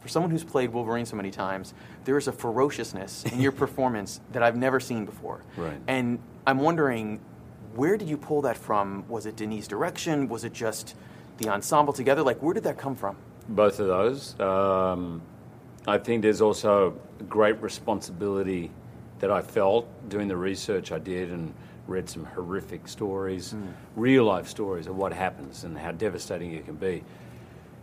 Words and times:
For 0.00 0.08
someone 0.08 0.32
who's 0.32 0.42
played 0.42 0.72
Wolverine 0.72 1.06
so 1.06 1.14
many 1.14 1.30
times, 1.30 1.74
there 2.04 2.18
is 2.18 2.26
a 2.26 2.32
ferociousness 2.32 3.24
in 3.26 3.40
your 3.40 3.52
performance 3.62 4.20
that 4.32 4.42
I've 4.42 4.56
never 4.56 4.80
seen 4.80 5.04
before. 5.04 5.42
Right. 5.56 5.80
And 5.86 6.18
I'm 6.44 6.58
wondering, 6.58 7.20
where 7.76 7.96
did 7.96 8.08
you 8.08 8.16
pull 8.16 8.42
that 8.42 8.56
from? 8.56 9.06
Was 9.08 9.26
it 9.26 9.36
Denis' 9.36 9.68
direction? 9.68 10.28
Was 10.28 10.42
it 10.42 10.52
just 10.52 10.96
the 11.38 11.48
ensemble 11.48 11.92
together? 11.92 12.22
Like, 12.22 12.42
where 12.42 12.54
did 12.54 12.64
that 12.64 12.76
come 12.76 12.96
from? 12.96 13.16
Both 13.48 13.78
of 13.78 13.86
those. 13.86 14.38
Um, 14.40 15.22
I 15.86 15.98
think 15.98 16.22
there's 16.22 16.40
also 16.40 16.98
a 17.20 17.22
great 17.22 17.62
responsibility 17.62 18.72
that 19.20 19.30
I 19.30 19.42
felt 19.42 19.86
doing 20.08 20.26
the 20.26 20.36
research 20.36 20.90
I 20.90 20.98
did 20.98 21.30
and 21.30 21.54
read 21.86 22.08
some 22.08 22.24
horrific 22.24 22.88
stories, 22.88 23.52
hmm. 23.52 23.68
real 23.96 24.24
life 24.24 24.48
stories 24.48 24.86
of 24.86 24.96
what 24.96 25.12
happens 25.12 25.64
and 25.64 25.76
how 25.76 25.92
devastating 25.92 26.52
it 26.52 26.64
can 26.64 26.76
be. 26.76 27.04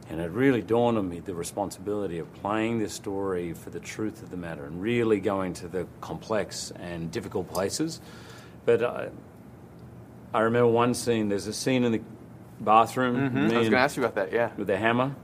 And 0.09 0.19
it 0.19 0.31
really 0.31 0.61
dawned 0.61 0.97
on 0.97 1.07
me 1.07 1.19
the 1.19 1.35
responsibility 1.35 2.17
of 2.17 2.33
playing 2.33 2.79
this 2.79 2.93
story 2.93 3.53
for 3.53 3.69
the 3.69 3.79
truth 3.79 4.23
of 4.23 4.31
the 4.31 4.37
matter 4.37 4.65
and 4.65 4.81
really 4.81 5.19
going 5.19 5.53
to 5.55 5.67
the 5.67 5.87
complex 6.01 6.71
and 6.71 7.11
difficult 7.11 7.47
places. 7.51 8.01
But 8.65 8.83
I, 8.83 9.09
I 10.33 10.41
remember 10.41 10.67
one 10.67 10.95
scene, 10.95 11.29
there's 11.29 11.45
a 11.45 11.53
scene 11.53 11.83
in 11.83 11.91
the 11.91 12.01
bathroom. 12.59 13.17
Mm-hmm. 13.17 13.35
me 13.35 13.55
I 13.55 13.59
was 13.59 13.69
going 13.69 13.71
to 13.71 13.77
ask 13.77 13.97
you 13.97 14.03
about 14.03 14.15
that, 14.15 14.33
yeah. 14.33 14.51
with 14.57 14.67
the 14.67 14.77
hammer. 14.77 15.15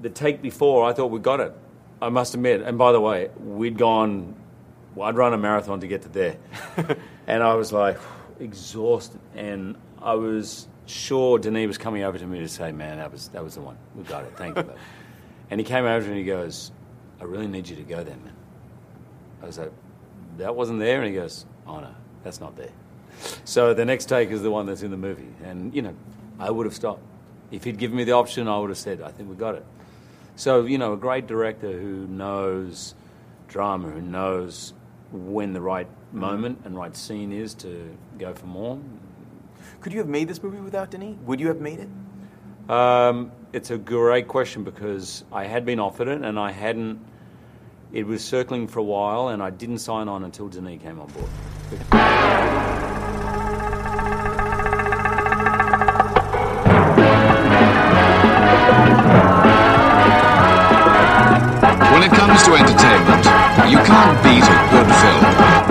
The 0.00 0.10
take 0.10 0.42
before, 0.42 0.88
I 0.88 0.92
thought 0.92 1.10
we 1.10 1.20
got 1.20 1.40
it. 1.40 1.54
I 2.00 2.08
must 2.08 2.34
admit. 2.34 2.62
And 2.62 2.78
by 2.78 2.92
the 2.92 3.00
way, 3.00 3.30
we'd 3.38 3.76
gone. 3.76 4.34
Well, 4.94 5.08
I'd 5.08 5.16
run 5.16 5.32
a 5.34 5.38
marathon 5.38 5.80
to 5.80 5.86
get 5.86 6.02
to 6.02 6.08
there, 6.08 6.36
and 7.30 7.44
I 7.44 7.54
was 7.54 7.72
like 7.72 7.98
exhausted. 8.40 9.20
And 9.34 9.76
I 10.02 10.14
was 10.14 10.66
sure 10.86 11.38
Denis 11.38 11.68
was 11.68 11.78
coming 11.78 12.02
over 12.02 12.18
to 12.18 12.26
me 12.26 12.40
to 12.40 12.48
say, 12.48 12.72
"Man, 12.72 12.98
that 12.98 13.12
was 13.12 13.28
that 13.28 13.42
was 13.42 13.54
the 13.54 13.60
one. 13.60 13.78
We 13.94 14.02
got 14.02 14.24
it. 14.24 14.36
Thank 14.36 14.56
you." 14.56 14.64
babe." 14.64 14.76
and 15.50 15.60
he 15.60 15.64
came 15.64 15.84
over 15.84 16.06
and 16.06 16.16
he 16.16 16.24
goes, 16.24 16.72
"I 17.20 17.24
really 17.24 17.46
need 17.46 17.68
you 17.68 17.76
to 17.76 17.82
go 17.82 18.02
there, 18.02 18.16
man." 18.16 18.36
I 19.42 19.46
was 19.46 19.58
like, 19.58 19.72
"That 20.38 20.54
wasn't 20.54 20.80
there," 20.80 20.98
and 20.98 21.08
he 21.08 21.14
goes, 21.14 21.46
"Oh 21.66 21.80
no, 21.80 21.94
that's 22.24 22.40
not 22.40 22.56
there." 22.56 22.72
So 23.44 23.74
the 23.74 23.84
next 23.84 24.06
take 24.06 24.30
is 24.30 24.42
the 24.42 24.50
one 24.50 24.66
that's 24.66 24.82
in 24.82 24.90
the 24.90 24.96
movie, 24.96 25.32
and 25.44 25.74
you 25.74 25.82
know, 25.82 25.94
I 26.38 26.50
would 26.50 26.66
have 26.66 26.74
stopped 26.74 27.02
if 27.50 27.64
he'd 27.64 27.78
given 27.78 27.96
me 27.96 28.04
the 28.04 28.12
option. 28.12 28.48
I 28.48 28.58
would 28.58 28.70
have 28.70 28.78
said, 28.78 29.00
"I 29.00 29.12
think 29.12 29.30
we 29.30 29.36
got 29.36 29.54
it." 29.54 29.64
So 30.34 30.64
you 30.64 30.78
know, 30.78 30.94
a 30.94 30.96
great 30.96 31.26
director 31.28 31.70
who 31.70 32.06
knows 32.08 32.94
drama, 33.46 33.90
who 33.90 34.00
knows 34.00 34.72
when 35.12 35.52
the 35.52 35.60
right 35.60 35.88
moment 36.12 36.60
and 36.64 36.76
right 36.76 36.96
scene 36.96 37.32
is 37.32 37.54
to 37.54 37.96
go 38.18 38.34
for 38.34 38.46
more. 38.46 38.78
Could 39.80 39.92
you 39.92 39.98
have 39.98 40.08
made 40.08 40.28
this 40.28 40.42
movie 40.42 40.60
without 40.60 40.90
Denis? 40.90 41.16
Would 41.24 41.40
you 41.40 41.48
have 41.48 41.60
made 41.60 41.80
it? 41.80 41.88
Um, 42.70 43.32
it's 43.52 43.70
a 43.70 43.78
great 43.78 44.28
question 44.28 44.62
because 44.62 45.24
I 45.32 45.44
had 45.44 45.64
been 45.64 45.80
offered 45.80 46.08
it 46.08 46.22
and 46.22 46.38
I 46.38 46.52
hadn't. 46.52 47.00
It 47.92 48.06
was 48.06 48.24
circling 48.24 48.68
for 48.68 48.78
a 48.78 48.84
while, 48.84 49.30
and 49.30 49.42
I 49.42 49.50
didn't 49.50 49.78
sign 49.78 50.06
on 50.06 50.22
until 50.22 50.46
Denis 50.48 50.80
came 50.80 51.00
on 51.00 51.08
board. 51.08 51.28
When 61.90 62.02
it 62.04 62.12
comes 62.12 62.42
to 62.44 62.54
entertainment, 62.54 63.24
you 63.68 63.78
can't 63.78 64.22
beat 64.22 64.44
a 64.44 64.56
good 64.70 64.86
film. 65.02 65.69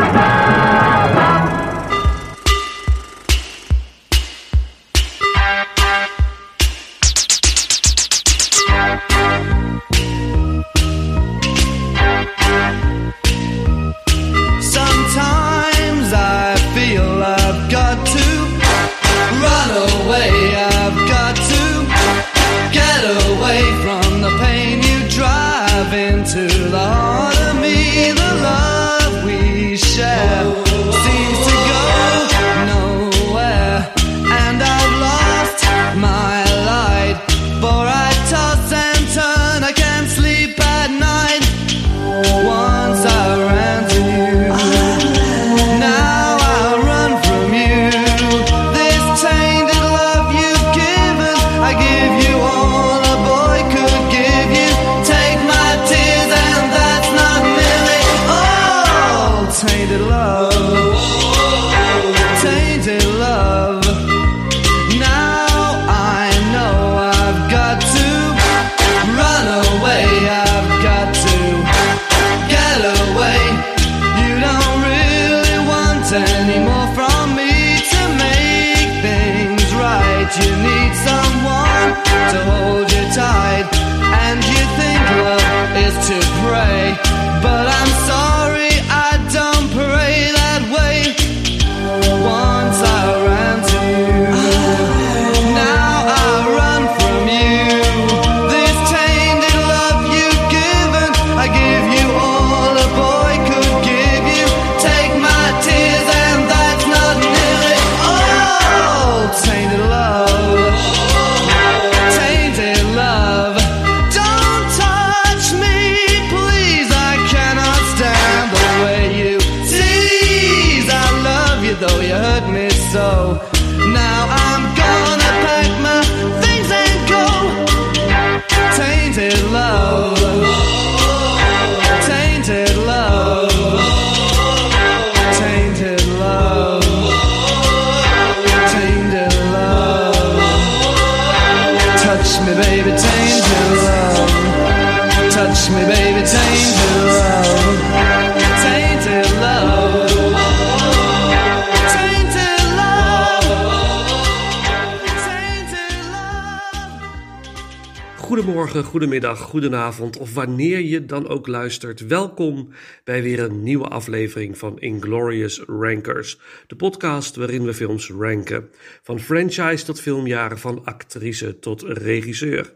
Goedemiddag, 158.69 159.39
goedenavond 159.39 160.17
of 160.17 160.33
wanneer 160.33 160.79
je 160.79 161.05
dan 161.05 161.27
ook 161.27 161.47
luistert. 161.47 162.07
Welkom 162.07 162.69
bij 163.03 163.23
weer 163.23 163.39
een 163.39 163.63
nieuwe 163.63 163.87
aflevering 163.87 164.57
van 164.57 164.79
Inglorious 164.79 165.61
Rankers. 165.67 166.39
De 166.67 166.75
podcast 166.75 167.35
waarin 167.35 167.65
we 167.65 167.73
films 167.73 168.09
ranken. 168.09 168.69
Van 169.03 169.19
franchise 169.19 169.85
tot 169.85 170.01
filmjaren, 170.01 170.59
van 170.59 170.85
actrice 170.85 171.59
tot 171.59 171.81
regisseur. 171.81 172.73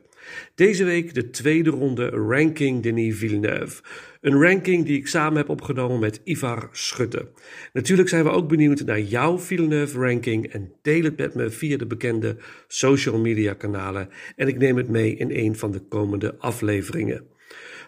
Deze 0.56 0.84
week 0.84 1.14
de 1.14 1.30
tweede 1.30 1.70
ronde 1.70 2.10
Ranking 2.10 2.84
Denis 2.84 3.18
Villeneuve. 3.18 3.82
Een 4.24 4.42
ranking 4.42 4.86
die 4.86 4.98
ik 4.98 5.08
samen 5.08 5.38
heb 5.38 5.50
opgenomen 5.50 6.00
met 6.00 6.22
Ivar 6.24 6.70
Schutte. 6.72 7.32
Natuurlijk 7.74 8.10
zijn 8.10 8.24
we 8.24 8.30
ook 8.30 8.48
benieuwd 8.48 8.86
naar 8.86 9.00
jouw 9.00 9.40
Villeneuve 9.40 10.00
ranking 10.00 10.48
en 10.48 10.72
deel 10.82 11.04
het 11.04 11.18
met 11.18 11.36
me 11.36 11.50
via 11.50 11.78
de 11.78 11.86
bekende 11.86 12.38
social 12.68 13.18
media 13.18 13.54
kanalen 13.54 14.10
en 14.36 14.48
ik 14.48 14.58
neem 14.58 14.78
het 14.78 14.90
mee 14.90 15.16
in 15.16 15.32
een 15.32 15.56
van 15.56 15.72
de 15.72 15.80
komende 15.80 16.36
afleveringen. 16.38 17.28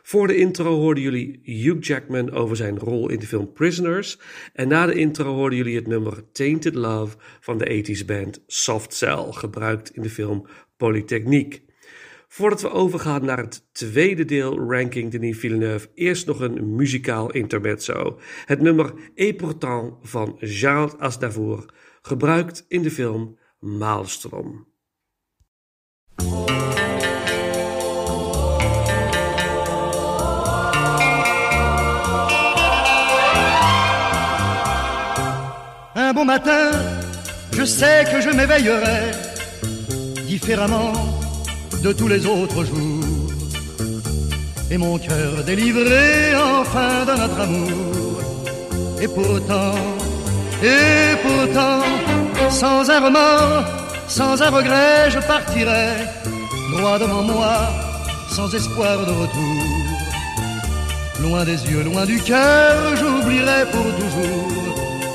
Voor 0.03 0.27
de 0.27 0.35
intro 0.35 0.75
hoorden 0.75 1.03
jullie 1.03 1.39
Hugh 1.43 1.87
Jackman 1.87 2.31
over 2.31 2.55
zijn 2.55 2.79
rol 2.79 3.09
in 3.09 3.19
de 3.19 3.27
film 3.27 3.53
Prisoners. 3.53 4.19
En 4.53 4.67
na 4.67 4.85
de 4.85 4.93
intro 4.93 5.33
hoorden 5.33 5.57
jullie 5.57 5.75
het 5.75 5.87
nummer 5.87 6.31
Tainted 6.31 6.75
Love 6.75 7.17
van 7.39 7.57
de 7.57 7.83
80s 7.83 8.05
band 8.05 8.43
Soft 8.47 8.93
Cell, 8.93 9.25
gebruikt 9.29 9.95
in 9.95 10.01
de 10.01 10.09
film 10.09 10.47
Polytechnique. 10.77 11.63
Voordat 12.35 12.61
we 12.61 12.69
overgaan 12.69 13.25
naar 13.25 13.37
het 13.37 13.67
tweede 13.71 14.25
deel 14.25 14.59
Ranking 14.71 15.11
Denis 15.11 15.37
Villeneuve, 15.37 15.89
eerst 15.93 16.27
nog 16.27 16.39
een 16.39 16.75
muzikaal 16.75 17.31
intermezzo. 17.31 18.19
Het 18.45 18.61
nummer 18.61 18.93
Et 19.13 19.41
van 20.01 20.37
Charles 20.39 20.97
Aznavour, 20.97 21.65
gebruikt 22.01 22.65
in 22.67 22.81
de 22.81 22.91
film 22.91 23.37
Maelstrom. 23.59 24.67
Un 35.95 36.13
bon 36.13 36.25
matin, 36.25 36.71
je 37.51 37.65
sais 37.65 38.09
que 38.09 38.21
je 38.21 38.33
m'éveillerai 38.35 39.11
différemment 40.27 41.14
de 41.83 41.91
tous 41.93 42.07
les 42.07 42.25
autres 42.25 42.63
jours. 42.63 43.03
Et 44.71 44.77
mon 44.77 44.97
cœur 44.97 45.43
délivré 45.45 46.35
enfin 46.35 47.05
de 47.05 47.11
notre 47.21 47.39
amour. 47.39 48.21
Et 49.01 49.07
pourtant, 49.07 49.75
et 50.63 51.15
pourtant, 51.23 51.81
sans 52.49 52.89
un 52.89 52.99
remords, 52.99 53.65
sans 54.07 54.41
un 54.41 54.49
regret, 54.49 55.09
je 55.09 55.19
partirai 55.19 55.89
droit 56.71 56.99
devant 56.99 57.23
moi, 57.23 57.57
sans 58.29 58.53
espoir 58.53 59.05
de 59.05 59.11
retour. 59.11 59.63
Loin 61.21 61.43
des 61.45 61.59
yeux, 61.69 61.83
loin 61.83 62.05
du 62.05 62.19
cœur, 62.19 62.95
j'oublierai 62.95 63.65
pour 63.71 63.85
toujours. 64.01 64.47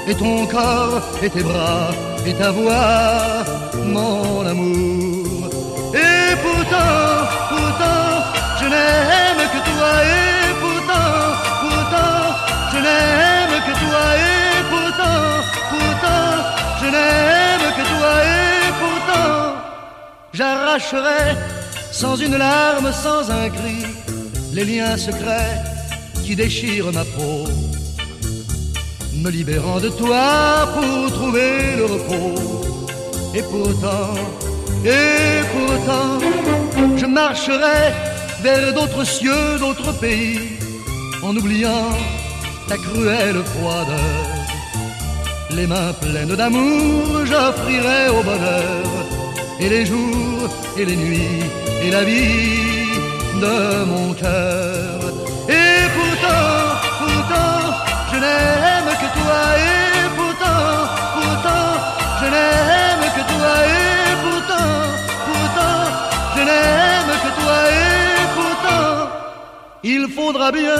Et 0.09 0.15
ton 0.15 0.47
corps, 0.47 1.03
et 1.23 1.31
tes 1.31 1.43
bras, 1.43 1.91
et 2.27 2.35
ta 2.35 2.51
voix, 2.51 3.45
mon 3.85 4.47
amour. 4.47 5.20
Pourtant, 6.71 7.27
pourtant, 7.49 8.07
je 8.61 8.67
n'aime 8.67 9.43
que 9.55 9.61
toi. 9.71 9.93
Et 10.05 10.55
pourtant, 10.63 11.11
pourtant, 11.63 12.17
je 12.73 12.79
n'aime 12.87 13.57
que 13.67 13.75
toi. 13.85 14.05
Et 14.29 14.63
pourtant, 14.71 15.23
pourtant, 15.71 16.27
je 16.81 16.87
n'aime 16.95 17.67
que 17.77 17.85
toi. 17.93 18.13
Et 18.23 18.71
pourtant, 18.83 19.55
j'arracherai 20.33 21.37
sans 21.91 22.17
une 22.17 22.37
larme, 22.37 22.93
sans 22.93 23.29
un 23.33 23.49
cri, 23.49 23.85
les 24.53 24.65
liens 24.65 24.97
secrets 24.97 25.59
qui 26.25 26.37
déchirent 26.37 26.93
ma 26.93 27.05
peau 27.05 27.49
me 29.17 29.29
libérant 29.29 29.81
de 29.81 29.89
toi 29.89 30.69
pour 30.75 31.13
trouver 31.13 31.75
le 31.77 31.85
repos. 31.85 32.63
Et 33.35 33.43
pourtant, 33.43 34.15
et 34.85 35.43
pourtant, 35.53 36.19
je 36.97 37.07
marcherai 37.07 37.93
vers 38.43 38.73
d'autres 38.75 39.05
cieux, 39.05 39.59
d'autres 39.59 39.93
pays, 39.93 40.59
en 41.23 41.37
oubliant 41.37 41.91
ta 42.69 42.77
cruelle 42.77 43.43
froideur. 43.53 44.25
Les 45.51 45.67
mains 45.67 45.93
pleines 46.01 46.37
d'amour, 46.37 47.27
j'offrirai 47.27 48.09
au 48.09 48.23
bonheur, 48.23 48.85
et 49.59 49.69
les 49.69 49.85
jours, 49.85 50.49
et 50.79 50.85
les 50.85 50.97
nuits, 50.97 51.45
et 51.85 51.91
la 51.91 52.05
vie 52.05 52.89
de 53.45 53.85
mon 53.85 54.13
cœur. 54.15 54.99
Et 55.49 55.81
pourtant, 55.97 56.57
pourtant, 57.01 57.61
je 58.13 58.19
n'aime 58.19 58.60
il 69.83 70.09
faudra 70.09 70.53
bien 70.53 70.77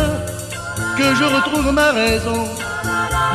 que 0.97 1.15
je 1.15 1.25
retrouve 1.25 1.73
ma 1.73 1.93
raison, 1.93 2.45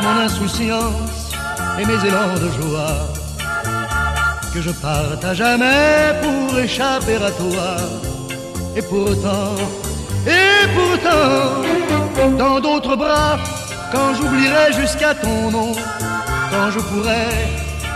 mon 0.02 0.20
insouciance 0.20 1.32
et 1.78 1.84
mes 1.84 2.06
élans 2.06 2.34
de 2.34 2.50
joie, 2.60 2.98
que 4.54 4.60
je 4.60 4.70
parte 4.70 5.24
à 5.24 5.34
jamais 5.34 6.14
pour 6.22 6.58
échapper 6.58 7.16
à 7.16 7.30
toi, 7.30 7.76
et 8.76 8.82
pourtant, 8.82 9.54
et 10.26 10.66
pourtant, 10.76 12.36
dans 12.38 12.60
d'autres 12.60 12.96
bras, 12.96 13.38
quand 13.92 14.14
j'oublierai 14.14 14.72
jusqu'à 14.72 15.14
ton 15.14 15.50
nom, 15.50 15.72
quand 16.50 16.70
je 16.70 16.78
pourrai 16.78 17.26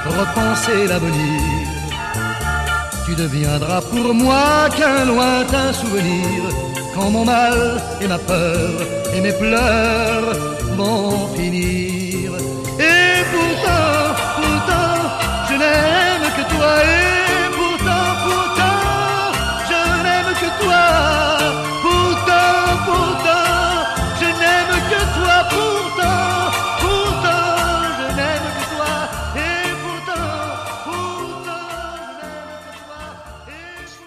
repenser 0.06 0.86
l'avenir, 0.88 1.40
tu 3.06 3.14
deviendras 3.14 3.80
pour 3.82 4.14
moi 4.14 4.68
qu'un 4.76 5.04
lointain 5.04 5.72
souvenir, 5.72 6.42
quand 6.94 7.10
mon 7.10 7.24
mal 7.24 7.80
et 8.00 8.08
ma 8.08 8.18
peur 8.18 8.70
et 9.14 9.20
mes 9.20 9.32
pleurs 9.32 10.34
vont 10.76 11.28
finir. 11.36 12.32
Et 12.78 13.22
pourtant, 13.32 14.14
pourtant, 14.36 14.94
je 15.48 15.54
n'aime 15.62 16.26
que 16.36 16.44
toi, 16.54 16.70
et 16.82 17.48
pourtant, 17.58 18.08
pourtant, 18.24 18.80
je 19.70 19.80
n'aime 20.04 20.32
que 20.42 20.50
toi, 20.62 20.84
pourtant, 21.84 22.60
pourtant, 22.86 23.48
je 24.20 24.28
n'aime 24.40 24.76
que 24.90 25.00
toi, 25.16 25.36
pourtant, 25.54 26.30
pourtant, 26.82 27.46
je 27.98 28.06
n'aime 28.18 28.48
que 28.56 28.64
toi, 28.74 28.92
et 29.36 29.68
pourtant, 29.82 30.32
pourtant, 30.86 31.68
je 32.08 32.16
n'aime 32.26 32.58
que 32.66 32.74
toi. 32.84 33.02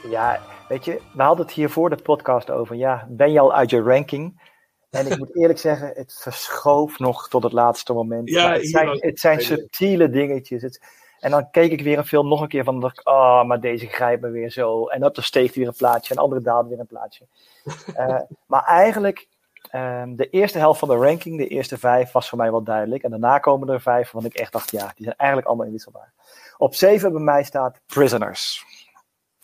Et... 0.05 0.11
Ja, 0.11 0.27
weet 0.67 0.85
je, 0.85 1.01
we 1.13 1.23
hadden 1.23 1.45
het 1.45 1.55
hier 1.55 1.69
voor 1.69 1.89
de 1.89 2.01
podcast 2.03 2.49
over. 2.49 2.75
Ja, 2.75 3.07
ben 3.09 3.31
je 3.31 3.39
al 3.39 3.53
uit 3.53 3.69
je 3.69 3.81
ranking? 3.81 4.41
En 4.89 5.11
ik 5.11 5.17
moet 5.17 5.35
eerlijk 5.39 5.59
zeggen, 5.59 5.91
het 5.93 6.19
verschoof 6.21 6.99
nog 6.99 7.29
tot 7.29 7.43
het 7.43 7.53
laatste 7.53 7.93
moment. 7.93 8.29
Ja, 8.29 8.43
Maar 8.43 8.53
het, 8.53 8.67
zijn, 8.69 8.89
het 8.99 9.19
zijn 9.19 9.41
subtiele 9.41 10.09
dingetjes. 10.09 10.61
Het- 10.61 11.01
en 11.19 11.31
dan 11.31 11.49
keek 11.51 11.71
ik 11.71 11.81
weer 11.81 11.97
een 11.97 12.05
film 12.05 12.27
nog 12.27 12.41
een 12.41 12.47
keer 12.47 12.63
van, 12.63 12.79
dacht 12.79 13.05
oh, 13.05 13.43
maar 13.43 13.59
deze 13.59 13.87
grijpt 13.87 14.21
me 14.21 14.29
weer 14.29 14.49
zo. 14.49 14.87
En 14.87 15.05
op 15.05 15.15
dan 15.15 15.23
steeg 15.23 15.53
weer 15.53 15.67
een 15.67 15.73
plaatje, 15.77 16.13
en 16.13 16.21
andere 16.21 16.41
daalt 16.41 16.67
weer 16.67 16.79
een 16.79 16.85
plaatje. 16.85 17.25
Eh, 17.95 18.19
maar 18.45 18.63
eigenlijk, 18.63 19.27
ehm, 19.69 20.15
de 20.15 20.29
eerste 20.29 20.57
helft 20.57 20.79
van 20.79 20.87
de 20.87 20.95
ranking, 20.95 21.37
de 21.37 21.47
eerste 21.47 21.77
vijf, 21.77 22.11
was 22.11 22.29
voor 22.29 22.37
mij 22.37 22.51
wel 22.51 22.63
duidelijk. 22.63 23.03
En 23.03 23.09
daarna 23.09 23.39
komen 23.39 23.69
er 23.69 23.81
vijf, 23.81 24.11
waarvan 24.11 24.31
ik 24.31 24.37
echt 24.37 24.51
dacht, 24.51 24.71
ja, 24.71 24.91
die 24.95 25.03
zijn 25.05 25.17
eigenlijk 25.17 25.47
allemaal 25.47 25.65
inwisselbaar. 25.65 26.13
Op 26.57 26.75
zeven 26.75 27.11
bij 27.11 27.21
mij 27.21 27.43
staat 27.43 27.79
Prisoners. 27.85 28.65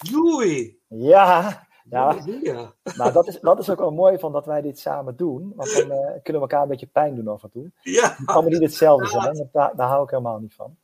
Joei! 0.03 0.79
Ja, 0.88 1.68
ja. 1.89 2.15
ja. 2.41 2.74
Maar 2.98 3.13
dat 3.13 3.27
is, 3.27 3.39
dat 3.39 3.60
is 3.60 3.70
ook 3.70 3.77
wel 3.79 3.91
mooi 3.91 4.20
van 4.20 4.32
dat 4.32 4.46
wij 4.46 4.62
dit 4.62 4.79
samen 4.79 5.15
doen. 5.15 5.53
Want 5.56 5.74
dan 5.74 5.91
eh, 5.91 5.98
kunnen 6.24 6.24
we 6.24 6.48
elkaar 6.48 6.62
een 6.62 6.68
beetje 6.68 6.86
pijn 6.88 7.15
doen 7.15 7.27
af 7.27 7.44
en 7.44 7.50
toe. 7.50 7.72
Ja. 7.82 8.10
Het 8.18 8.25
kan 8.25 8.46
niet 8.46 8.62
hetzelfde 8.62 9.08
zijn, 9.08 9.38
want 9.38 9.53
daar, 9.53 9.75
daar 9.75 9.88
hou 9.88 10.03
ik 10.03 10.10
helemaal 10.10 10.39
niet 10.39 10.53
van. 10.56 10.77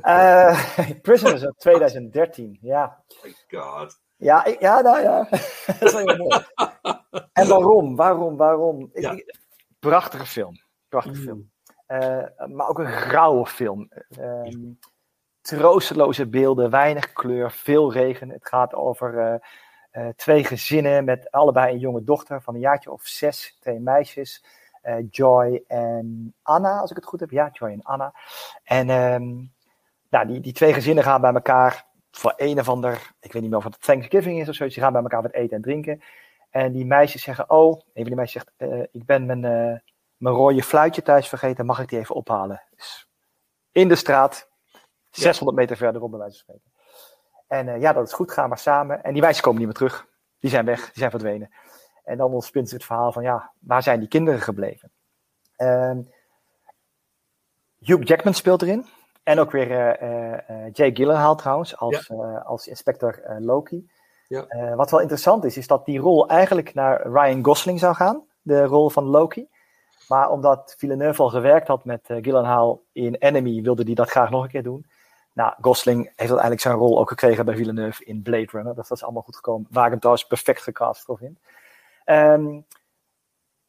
Eh 0.00 0.74
Prisoners 1.02 1.44
uit 1.44 1.58
2013, 1.58 2.58
ja. 2.60 3.02
God. 3.50 4.00
Ja, 4.16 4.44
ik- 4.44 4.60
ja, 4.60 4.80
nou 4.80 5.00
ja. 5.00 5.26
dat 5.66 5.82
is 5.82 5.92
wel 5.92 6.06
heel 6.08 6.16
mooi. 6.16 6.40
En 7.32 7.48
waarom? 7.48 7.96
Waarom? 7.96 8.36
Waarom? 8.36 8.90
Ik- 8.92 9.02
Ja. 9.02 9.10
ik- 9.10 9.38
prachtige 9.78 10.26
film. 10.26 10.54
Prachtige 10.88 11.20
film. 11.22 11.50
Eh, 11.86 12.24
maar 12.46 12.68
ook 12.68 12.78
een 12.78 12.86
grauwe 12.86 13.46
film. 13.46 13.88
Ehm, 14.08 14.72
troosteloze 15.40 16.28
beelden, 16.28 16.70
weinig 16.70 17.12
kleur, 17.12 17.50
veel 17.50 17.92
regen. 17.92 18.28
Het 18.28 18.46
gaat 18.46 18.74
over 18.74 19.18
eh, 19.18 19.34
eh, 19.90 20.14
twee 20.16 20.44
gezinnen 20.44 21.04
met 21.04 21.30
allebei 21.30 21.72
een 21.72 21.78
jonge 21.78 22.04
dochter 22.04 22.42
van 22.42 22.54
een 22.54 22.60
jaartje 22.60 22.90
of 22.90 23.02
zes, 23.02 23.56
twee 23.60 23.78
meisjes. 23.80 24.44
eh, 24.82 24.96
Joy 25.10 25.62
en 25.66 26.34
Anna, 26.42 26.78
als 26.78 26.90
ik 26.90 26.96
het 26.96 27.04
goed 27.04 27.20
heb. 27.20 27.30
Ja, 27.30 27.48
Joy 27.52 27.70
en 27.70 27.82
Anna. 27.82 28.14
En 28.64 28.90
ehm, 28.90 29.26
nou, 30.10 30.26
die, 30.26 30.40
die 30.40 30.52
twee 30.52 30.72
gezinnen 30.72 31.04
gaan 31.04 31.20
bij 31.20 31.32
elkaar 31.32 31.86
voor 32.10 32.34
een 32.36 32.58
of 32.58 32.68
ander, 32.68 33.12
ik 33.20 33.32
weet 33.32 33.42
niet 33.42 33.50
meer 33.50 33.60
of 33.60 33.64
het 33.64 33.82
Thanksgiving 33.82 34.40
is 34.40 34.48
of 34.48 34.54
zoiets, 34.54 34.74
die 34.74 34.84
gaan 34.84 34.92
bij 34.92 35.02
elkaar 35.02 35.22
wat 35.22 35.32
eten 35.32 35.56
en 35.56 35.62
drinken. 35.62 36.02
En 36.50 36.72
die 36.72 36.86
meisjes 36.86 37.22
zeggen, 37.22 37.50
oh, 37.50 37.72
een 37.72 37.82
van 37.94 38.04
die 38.04 38.14
meisjes 38.14 38.42
zegt, 38.42 38.72
ik 38.92 39.04
ben 39.06 39.26
mijn, 39.26 39.40
mijn 40.16 40.34
rode 40.34 40.62
fluitje 40.62 41.02
thuis 41.02 41.28
vergeten, 41.28 41.66
mag 41.66 41.80
ik 41.80 41.88
die 41.88 41.98
even 41.98 42.14
ophalen? 42.14 42.62
Dus 42.76 43.08
in 43.72 43.88
de 43.88 43.94
straat, 43.94 44.49
600 45.10 45.58
meter 45.58 45.76
verderop 45.76 46.10
bij 46.10 46.18
wijze 46.18 46.44
van 46.44 46.54
spreken. 46.54 46.72
En 47.46 47.74
eh, 47.74 47.80
ja, 47.80 47.92
dat 47.92 48.06
is 48.06 48.12
goed, 48.12 48.32
ga 48.32 48.46
maar 48.46 48.58
samen. 48.58 49.04
En 49.04 49.12
die 49.12 49.22
wijzen 49.22 49.42
komen 49.42 49.58
niet 49.58 49.68
meer 49.68 49.76
terug. 49.76 50.06
Die 50.38 50.50
zijn 50.50 50.64
weg, 50.64 50.84
die 50.84 50.98
zijn 50.98 51.10
verdwenen. 51.10 51.50
En 52.04 52.16
dan 52.16 52.32
ontspint 52.32 52.68
zich 52.68 52.78
het 52.78 52.86
verhaal 52.86 53.12
van, 53.12 53.22
ja, 53.22 53.52
waar 53.58 53.82
zijn 53.82 53.98
die 53.98 54.08
kinderen 54.08 54.40
gebleven? 54.40 54.92
Ehm, 55.56 56.00
Hugh 57.78 58.06
Jackman 58.06 58.34
speelt 58.34 58.62
erin. 58.62 58.86
En 59.22 59.38
ook 59.38 59.50
weer 59.50 59.70
eh, 59.70 60.02
eh, 60.02 60.48
eh, 60.48 60.72
Jay 60.72 60.90
Gyllenhaal 60.94 61.36
trouwens, 61.36 61.76
als, 61.76 62.10
als 62.44 62.66
inspector 62.66 63.22
Loki. 63.38 63.90
Ja. 64.28 64.74
Wat 64.76 64.90
wel 64.90 65.00
interessant 65.00 65.44
is, 65.44 65.56
is 65.56 65.66
dat 65.66 65.84
die 65.84 65.98
rol 65.98 66.28
eigenlijk 66.28 66.74
naar 66.74 67.06
Ryan 67.06 67.44
Gosling 67.44 67.78
zou 67.78 67.94
gaan. 67.94 68.24
De 68.42 68.64
rol 68.64 68.90
van 68.90 69.04
Loki. 69.04 69.48
Maar 70.08 70.30
omdat 70.30 70.74
Villeneuve 70.78 71.22
al 71.22 71.28
gewerkt 71.28 71.68
had 71.68 71.84
met 71.84 72.00
Gyllenhaal 72.06 72.82
in 72.92 73.14
Enemy, 73.14 73.62
wilde 73.62 73.82
hij 73.82 73.94
dat 73.94 74.10
graag 74.10 74.30
nog 74.30 74.42
een 74.42 74.48
keer 74.48 74.62
doen. 74.62 74.86
Nou, 75.32 75.54
Gosling 75.60 76.04
heeft 76.04 76.18
uiteindelijk 76.18 76.60
zijn 76.60 76.74
rol 76.74 76.98
ook 76.98 77.08
gekregen 77.08 77.44
bij 77.44 77.56
Villeneuve 77.56 78.04
in 78.04 78.22
Blade 78.22 78.48
Runner. 78.50 78.74
Dus 78.74 78.88
dat 78.88 78.96
is 78.96 79.04
allemaal 79.04 79.22
goed 79.22 79.36
gekomen. 79.36 79.66
Waar 79.70 79.92
ik 79.92 80.26
perfect 80.28 80.62
gecast 80.62 81.04
voor 81.04 81.16
vind. 81.16 81.38
Ehm, 82.04 82.60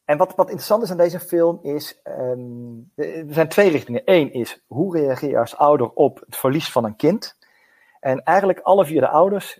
en 0.05 0.17
wat, 0.17 0.35
wat 0.35 0.47
interessant 0.47 0.83
is 0.83 0.91
aan 0.91 0.97
deze 0.97 1.19
film 1.19 1.59
is, 1.61 2.01
ehm, 2.01 2.79
er 2.95 3.33
zijn 3.33 3.49
twee 3.49 3.69
richtingen. 3.69 4.01
Eén 4.05 4.33
is, 4.33 4.63
hoe 4.67 4.97
reageer 4.97 5.29
je 5.29 5.39
als 5.39 5.57
ouder 5.57 5.89
op 5.89 6.19
het 6.19 6.35
verlies 6.35 6.71
van 6.71 6.83
een 6.83 6.95
kind? 6.95 7.37
En 7.99 8.23
eigenlijk 8.23 8.59
alle 8.59 8.85
vier 8.85 9.01
de 9.01 9.07
ouders 9.07 9.59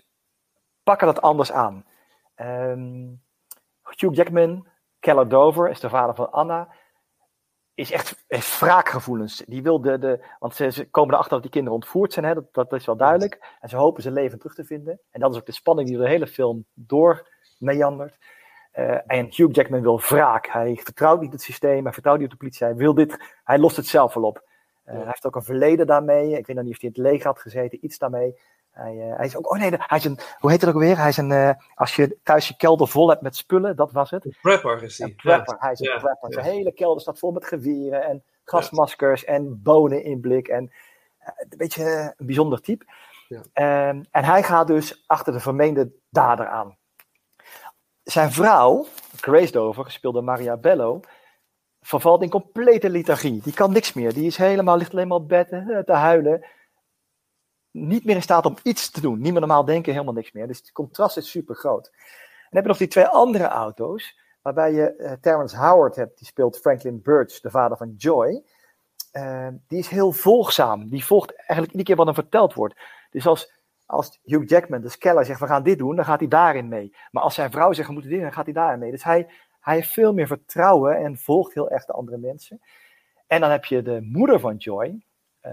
pakken 0.82 1.06
dat 1.06 1.22
anders 1.22 1.52
aan. 1.52 1.86
Ehm, 2.34 3.06
Hugh 3.82 4.14
Jackman, 4.14 4.66
Keller 5.00 5.28
Dover, 5.28 5.70
is 5.70 5.80
de 5.80 5.88
vader 5.88 6.14
van 6.14 6.30
Anna, 6.30 6.68
is 7.74 7.90
echt 7.92 8.24
heeft 8.28 8.60
wraakgevoelens. 8.60 9.42
Die 9.46 9.62
wil 9.62 9.80
de, 9.80 9.98
de, 9.98 10.24
want 10.38 10.54
ze, 10.54 10.70
ze 10.70 10.90
komen 10.90 11.12
erachter 11.12 11.32
dat 11.32 11.42
die 11.42 11.50
kinderen 11.50 11.78
ontvoerd 11.78 12.12
zijn, 12.12 12.24
hè? 12.24 12.34
Dat, 12.34 12.52
dat 12.52 12.72
is 12.72 12.86
wel 12.86 12.96
duidelijk. 12.96 13.56
En 13.60 13.68
ze 13.68 13.76
hopen 13.76 14.02
zijn 14.02 14.14
leven 14.14 14.38
terug 14.38 14.54
te 14.54 14.64
vinden. 14.64 15.00
En 15.10 15.20
dat 15.20 15.32
is 15.32 15.38
ook 15.38 15.46
de 15.46 15.52
spanning 15.52 15.88
die 15.88 15.96
door 15.96 16.06
de 16.06 16.12
hele 16.12 16.26
film 16.26 16.64
door 16.74 17.28
meandert. 17.58 18.18
Eh, 18.72 18.98
en 19.06 19.24
Hugh 19.24 19.54
Jackman 19.54 19.82
wil 19.82 20.00
wraak. 20.00 20.46
Hij 20.46 20.80
vertrouwt 20.82 21.20
niet 21.20 21.32
het 21.32 21.42
systeem, 21.42 21.84
hij 21.84 21.92
vertrouwt 21.92 22.18
niet 22.18 22.26
op 22.26 22.32
de 22.32 22.38
politie. 22.38 22.66
Hij 22.66 22.76
wil 22.76 22.94
dit, 22.94 23.18
hij 23.44 23.58
lost 23.58 23.76
het 23.76 23.86
zelf 23.86 24.14
wel 24.14 24.24
op. 24.24 24.42
Eh, 24.84 24.94
Hij 24.94 25.04
heeft 25.06 25.26
ook 25.26 25.36
een 25.36 25.42
verleden 25.42 25.86
daarmee. 25.86 26.38
Ik 26.38 26.46
weet 26.46 26.56
nog 26.56 26.64
niet 26.64 26.74
of 26.74 26.80
hij 26.80 26.90
in 26.94 27.02
het 27.02 27.12
leger 27.12 27.26
had 27.26 27.40
gezeten, 27.40 27.84
iets 27.84 27.98
daarmee. 27.98 28.38
Hij, 28.72 29.10
eh, 29.10 29.16
hij 29.16 29.26
is 29.26 29.36
ook, 29.36 29.52
oh 29.52 29.58
nee, 29.58 29.70
hij 29.76 29.98
is 29.98 30.04
een, 30.04 30.18
hoe 30.38 30.50
heet 30.50 30.60
het 30.60 30.70
ook 30.70 30.80
weer? 30.80 30.96
Hij 30.96 31.08
is 31.08 31.16
een, 31.16 31.32
eh, 31.32 31.50
als 31.74 31.96
je 31.96 32.18
thuis 32.22 32.48
je 32.48 32.56
kelder 32.56 32.88
vol 32.88 33.08
hebt 33.08 33.22
met 33.22 33.36
spullen, 33.36 33.76
dat 33.76 33.92
was 33.92 34.10
het. 34.10 34.24
Een 34.24 34.36
prepper 34.42 34.82
is 34.82 34.98
Een 34.98 35.06
die. 35.06 35.14
prepper. 35.14 35.56
Hij 35.58 35.72
is 35.72 35.80
een 35.80 35.98
prepper. 36.00 36.32
Zijn 36.32 36.44
hele 36.44 36.72
kelder 36.72 37.00
staat 37.00 37.18
vol 37.18 37.30
met 37.30 37.44
geweren 37.44 38.04
en 38.04 38.22
gasmaskers 38.44 39.24
en 39.24 39.62
bonen 39.62 40.04
in 40.04 40.20
blik. 40.20 40.48
En 40.48 40.72
eh, 41.18 41.28
een 41.36 41.58
beetje 41.58 42.14
een 42.16 42.26
bijzonder 42.26 42.60
type. 42.60 42.84
Ja. 43.28 43.42
Ehm, 43.52 44.02
en 44.10 44.24
hij 44.24 44.42
gaat 44.42 44.66
dus 44.66 45.04
achter 45.06 45.32
de 45.32 45.40
vermeende 45.40 45.92
dader 46.10 46.46
aan. 46.46 46.76
Zijn 48.02 48.32
vrouw, 48.32 48.86
Grace 49.16 49.52
Dover, 49.52 49.84
gespeeld 49.84 50.14
door 50.14 50.24
Maria 50.24 50.56
Bello, 50.56 51.00
vervalt 51.80 52.22
in 52.22 52.30
complete 52.30 52.90
lethargie. 52.90 53.40
Die 53.42 53.52
kan 53.52 53.72
niks 53.72 53.92
meer. 53.92 54.12
Die 54.12 54.26
is 54.26 54.36
helemaal, 54.36 54.76
ligt 54.76 54.92
alleen 54.92 55.08
maar 55.08 55.16
op 55.16 55.28
bed 55.28 55.48
te 55.86 55.92
huilen. 55.92 56.44
Niet 57.72 58.04
meer 58.04 58.14
in 58.14 58.22
staat 58.22 58.46
om 58.46 58.56
iets 58.62 58.90
te 58.90 59.00
doen. 59.00 59.20
Niet 59.20 59.32
meer 59.32 59.40
normaal 59.40 59.64
denken, 59.64 59.92
helemaal 59.92 60.14
niks 60.14 60.32
meer. 60.32 60.46
Dus 60.46 60.58
het 60.58 60.72
contrast 60.72 61.16
is 61.16 61.30
super 61.30 61.54
groot. 61.54 61.90
Dan 61.92 62.60
heb 62.60 62.62
je 62.62 62.68
nog 62.68 62.78
die 62.78 62.88
twee 62.88 63.06
andere 63.06 63.44
auto's, 63.44 64.18
waarbij 64.42 64.72
je 64.72 64.96
eh, 64.96 65.12
Terrence 65.20 65.56
Howard 65.56 65.96
hebt, 65.96 66.18
die 66.18 66.26
speelt 66.26 66.58
Franklin 66.58 67.02
Birch, 67.02 67.40
de 67.40 67.50
vader 67.50 67.76
van 67.76 67.94
Joy. 67.96 68.42
Eh, 69.12 69.48
die 69.68 69.78
is 69.78 69.88
heel 69.88 70.12
volgzaam. 70.12 70.88
Die 70.88 71.04
volgt 71.04 71.36
eigenlijk 71.36 71.70
iedere 71.70 71.84
keer 71.84 71.96
wat 71.96 72.06
hem 72.06 72.14
verteld 72.14 72.54
wordt. 72.54 72.80
Dus 73.10 73.26
als, 73.26 73.52
als 73.86 74.20
Hugh 74.22 74.48
Jackman, 74.48 74.80
de 74.80 74.98
Keller, 74.98 75.24
zegt 75.24 75.40
we 75.40 75.46
gaan 75.46 75.62
dit 75.62 75.78
doen, 75.78 75.96
dan 75.96 76.04
gaat 76.04 76.18
hij 76.18 76.28
daarin 76.28 76.68
mee. 76.68 76.96
Maar 77.10 77.22
als 77.22 77.34
zijn 77.34 77.50
vrouw 77.50 77.72
zegt 77.72 77.86
we 77.86 77.92
moeten 77.92 78.10
dit 78.10 78.20
doen, 78.20 78.28
dan 78.28 78.36
gaat 78.36 78.46
hij 78.46 78.54
daarin 78.54 78.78
mee. 78.78 78.90
Dus 78.90 79.04
hij, 79.04 79.28
hij 79.60 79.74
heeft 79.74 79.92
veel 79.92 80.12
meer 80.12 80.26
vertrouwen 80.26 80.96
en 80.96 81.18
volgt 81.18 81.54
heel 81.54 81.70
erg 81.70 81.84
de 81.84 81.92
andere 81.92 82.18
mensen. 82.18 82.60
En 83.26 83.40
dan 83.40 83.50
heb 83.50 83.64
je 83.64 83.82
de 83.82 84.00
moeder 84.02 84.40
van 84.40 84.56
Joy, 84.56 85.02
eh, 85.40 85.52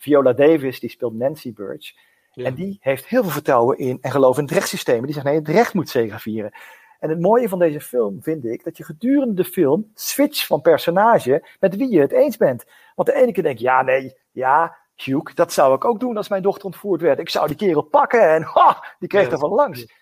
Viola 0.00 0.32
Davis, 0.32 0.80
die 0.80 0.90
speelt 0.90 1.14
Nancy 1.14 1.52
Birch. 1.52 1.92
Ja. 2.32 2.44
En 2.44 2.54
die 2.54 2.78
heeft 2.80 3.06
heel 3.06 3.22
veel 3.22 3.30
vertrouwen 3.30 3.78
in 3.78 3.98
en 4.00 4.10
geloof 4.10 4.36
in 4.38 4.42
het 4.44 4.52
rechtssysteem. 4.52 5.04
Die 5.04 5.14
zegt 5.14 5.26
nee, 5.26 5.34
het 5.34 5.48
recht 5.48 5.74
moet 5.74 5.88
zegevieren. 5.88 6.52
En 6.98 7.10
het 7.10 7.20
mooie 7.20 7.48
van 7.48 7.58
deze 7.58 7.80
film 7.80 8.22
vind 8.22 8.44
ik 8.44 8.64
dat 8.64 8.76
je 8.76 8.84
gedurende 8.84 9.34
de 9.34 9.44
film 9.44 9.90
switcht 9.94 10.46
van 10.46 10.60
personage 10.60 11.48
met 11.60 11.76
wie 11.76 11.90
je 11.90 12.00
het 12.00 12.12
eens 12.12 12.36
bent. 12.36 12.64
Want 12.94 13.08
de 13.08 13.14
ene 13.14 13.32
keer 13.32 13.42
denk 13.42 13.58
je, 13.58 13.64
ja, 13.64 13.82
nee, 13.82 14.16
ja, 14.30 14.76
Hugh, 14.94 15.34
dat 15.34 15.52
zou 15.52 15.74
ik 15.74 15.84
ook 15.84 16.00
doen 16.00 16.16
als 16.16 16.28
mijn 16.28 16.42
dochter 16.42 16.64
ontvoerd 16.64 17.00
werd. 17.00 17.18
Ik 17.18 17.28
zou 17.28 17.46
die 17.46 17.56
kerel 17.56 17.82
pakken 17.82 18.30
en 18.30 18.42
ha, 18.42 18.84
die 18.98 19.08
kreeg 19.08 19.26
Ja. 19.26 19.32
er 19.32 19.38
van 19.38 19.50
langs. 19.50 19.92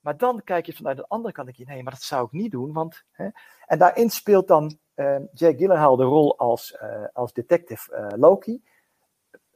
Maar 0.00 0.16
dan 0.16 0.40
kijk 0.44 0.66
je 0.66 0.72
vanuit 0.72 0.96
de 0.96 1.08
andere 1.08 1.34
kant, 1.34 1.46
denk 1.46 1.58
je, 1.58 1.74
nee, 1.74 1.82
maar 1.82 1.92
dat 1.92 2.02
zou 2.02 2.24
ik 2.26 2.32
niet 2.32 2.50
doen. 2.50 2.72
Want, 2.72 3.04
hè? 3.10 3.28
En 3.66 3.78
daarin 3.78 4.10
speelt 4.10 4.48
dan 4.48 4.78
eh 4.94 5.16
Jake 5.32 5.56
Gyllenhaal 5.56 5.96
de 5.96 6.04
rol 6.04 6.38
als, 6.38 6.72
eh, 6.76 7.04
als 7.12 7.32
detective 7.32 7.94
eh, 7.94 8.18
Loki. 8.18 8.62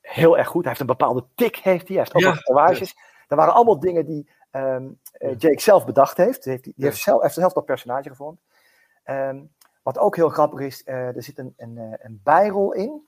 Heel 0.02 0.38
erg 0.38 0.48
goed. 0.48 0.60
Hij 0.60 0.68
heeft 0.68 0.80
een 0.80 0.96
bepaalde 0.96 1.24
tik, 1.34 1.56
heeft 1.56 1.88
hij. 1.88 1.96
Hij 1.96 2.06
heeft 2.06 2.14
ook 2.14 2.20
Ja, 2.22 2.32
tatoeages. 2.32 2.94
Dat 3.26 3.38
waren 3.38 3.54
allemaal 3.54 3.80
dingen 3.80 4.06
die 4.06 4.30
ehm, 4.50 4.88
eh, 5.12 5.38
Jake 5.38 5.60
zelf 5.60 5.84
bedacht 5.84 6.16
heeft. 6.16 6.42
Die 6.42 6.52
heeft, 6.52 6.64
die 6.64 6.72
Ja. 6.76 6.84
heeft, 6.84 6.98
zelf, 7.02 7.22
heeft 7.22 7.34
zelf 7.34 7.52
dat 7.52 7.64
personage 7.64 8.08
gevormd. 8.08 8.40
Ehm, 9.02 9.40
wat 9.82 9.98
ook 9.98 10.16
heel 10.16 10.28
grappig 10.28 10.60
is, 10.60 10.84
eh, 10.84 11.16
er 11.16 11.22
zit 11.22 11.38
een, 11.38 11.54
een, 11.56 11.78
eh, 11.78 11.92
een 11.96 12.20
bijrol 12.24 12.72
in 12.72 13.06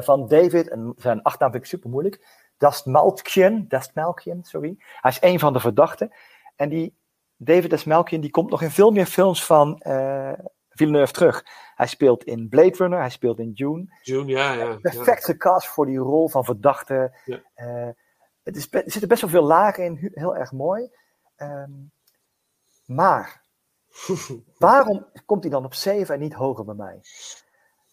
van 0.00 0.28
David. 0.28 0.68
En 0.68 0.92
zijn 0.96 1.22
achternaam 1.22 1.50
vind 1.50 1.62
ik 1.64 1.70
super 1.70 1.90
moeilijk. 1.90 2.26
Dastmalkjen, 2.56 3.68
Dastmalkjen, 3.68 4.44
sorry. 4.44 4.74
Hij 4.78 5.10
is 5.10 5.18
een 5.20 5.38
van 5.38 5.52
de 5.52 5.60
verdachten. 5.60 6.12
En 6.56 6.68
die 6.68 6.96
David 7.36 7.70
Dastmalkjen, 7.70 8.20
die 8.20 8.30
komt 8.30 8.50
nog 8.50 8.62
in 8.62 8.70
veel 8.70 8.90
meer 8.90 9.06
films 9.06 9.44
van 9.44 9.82
Villeneuve 10.78 11.12
terug. 11.12 11.44
Hij 11.74 11.86
speelt 11.86 12.24
in 12.24 12.48
Blade 12.48 12.76
Runner, 12.76 12.98
hij 12.98 13.10
speelt 13.10 13.38
in 13.38 13.52
Dune. 13.52 13.86
June, 14.02 14.26
ja, 14.26 14.52
ja. 14.52 14.76
Perfect 14.76 15.24
gecast 15.24 15.68
voor 15.68 15.86
die 15.86 15.98
rol 15.98 16.28
van 16.28 16.44
verdachte. 16.44 17.16
Ja. 17.24 17.42
Eh, 17.54 17.88
het 18.42 18.56
is, 18.56 18.68
er 18.70 18.82
zitten 18.84 19.08
best 19.08 19.20
wel 19.20 19.30
veel 19.30 19.42
lagen 19.42 19.84
in, 19.84 20.10
heel 20.14 20.36
erg 20.36 20.52
mooi. 20.52 20.90
Ehm, 21.36 21.70
maar 22.86 23.44
waarom 24.58 25.06
komt 25.26 25.42
hij 25.42 25.52
dan 25.52 25.64
op 25.64 25.74
7 25.74 26.14
en 26.14 26.20
niet 26.20 26.34
hoger 26.34 26.64
bij 26.64 26.74
mij? 26.74 27.00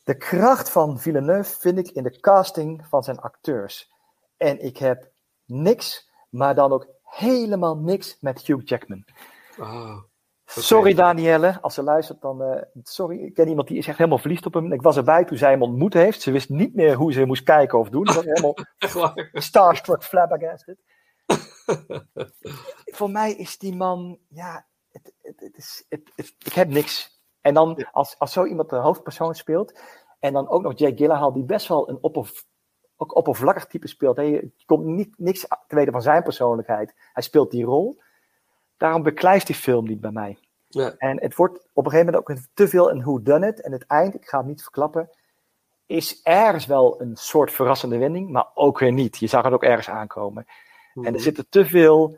De 0.03 0.17
kracht 0.17 0.69
van 0.69 0.99
Villeneuve 0.99 1.59
vind 1.59 1.77
ik 1.77 1.89
in 1.89 2.03
de 2.03 2.19
casting 2.19 2.85
van 2.87 3.03
zijn 3.03 3.19
acteurs. 3.19 3.91
En 4.37 4.59
ik 4.59 4.77
heb 4.77 5.11
niks, 5.45 6.09
maar 6.29 6.55
dan 6.55 6.71
ook 6.71 6.87
helemaal 7.03 7.77
niks 7.77 8.17
met 8.19 8.41
Hugh 8.45 8.67
Jackman. 8.67 9.05
Ah, 9.59 9.97
Sorry 10.45 10.93
Danielle, 10.93 11.61
als 11.61 11.73
ze 11.73 11.83
luistert 11.83 12.21
dan... 12.21 12.41
eh, 12.41 12.61
sorry, 12.83 13.19
ik 13.19 13.33
ken 13.33 13.47
iemand 13.47 13.67
die 13.67 13.77
is 13.77 13.87
echt 13.87 13.97
helemaal 13.97 14.17
verliefd 14.19 14.45
op 14.45 14.53
hem. 14.53 14.73
Ik 14.73 14.81
was 14.81 14.97
erbij 14.97 15.25
toen 15.25 15.37
zij 15.37 15.51
hem 15.51 15.61
ontmoet 15.61 15.93
heeft. 15.93 16.21
Ze 16.21 16.31
wist 16.31 16.49
niet 16.49 16.75
meer 16.75 16.93
hoe 16.95 17.13
ze 17.13 17.25
moest 17.25 17.43
kijken 17.43 17.79
of 17.79 17.89
doen. 17.89 18.07
Ze 18.07 18.13
was 18.13 18.25
helemaal 18.25 18.55
starstruck, 19.33 20.03
flabbergasted. 20.03 20.77
Voor 22.97 23.09
mij 23.09 23.33
is 23.33 23.57
die 23.57 23.75
man, 23.75 24.19
ja, 24.29 24.67
het, 24.91 25.13
het, 25.21 25.39
het 25.39 25.57
is, 25.57 25.85
ik 26.45 26.53
heb 26.53 26.69
niks. 26.69 27.21
En 27.41 27.53
dan, 27.53 27.87
als, 27.91 28.19
als 28.19 28.33
zo 28.33 28.45
iemand 28.45 28.69
de 28.69 28.75
hoofdpersoon 28.75 29.35
speelt, 29.35 29.79
en 30.19 30.33
dan 30.33 30.49
ook 30.49 30.61
nog 30.61 30.77
Jake 30.77 30.95
Gyllenhaal, 30.95 31.33
die 31.33 31.43
best 31.43 31.67
wel 31.67 31.89
een 31.89 31.97
opperv- 32.01 32.43
ook 32.95 33.15
oppervlakkig 33.15 33.65
type 33.65 33.87
speelt. 33.87 34.17
Je 34.17 34.51
komt 34.65 34.85
niet, 34.85 35.13
niks 35.17 35.39
te 35.67 35.75
weten 35.75 35.91
van 35.91 36.01
zijn 36.01 36.23
persoonlijkheid. 36.23 36.93
Hij 37.13 37.23
speelt 37.23 37.51
die 37.51 37.65
rol. 37.65 38.01
Daarom 38.77 39.03
beklijft 39.03 39.47
die 39.47 39.55
film 39.55 39.87
niet 39.87 40.01
bij 40.01 40.11
mij. 40.11 40.37
Ja. 40.67 40.93
En 40.97 41.21
het 41.21 41.35
wordt 41.35 41.57
op 41.73 41.85
een 41.85 41.91
gegeven 41.91 42.13
moment 42.13 42.29
ook 42.29 42.37
te 42.53 42.67
veel 42.67 42.91
een 42.91 43.01
who 43.01 43.21
done 43.21 43.47
it. 43.47 43.61
En 43.61 43.71
het 43.71 43.85
eind, 43.85 44.15
ik 44.15 44.25
ga 44.27 44.37
het 44.37 44.47
niet 44.47 44.61
verklappen, 44.61 45.09
is 45.85 46.21
ergens 46.23 46.65
wel 46.65 47.01
een 47.01 47.15
soort 47.15 47.51
verrassende 47.51 47.97
wending, 47.97 48.29
maar 48.29 48.47
ook 48.53 48.79
weer 48.79 48.91
niet. 48.91 49.17
Je 49.17 49.27
zag 49.27 49.43
het 49.43 49.53
ook 49.53 49.63
ergens 49.63 49.89
aankomen. 49.89 50.45
En 50.93 51.13
er 51.13 51.19
zitten 51.19 51.45
te 51.49 51.65
veel 51.65 52.17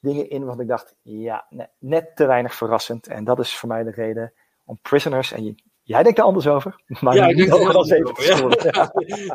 dingen 0.00 0.30
in 0.30 0.44
waarvan 0.44 0.62
ik 0.62 0.68
dacht, 0.68 0.94
ja, 1.02 1.46
ne- 1.50 1.68
net 1.78 2.16
te 2.16 2.26
weinig 2.26 2.54
verrassend. 2.54 3.06
En 3.06 3.24
dat 3.24 3.38
is 3.38 3.56
voor 3.56 3.68
mij 3.68 3.82
de 3.82 3.90
reden 3.90 4.32
om 4.64 4.78
Prisoners, 4.82 5.32
en 5.32 5.44
je- 5.44 5.54
jij 5.82 6.02
denkt 6.02 6.18
er 6.18 6.24
anders 6.24 6.46
over, 6.46 6.82
maar 7.00 7.14
Ja, 7.14 7.26
ik 7.26 7.36
denk 7.36 7.48
er 7.48 7.54
anders 7.76 7.92
over, 7.92 8.24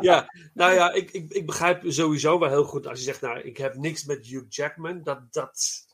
ja, 0.00 0.32
nou 0.54 0.72
ja, 0.72 0.92
ik, 0.92 1.10
ik, 1.10 1.30
ik 1.32 1.46
begrijp 1.46 1.82
sowieso 1.86 2.38
wel 2.38 2.48
heel 2.48 2.64
goed 2.64 2.86
als 2.86 2.98
je 2.98 3.04
zegt, 3.04 3.20
nou, 3.20 3.38
ik 3.40 3.56
heb 3.56 3.74
niks 3.74 4.04
met 4.04 4.26
Hugh 4.26 4.44
Jackman. 4.48 5.02
Dat, 5.02 5.32
dat, 5.32 5.86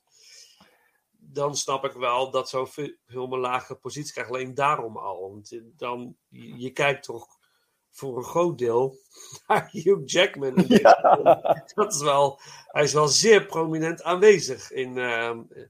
dan 1.34 1.56
snap 1.56 1.84
ik 1.84 1.92
wel 1.92 2.30
dat 2.30 2.48
zo'n 2.48 2.66
fi- 2.66 2.96
film 3.06 3.32
een 3.32 3.38
lage 3.38 3.74
positie 3.74 4.12
krijgt. 4.12 4.30
Alleen 4.30 4.54
daarom 4.54 4.96
al. 4.96 5.20
Want 5.30 5.48
je- 5.48 5.72
dan, 5.76 6.16
je, 6.28 6.58
je 6.58 6.70
kijkt 6.70 7.02
toch 7.04 7.26
voor 7.90 8.16
een 8.16 8.24
groot 8.24 8.58
deel 8.58 8.96
naar 9.46 9.68
Hugh 9.72 10.02
Jackman. 10.04 10.54
Dat 11.74 11.94
is 11.94 12.00
wel, 12.02 12.40
hij 12.66 12.82
is 12.82 12.92
wel 12.92 13.08
zeer 13.08 13.46
prominent 13.46 14.02
aanwezig 14.02 14.70
in. 14.70 14.98
ehm, 14.98 15.40
eh, 15.50 15.62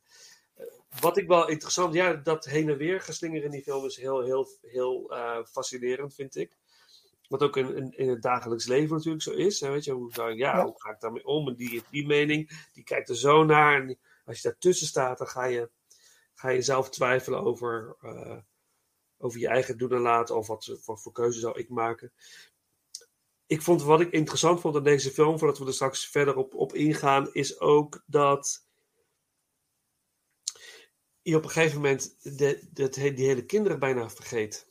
wat 1.01 1.17
ik 1.17 1.27
wel 1.29 1.49
interessant, 1.49 1.95
ja, 1.95 2.13
dat 2.15 2.45
heen 2.45 2.69
en 2.69 2.77
weer 2.77 3.01
geslinger 3.01 3.45
in 3.45 3.51
die 3.51 3.63
film 3.63 3.85
is 3.85 3.97
heel, 3.97 4.21
heel, 4.23 4.49
heel 4.63 5.11
eh, 5.11 5.39
fascinerend, 5.45 6.15
vind 6.15 6.37
ik. 6.37 6.57
Wat 7.29 7.43
ook 7.43 7.57
in, 7.57 7.77
in, 7.77 7.93
in 7.97 8.09
het 8.09 8.23
dagelijks 8.23 8.67
leven 8.67 8.97
natuurlijk 8.97 9.23
zo 9.23 9.31
is. 9.33 9.61
Hè, 9.61 9.71
weet 9.71 9.85
je, 9.85 9.93
hoe, 9.93 10.11
ja, 10.15 10.29
Ja. 10.29 10.65
hoe 10.65 10.75
ga 10.77 10.91
ik 10.91 11.01
daarmee 11.01 11.27
om? 11.27 11.49
En 11.49 11.55
die 11.55 11.69
heeft 11.69 11.91
die 11.91 12.07
mening, 12.07 12.67
die 12.73 12.85
kijkt 12.85 13.09
er 13.09 13.17
zo 13.17 13.45
naar. 13.45 13.81
En 13.81 13.99
als 14.25 14.37
je 14.37 14.49
daartussen 14.49 14.87
staat, 14.87 15.19
dan 15.19 15.29
ga 15.29 15.45
je, 15.45 15.71
ga 16.35 16.49
je 16.49 16.63
zelf 16.63 16.91
twijfelen 16.91 17.41
over, 17.41 17.97
eh, 18.01 18.39
over 19.19 19.41
je 19.41 19.49
eigen 19.49 19.79
doen 19.79 19.93
en 19.93 20.01
laten. 20.01 20.37
Of 20.37 20.47
wat, 20.47 20.79
voor 20.85 21.13
keuze 21.13 21.39
zou 21.39 21.59
ik 21.59 21.69
maken. 21.69 22.13
Ik 23.47 23.63
vond 23.63 23.83
wat 23.83 24.01
ik 24.01 24.13
interessant 24.13 24.61
vond 24.61 24.77
aan 24.77 24.83
deze 24.83 25.11
film, 25.11 25.39
voordat 25.39 25.59
we 25.59 25.67
er 25.67 25.75
straks 25.75 26.07
verder 26.09 26.37
op, 26.37 26.55
op 26.55 26.75
ingaan, 26.75 27.33
is 27.33 27.61
ook 27.61 28.03
dat 28.07 28.67
je 31.23 31.37
op 31.37 31.45
een 31.45 31.51
gegeven 31.51 31.77
moment 31.77 32.17
de, 32.39 32.69
de, 32.73 32.89
die 32.89 33.27
hele 33.27 33.45
kinderen 33.45 33.79
bijna 33.79 34.11
vergeet. 34.11 34.67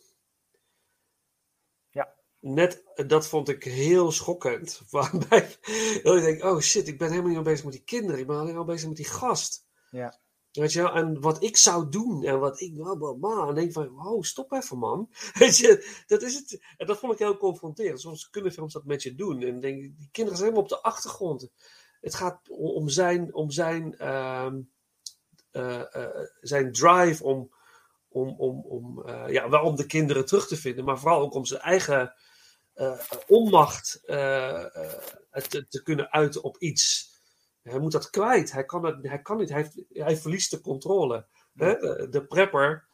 Net, 2.44 2.84
dat 3.08 3.28
vond 3.28 3.50
ik 3.50 3.64
heel 3.64 4.12
schokkend. 4.12 4.82
Waarbij 4.90 5.56
dat 6.04 6.16
ik 6.16 6.24
denk, 6.24 6.44
oh 6.44 6.60
shit, 6.60 6.88
ik 6.88 6.98
ben 6.98 7.10
helemaal 7.10 7.30
niet 7.30 7.38
meer 7.38 7.52
bezig 7.52 7.64
met 7.64 7.74
die 7.74 7.84
kinderen. 7.84 8.20
Ik 8.20 8.28
ben 8.28 8.38
alleen 8.38 8.58
al 8.58 8.64
bezig 8.64 8.88
met 8.88 8.98
die 8.98 9.06
gast. 9.06 9.66
Ja. 9.90 10.20
Weet 10.52 10.74
je 10.74 10.82
wel, 10.82 10.92
en 10.92 11.22
wat 11.22 11.44
ik 11.44 11.58
zou 11.58 11.90
doen 11.90 12.24
en 12.24 12.40
wat 12.40 12.60
ik, 12.62 12.76
bla 12.76 12.96
bla 12.96 13.14
bla. 13.14 13.48
En 13.48 13.56
denk 13.56 13.72
van, 13.72 14.08
oh, 14.08 14.22
stop 14.22 14.52
even 14.52 14.78
man. 14.78 15.10
Weet 15.40 15.58
je, 15.58 16.04
dat 16.08 16.22
is 16.22 16.36
het. 16.36 16.64
En 16.78 16.88
dat 16.88 17.00
vond 17.00 17.14
ik 17.14 17.20
heel 17.20 17.38
confronterend. 17.38 18.02
Soms 18.02 18.30
kunnen 18.30 18.52
films 18.52 18.74
dat 18.74 18.86
met 18.86 19.04
je 19.04 19.16
doen. 19.16 19.42
En 19.42 19.60
denk, 19.60 19.82
die 19.82 20.10
kinderen 20.12 20.40
zijn 20.40 20.50
helemaal 20.52 20.72
op 20.72 20.82
de 20.82 20.90
achtergrond. 20.90 21.50
Het 22.02 22.16
gaat 22.16 22.50
om 22.50 22.90
zijn, 22.90 23.34
om 23.34 23.52
zijn, 23.52 23.98
ehm, 23.98 24.62
eh, 25.52 25.96
eh, 25.96 26.28
zijn 26.42 26.72
drive 26.72 27.24
om, 27.24 27.54
om, 28.08 28.36
om, 28.38 28.66
om 28.66 29.04
eh, 29.06 29.30
ja, 29.30 29.50
wel 29.50 29.64
om 29.64 29.76
de 29.76 29.86
kinderen 29.86 30.26
terug 30.26 30.48
te 30.48 30.58
vinden, 30.58 30.86
maar 30.86 31.00
vooral 31.00 31.22
ook 31.22 31.34
om 31.34 31.46
zijn 31.46 31.62
eigen 31.62 32.14
onmacht 33.28 34.02
eh, 34.06 34.76
eh, 34.76 35.42
te, 35.50 35.68
te 35.68 35.84
kunnen 35.84 36.12
uiten 36.12 36.44
op 36.44 36.58
iets. 36.58 37.12
Hij 37.62 37.80
moet 37.80 37.92
dat 37.92 38.10
kwijt. 38.10 38.52
Hij 38.52 38.66
kan, 38.66 38.86
het, 38.86 39.08
hij 39.08 39.22
kan 39.22 39.38
niet. 39.38 39.50
Hij, 39.50 39.62
heeft- 39.62 39.84
hij 39.90 40.18
verliest 40.18 40.52
de 40.52 40.62
controle. 40.62 41.28
Hè? 41.54 41.74
De, 41.80 42.08
de 42.10 42.26
prepper, 42.26 42.88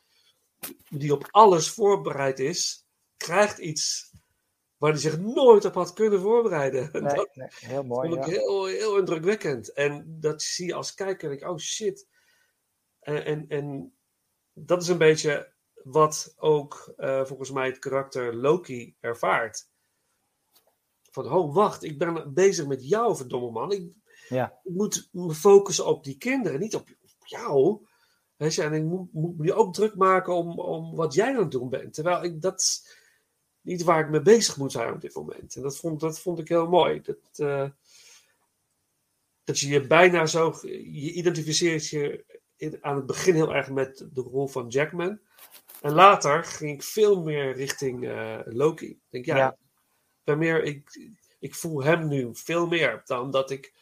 die 0.90 1.14
op 1.14 1.28
alles 1.32 1.70
voorbereid 1.70 2.40
is, 2.40 2.86
krijgt 3.18 3.58
iets 3.58 4.12
waar 4.78 4.92
hij 4.92 5.00
zich 5.00 5.20
nooit 5.20 5.66
op 5.66 5.74
had 5.74 5.94
kunnen 5.94 6.20
voorbereiden. 6.22 6.90
Nee, 6.92 7.02
Dat 7.16 7.36
nee, 7.36 7.48
heel 7.60 7.84
mooi. 7.84 8.10
vond 8.10 8.26
ik 8.26 8.34
Ja. 8.34 8.40
heel, 8.40 8.66
heel 8.66 8.98
indrukwekkend. 8.98 9.74
En 9.74 10.18
dat 10.20 10.42
zie 10.42 10.66
je 10.68 10.74
als 10.74 10.94
kijker. 10.94 11.30
Denk 11.30 11.42
ik, 11.42 11.48
oh 11.48 11.58
shit. 11.58 12.08
En, 13.00 13.26
en, 13.26 13.46
en 13.48 13.98
dat 14.54 14.82
is 14.82 14.88
een 14.88 14.98
beetje 14.98 15.54
wat 15.84 16.34
ook 16.38 16.94
eh, 16.98 17.26
volgens 17.26 17.52
mij 17.52 17.68
het 17.68 17.80
karakter 17.80 18.36
Loki 18.36 18.96
ervaart. 19.00 19.68
Van, 21.12 21.32
oh 21.32 21.54
wacht, 21.56 21.84
ik 21.84 21.98
ben 21.98 22.34
bezig 22.34 22.68
met 22.68 22.90
jou, 22.90 23.16
verdomme 23.16 23.52
man. 23.52 23.72
Ik, 23.72 23.94
Ja. 24.30 24.60
ik 24.64 24.74
moet 24.74 25.10
me 25.12 25.34
focussen 25.34 25.86
op 25.86 26.04
die 26.04 26.18
kinderen, 26.18 26.60
niet 26.60 26.76
op, 26.76 26.90
op 27.20 27.28
jou. 27.28 27.88
Weet 28.36 28.56
je, 28.56 28.64
en 28.64 28.74
ik 28.74 28.84
moet, 28.84 29.14
moet 29.14 29.38
me 29.38 29.54
ook 29.54 29.74
druk 29.74 29.96
maken 29.96 30.36
om, 30.36 30.60
om 30.60 30.96
wat 30.96 31.14
jij 31.14 31.36
aan 31.36 31.42
het 31.42 31.52
doen 31.52 31.70
bent. 31.70 31.94
Terwijl 31.94 32.24
ik, 32.24 32.42
dat 32.42 32.60
is 32.60 32.98
niet 33.62 33.84
waar 33.84 34.00
ik 34.00 34.10
mee 34.10 34.22
bezig 34.22 34.58
moet 34.58 34.72
zijn 34.72 34.94
op 34.94 35.02
dit 35.02 35.16
moment. 35.16 35.56
En 35.56 35.62
dat 35.62 35.78
vond, 35.78 36.00
dat 36.00 36.20
vond 36.20 36.40
ik 36.40 36.48
heel 36.48 36.68
mooi. 36.68 37.02
Dat, 37.02 37.18
eh, 37.36 37.70
dat 39.44 39.60
je 39.60 39.68
je 39.68 39.88
bijna 39.88 40.26
zo. 40.26 40.56
Je 40.62 41.12
identificeert 41.14 41.88
je 41.88 42.26
in, 42.56 42.78
aan 42.82 42.96
het 42.96 43.06
begin 43.06 43.36
heel 43.36 43.56
erg 43.56 43.70
met 43.70 44.08
de 44.14 44.22
rol 44.22 44.48
van 44.48 44.68
Jackman. 44.68 45.20
En 45.82 45.92
later 45.94 46.44
ging 46.44 46.72
ik 46.72 46.84
veel 46.84 47.22
meer 47.24 47.54
richting 47.56 48.08
eh, 48.08 48.40
Loki. 48.46 48.88
Ik 48.90 49.00
denk, 49.10 49.26
ja, 49.26 49.38
Ja. 49.38 49.56
ben 50.24 50.38
meer, 50.38 50.64
ik, 50.64 51.10
ik 51.40 51.56
voel 51.56 51.84
hem 51.84 52.08
nu 52.08 52.30
veel 52.34 52.68
meer 52.68 53.02
dan 53.06 53.32
dat 53.32 53.52
ik. 53.52 53.74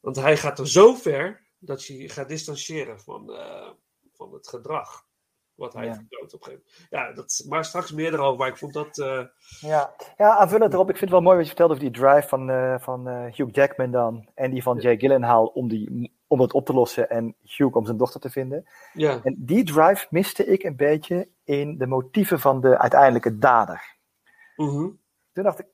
Want 0.00 0.16
hij 0.16 0.36
gaat 0.36 0.58
er 0.58 0.68
zo 0.68 0.94
ver 0.94 1.46
dat 1.58 1.84
je 1.84 1.96
je 1.96 2.08
gaat 2.08 2.28
distancieren 2.28 3.00
van, 3.00 3.32
eh, 3.32 3.68
van 4.12 4.32
het 4.32 4.48
gedrag. 4.48 5.06
Wat 5.54 5.72
hij 5.72 5.84
Ja. 5.86 5.94
vertoont 5.94 6.34
op 6.34 6.40
een 6.40 6.46
gegeven 6.46 6.64
moment. 6.70 6.88
Ja, 6.90 7.12
dat, 7.12 7.44
maar 7.48 7.64
straks 7.64 7.92
meer 7.92 8.12
erover. 8.14 8.38
Maar 8.38 8.48
ik 8.48 8.56
vond 8.56 8.72
dat. 8.72 8.98
eh, 8.98 9.24
Ja. 9.60 9.94
ja, 10.16 10.36
aanvullend 10.36 10.72
erop. 10.72 10.90
Ik 10.90 10.96
vind 10.96 11.10
het 11.10 11.20
wel 11.20 11.20
mooi 11.20 11.36
wat 11.36 11.46
je 11.48 11.54
vertelde 11.56 11.74
over 11.74 11.92
die 11.92 12.00
drive 12.02 12.28
van, 12.28 12.46
van 12.80 13.08
Hugh 13.08 13.48
Jackman 13.54 13.90
dan. 13.90 14.28
En 14.34 14.50
die 14.50 14.62
van 14.62 14.78
Jay 14.78 14.96
Gyllenhaal 14.96 15.46
om, 15.46 15.68
die, 15.68 16.12
om 16.28 16.40
het 16.40 16.52
op 16.52 16.66
te 16.66 16.72
lossen. 16.72 17.10
En 17.10 17.34
Hugh 17.42 17.76
om 17.76 17.84
zijn 17.84 17.96
dochter 17.96 18.20
te 18.20 18.30
vinden. 18.30 18.66
ja, 18.92 19.20
En 19.22 19.34
die 19.38 19.64
drive 19.64 20.06
miste 20.10 20.46
ik 20.46 20.62
een 20.62 20.76
beetje 20.76 21.28
in 21.44 21.78
de 21.78 21.86
motieven 21.86 22.40
van 22.40 22.60
de 22.60 22.78
uiteindelijke 22.78 23.38
dader. 23.38 23.96
mhm, 24.56 24.88
Toen 25.32 25.44
dacht 25.44 25.58
ik, 25.58 25.66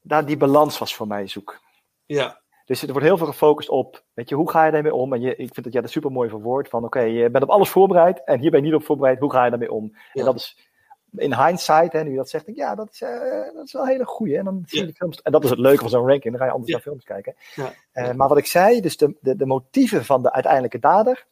daar 0.00 0.26
die 0.26 0.36
balans 0.36 0.78
was 0.78 0.94
voor 0.94 1.06
mij 1.06 1.26
zoek. 1.26 1.60
ja, 2.06 2.40
Dus 2.64 2.82
er 2.82 2.90
wordt 2.90 3.06
heel 3.06 3.16
veel 3.16 3.26
gefocust 3.26 3.68
op, 3.68 4.04
weet 4.14 4.28
je, 4.28 4.34
hoe 4.34 4.50
ga 4.50 4.64
je 4.64 4.72
daarmee 4.72 4.94
om? 4.94 5.12
En 5.12 5.20
je, 5.20 5.30
ik 5.30 5.52
vind 5.54 5.62
dat 5.64 5.72
jij 5.72 5.82
dat 5.82 5.90
super 5.90 6.10
mooi 6.12 6.28
verwoord 6.28 6.68
van, 6.68 6.84
oké, 6.84 7.00
je 7.00 7.30
bent 7.30 7.44
op 7.44 7.50
alles 7.50 7.68
voorbereid 7.68 8.24
en 8.24 8.38
hier 8.40 8.50
ben 8.50 8.60
je 8.60 8.66
niet 8.66 8.74
op 8.80 8.84
voorbereid, 8.84 9.18
hoe 9.18 9.32
ga 9.32 9.44
je 9.44 9.50
daarmee 9.50 9.72
om? 9.72 9.90
Ja. 9.92 10.00
En 10.12 10.24
dat 10.24 10.34
is 10.34 10.69
in 11.16 11.34
hindsight, 11.34 11.92
hè, 11.92 12.02
nu 12.02 12.10
je 12.10 12.16
dat 12.16 12.28
zegt, 12.30 12.44
denk 12.46 12.56
ik, 12.56 12.64
ja, 12.64 12.74
dat 12.74 12.88
is, 12.92 13.00
eh, 13.00 13.54
dat 13.54 13.66
is 13.66 13.72
wel 13.72 13.82
een 13.82 13.88
hele 13.88 14.04
goeie. 14.04 14.38
En 14.38 14.44
dan 14.44 14.62
zie 14.66 14.80
je 14.80 14.86
de 14.86 14.92
films, 14.92 15.22
en 15.22 15.32
dat 15.32 15.44
is 15.44 15.50
het 15.50 15.58
leuke 15.58 15.80
van 15.80 15.88
zo'n 15.88 16.06
ranking, 16.06 16.32
dan 16.32 16.38
ga 16.38 16.44
je 16.44 16.52
anders 16.52 16.72
naar 16.72 16.80
films 16.80 17.04
kijken. 17.04 17.34
ja, 17.54 17.74
Eh, 17.92 18.12
maar 18.12 18.28
wat 18.28 18.38
ik 18.38 18.46
zei, 18.46 18.80
dus 18.80 18.96
de, 18.96 19.16
de, 19.20 19.36
de 19.36 19.46
motieven 19.46 20.04
van 20.04 20.22
de 20.22 20.32
uiteindelijke 20.32 20.78
dader, 20.78 21.26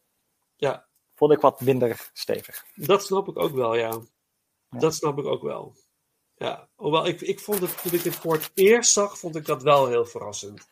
ja. 0.56 0.86
vond 1.14 1.32
ik 1.32 1.40
wat 1.40 1.60
minder 1.60 2.10
stevig. 2.12 2.64
Dat 2.74 3.04
snap 3.04 3.28
ik 3.28 3.38
ook 3.38 3.54
wel, 3.54 3.74
ja. 3.74 3.98
Dat 4.70 4.94
snap 4.94 5.18
ik 5.18 5.26
ook 5.26 5.42
wel. 5.42 5.74
Ja, 6.36 6.68
hoewel 6.74 7.06
ik, 7.06 7.20
ik 7.20 7.40
vond 7.40 7.60
het, 7.60 7.82
toen 7.82 7.92
ik 7.92 8.02
het 8.02 8.14
voor 8.14 8.32
het 8.32 8.50
eerst 8.54 8.92
zag, 8.92 9.18
vond 9.18 9.36
ik 9.36 9.46
dat 9.46 9.62
wel 9.62 9.86
heel 9.88 10.06
verrassend. 10.06 10.68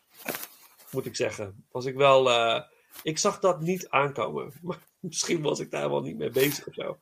Moet 0.91 1.05
ik 1.05 1.15
zeggen. 1.15 1.65
Was 1.71 1.85
ik 1.85 1.95
wel, 1.95 2.31
eh, 2.31 2.61
ik 3.03 3.17
zag 3.17 3.39
dat 3.39 3.61
niet 3.61 3.89
aankomen. 3.89 4.53
Maar 4.61 4.79
misschien 4.99 5.41
was 5.41 5.59
ik 5.59 5.71
daar 5.71 5.89
wel 5.89 6.01
niet 6.01 6.17
mee 6.17 6.29
bezig 6.29 6.67
of 6.67 6.73
zo. 6.73 6.97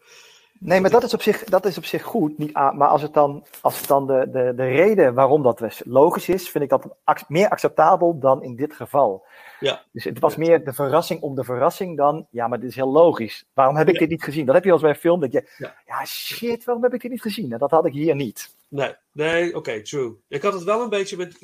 Nee, 0.59 0.81
maar 0.81 0.89
dat 0.89 1.03
is 1.03 1.13
op 1.13 1.21
zich, 1.21 1.43
dat 1.43 1.65
is 1.65 1.77
op 1.77 1.85
zich 1.85 2.03
goed. 2.03 2.37
Niet 2.37 2.53
aan, 2.53 2.77
maar 2.77 2.87
als 2.87 3.01
het 3.01 3.13
dan, 3.13 3.45
als 3.61 3.77
het 3.77 3.87
dan 3.87 4.07
de, 4.07 4.27
de, 4.31 4.53
de 4.55 4.65
reden 4.67 5.13
waarom 5.13 5.43
dat 5.43 5.57
dus 5.57 5.81
logisch 5.85 6.29
is, 6.29 6.49
vind 6.49 6.63
ik 6.63 6.69
dat 6.69 6.85
meer 7.27 7.49
acceptabel 7.49 8.19
dan 8.19 8.43
in 8.43 8.55
dit 8.55 8.73
geval. 8.73 9.25
Ja. 9.59 9.83
Dus 9.91 10.03
het 10.03 10.19
was 10.19 10.35
meer 10.35 10.65
de 10.65 10.73
verrassing 10.73 11.21
om 11.21 11.35
de 11.35 11.43
verrassing 11.43 11.97
dan, 11.97 12.27
ja, 12.29 12.47
maar 12.47 12.59
dit 12.59 12.69
is 12.69 12.75
heel 12.75 12.91
logisch. 12.91 13.45
Waarom 13.53 13.75
heb 13.75 13.87
ik 13.87 13.93
Ja. 13.93 13.99
dit 13.99 14.09
niet 14.09 14.23
gezien? 14.23 14.45
Dat 14.45 14.55
heb 14.55 14.63
je 14.63 14.71
als 14.71 14.81
bij 14.81 14.89
een 14.89 14.95
film, 14.95 15.19
dat 15.19 15.31
je, 15.31 15.49
Ja. 15.57 15.75
ja. 15.85 16.05
shit, 16.05 16.63
waarom 16.63 16.83
heb 16.83 16.93
ik 16.93 17.01
dit 17.01 17.11
niet 17.11 17.21
gezien? 17.21 17.51
En 17.53 17.59
dat 17.59 17.71
had 17.71 17.85
ik 17.85 17.93
hier 17.93 18.15
niet. 18.15 18.55
Nee, 18.67 18.93
nee, 19.11 19.55
oké, 19.55 19.81
true. 19.81 20.15
Ik 20.27 20.41
had 20.41 20.53
het 20.53 20.63
wel 20.63 20.81
een 20.81 20.89
beetje 20.89 21.17
met, 21.17 21.39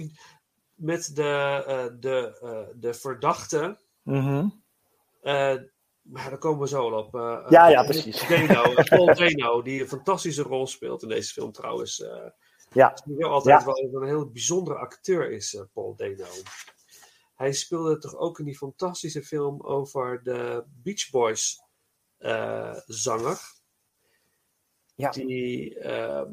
met 0.76 1.12
de, 1.16 1.64
eh, 1.68 1.84
de, 2.00 2.38
eh, 2.42 2.76
de 2.80 2.94
verdachte. 2.94 3.78
Eh, 5.22 5.54
maar 6.02 6.30
daar 6.30 6.38
komen 6.40 6.60
we 6.60 6.68
zo 6.68 6.92
al 6.92 7.04
op. 7.04 7.16
Eh, 7.16 7.46
Ja, 7.50 7.66
eh, 7.66 7.72
ja, 7.72 7.84
precies. 7.84 8.26
Paul 8.90 9.06
Dano, 9.16 9.62
die 9.62 9.82
een 9.82 9.88
fantastische 9.88 10.42
rol 10.44 10.68
speelt 10.68 11.04
in 11.04 11.10
deze 11.10 11.34
film 11.34 11.52
trouwens. 11.52 12.02
eh 12.02 12.30
Ja, 12.74 12.98
die 13.06 13.16
wel 13.16 13.30
altijd 13.32 13.60
Ja. 13.60 13.66
wel 13.66 14.02
een 14.02 14.08
heel 14.08 14.30
bijzondere 14.32 14.78
acteur 14.78 15.32
is, 15.32 15.64
Paul 15.74 15.96
Dano. 15.96 16.28
Hij 17.36 17.54
speelde 17.54 17.98
toch 17.98 18.16
ook 18.16 18.40
in 18.40 18.46
die 18.46 18.58
fantastische 18.58 19.24
film 19.24 19.62
over 19.62 20.24
de 20.24 20.64
Beach 20.68 21.10
Boys 21.10 21.64
zanger. 22.86 23.40
Ja. 24.96 25.10
Die, 25.10 25.80
eh, 25.80 26.24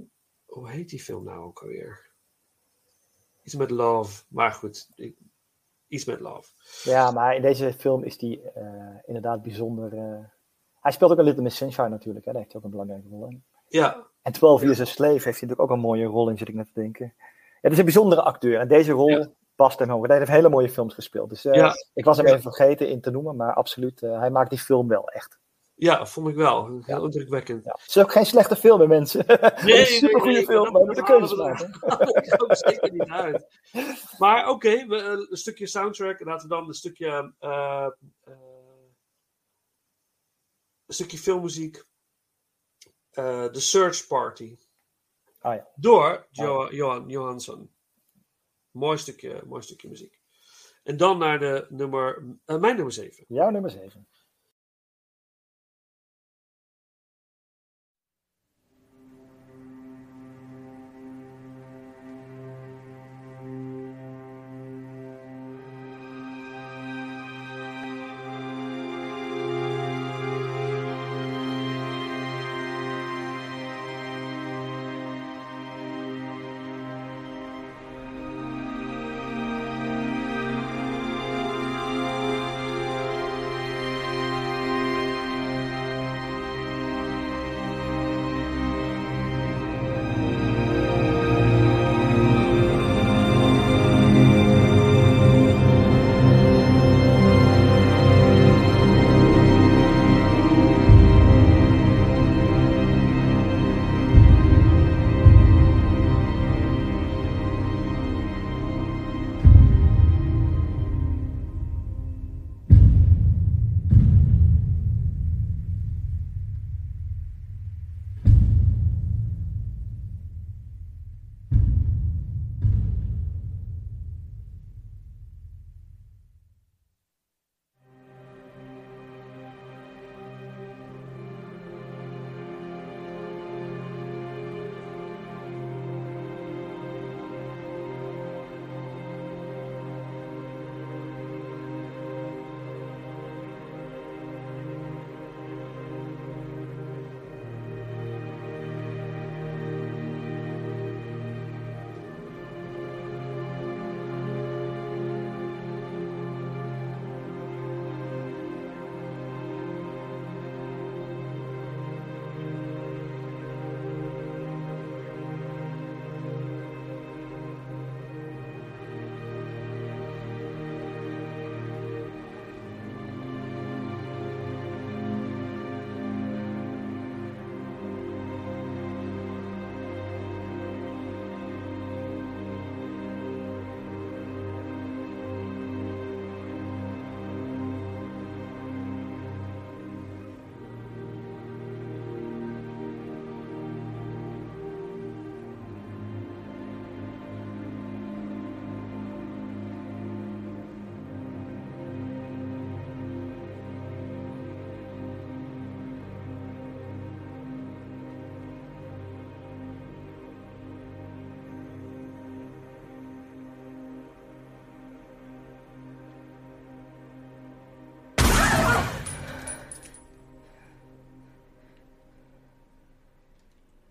hoe 0.44 0.70
heet 0.70 0.88
die 0.88 1.02
film 1.02 1.24
nou 1.24 1.44
ook 1.44 1.61
alweer? 1.62 2.11
Iets 3.42 3.54
met 3.54 3.70
love, 3.70 4.24
maar 4.28 4.52
goed, 4.52 4.88
ik- 4.94 5.18
iets 5.88 6.05
met 6.05 6.20
love. 6.20 6.48
ja, 6.83 7.11
maar 7.11 7.35
in 7.37 7.42
deze 7.42 7.72
film 7.72 8.03
is 8.05 8.18
die 8.18 8.42
eh, 8.55 8.62
inderdaad 9.07 9.42
bijzonder. 9.42 9.92
eh, 9.98 10.24
Hij 10.81 10.92
speelt 10.92 11.11
ook 11.12 11.18
een 11.18 11.24
Little 11.24 11.42
Miss 11.42 11.57
Sunshine 11.57 11.88
natuurlijk, 11.88 12.24
hè? 12.24 12.33
daar 12.33 12.40
heeft 12.40 12.53
hij 12.53 12.61
ook 12.62 12.66
een 12.66 12.79
belangrijke 12.79 13.09
rol 13.09 13.29
in. 13.29 13.44
Ja, 13.68 14.07
En 14.22 14.33
12 14.33 14.62
Years 14.62 14.81
a 14.81 14.85
Slave 14.85 15.12
heeft 15.12 15.24
hij 15.24 15.33
natuurlijk 15.33 15.61
ook 15.61 15.70
een 15.70 15.79
mooie 15.81 16.05
rol 16.07 16.29
in, 16.29 16.38
zit 16.38 16.48
ik 16.48 16.55
net 16.55 16.66
te 16.74 16.81
denken. 16.81 17.14
Ja, 17.16 17.24
het 17.61 17.72
is 17.72 17.79
een 17.79 17.85
bijzondere 17.85 18.22
acteur. 18.22 18.61
En 18.61 18.68
deze 18.68 18.92
rol 18.92 19.09
Ja. 19.09 19.27
past 19.57 19.79
hem 19.79 19.92
ook. 19.92 20.07
Hij 20.07 20.18
heeft 20.18 20.31
hele 20.31 20.48
mooie 20.48 20.68
films 20.70 20.94
gespeeld. 20.94 21.29
Dus 21.29 21.44
eh, 21.44 21.55
Ja. 21.55 21.72
ik 21.94 22.05
was 22.05 22.16
hem 22.16 22.27
Ja. 22.27 22.31
even 22.33 22.42
vergeten 22.53 22.88
in 22.88 23.01
te 23.01 23.11
noemen, 23.11 23.37
maar 23.37 23.55
absoluut. 23.55 24.01
hij 24.01 24.31
maakt 24.31 24.51
die 24.51 24.59
film 24.59 24.88
wel 24.88 25.09
echt. 25.09 25.38
Ja, 25.78 26.06
vond 26.06 26.28
ik 26.28 26.34
wel. 26.34 26.78
Heel 26.82 27.04
indrukwekkend. 27.04 27.64
Ja. 27.64 27.70
Het 27.80 27.88
is 27.88 27.98
ook 27.98 28.12
geen 28.12 28.26
slechte 28.26 28.56
film, 28.56 28.80
hè, 28.80 28.86
mensen. 28.86 29.26
Is 29.26 29.40
een 29.66 29.86
supergoeie 29.86 30.34
nee, 30.34 30.44
film, 30.44 30.64
dat- 30.64 30.72
maar 30.72 30.80
je 30.80 30.86
moet 30.86 30.96
een 30.96 31.04
dat 31.04 31.16
keuze 31.18 31.36
maken. 31.36 32.40
ook 32.42 32.56
zeker 32.56 32.92
niet 32.92 33.08
uit. 33.08 33.46
Maar 34.18 34.48
oké, 34.48 34.68
eh, 34.68 34.86
een 35.28 35.36
stukje 35.36 35.66
soundtrack. 35.66 36.20
Laten 36.20 36.48
we 36.48 36.54
dan 36.54 36.66
een 36.68 36.74
stukje, 36.74 37.34
eh, 37.38 37.88
eh, 38.20 38.32
een 40.86 40.94
stukje 40.94 41.18
filmmuziek. 41.18 41.84
The 43.10 43.50
Search 43.52 44.06
Party. 44.06 44.58
Ah 45.40 45.54
ja. 45.54 45.68
Door 45.74 46.26
Jo- 46.30 46.68
Johan 46.70 47.08
Johansson. 47.08 47.70
Mooi 48.70 48.98
stukje, 48.98 49.42
mooi 49.46 49.62
stukje 49.62 49.88
muziek. 49.88 50.20
En 50.82 50.96
dan 50.96 51.18
naar 51.18 51.38
de 51.38 51.66
nummer, 51.68 52.24
mijn 52.44 52.60
nummer 52.76 52.92
7. 52.92 53.24
Jouw 53.28 53.50
nummer 53.50 53.70
7. 53.70 54.08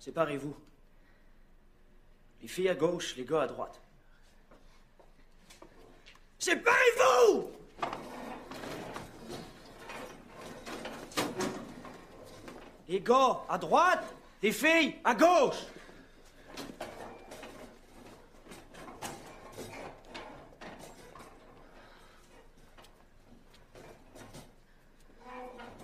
Séparez-vous. 0.08 0.56
Les 2.42 2.48
filles 2.48 2.70
à 2.70 2.76
gauche, 2.76 3.18
les 3.18 3.26
gars 3.26 3.42
à 3.42 3.48
droite. 3.48 3.82
Séparez-vous 6.40 7.52
Les 12.88 13.02
gars 13.02 13.42
à 13.50 13.58
droite, 13.58 14.06
les 14.42 14.54
filles 14.54 14.96
à 15.04 15.14
gauche. 15.14 15.66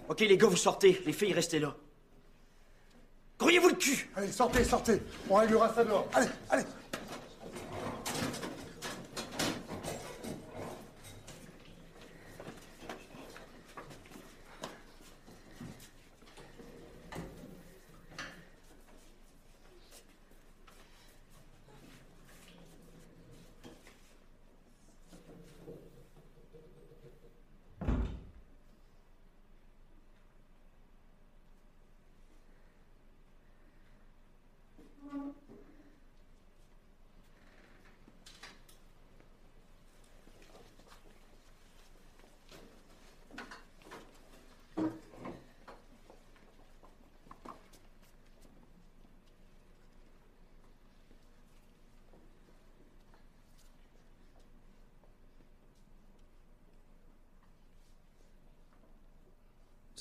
Ok, 0.07 0.21
les 0.21 0.37
gars, 0.37 0.47
vous 0.47 0.55
sortez. 0.55 1.01
Les 1.05 1.11
filles, 1.11 1.33
restez 1.33 1.59
là. 1.59 1.75
Allez, 4.23 4.31
sortez, 4.31 4.63
sortez. 4.63 5.01
On 5.29 5.35
réglera 5.35 5.73
ça 5.75 5.83
dehors. 5.83 6.07
Allez, 6.13 6.27
allez. 6.49 6.63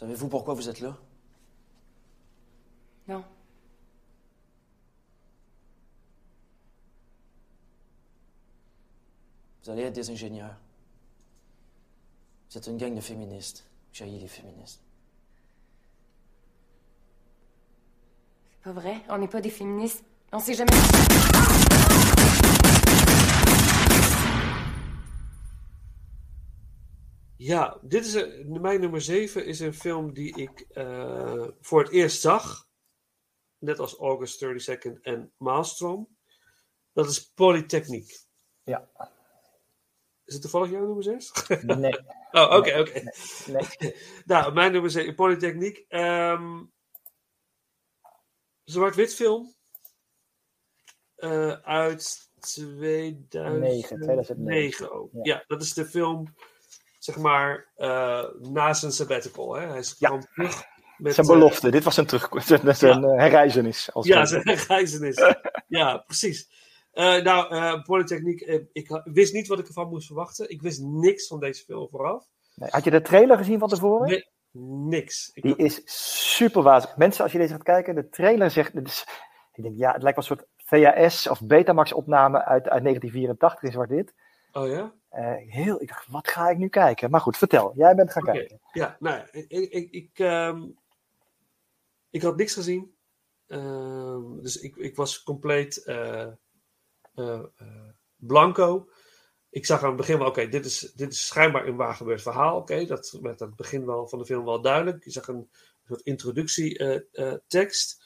Savez-vous 0.02 0.26
pourquoi 0.26 0.54
vous 0.54 0.68
êtes 0.68 0.80
là? 0.80 0.98
Non. 3.06 3.24
Vous 9.62 9.70
allez 9.70 9.82
être 9.82 9.94
des 9.94 10.10
ingénieurs. 10.10 10.56
Vous 12.50 12.58
êtes 12.58 12.66
une 12.66 12.78
gang 12.78 12.92
de 12.96 13.00
féministes. 13.00 13.64
J'ai 13.92 14.06
les 14.06 14.26
féministes. 14.26 14.82
C'est 18.50 18.64
pas 18.64 18.72
vrai. 18.72 18.96
On 19.08 19.18
n'est 19.18 19.28
pas 19.28 19.40
des 19.40 19.50
féministes. 19.50 20.02
On 20.32 20.40
s'est 20.40 20.54
jamais. 20.54 21.31
Ja, 27.42 27.78
dit 27.82 28.06
is 28.06 28.14
een, 28.14 28.60
mijn 28.60 28.80
nummer 28.80 29.00
7 29.00 29.46
is 29.46 29.60
een 29.60 29.74
film 29.74 30.12
die 30.12 30.36
ik 30.36 30.60
eh, 30.60 31.48
voor 31.60 31.82
het 31.82 31.92
eerst 31.92 32.20
zag. 32.20 32.68
Net 33.58 33.78
als 33.78 33.98
August 33.98 34.44
32nd 34.44 35.00
en 35.00 35.32
Maelstrom. 35.36 36.16
Dat 36.92 37.08
is 37.08 37.30
Polytechniek. 37.34 38.24
Ja. 38.62 38.90
Is 40.24 40.32
het 40.32 40.42
toevallig 40.42 40.70
jouw 40.70 40.86
nummer 40.86 41.02
6? 41.02 41.32
Nee. 41.62 41.98
oh, 42.40 42.56
oké, 42.56 42.78
oké. 42.78 43.02
Nee. 43.46 43.96
nou, 44.24 44.52
mijn 44.52 44.72
nummer 44.72 44.90
7, 44.90 45.14
Polytechniek. 45.14 45.84
Ehm 45.88 46.64
Zwart-wit 48.64 49.14
film. 49.14 49.54
Eh, 51.14 51.52
uit 51.52 52.30
2009. 52.40 54.00
2009 54.00 54.92
ook. 54.92 55.10
Ja. 55.12 55.20
Ja. 55.22 55.44
dat 55.46 55.62
is 55.62 55.74
de 55.74 55.84
film, 55.84 56.34
zeg 57.04 57.16
maar, 57.16 57.66
eh, 57.76 58.24
na 58.40 58.72
zijn 58.72 58.92
sabbatical. 58.92 59.54
Hè? 59.54 59.66
Hij 59.66 59.78
is 59.78 59.92
gewoon 59.98 60.26
terug 60.34 60.64
met... 60.98 61.14
Zijn 61.14 61.26
eh, 61.26 61.32
belofte. 61.32 61.70
Dit 61.70 61.84
was 61.84 61.94
zijn, 61.94 62.06
terug, 62.06 62.28
zijn, 62.44 62.76
zijn 62.76 63.04
eh, 63.04 63.18
herreizenis. 63.18 63.92
Als 63.92 64.06
ja, 64.06 64.24
zijn 64.24 64.42
reizenis. 64.68 65.16
ja, 65.68 65.96
precies. 65.96 66.48
Nou, 66.92 67.82
Polytechniek, 67.82 68.40
ik 68.72 69.00
wist 69.04 69.32
niet 69.32 69.46
wat 69.46 69.58
ik 69.58 69.66
ervan 69.66 69.88
moest 69.88 70.06
verwachten. 70.06 70.50
Ik 70.50 70.62
wist 70.62 70.80
niks 70.80 71.26
van 71.26 71.40
deze 71.40 71.64
film 71.64 71.88
vooraf. 71.88 72.24
Nee, 72.54 72.70
Had 72.70 72.84
je 72.84 72.90
de 72.90 73.02
trailer 73.02 73.36
gezien 73.36 73.58
van 73.58 73.68
tevoren? 73.68 74.08
Nee, 74.08 74.28
niks. 74.88 75.30
Ik 75.34 75.42
Die 75.42 75.56
is 75.56 75.82
super 76.34 76.62
wazig. 76.62 76.96
Mensen, 76.96 77.22
als 77.22 77.32
je 77.32 77.38
deze 77.38 77.52
gaat 77.52 77.62
kijken, 77.62 77.94
de 77.94 78.08
trailer 78.08 78.50
zegt. 78.50 78.74
Is, 78.74 79.06
ik 79.52 79.62
denk, 79.62 79.76
ja, 79.76 79.92
het 79.92 80.02
lijkt 80.02 80.18
wel 80.18 80.36
een 80.36 80.36
soort 80.36 80.48
VHS 80.56 81.28
of 81.28 81.42
Betamax 81.42 81.92
opname 81.92 82.44
uit, 82.44 82.68
uit 82.68 82.82
1984 82.82 83.62
in 83.62 83.72
zwart-wit. 83.72 84.14
Oh 84.52 84.68
ja? 84.68 84.94
Eh, 85.08 85.36
heel, 85.36 85.82
ik 85.82 85.88
dacht, 85.88 86.06
wat 86.08 86.28
ga 86.28 86.48
ik 86.48 86.58
nu 86.58 86.68
kijken? 86.68 87.10
Maar 87.10 87.20
goed, 87.20 87.36
vertel. 87.36 87.72
Jij 87.76 87.94
bent 87.94 88.12
gaan 88.12 88.22
kijken. 88.22 88.60
Ja, 88.72 88.96
nou, 89.00 89.16
ja, 89.16 89.28
ik, 89.32 89.70
ik, 89.70 89.90
ik, 89.90 90.18
ehm, 90.18 90.68
ik 92.10 92.22
had 92.22 92.36
niks 92.36 92.54
gezien. 92.54 92.94
Ehm, 93.46 94.40
dus 94.40 94.56
ik, 94.56 94.76
ik 94.76 94.96
was 94.96 95.22
compleet 95.22 95.84
eh, 95.84 96.28
eh, 97.14 97.42
blanco. 98.16 98.88
Ik 99.50 99.66
zag 99.66 99.82
aan 99.82 99.88
het 99.88 99.96
begin 99.96 100.18
wel, 100.18 100.26
oké, 100.26 100.48
dit, 100.48 100.64
is, 100.64 100.80
dit 100.80 101.12
is 101.12 101.26
schijnbaar 101.26 101.66
een 101.66 101.76
waar 101.76 101.94
gebeurd 101.94 102.22
verhaal. 102.22 102.56
Oké, 102.56 102.84
dat 102.84 103.18
werd 103.22 103.42
aan 103.42 103.48
het 103.48 103.56
begin 103.56 103.86
wel 103.86 104.08
van 104.08 104.18
de 104.18 104.24
film 104.24 104.44
wel 104.44 104.60
duidelijk. 104.60 105.04
Je 105.04 105.10
zag 105.10 105.28
een 105.28 105.50
soort 105.86 106.00
introductietekst. 106.00 108.04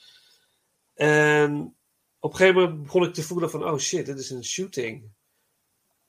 en 0.95 1.77
op 2.19 2.33
een 2.33 2.39
gegeven 2.39 2.63
moment 2.63 2.83
begon 2.83 3.05
ik 3.05 3.15
te 3.15 3.23
voelen 3.23 3.51
van, 3.51 3.65
oh 3.65 3.79
shit, 3.79 4.07
dit 4.07 4.19
is 4.19 4.31
een 4.31 4.45
shooting. 4.45 5.15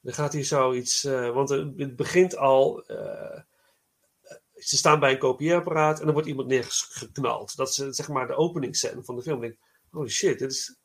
Er 0.08 0.13
gaat 0.13 0.34
hier 0.34 0.46
zoiets, 0.46 1.04
eh, 1.04 1.34
want 1.34 1.50
het 1.50 1.96
begint 1.96 2.38
al, 2.38 2.86
eh, 2.86 3.39
ze 4.56 4.78
staan 4.78 5.00
bij 5.00 5.12
een 5.12 5.17
kopieerapparaat 5.17 6.00
en 6.00 6.06
dan 6.06 6.13
wordt 6.13 6.28
iemand 6.28 6.48
neergeknald. 6.48 7.56
Dat 7.56 7.70
is 7.70 7.80
eh, 7.80 7.88
zeg 7.89 8.08
maar 8.08 8.28
de 8.28 8.36
openingsscène 8.36 9.04
van 9.04 9.15
de 9.15 9.22
film. 9.22 9.43
Ik 9.43 9.50
denk, 9.50 9.60
holy 9.91 10.10
shit, 10.10 10.39
dit 10.39 10.52
is... 10.52 10.76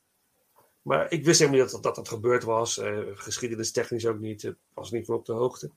Maar 0.83 1.11
ik 1.11 1.25
wist 1.25 1.39
helemaal 1.39 1.61
niet 1.61 1.71
dat 1.71 1.83
dat, 1.83 1.95
dat 1.95 2.09
gebeurd 2.09 2.43
was. 2.43 2.79
Eh 2.79 2.99
geschiedenis 3.15 3.73
technisch 3.73 4.07
ook 4.07 4.19
niet. 4.19 4.43
Ik 4.43 4.57
was 4.75 4.91
niet 4.91 5.07
van 5.07 5.15
op 5.15 5.27
de 5.27 5.33
hoogte. 5.33 5.71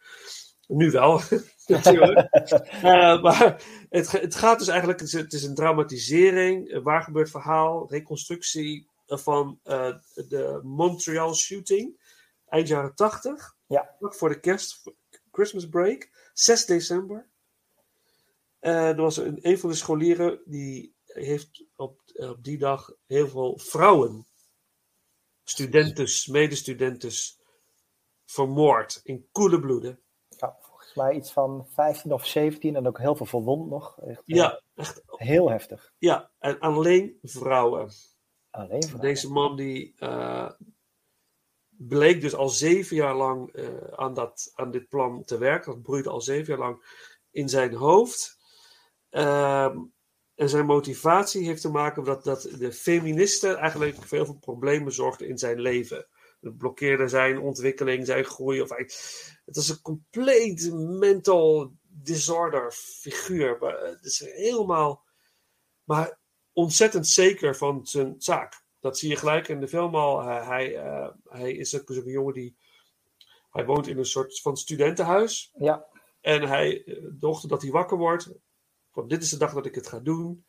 Nu 0.67 0.91
wel, 0.91 1.21
natuurlijk. 1.67 2.27
Eh, 2.81 3.21
maar 3.21 3.63
het, 3.89 4.11
het 4.11 4.35
gaat 4.35 4.59
dus 4.59 4.67
eigenlijk, 4.67 4.99
het 4.99 5.07
is, 5.07 5.13
het 5.13 5.33
is 5.33 5.43
een 5.43 5.55
dramatisering, 5.55 6.71
een 6.71 6.83
waar 6.83 7.01
gebeurd 7.01 7.29
verhaal, 7.29 7.87
reconstructie 7.89 8.87
eh, 9.07 9.17
van 9.17 9.59
eh, 9.63 9.93
de 10.13 10.59
Montreal 10.63 11.35
shooting, 11.35 11.97
eind 12.55 12.67
jaren 12.67 12.95
80, 12.95 13.55
Ja. 13.67 13.95
voor 13.99 14.29
de 14.29 14.39
kerst, 14.39 14.83
Christmas 15.31 15.69
break, 15.69 16.29
6 16.33 16.65
december. 16.65 17.27
Eh, 18.59 18.87
er 18.89 18.95
was 19.01 19.17
een, 19.17 19.37
een 19.41 19.59
van 19.59 19.69
de 19.69 19.75
scholieren 19.75 20.41
die 20.45 20.95
heeft 21.05 21.65
op, 21.75 22.01
op 22.13 22.43
die 22.43 22.57
dag 22.57 22.93
heel 23.05 23.27
veel 23.27 23.57
vrouwen, 23.59 24.27
studentes, 25.43 26.27
medestudentes, 26.27 27.39
vermoord 28.25 28.99
in 29.03 29.27
koele 29.31 29.59
bloeden. 29.59 29.99
Ja, 30.29 30.57
volgens 30.61 30.93
mij 30.95 31.13
iets 31.15 31.31
van 31.31 31.67
15 31.69 32.13
of 32.13 32.25
17 32.25 32.75
en 32.75 32.87
ook 32.87 32.99
heel 32.99 33.15
veel 33.15 33.25
verwond 33.25 33.69
nog. 33.69 33.99
Echt, 34.01 34.19
eh, 34.25 34.35
Ja, 34.35 34.61
echt. 34.75 35.03
Heel 35.07 35.49
heftig. 35.49 35.93
Ja, 35.97 36.31
en 36.39 36.59
alleen 36.59 37.19
vrouwen. 37.21 37.89
Alleen 38.49 38.81
vrouwen. 38.83 39.01
Deze 39.07 39.31
man 39.31 39.55
die 39.55 39.93
eh, 39.97 40.51
bleek 41.77 42.21
dus 42.21 42.35
al 42.35 42.49
zeven 42.49 42.95
jaar 42.95 43.15
lang 43.15 43.51
eh, 43.53 43.67
aan, 43.91 44.13
dat, 44.13 44.51
aan 44.53 44.71
dit 44.71 44.89
plan 44.89 45.23
te 45.23 45.37
werken. 45.37 45.71
Dat 45.71 45.81
broeide 45.81 46.09
al 46.09 46.21
zeven 46.21 46.45
jaar 46.45 46.67
lang 46.67 47.03
in 47.31 47.49
zijn 47.49 47.73
hoofd. 47.73 48.37
Ehm, 49.09 49.77
en 50.35 50.49
zijn 50.49 50.65
motivatie 50.65 51.45
heeft 51.45 51.61
te 51.61 51.69
maken 51.69 52.03
dat, 52.03 52.23
dat 52.23 52.41
de 52.41 52.71
feministen 52.73 53.57
eigenlijk 53.57 53.95
voor 53.95 54.07
veel 54.07 54.37
problemen 54.37 54.91
zorgden 54.91 55.27
in 55.27 55.37
zijn 55.37 55.59
leven. 55.59 56.07
Het 56.41 56.57
blokkeerde 56.57 57.07
zijn 57.07 57.39
ontwikkeling, 57.39 58.05
zijn 58.05 58.25
groei. 58.25 58.61
Of 58.61 58.69
het 58.69 59.55
was 59.55 59.69
een 59.69 59.81
compleet 59.81 60.73
mental 60.73 61.73
disorder 61.83 62.71
figuur. 62.71 63.57
Maar 63.59 63.79
Het 63.79 64.05
is 64.05 64.19
helemaal, 64.19 65.05
maar 65.83 66.19
ontzettend 66.53 67.07
zeker 67.07 67.55
van 67.55 67.85
zijn 67.85 68.15
zaak. 68.17 68.64
Dat 68.85 68.97
zie 68.97 69.09
je 69.09 69.15
gelijk 69.15 69.47
in 69.47 69.59
de 69.59 69.67
film 69.67 69.95
al. 69.95 70.21
Hij, 70.21 70.43
hij, 70.43 70.75
eh, 70.75 71.09
hij 71.29 71.51
is 71.51 71.79
ook 71.79 71.83
zo'n 71.85 72.03
jongen 72.03 72.33
die. 72.33 72.55
Hij 73.51 73.65
woont 73.65 73.87
in 73.87 73.97
een 73.97 74.05
soort 74.05 74.41
van 74.41 74.57
studentenhuis. 74.57 75.51
Ja. 75.57 75.85
En 76.21 76.41
hij, 76.41 76.83
eh, 76.83 76.95
de 77.19 77.27
ochtend 77.27 77.51
dat 77.51 77.61
hij 77.61 77.71
wakker 77.71 77.97
wordt. 77.97 78.29
Van 78.91 79.07
dit 79.07 79.23
is 79.23 79.29
de 79.29 79.37
dag 79.37 79.53
dat 79.53 79.65
ik 79.65 79.75
het 79.75 79.87
ga 79.87 79.99
doen. 79.99 80.45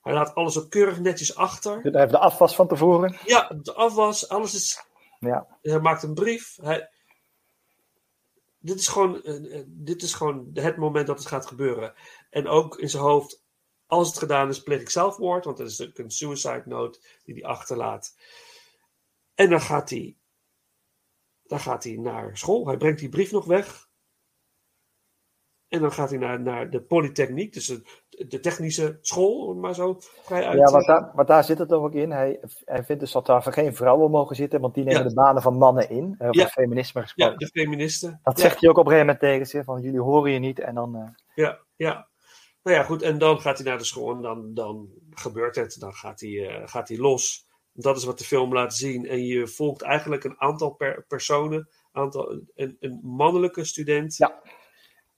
Hij 0.00 0.12
laat 0.12 0.34
alles 0.34 0.58
ook 0.58 0.70
keurig 0.70 1.00
netjes 1.00 1.36
achter. 1.36 1.80
Hij 1.82 2.00
heeft 2.00 2.12
de 2.12 2.18
afwas 2.18 2.54
van 2.54 2.68
tevoren. 2.68 3.16
Ja, 3.24 3.48
de 3.62 3.74
afwas, 3.74 4.28
alles 4.28 4.54
is. 4.54 4.84
Ja. 5.18 5.58
Hij 5.62 5.80
maakt 5.80 6.02
een 6.02 6.14
brief. 6.14 6.56
Hij... 6.62 6.90
Dit, 8.58 8.78
is 8.78 8.88
gewoon, 8.88 9.22
dit 9.66 10.02
is 10.02 10.14
gewoon 10.14 10.50
het 10.52 10.76
moment 10.76 11.06
dat 11.06 11.18
het 11.18 11.28
gaat 11.28 11.46
gebeuren. 11.46 11.94
En 12.30 12.48
ook 12.48 12.78
in 12.78 12.90
zijn 12.90 13.02
hoofd, 13.02 13.43
als 13.98 14.08
het 14.08 14.18
gedaan 14.18 14.48
is, 14.48 14.62
pleeg 14.62 14.80
ik 14.80 14.90
zelfmoord. 14.90 15.44
Want 15.44 15.56
dat 15.56 15.66
is 15.66 15.78
natuurlijk 15.78 15.98
een 16.04 16.10
suicide 16.10 16.62
note 16.64 17.00
die 17.24 17.34
hij 17.34 17.44
achterlaat. 17.44 18.16
En 19.34 19.50
dan 19.50 19.60
gaat 19.60 19.90
hij, 19.90 20.16
dan 21.42 21.60
gaat 21.60 21.84
hij 21.84 21.92
naar 21.96 22.36
school. 22.36 22.66
Hij 22.66 22.76
brengt 22.76 22.98
die 23.00 23.08
brief 23.08 23.32
nog 23.32 23.44
weg. 23.44 23.88
En 25.68 25.80
dan 25.80 25.92
gaat 25.92 26.10
hij 26.10 26.18
naar, 26.18 26.40
naar 26.40 26.70
de 26.70 26.82
polytechniek, 26.82 27.52
dus 27.52 27.66
de, 27.66 27.82
de 28.28 28.40
technische 28.40 28.98
school, 29.00 29.54
maar 29.54 29.74
zo 29.74 29.96
vrij 30.00 30.46
uit 30.46 30.58
Ja, 30.58 30.70
want 30.70 30.86
daar, 30.86 31.26
daar 31.26 31.44
zit 31.44 31.58
het 31.58 31.72
ook 31.72 31.92
in. 31.94 32.10
Hij, 32.10 32.40
hij 32.64 32.84
vindt 32.84 33.00
dus 33.02 33.12
dat 33.12 33.26
daar 33.26 33.42
geen 33.42 33.74
vrouwen 33.74 34.10
mogen 34.10 34.36
zitten, 34.36 34.60
want 34.60 34.74
die 34.74 34.84
nemen 34.84 35.02
Ja. 35.02 35.08
de 35.08 35.14
banen 35.14 35.42
van 35.42 35.56
mannen 35.58 35.90
in. 35.90 36.14
Over 36.18 36.36
Ja. 36.36 36.46
feminisme 36.46 37.00
Ja, 37.00 37.06
gesproken. 37.06 37.38
de 37.38 37.46
feministen. 37.46 38.20
Dat 38.22 38.36
Ja. 38.36 38.42
zegt 38.42 38.60
hij 38.60 38.68
ook 38.70 38.78
op 38.78 38.84
een 38.86 38.92
gegeven 38.92 39.14
moment 39.14 39.32
tegen 39.32 39.46
ze, 39.46 39.64
van 39.64 39.80
jullie 39.80 40.00
horen 40.00 40.32
je 40.32 40.38
niet. 40.38 40.60
En 40.60 40.74
dan, 40.74 40.96
eh, 40.96 41.08
Ja, 41.34 41.58
ja. 41.76 42.08
Nou 42.64 42.76
ja, 42.76 42.82
goed. 42.82 43.02
En 43.02 43.18
dan 43.18 43.40
gaat 43.40 43.58
hij 43.58 43.66
naar 43.66 43.78
de 43.78 43.84
school 43.84 44.14
en 44.14 44.22
dan, 44.22 44.54
dan 44.54 44.88
gebeurt 45.10 45.56
het. 45.56 45.76
Dan 45.78 45.94
gaat 45.94 46.20
hij, 46.20 46.48
eh, 46.48 46.68
gaat 46.68 46.88
hij 46.88 46.98
los. 46.98 47.46
Dat 47.72 47.96
is 47.96 48.04
wat 48.04 48.18
de 48.18 48.24
film 48.24 48.52
laat 48.52 48.74
zien. 48.74 49.06
En 49.06 49.24
je 49.24 49.46
volgt 49.46 49.82
eigenlijk 49.82 50.24
een 50.24 50.40
aantal 50.40 50.70
per 50.70 51.04
personen. 51.08 51.68
Aantal, 51.92 52.40
een, 52.54 52.76
een 52.80 53.00
mannelijke 53.02 53.64
student. 53.64 54.16
Ja. 54.16 54.42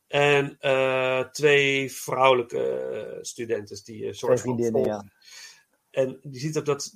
En 0.06 0.56
eh, 0.58 1.20
twee 1.20 1.92
vrouwelijke 1.92 3.18
studenten 3.20 3.84
die 3.84 4.04
je 4.04 4.14
soort 4.14 4.40
van 4.40 4.84
ja. 4.84 5.04
En 5.90 6.18
je 6.22 6.38
ziet 6.38 6.58
ook 6.58 6.64
dat. 6.64 6.94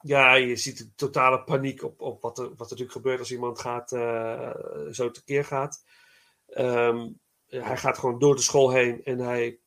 Ja, 0.00 0.34
je 0.34 0.56
ziet 0.56 0.78
de 0.78 0.94
totale 0.94 1.44
paniek 1.44 1.82
op, 1.82 2.00
op 2.00 2.22
wat, 2.22 2.38
er, 2.38 2.44
wat 2.44 2.54
er 2.54 2.60
natuurlijk 2.60 2.92
gebeurt 2.92 3.18
als 3.18 3.32
iemand 3.32 3.60
gaat, 3.60 3.92
eh, 3.92 4.50
zo 4.90 5.10
tekeer 5.10 5.44
gaat. 5.44 5.84
Ehm, 6.46 7.08
hij 7.62 7.76
gaat 7.76 7.98
gewoon 7.98 8.18
door 8.18 8.34
de 8.34 8.42
school 8.42 8.70
heen 8.70 9.04
en 9.04 9.18
hij 9.18 9.58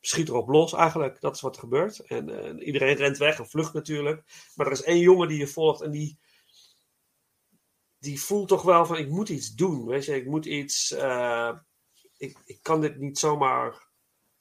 schiet 0.00 0.28
erop 0.28 0.48
los 0.48 0.72
eigenlijk. 0.72 1.20
Dat 1.20 1.34
is 1.34 1.40
wat 1.40 1.54
er 1.54 1.60
gebeurt. 1.60 1.98
En 1.98 2.28
eh, 2.58 2.66
iedereen 2.66 2.96
rent 2.96 3.18
weg 3.18 3.38
en 3.38 3.48
vlucht 3.48 3.72
natuurlijk. 3.72 4.22
Maar 4.54 4.66
er 4.66 4.72
is 4.72 4.82
één 4.82 5.00
jongen 5.00 5.28
die 5.28 5.38
je 5.38 5.46
volgt 5.46 5.80
en 5.80 5.90
die, 5.90 6.18
die 7.98 8.20
voelt 8.22 8.48
toch 8.48 8.62
wel 8.62 8.86
van 8.86 8.96
ik 8.96 9.08
moet 9.08 9.28
iets 9.28 9.54
doen. 9.54 9.86
Weet 9.86 10.04
je, 10.04 10.14
ik 10.16 10.26
moet 10.26 10.46
iets. 10.46 10.92
eh, 10.92 11.52
ik, 12.16 12.38
ik 12.44 12.58
kan 12.62 12.80
dit 12.80 12.98
niet 12.98 13.18
zomaar 13.18 13.88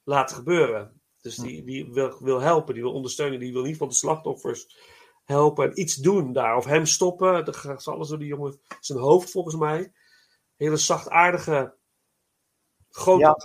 laten 0.04 0.36
gebeuren. 0.36 1.02
Dus 1.22 1.36
die, 1.36 1.63
die 1.63 1.92
wil, 1.94 2.24
wil 2.24 2.39
helpen, 2.39 2.74
die 2.74 2.84
wil 2.84 2.94
ondersteunen, 2.94 3.39
die 3.39 3.52
wil 3.52 3.62
in 3.62 3.68
ieder 3.68 3.82
geval 3.82 3.88
de 3.88 4.00
slachtoffers 4.00 4.78
helpen 5.24 5.66
en 5.70 5.80
iets 5.80 5.96
doen 5.96 6.34
daar. 6.34 6.58
Of 6.58 6.66
hem 6.66 6.86
stoppen. 6.86 7.46
Dat 7.46 7.56
gaat 7.56 7.88
alles 7.88 8.08
door 8.10 8.20
die 8.20 8.28
jongen 8.28 8.62
zijn 8.80 9.00
hoofd 9.00 9.32
volgens 9.32 9.56
mij. 9.56 9.94
Hele 10.56 10.78
zachtaardige, 10.78 11.76
grote 12.93 13.36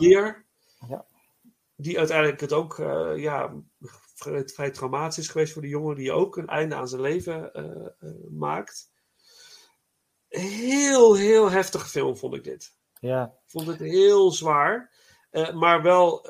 Ja. 0.88 1.06
Die 1.76 1.98
uiteindelijk 1.98 2.40
het 2.40 2.52
ook 2.52 2.78
eh, 2.78 3.16
ja, 3.16 3.54
vrij, 4.44 4.70
traumatisch 4.70 5.18
is 5.18 5.28
geweest 5.28 5.52
voor 5.52 5.62
die 5.62 5.70
jongen. 5.70 5.96
Die 5.96 6.12
ook 6.12 6.36
een 6.36 6.48
einde 6.48 6.74
aan 6.74 6.88
zijn 6.88 7.00
leven 7.00 7.52
eh, 7.52 7.86
eh, 7.98 8.30
maakt. 8.30 8.90
Heel, 10.28 11.14
heel 11.14 11.50
heftige 11.50 11.88
film 11.88 12.16
vond 12.16 12.34
ik 12.34 12.44
dit. 12.44 12.76
ja. 13.00 13.24
Ik 13.24 13.50
vond 13.50 13.66
het 13.66 13.78
heel 13.78 14.32
zwaar. 14.32 14.94
maar 15.54 15.82
wel 15.82 16.26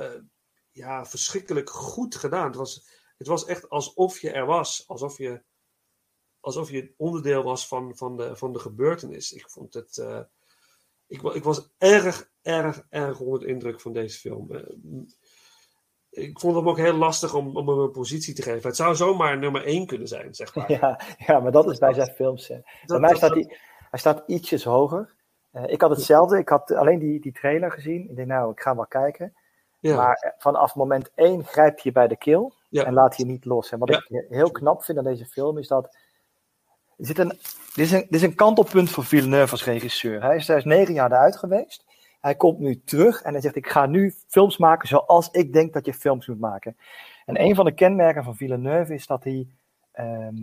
ja, 0.70 1.06
verschrikkelijk 1.06 1.70
goed 1.70 2.14
gedaan. 2.14 2.46
Het 2.46 2.56
was, 2.56 2.88
het 3.16 3.26
was 3.26 3.44
echt 3.44 3.68
alsof 3.68 4.20
je 4.20 4.30
er 4.30 4.46
was. 4.46 4.88
Alsof 4.88 5.18
je, 5.18 5.42
alsof 6.40 6.70
je 6.70 6.94
onderdeel 6.96 7.42
was 7.42 7.68
van, 7.68 7.96
van, 7.96 8.16
de, 8.16 8.36
van 8.36 8.52
de 8.52 8.58
gebeurtenis. 8.58 9.32
Ik 9.32 9.50
vond 9.50 9.74
het. 9.74 10.04
Ik, 11.08 11.22
ik 11.22 11.44
was 11.44 11.68
erg, 11.78 12.30
erg, 12.42 12.82
erg 12.90 13.20
onder 13.20 13.40
de 13.40 13.46
indruk 13.46 13.80
van 13.80 13.92
deze 13.92 14.18
film. 14.18 14.52
Eh, 14.54 14.62
ik 16.10 16.40
vond 16.40 16.56
het 16.56 16.64
ook 16.64 16.76
heel 16.76 16.94
lastig 16.96 17.34
om, 17.34 17.56
om 17.56 17.68
hem 17.68 17.78
een 17.78 17.90
positie 17.90 18.34
te 18.34 18.42
geven. 18.42 18.66
Het 18.68 18.76
zou 18.76 18.94
zomaar 18.94 19.38
nummer 19.38 19.64
één 19.64 19.86
kunnen 19.86 20.08
zijn, 20.08 20.34
zeg 20.34 20.54
maar. 20.54 20.72
Ja, 20.80 21.00
ja, 21.26 21.40
maar 21.40 21.52
dat 21.52 21.70
is 21.70 21.78
bij 21.78 21.92
zijn 21.94 22.10
films. 22.14 22.48
hè. 22.48 22.58
Bij 22.86 22.98
mij 22.98 23.08
dat- 23.08 23.18
staat 23.18 23.30
hij, 23.34 23.56
hij 23.90 23.98
staat 23.98 24.22
ietsjes 24.26 24.64
hoger. 24.64 25.14
Eh, 25.50 25.62
ik 25.66 25.80
had 25.80 25.90
hetzelfde. 25.90 26.38
Ik 26.38 26.48
had 26.48 26.70
alleen 26.72 26.98
die, 26.98 27.20
die 27.20 27.32
trailer 27.32 27.72
gezien. 27.72 28.10
Ik 28.10 28.16
denk, 28.16 28.28
nou, 28.28 28.50
ik 28.52 28.60
ga 28.60 28.76
wel 28.76 28.86
kijken. 28.86 29.34
Ja. 29.80 29.96
Maar 29.96 30.14
eh, 30.16 30.30
vanaf 30.38 30.74
moment 30.74 31.10
één 31.14 31.44
grijpt 31.44 31.82
je 31.82 31.92
bij 31.92 32.08
de 32.08 32.16
keel 32.16 32.52
Ja. 32.68 32.84
en 32.84 32.92
laat 32.94 33.16
je 33.16 33.24
niet 33.24 33.44
los. 33.44 33.70
En 33.72 33.78
wat 33.78 33.88
Ja. 33.88 33.96
ik 34.08 34.26
heel 34.28 34.50
knap 34.50 34.82
vind 34.84 34.98
aan 34.98 35.04
deze 35.04 35.26
film 35.26 35.58
is 35.58 35.68
dat. 35.68 35.96
Er 36.98 37.06
zit 37.06 37.18
een, 37.18 37.28
dit, 37.28 37.84
is 37.84 37.92
een, 37.92 38.00
dit 38.00 38.14
is 38.14 38.22
een 38.22 38.34
kantelpunt 38.34 38.90
voor 38.90 39.04
Villeneuve 39.04 39.52
als 39.52 39.64
regisseur. 39.64 40.22
Hij 40.22 40.36
is, 40.36 40.48
is 40.48 40.64
negen 40.64 40.94
jaar 40.94 41.12
eruit 41.12 41.36
geweest. 41.36 41.84
Hij 42.20 42.34
komt 42.34 42.58
nu 42.58 42.82
terug 42.84 43.22
en 43.22 43.32
hij 43.32 43.40
zegt: 43.40 43.56
Ik 43.56 43.68
ga 43.68 43.86
nu 43.86 44.14
films 44.28 44.56
maken 44.56 44.88
zoals 44.88 45.28
ik 45.30 45.52
denk 45.52 45.72
dat 45.72 45.86
je 45.86 45.94
films 45.94 46.26
moet 46.26 46.40
maken. 46.40 46.76
En 47.26 47.40
een 47.40 47.54
van 47.54 47.64
de 47.64 47.72
kenmerken 47.74 48.24
van 48.24 48.36
Villeneuve 48.36 48.94
is 48.94 49.06
dat 49.06 49.24
hij. 49.24 49.46
ehm, 49.92 50.36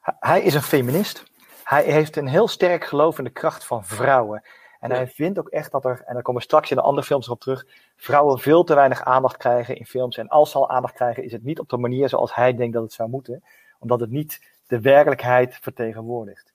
hij- 0.00 0.16
hij 0.20 0.42
is 0.42 0.54
een 0.54 0.62
feminist. 0.62 1.24
Hij 1.64 1.84
heeft 1.84 2.16
een 2.16 2.26
heel 2.28 2.48
sterk 2.48 2.84
geloof 2.84 3.18
in 3.18 3.24
de 3.24 3.30
kracht 3.30 3.64
van 3.66 3.84
vrouwen. 3.84 4.42
En 4.80 4.90
hij 4.90 5.06
vindt 5.08 5.38
ook 5.38 5.48
echt 5.48 5.72
dat 5.72 5.84
er, 5.84 6.02
en 6.06 6.14
daar 6.14 6.22
komen 6.22 6.40
we 6.40 6.46
straks 6.46 6.70
in 6.70 6.76
de 6.76 6.82
andere 6.82 7.06
films 7.06 7.28
op 7.28 7.40
terug, 7.40 7.66
vrouwen 7.96 8.38
veel 8.38 8.64
te 8.64 8.74
weinig 8.74 9.04
aandacht 9.04 9.36
krijgen 9.36 9.76
in 9.76 9.86
films. 9.86 10.16
En 10.16 10.28
als 10.28 10.50
ze 10.50 10.56
al 10.58 10.70
aandacht 10.70 10.94
krijgen, 10.94 11.24
is 11.24 11.32
het 11.32 11.44
niet 11.44 11.58
op 11.60 11.68
de 11.68 11.76
manier 11.76 12.08
zoals 12.08 12.34
hij 12.34 12.54
denkt 12.54 12.72
dat 12.74 12.82
het 12.82 12.92
zou 12.92 13.08
moeten, 13.08 13.44
omdat 13.78 14.00
het 14.00 14.10
niet 14.10 14.40
de 14.66 14.80
werkelijkheid 14.80 15.58
vertegenwoordigt. 15.60 16.52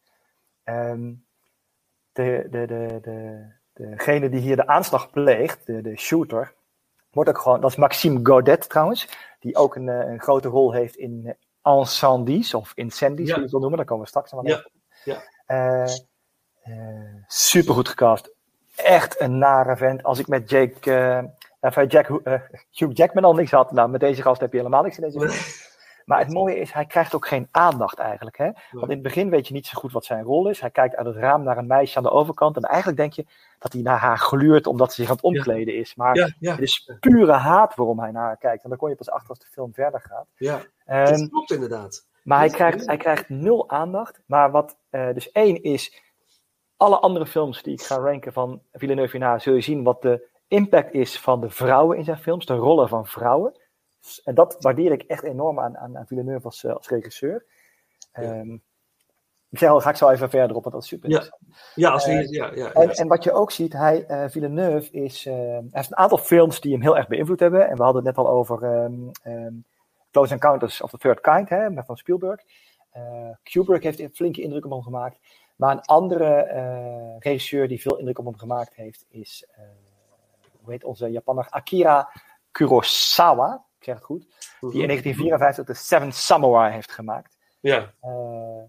Ehm, 0.64 1.14
de, 2.12 2.48
de, 2.50 2.66
de, 2.66 3.00
de, 3.02 3.46
degene 3.74 4.30
die 4.30 4.40
hier 4.40 4.56
de 4.56 4.68
aanslag 4.68 5.10
pleegt, 5.10 5.66
de, 5.66 5.82
de 5.82 5.98
shooter, 5.98 6.54
wordt 7.12 7.30
ook 7.30 7.38
gewoon, 7.38 7.62
dat 7.62 7.70
is 7.72 7.76
Maxime 7.78 8.20
Godet 8.24 8.70
trouwens, 8.70 9.10
die 9.40 9.56
ook 9.56 9.76
een, 9.76 9.90
eh, 9.90 10.12
een 10.12 10.22
grote 10.22 10.48
rol 10.48 10.74
heeft 10.74 10.96
in 10.96 11.36
Incendies, 11.64 12.54
of 12.54 12.72
Incendies, 12.76 13.28
Ja. 13.28 13.32
hoe 13.32 13.36
je 13.36 13.42
het 13.42 13.52
wil 13.52 13.60
noemen, 13.60 13.78
daar 13.78 13.88
komen 13.88 14.04
we 14.04 14.10
straks 14.10 14.32
nog 14.32 14.42
wel 14.42 14.56
Ja, 14.56 14.68
ja. 15.04 15.22
eh 15.46 15.94
super 17.28 17.74
goed 17.74 17.88
gecast. 17.90 18.32
Echt 18.76 19.20
een 19.22 19.38
nare 19.38 19.78
vent. 19.78 20.04
Als 20.04 20.20
ik 20.20 20.28
met 20.28 20.50
Jake, 20.50 20.92
eh, 20.92 21.24
enfin 21.60 21.88
Jack, 21.88 22.10
eh, 22.10 22.34
Hugh 22.72 22.94
Jackman 22.98 23.24
al 23.24 23.34
niks 23.34 23.52
had, 23.52 23.72
nou 23.72 23.90
met 23.90 24.00
deze 24.00 24.22
gast 24.22 24.42
heb 24.42 24.52
je 24.52 24.58
helemaal 24.58 24.84
niks 24.84 24.98
in 24.98 25.04
deze 25.04 25.20
film. 25.20 25.32
Maar 26.06 26.20
het 26.20 26.34
mooie 26.34 26.60
is, 26.60 26.72
hij 26.72 26.86
krijgt 26.86 27.16
ook 27.16 27.28
geen 27.28 27.48
aandacht 27.52 27.98
eigenlijk. 28.00 28.38
Hè? 28.38 28.50
Want 28.72 28.86
in 28.88 28.94
het 28.94 29.02
begin 29.02 29.30
weet 29.30 29.48
je 29.48 29.54
niet 29.54 29.68
zo 29.68 29.80
goed 29.80 29.92
wat 29.92 30.06
zijn 30.06 30.24
rol 30.24 30.50
is. 30.50 30.60
Hij 30.62 30.70
kijkt 30.70 30.96
uit 30.96 31.06
het 31.06 31.16
raam 31.16 31.44
naar 31.44 31.58
een 31.58 31.68
meisje 31.68 31.98
aan 31.98 32.04
de 32.04 32.10
overkant. 32.10 32.56
En 32.56 32.62
eigenlijk 32.64 32.98
denk 32.98 33.14
je 33.14 33.26
dat 33.60 33.74
hij 33.74 33.82
naar 33.82 33.98
haar 34.00 34.18
gluurt 34.18 34.68
omdat 34.68 34.90
ze 34.94 35.02
zich 35.02 35.10
aan 35.10 35.16
het 35.16 35.26
omkleden 35.26 35.76
is. 35.76 35.96
Maar 35.96 36.16
Ja, 36.16 36.30
ja. 36.40 36.52
het 36.52 36.62
is 36.62 36.92
pure 37.00 37.32
haat 37.34 37.76
waarom 37.76 38.00
hij 38.00 38.12
naar 38.12 38.26
haar 38.26 38.38
kijkt. 38.38 38.64
En 38.64 38.70
dan 38.70 38.78
kon 38.78 38.90
je 38.90 38.96
pas 38.96 39.10
achter 39.10 39.30
als 39.30 39.40
de 39.40 39.48
film 39.52 39.74
verder 39.74 40.02
gaat. 40.02 40.26
Ja, 40.36 40.62
Ehm, 40.86 41.06
dat 41.06 41.30
klopt 41.30 41.52
inderdaad. 41.52 42.08
maar 42.24 42.40
hij 42.40 42.50
krijgt, 42.50 42.86
hij 42.86 42.98
krijgt 42.98 43.30
nul 43.30 43.70
aandacht. 43.70 44.22
Maar 44.26 44.52
wat, 44.52 44.78
eh, 44.90 45.14
dus 45.14 45.32
één 45.32 45.64
is, 45.64 46.02
alle 46.78 47.00
andere 47.00 47.26
films 47.26 47.64
die 47.64 47.74
ik 47.74 47.82
ga 47.82 47.96
ranken 47.98 48.34
van 48.34 48.62
Villeneuve 48.74 49.18
hierna, 49.18 49.40
zul 49.40 49.54
je 49.54 49.62
zien 49.62 49.84
wat 49.84 50.02
de 50.02 50.30
impact 50.48 50.94
is 50.94 51.20
van 51.20 51.42
de 51.42 51.50
vrouwen 51.50 51.98
in 51.98 52.04
zijn 52.04 52.18
films, 52.18 52.46
de 52.46 52.56
rollen 52.56 52.90
van 52.90 53.06
vrouwen. 53.08 53.60
En 54.24 54.36
dat 54.36 54.56
waardeer 54.60 54.92
ik 54.92 55.02
echt 55.02 55.24
enorm 55.24 55.60
aan, 55.60 55.78
aan, 55.78 55.98
aan 55.98 56.08
Villeneuve 56.08 56.46
als, 56.46 56.64
eh, 56.64 56.74
als 56.74 56.88
regisseur. 56.88 57.46
Ehm, 58.12 58.54
ik 59.50 59.58
zei 59.58 59.72
al, 59.72 59.82
ga 59.82 59.90
ik 59.90 59.96
zo 59.96 60.10
even 60.10 60.30
verder 60.30 60.56
op, 60.56 60.64
want 60.64 60.76
dat 60.76 60.84
is 60.84 60.90
super 60.90 61.10
Ja, 61.10 61.16
interessant. 61.16 61.74
ja, 61.76 61.90
als 61.90 62.06
Eh, 62.06 62.30
ja, 62.30 62.46
ja, 62.46 62.52
ja. 62.56 62.72
En, 62.72 62.90
en 62.90 63.08
wat 63.08 63.24
je 63.24 63.32
ook 63.32 63.52
ziet, 63.52 63.74
hij, 63.74 64.06
eh, 64.06 64.30
Villeneuve 64.30 64.92
is, 64.92 65.24
hij 65.24 65.64
heeft 65.72 65.92
een 65.92 65.98
aantal 65.98 66.18
films 66.18 66.62
die 66.62 66.72
hem 66.72 66.82
heel 66.82 66.98
erg 66.98 67.08
beïnvloed 67.08 67.40
hebben. 67.40 67.70
En 67.70 67.78
we 67.78 67.84
hadden 67.84 68.06
het 68.06 68.16
net 68.16 68.26
al 68.26 68.32
over 68.32 68.64
ehm, 68.64 69.10
ehm, 69.24 69.54
Close 70.12 70.34
Encounters 70.34 70.82
of 70.82 70.90
the 70.90 70.98
Third 70.98 71.22
Kind, 71.22 71.50
hè, 71.50 71.70
met 71.70 71.86
van 71.86 71.98
Spielberg. 71.98 72.42
Kubrick 73.44 73.84
heeft 73.84 74.00
een 74.00 74.14
flinke 74.14 74.42
indruk 74.42 74.66
op 74.66 74.72
hem 74.72 74.82
gemaakt. 74.82 75.20
Maar 75.56 75.72
een 75.72 75.82
andere 75.82 77.18
regisseur 77.20 77.68
die 77.68 77.82
veel 77.82 77.98
indruk 77.98 78.20
op 78.20 78.26
hem 78.26 78.38
gemaakt 78.38 78.76
heeft, 78.76 79.06
is, 79.10 79.46
hoe 80.62 80.72
heet 80.72 80.84
onze 80.84 81.08
Japanner, 81.08 81.48
Akira 81.50 82.10
Kurosawa. 82.52 83.66
Ik 83.82 83.88
zeg 83.88 83.96
het 83.96 84.06
goed. 84.06 84.22
Die 84.60 84.82
in 84.82 84.88
1954 84.88 85.66
de 85.66 85.74
Seven 85.74 86.12
Samurai 86.12 86.72
heeft 86.72 86.92
gemaakt. 86.92 87.38
Ja. 87.60 87.94
Eh, 88.02 88.64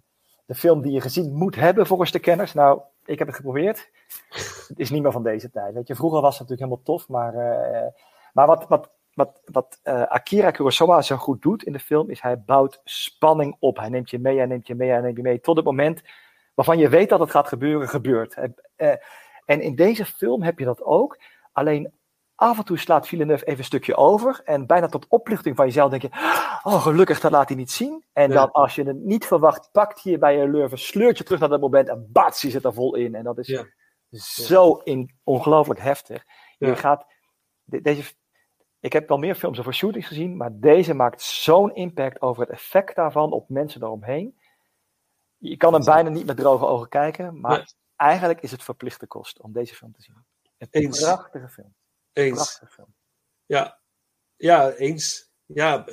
de 0.46 0.54
film 0.54 0.82
die 0.82 0.92
je 0.92 1.00
gezien 1.00 1.32
moet 1.34 1.54
hebben 1.54 1.86
volgens 1.86 2.10
de 2.10 2.18
kenners. 2.18 2.52
Nou, 2.52 2.80
ik 3.04 3.18
heb 3.18 3.26
het 3.26 3.36
geprobeerd. 3.36 3.90
Het 4.68 4.78
is 4.78 4.90
niet 4.90 5.02
meer 5.02 5.12
van 5.12 5.22
deze 5.22 5.50
tijd. 5.50 5.74
Weet 5.74 5.86
je, 5.86 5.94
vroeger 5.94 6.20
was 6.20 6.38
het 6.38 6.48
natuurlijk 6.48 6.68
helemaal 6.68 6.98
tof, 6.98 7.08
maar, 7.08 7.34
eh, 7.34 7.92
maar 8.32 8.46
wat, 8.46 8.68
wat, 8.68 8.90
wat, 9.14 9.40
wat 9.44 9.80
eh, 9.82 10.02
Akira 10.02 10.50
Kurosawa 10.50 11.02
zo 11.02 11.16
goed 11.16 11.42
doet 11.42 11.62
in 11.62 11.72
de 11.72 11.80
film, 11.80 12.10
is 12.10 12.20
hij 12.20 12.40
bouwt 12.40 12.80
spanning 12.84 13.56
op. 13.58 13.76
Hij 13.76 13.88
neemt 13.88 14.10
je 14.10 14.18
mee, 14.18 14.36
hij 14.36 14.46
neemt 14.46 14.66
je 14.66 14.74
mee, 14.74 14.90
hij 14.90 15.00
neemt 15.00 15.16
je 15.16 15.22
mee, 15.22 15.40
tot 15.40 15.56
het 15.56 15.64
moment 15.64 16.02
waarvan 16.54 16.78
je 16.78 16.88
weet 16.88 17.08
dat 17.08 17.20
het 17.20 17.30
gaat 17.30 17.48
gebeuren, 17.48 17.88
gebeurt. 17.88 18.36
En 19.44 19.60
in 19.60 19.74
deze 19.74 20.04
film 20.04 20.42
heb 20.42 20.58
je 20.58 20.64
dat 20.64 20.82
ook. 20.82 21.20
Alleen 21.52 21.92
Af 22.34 22.58
en 22.58 22.64
toe 22.64 22.78
slaat 22.78 23.08
Villeneuve 23.08 23.44
even 23.44 23.58
een 23.58 23.64
stukje 23.64 23.96
over. 23.96 24.40
En 24.44 24.66
bijna 24.66 24.86
tot 24.86 25.06
opluchting 25.08 25.56
van 25.56 25.66
jezelf 25.66 25.90
denk 25.90 26.02
je, 26.02 26.08
oh 26.62 26.82
gelukkig, 26.82 27.20
dat 27.20 27.30
laat 27.30 27.48
hij 27.48 27.56
niet 27.56 27.70
zien. 27.70 28.04
En 28.12 28.28
Ja. 28.28 28.34
dan 28.34 28.50
als 28.52 28.74
je 28.74 28.82
het 28.82 28.96
niet 29.04 29.26
verwacht, 29.26 29.68
pakt 29.72 30.02
hij 30.02 30.12
je 30.12 30.18
bij 30.18 30.36
je 30.36 30.48
lurven, 30.48 30.78
sleurt 30.78 31.18
je 31.18 31.24
terug 31.24 31.40
naar 31.40 31.48
dat 31.48 31.60
moment 31.60 31.88
en 31.88 32.08
bats, 32.12 32.42
je 32.42 32.50
zit 32.50 32.64
er 32.64 32.74
vol 32.74 32.94
in. 32.94 33.14
En 33.14 33.24
dat 33.24 33.38
is 33.38 33.46
Ja. 33.46 33.64
zo 34.44 34.74
in, 34.74 35.18
ongelooflijk 35.22 35.80
heftig. 35.80 36.24
Je 36.58 36.66
Ja. 36.66 36.74
gaat, 36.74 37.06
de- 37.64 37.80
deze, 37.80 38.12
ik 38.80 38.92
heb 38.92 39.08
wel 39.08 39.18
meer 39.18 39.34
films 39.34 39.58
over 39.58 39.74
shootings 39.74 40.06
gezien, 40.06 40.36
maar 40.36 40.50
deze 40.52 40.94
maakt 40.94 41.22
zo'n 41.22 41.74
impact 41.74 42.20
over 42.22 42.42
het 42.42 42.50
effect 42.52 42.96
daarvan 42.96 43.32
op 43.32 43.48
mensen 43.48 43.80
daaromheen. 43.80 44.38
Je 45.38 45.56
kan 45.56 45.72
hem 45.72 45.84
bijna 45.84 46.08
niet 46.08 46.26
met 46.26 46.36
droge 46.36 46.66
ogen 46.66 46.88
kijken, 46.88 47.40
maar 47.40 47.72
eigenlijk 47.96 48.40
is 48.40 48.50
het 48.50 48.62
verplichte 48.62 49.06
kost 49.06 49.40
om 49.40 49.52
deze 49.52 49.74
film 49.74 49.92
te 49.92 50.02
zien. 50.02 50.24
Een 50.70 50.90
prachtige 50.90 51.48
film. 51.48 51.74
Eens. 52.12 52.60
Ja. 53.46 53.80
ja, 54.36 54.72
eens. 54.72 55.30
Ja, 55.46 55.84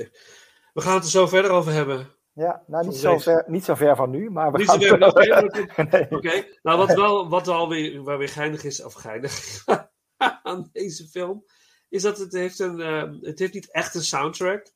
we 0.74 0.82
gaan 0.82 0.96
het 0.96 1.04
er 1.04 1.10
zo 1.10 1.28
verder 1.28 1.52
over 1.52 1.72
hebben. 1.72 2.18
Ja, 2.34 2.64
nou 2.68 2.88
niet 2.88 2.96
zo, 2.96 3.18
ver, 3.18 3.44
niet 3.48 3.64
zo 3.64 3.76
ver 3.76 3.96
van 3.96 4.10
nu, 4.10 4.30
maar 4.30 4.52
we 4.52 4.58
Niet 4.58 4.70
gaan 4.70 4.82
zo 4.82 4.98
ver, 4.98 6.08
oké, 6.18 6.48
nou 6.62 6.78
wat 6.78 6.94
wel 6.94 7.30
wat 7.30 7.48
alweer, 7.48 8.04
waar 8.04 8.18
weer 8.18 8.30
geinig 8.30 8.64
is, 8.64 8.84
of 8.84 8.94
geinig 8.94 9.64
aan 10.44 10.70
deze 10.72 11.08
film, 11.08 11.46
is 11.90 12.02
dat 12.02 12.18
het 12.18 12.34
heeft 12.34 12.60
een, 12.60 12.82
eh, 12.82 13.12
het 13.22 13.40
heeft 13.40 13.54
niet 13.54 13.72
echt 13.72 13.96
een 13.96 14.04
soundtrack, 14.04 14.72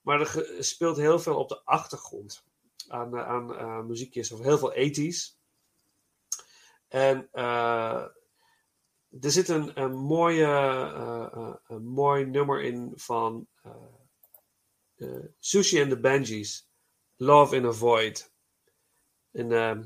maar 0.00 0.20
er 0.20 0.64
speelt 0.64 0.96
heel 0.96 1.18
veel 1.18 1.38
op 1.38 1.48
de 1.48 1.64
achtergrond 1.64 2.44
aan, 2.88 3.16
eh, 3.16 3.28
aan 3.28 3.56
eh, 3.56 3.80
muziekjes, 3.80 4.32
of 4.32 4.40
heel 4.40 4.58
veel 4.58 4.72
80s. 4.72 5.40
En 6.88 7.28
er 9.20 9.30
zit 9.30 9.48
een, 9.48 9.80
een, 9.80 9.96
mooie, 9.96 10.44
eh, 10.44 11.28
eh, 11.32 11.54
een 11.66 11.84
mooi 11.84 12.24
nummer 12.24 12.62
in 12.62 12.92
van 12.94 13.46
eh, 13.62 15.24
Sushi 15.38 15.80
and 15.80 15.90
the 15.90 16.00
Benjis, 16.00 16.68
Love 17.16 17.56
in 17.56 17.64
a 17.64 17.72
Void. 17.72 18.32
En 19.30 19.52
ehm, 19.52 19.84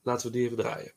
laten 0.00 0.26
we 0.26 0.32
die 0.32 0.44
even 0.44 0.56
draaien. 0.56 0.94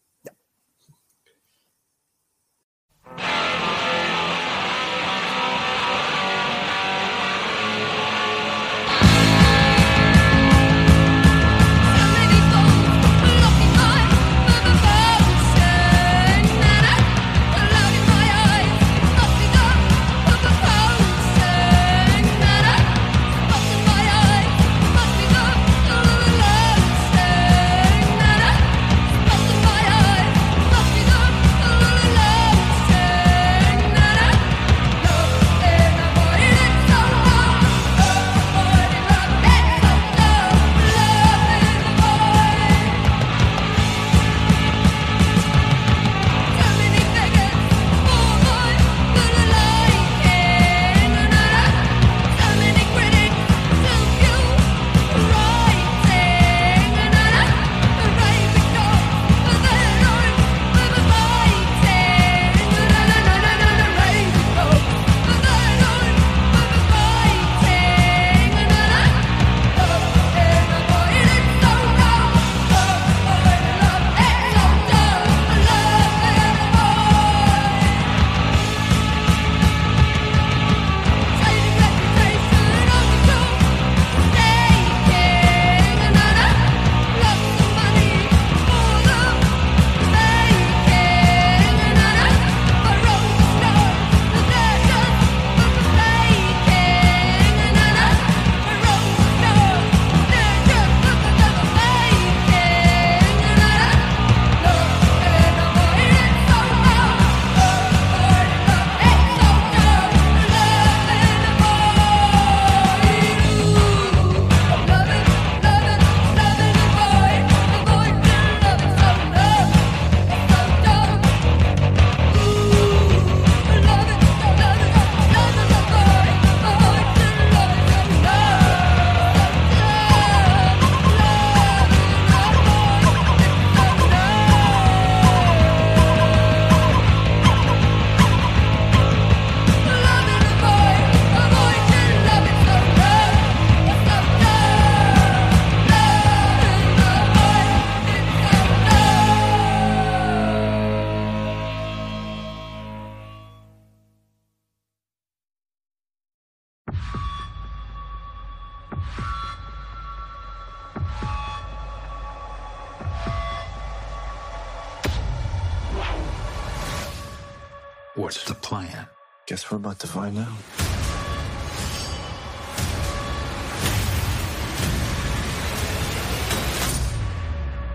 Find 170.23 170.37
out. 170.37 170.47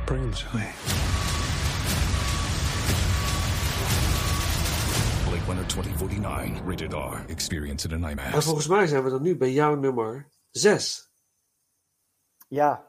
Bring 0.07 0.23
him 0.23 0.33
to 0.33 0.57
me. 0.57 0.67
Blade 5.25 5.49
Runner 5.49 5.65
2049, 5.65 6.61
rated 6.65 6.93
R. 6.93 7.25
Experience 7.29 7.87
it 7.87 7.93
in 7.93 8.05
En 8.05 8.11
IMAX. 8.11 8.45
volgens 8.45 8.67
mij 8.67 8.87
zijn 8.87 9.05
we 9.05 9.11
dan 9.11 9.23
nu 9.23 9.37
bij 9.37 9.53
jouw 9.53 9.75
nummer 9.75 10.29
6. 10.51 11.11
Ja. 12.49 12.88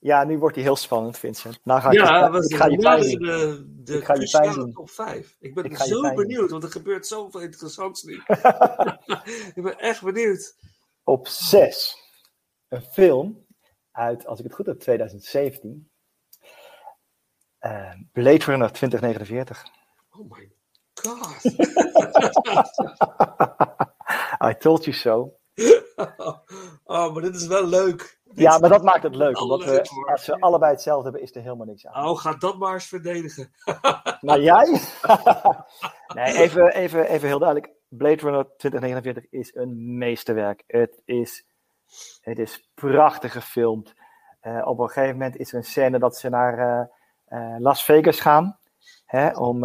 Ja, 0.00 0.24
nu 0.24 0.38
wordt 0.38 0.54
hij 0.54 0.64
heel 0.64 0.76
spannend, 0.76 1.18
Vincent. 1.18 1.60
Nou 1.64 1.80
ga 1.80 1.90
ik, 1.90 1.98
Ja, 1.98 2.26
ik, 2.26 2.44
ik 2.44 2.56
ga 2.56 2.66
je 2.66 2.76
pijn 2.76 3.00
de, 3.18 3.64
de 3.66 3.96
Ik 3.96 4.04
ga 4.04 4.12
je 4.12 4.18
cruciale 4.18 4.46
pijn 4.46 4.58
doen. 4.58 4.72
top 4.72 4.90
5. 4.90 5.36
Ik 5.40 5.54
ben 5.54 5.64
Ik 5.64 5.76
zo 5.76 6.14
benieuwd, 6.14 6.50
want 6.50 6.62
er 6.62 6.70
gebeurt 6.70 7.06
zoveel 7.06 7.40
interessants 7.40 8.02
nu. 8.02 8.14
ik 9.54 9.62
ben 9.62 9.78
echt 9.78 10.02
benieuwd. 10.02 10.56
Op 11.04 11.28
6. 11.28 11.96
Een 12.68 12.82
film 12.82 13.46
uit, 13.92 14.26
als 14.26 14.38
ik 14.38 14.44
het 14.44 14.54
goed 14.54 14.66
heb, 14.66 14.80
2017. 14.80 15.90
Eh, 17.58 17.92
Blade 18.12 18.44
Runner 18.44 18.72
2049. 18.72 19.64
Oh 20.10 20.30
my 20.30 20.52
god. 20.94 21.44
I 24.50 24.54
told 24.58 24.84
you 24.84 24.96
so. 24.96 25.38
oh, 26.84 27.12
maar 27.12 27.22
dit 27.22 27.34
is 27.34 27.46
wel 27.46 27.66
leuk. 27.66 28.19
Ja, 28.34 28.58
maar 28.58 28.70
dat 28.70 28.82
maakt 28.82 29.02
het 29.02 29.14
leuk. 29.14 29.40
Omdat 29.40 29.64
we, 29.64 30.06
als 30.10 30.26
we 30.26 30.40
allebei 30.40 30.72
hetzelfde 30.72 31.02
hebben, 31.02 31.22
is 31.22 31.34
er 31.34 31.42
helemaal 31.42 31.66
niks 31.66 31.86
aan. 31.86 32.08
Oh, 32.08 32.18
ga 32.18 32.34
dat 32.34 32.58
maar 32.58 32.72
eens 32.72 32.86
verdedigen. 32.86 33.52
Maar 34.20 34.40
jij? 34.50 34.80
Nee, 36.14 36.38
even, 36.38 36.72
even, 36.74 37.08
even 37.08 37.28
heel 37.28 37.38
duidelijk. 37.38 37.72
Blade 37.88 38.22
Runner 38.22 38.46
2049 38.56 39.26
is 39.30 39.54
een 39.54 39.98
meesterwerk. 39.98 40.62
Het 40.66 41.02
is, 41.04 41.44
het 42.20 42.38
is 42.38 42.70
prachtig 42.74 43.32
gefilmd. 43.32 43.94
Eh, 44.40 44.66
op 44.66 44.78
een 44.78 44.88
gegeven 44.88 45.16
moment 45.16 45.36
is 45.36 45.52
er 45.52 45.58
een 45.58 45.64
scène 45.64 45.98
dat 45.98 46.16
ze 46.16 46.28
naar 46.28 46.58
eh, 46.58 46.86
eh, 47.24 47.60
Las 47.60 47.84
Vegas 47.84 48.20
gaan. 48.20 48.58
Hè, 49.06 49.30
om 49.30 49.64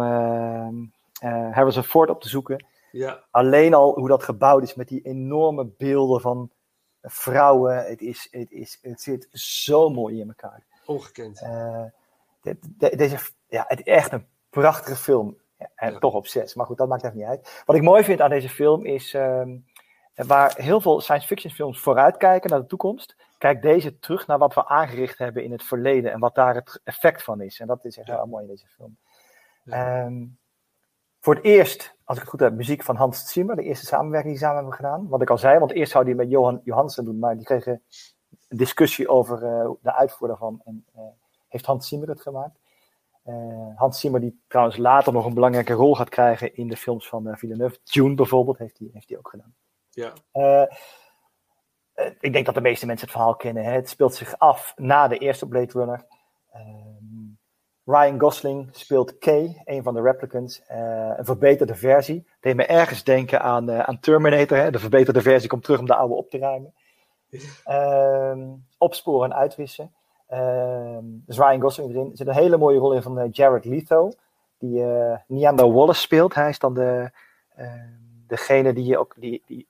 Harrison 1.52 1.82
Ford 1.82 2.10
op 2.10 2.20
te 2.20 2.28
zoeken. 2.28 2.66
Ja. 2.90 3.24
Alleen 3.30 3.74
al 3.74 3.94
hoe 3.98 4.08
dat 4.08 4.22
gebouwd 4.22 4.62
is 4.62 4.74
met 4.74 4.88
die 4.88 5.02
enorme 5.02 5.66
beelden 5.78 6.20
van 6.20 6.50
vrouwen. 7.10 7.84
Het, 7.86 8.00
is, 8.00 8.28
het, 8.30 8.50
is, 8.50 8.78
het 8.82 9.00
zit 9.00 9.28
zo 9.32 9.88
mooi 9.90 10.20
in 10.20 10.28
elkaar. 10.28 10.62
Ongekend. 10.86 11.40
Eh, 11.40 11.84
de- 12.40 12.58
de- 12.76 12.96
deze, 12.96 13.16
ja, 13.48 13.64
het 13.68 13.78
is 13.78 13.84
echt 13.84 14.12
een 14.12 14.26
prachtige 14.50 14.96
film. 14.96 15.36
Ja, 15.58 15.70
en 15.74 15.98
toch 15.98 16.14
op 16.14 16.26
zes, 16.26 16.54
maar 16.54 16.66
goed, 16.66 16.76
dat 16.76 16.88
maakt 16.88 17.02
echt 17.02 17.14
niet 17.14 17.24
uit. 17.24 17.62
Wat 17.66 17.76
ik 17.76 17.82
mooi 17.82 18.04
vind 18.04 18.20
aan 18.20 18.30
deze 18.30 18.48
film 18.48 18.84
is, 18.84 19.14
ehm, 19.14 19.56
waar 20.14 20.54
heel 20.56 20.80
veel 20.80 21.00
science 21.00 21.26
fiction 21.26 21.52
films 21.52 21.80
vooruitkijken 21.80 22.50
naar 22.50 22.60
de 22.60 22.66
toekomst, 22.66 23.16
kijkt 23.38 23.62
deze 23.62 23.98
terug 23.98 24.26
naar 24.26 24.38
wat 24.38 24.54
we 24.54 24.66
aangericht 24.66 25.18
hebben 25.18 25.44
in 25.44 25.52
het 25.52 25.62
verleden 25.62 26.12
en 26.12 26.18
wat 26.20 26.34
daar 26.34 26.54
het 26.54 26.80
effect 26.84 27.22
van 27.22 27.40
is. 27.40 27.60
En 27.60 27.66
dat 27.66 27.84
is 27.84 27.98
echt 27.98 28.08
heel 28.08 28.26
mooi 28.26 28.42
in 28.42 28.50
deze 28.50 28.66
film. 28.66 28.96
Ehm, 29.66 30.24
voor 31.26 31.34
het 31.34 31.44
eerst, 31.44 31.96
als 32.04 32.16
ik 32.16 32.22
het 32.22 32.30
goed 32.30 32.40
heb, 32.40 32.52
muziek 32.52 32.82
van 32.82 32.96
Hans 32.96 33.32
Zimmer, 33.32 33.56
de 33.56 33.62
eerste 33.62 33.86
samenwerking 33.86 34.32
die 34.32 34.38
ze 34.38 34.44
samen 34.44 34.56
hebben 34.56 34.74
gedaan. 34.74 35.08
Wat 35.08 35.22
ik 35.22 35.30
al 35.30 35.38
zei, 35.38 35.58
want 35.58 35.72
eerst 35.72 35.92
zou 35.92 36.04
die 36.04 36.14
met 36.14 36.30
Johan 36.30 36.60
Johansen 36.64 37.04
doen, 37.04 37.18
maar 37.18 37.36
die 37.36 37.44
kregen 37.44 37.82
een 38.48 38.56
discussie 38.56 39.08
over 39.08 39.44
eh, 39.44 39.70
de 39.80 39.94
uitvoer 39.94 40.28
daarvan. 40.28 40.60
En 40.64 40.84
eh, 40.94 41.02
heeft 41.48 41.66
Hans 41.66 41.88
Zimmer 41.88 42.08
het 42.08 42.20
gemaakt. 42.20 42.58
Eh, 43.22 43.34
Hans 43.76 44.00
Zimmer, 44.00 44.20
die 44.20 44.40
trouwens 44.48 44.76
later 44.76 45.12
nog 45.12 45.26
een 45.26 45.34
belangrijke 45.34 45.72
rol 45.72 45.94
gaat 45.94 46.08
krijgen 46.08 46.54
in 46.54 46.68
de 46.68 46.76
films 46.76 47.08
van 47.08 47.36
Villeneuve. 47.36 47.78
Dune 47.84 48.14
bijvoorbeeld, 48.14 48.58
heeft 48.58 48.78
hij 48.78 48.88
heeft 48.92 49.16
ook 49.16 49.28
gedaan. 49.28 49.54
Ja. 49.90 50.12
Ik 52.20 52.32
denk 52.32 52.46
dat 52.46 52.54
de 52.54 52.60
meeste 52.60 52.86
mensen 52.86 53.06
het 53.06 53.16
verhaal 53.16 53.36
kennen. 53.36 53.64
Hè? 53.64 53.70
Het 53.70 53.88
speelt 53.88 54.14
zich 54.14 54.38
af 54.38 54.72
na 54.76 55.08
de 55.08 55.18
eerste 55.18 55.48
Blade 55.48 55.72
Runner. 55.72 56.06
Ryan 57.86 58.20
Gosling 58.20 58.68
speelt 58.72 59.18
K, 59.18 59.26
een 59.64 59.82
van 59.82 59.94
de 59.94 60.00
replicants. 60.00 60.62
eh, 60.66 61.12
een 61.16 61.24
verbeterde 61.24 61.74
versie. 61.74 62.16
Het 62.16 62.36
deed 62.40 62.56
me 62.56 62.66
ergens 62.66 63.04
denken 63.04 63.40
aan, 63.40 63.70
eh, 63.70 63.78
aan 63.78 64.00
Terminator. 64.00 64.58
Hè? 64.58 64.70
De 64.70 64.78
verbeterde 64.78 65.22
versie 65.22 65.48
komt 65.48 65.62
terug 65.64 65.78
om 65.80 65.86
de 65.86 65.94
oude 65.94 66.14
op 66.14 66.30
te 66.30 66.38
ruimen. 66.38 66.74
Ehm, 67.64 68.48
opsporen 68.78 69.30
en 69.30 69.36
uitwissen. 69.36 69.92
Ehm, 70.28 71.04
dus 71.04 71.38
Ryan 71.38 71.60
Gosling 71.60 71.90
erin. 71.90 72.10
Er 72.10 72.16
zit 72.16 72.26
een 72.26 72.34
hele 72.34 72.56
mooie 72.56 72.78
rol 72.78 72.92
in 72.94 73.02
van 73.02 73.18
eh, 73.18 73.28
Jared 73.32 73.64
Leto. 73.64 74.10
Die 74.58 74.84
Neander 75.26 75.72
Wallace 75.72 76.00
speelt. 76.00 76.34
Hij 76.34 76.48
is 76.48 76.58
dan 76.58 76.74
de, 76.74 77.10
ehm, 77.56 77.88
degene 78.26 78.72
die 78.72 78.98
ook... 78.98 79.14
Die, 79.18 79.42
die, 79.46 79.66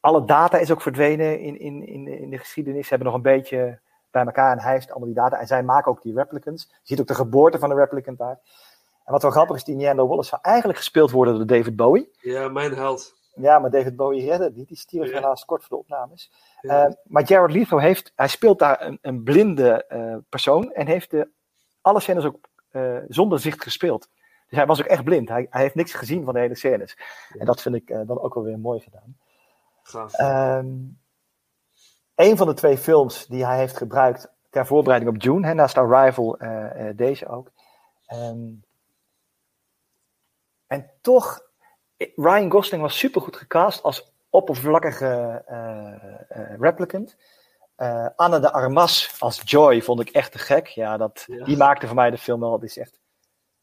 alle 0.00 0.24
data 0.24 0.58
is 0.58 0.70
ook 0.70 0.80
verdwenen 0.80 1.40
in, 1.40 1.58
in, 1.58 1.86
in, 1.86 2.08
in 2.08 2.30
de 2.30 2.38
geschiedenis. 2.38 2.82
Ze 2.82 2.88
hebben 2.88 3.06
nog 3.06 3.16
een 3.16 3.22
beetje 3.22 3.78
bij 4.12 4.24
elkaar 4.24 4.52
en 4.52 4.62
hij 4.62 4.72
heeft 4.72 4.90
allemaal 4.90 5.08
die 5.08 5.16
data. 5.16 5.38
En 5.38 5.46
zij 5.46 5.62
maken 5.62 5.90
ook 5.90 6.02
die 6.02 6.14
replicants. 6.14 6.68
Je 6.70 6.78
ziet 6.82 7.00
ook 7.00 7.06
de 7.06 7.14
geboorte 7.14 7.58
van 7.58 7.68
de 7.68 7.74
replicant 7.74 8.18
daar. 8.18 8.38
En 9.04 9.12
wat 9.12 9.22
wel 9.22 9.30
grappig 9.30 9.56
is, 9.56 9.64
die 9.64 9.76
Neander 9.76 10.06
Wallace 10.06 10.28
zou 10.28 10.42
eigenlijk 10.42 10.78
gespeeld 10.78 11.10
worden 11.10 11.36
door 11.36 11.46
David 11.46 11.76
Bowie. 11.76 12.10
Ja, 12.20 12.48
mijn 12.48 12.74
held. 12.74 13.14
Ja, 13.34 13.58
maar 13.58 13.70
David 13.70 13.96
Bowie 13.96 14.30
redde 14.30 14.52
niet. 14.54 14.68
Die 14.68 14.76
stierf 14.76 15.12
helaas 15.12 15.44
kort 15.44 15.64
voor 15.64 15.76
de 15.76 15.82
opnames. 15.82 16.32
Ja. 16.60 16.84
Eh, 16.86 16.92
maar 17.04 17.22
Jared 17.22 17.52
Leto 17.52 17.78
heeft, 17.78 18.12
hij 18.16 18.28
speelt 18.28 18.58
daar 18.58 18.82
een, 18.82 18.98
een 19.02 19.22
blinde 19.22 19.86
eh, 19.86 20.16
persoon 20.28 20.72
en 20.72 20.86
heeft 20.86 21.10
de, 21.10 21.28
alle 21.80 22.00
scènes 22.00 22.24
ook 22.24 22.48
eh, 22.70 22.96
zonder 23.08 23.38
zicht 23.38 23.62
gespeeld. 23.62 24.08
Dus 24.48 24.58
hij 24.58 24.66
was 24.66 24.80
ook 24.80 24.86
echt 24.86 25.04
blind. 25.04 25.28
Hij, 25.28 25.46
hij 25.50 25.62
heeft 25.62 25.74
niks 25.74 25.92
gezien 25.92 26.24
van 26.24 26.34
de 26.34 26.40
hele 26.40 26.54
scènes. 26.54 26.98
En 27.38 27.46
dat 27.46 27.62
vind 27.62 27.74
ik 27.74 27.86
dan 27.88 28.20
ook 28.20 28.34
wel 28.34 28.42
weer 28.42 28.58
mooi 28.58 28.80
gedaan. 28.80 29.16
Gaaf. 29.82 30.14
Ehm 30.14 30.66
een 32.14 32.36
van 32.36 32.46
de 32.46 32.54
twee 32.54 32.78
films 32.78 33.26
die 33.26 33.46
hij 33.46 33.58
heeft 33.58 33.76
gebruikt 33.76 34.32
ter 34.50 34.66
voorbereiding 34.66 35.14
op 35.14 35.22
June, 35.22 35.46
hè, 35.46 35.54
naast 35.54 35.78
Arrival 35.78 36.38
eh, 36.38 36.88
eh, 36.88 36.96
deze 36.96 37.28
ook. 37.28 37.50
Ehm, 38.06 38.50
en 40.66 40.90
toch, 41.00 41.40
eh, 41.96 42.08
Ryan 42.16 42.50
Gosling 42.50 42.82
was 42.82 42.98
supergoed 42.98 43.36
gecast 43.36 43.82
als 43.82 44.12
oppervlakkige 44.30 45.44
replicant. 46.58 47.16
Eh, 47.82 48.06
Anne 48.16 48.40
de 48.40 48.52
Armas 48.52 49.16
als 49.18 49.40
Joy 49.44 49.82
vond 49.82 50.00
ik 50.00 50.08
echt 50.08 50.32
te 50.32 50.38
gek. 50.38 50.66
Ja, 50.66 50.96
dat, 50.96 51.26
Die 51.44 51.56
maakte 51.56 51.86
voor 51.86 51.96
mij 51.96 52.10
de 52.10 52.18
film 52.18 52.40
wel. 52.40 52.62
Is 52.62 52.78
echt, 52.78 53.00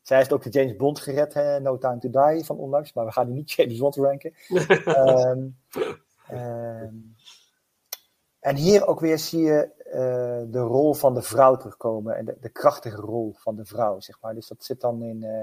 zij 0.02 0.18
heeft 0.18 0.34
ook 0.34 0.44
de 0.44 0.50
James 0.50 0.76
Bond 0.76 1.00
gered, 1.00 1.34
hè, 1.34 1.60
No 1.60 1.78
Time 1.78 2.00
to 2.00 2.10
Die 2.10 2.46
van 2.46 2.58
onlangs. 2.58 2.94
Maar 2.94 3.06
we 3.06 3.12
gaan 3.12 3.26
die 3.26 3.36
niet 3.36 3.52
James 3.56 3.78
Bond 3.78 3.96
ranken. 3.96 4.34
Ehm, 6.28 6.92
en 8.40 8.56
hier 8.56 8.88
ook 8.88 9.00
weer 9.00 9.20
zie 9.20 9.42
je 9.42 9.72
eh, 9.84 10.52
de 10.52 10.60
rol 10.60 10.94
van 10.94 11.14
de 11.14 11.22
vrouw 11.22 11.56
terugkomen. 11.56 12.16
En 12.16 12.26
de, 12.26 12.38
de 12.40 12.50
krachtige 12.50 13.02
rol 13.02 13.36
van 13.38 13.56
de 13.56 13.66
vrouw, 13.66 14.00
zeg 14.00 14.18
maar. 14.22 14.34
Dus 14.34 14.48
dat 14.48 14.64
zit 14.64 14.82
dan 14.82 15.02
in, 15.04 15.24
eh, 15.24 15.42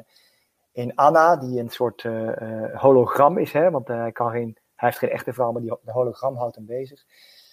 in 0.72 0.94
Anna, 0.94 1.36
die 1.36 1.60
een 1.60 1.68
soort 1.70 2.04
eh, 2.04 2.80
hologram 2.80 3.38
is. 3.38 3.52
Hè? 3.52 3.70
Want 3.70 3.88
eh, 3.88 3.96
hij, 3.96 4.12
kan 4.12 4.30
geen, 4.30 4.56
hij 4.74 4.88
heeft 4.88 4.98
geen 4.98 5.10
echte 5.10 5.32
vrouw, 5.32 5.52
maar 5.52 5.62
die, 5.62 5.76
de 5.82 5.92
hologram 5.92 6.36
houdt 6.36 6.56
hem 6.56 6.66
bezig. 6.66 7.04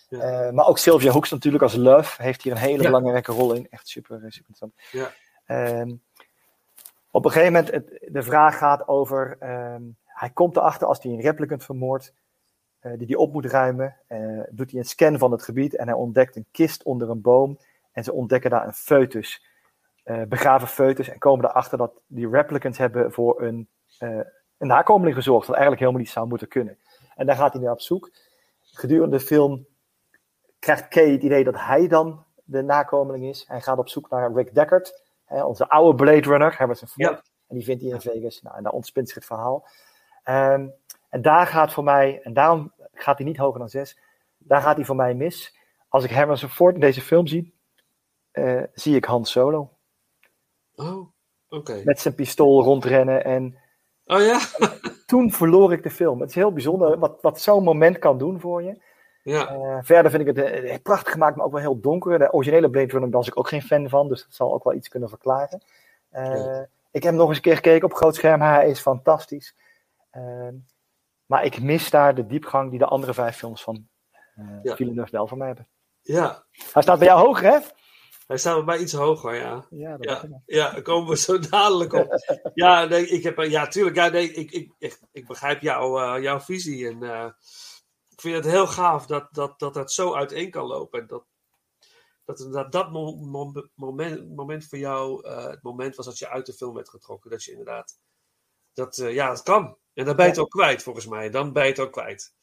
Eh, 0.10 0.50
maar 0.50 0.68
ook 0.68 0.78
Sylvia 0.78 1.12
Hoeks 1.12 1.30
natuurlijk 1.30 1.64
als 1.64 1.76
Love 1.76 2.22
heeft 2.22 2.42
hier 2.42 2.52
een 2.52 2.58
hele 2.58 2.82
Ja. 2.82 2.90
belangrijke 2.90 3.32
rol 3.32 3.54
in. 3.54 3.68
Echt 3.70 3.88
super, 3.88 4.16
super 4.16 4.50
interessant. 4.50 4.74
Ja. 4.92 5.12
Ehm, 5.46 5.96
op 7.12 7.26
een 7.26 7.32
gegeven 7.32 7.54
moment, 7.54 7.72
het, 7.72 8.08
de 8.14 8.24
vraag 8.24 8.58
gaat 8.58 8.88
over, 8.88 9.36
ehm, 9.40 9.82
hij 10.06 10.30
komt 10.30 10.56
erachter 10.58 10.88
als 10.88 11.04
hij 11.04 11.12
een 11.12 11.22
replicant 11.22 11.64
vermoordt, 11.64 12.14
die 12.98 13.08
hij 13.08 13.16
op 13.16 13.34
moet 13.34 13.46
ruimen. 13.46 13.96
eh, 14.08 14.40
doet 14.50 14.72
hij 14.72 14.80
een 14.80 14.86
scan 14.86 15.18
van 15.18 15.32
het 15.32 15.44
gebied 15.44 15.76
en 15.76 15.88
hij 15.88 15.96
ontdekt 15.96 16.36
een 16.36 16.46
kist 16.52 16.84
onder 16.84 17.10
een 17.10 17.22
boom. 17.22 17.60
En 17.92 18.04
ze 18.04 18.14
ontdekken 18.14 18.50
daar 18.50 18.66
een 18.66 18.74
foetus, 18.74 19.46
eh, 20.04 20.22
begraven 20.22 20.68
foetus. 20.68 21.10
En 21.10 21.20
komen 21.20 21.46
erachter 21.46 21.78
dat 21.78 22.02
die 22.08 22.30
replicants 22.30 22.78
hebben 22.78 23.12
voor 23.12 23.42
een, 23.42 23.68
eh, 23.98 24.20
een 24.58 24.68
nakomeling 24.68 25.16
gezorgd, 25.16 25.48
wat 25.48 25.56
eigenlijk 25.56 25.80
helemaal 25.80 26.02
niet 26.02 26.12
zou 26.14 26.28
moeten 26.28 26.48
kunnen. 26.48 26.78
En 27.16 27.26
daar 27.26 27.36
gaat 27.36 27.54
hij 27.54 27.62
naar 27.62 27.72
op 27.72 27.82
zoek. 27.82 28.12
Gedurende 28.62 29.18
de 29.18 29.24
film 29.24 29.66
krijgt 30.60 30.88
Kay 30.88 31.12
het 31.12 31.24
idee 31.24 31.44
dat 31.44 31.60
hij 31.60 31.88
dan 31.88 32.26
de 32.44 32.62
nakomeling 32.62 33.26
is. 33.26 33.46
Hij 33.48 33.62
gaat 33.62 33.78
op 33.78 33.90
zoek 33.90 34.10
naar 34.10 34.34
Rick 34.34 34.56
Deckard, 34.56 35.04
hè, 35.26 35.44
onze 35.44 35.70
oude 35.70 35.96
Blade 35.96 36.30
Runner, 36.30 36.56
Harrison 36.58 36.88
Ford. 36.88 37.22
En 37.48 37.56
die 37.56 37.64
vindt 37.64 37.82
hij 37.82 37.92
in 37.92 38.02
Vegas. 38.02 38.42
Nou, 38.42 38.58
en 38.58 38.64
daar 38.64 38.72
ontspint 38.72 39.08
zich 39.08 39.16
het 39.16 39.26
verhaal. 39.26 39.68
Ehm, 40.24 40.68
en 41.10 41.22
daar 41.22 41.48
gaat 41.48 41.74
voor 41.74 41.84
mij, 41.84 42.22
en 42.24 42.34
daarom 42.34 42.73
gaat 42.94 43.18
hij 43.18 43.28
niet 43.28 43.38
hoger 43.38 43.60
dan 43.60 43.70
zes, 43.70 43.98
daar 44.38 44.62
gaat 44.62 44.76
hij 44.76 44.86
voor 44.86 44.96
mij 44.96 45.14
mis. 45.14 45.58
Als 45.90 46.04
ik 46.04 46.12
Harrison 46.12 46.50
Ford 46.50 46.74
in 46.74 46.82
deze 46.82 47.02
film 47.02 47.28
zie, 47.28 47.54
eh, 48.32 48.64
zie 48.74 48.96
ik 48.96 49.06
Han 49.06 49.26
Solo. 49.26 49.72
Oh, 50.76 51.08
oké. 51.50 51.82
Met 51.84 52.00
zijn 52.00 52.16
pistool 52.16 52.64
rondrennen. 52.64 53.24
En 53.24 53.58
Oh 54.06 54.22
ja? 54.22 54.40
toen 55.06 55.32
verloor 55.32 55.74
ik 55.74 55.84
de 55.84 55.90
film. 55.90 56.20
Het 56.20 56.30
is 56.30 56.36
heel 56.36 56.54
bijzonder 56.54 57.00
wat, 57.00 57.22
wat 57.22 57.42
zo'n 57.42 57.64
moment 57.64 58.00
kan 58.00 58.18
doen 58.18 58.40
voor 58.40 58.64
je. 58.64 58.82
Ja. 59.24 59.48
Eh, 59.48 59.78
verder 59.82 60.12
vind 60.12 60.28
ik 60.28 60.36
het 60.36 60.46
eh, 60.46 60.76
prachtig 60.84 61.12
gemaakt, 61.12 61.36
maar 61.36 61.46
ook 61.46 61.52
wel 61.52 61.62
heel 61.62 61.80
donker. 61.80 62.20
De 62.20 62.34
originele 62.34 62.70
Blade 62.70 62.92
Runner 62.92 63.10
was 63.10 63.28
ik 63.28 63.38
ook 63.38 63.48
geen 63.48 63.62
fan 63.62 63.90
van, 63.90 64.08
dus 64.08 64.24
dat 64.24 64.34
zal 64.34 64.54
ook 64.54 64.64
wel 64.64 64.74
iets 64.74 64.88
kunnen 64.88 65.10
verklaren. 65.10 65.64
Ik 66.92 67.04
heb 67.04 67.14
nog 67.14 67.28
eens 67.28 67.36
een 67.36 67.44
keer 67.44 67.56
gekeken 67.56 67.86
op 67.86 67.94
groot 67.94 68.16
scherm. 68.16 68.42
Hij 68.42 68.70
is 68.70 68.80
fantastisch. 68.80 69.56
Maar 71.34 71.46
ik 71.46 71.62
mis 71.62 71.90
daar 71.90 72.16
de 72.16 72.26
diepgang 72.26 72.70
die 72.70 72.80
de 72.80 72.86
andere 72.86 73.14
vijf 73.14 73.38
films 73.38 73.64
van 73.64 73.90
eh 74.36 74.64
Ja. 74.64 74.76
Villeneuve 74.76 75.12
wel 75.12 75.28
van 75.28 75.38
mij 75.38 75.48
hebben. 75.48 75.68
Ja. 76.02 76.46
Hij 76.74 76.82
staat 76.82 77.00
bij 77.00 77.08
jou 77.08 77.26
hoger, 77.26 77.44
hè? 77.44 77.60
Hij 78.28 78.38
staat 78.38 78.56
bij 78.56 78.64
mij 78.64 78.78
iets 78.78 78.94
hoger, 78.94 79.36
ja. 79.36 79.66
Ja, 79.70 79.98
dat 79.98 80.28
ja, 80.46 80.72
daar 80.72 80.82
komen 80.82 81.10
we 81.10 81.18
zo 81.18 81.40
dadelijk 81.40 81.94
op. 81.94 82.16
ja, 82.54 82.86
nee, 82.86 83.08
ik 83.08 83.24
heb, 83.24 83.38
ja, 83.38 83.68
tuurlijk, 83.68 83.96
ja, 83.96 84.08
nee, 84.08 84.32
ik, 84.32 84.52
ik, 84.78 85.00
ik 85.12 85.28
begrijp 85.28 85.62
jou, 85.62 86.02
eh, 86.02 86.24
jouw 86.24 86.40
visie. 86.40 86.88
En 86.88 87.04
eh, 87.04 87.30
ik 88.10 88.22
vind 88.22 88.36
het 88.36 88.46
heel 88.46 88.68
gaaf 88.68 89.06
dat 89.06 89.28
dat, 89.32 89.60
dat, 89.60 89.74
dat 89.74 89.92
zo 89.92 90.14
uiteen 90.14 90.50
kan 90.50 90.66
lopen. 90.66 91.00
En 91.00 91.08
dat 91.08 91.26
dat 92.26 92.40
inderdaad 92.40 92.72
dat 92.72 92.92
mo- 92.92 93.70
moment, 93.76 94.36
moment 94.36 94.66
voor 94.66 94.78
jou 94.78 95.28
het 95.30 95.64
moment 95.64 95.96
was 95.96 96.06
dat 96.06 96.18
je 96.18 96.30
uit 96.30 96.46
de 96.46 96.54
film 96.54 96.74
werd 96.74 96.90
getrokken. 96.90 97.32
Dat 97.32 97.44
je 97.44 97.52
inderdaad, 97.52 98.00
dat, 98.74 98.96
ja, 98.96 99.28
dat 99.28 99.44
kan. 99.44 99.78
En 99.94 100.06
dan 100.06 100.16
ben 100.16 100.26
je 100.26 100.32
het 100.32 100.40
ook 100.40 100.50
kwijt, 100.50 100.84
volgens 100.84 101.08
mij. 101.08 101.30
Dan 101.30 101.54
ben 101.54 101.64
je 101.64 101.70
het 101.70 101.80
ook 101.80 101.92
kwijt. 101.92 102.34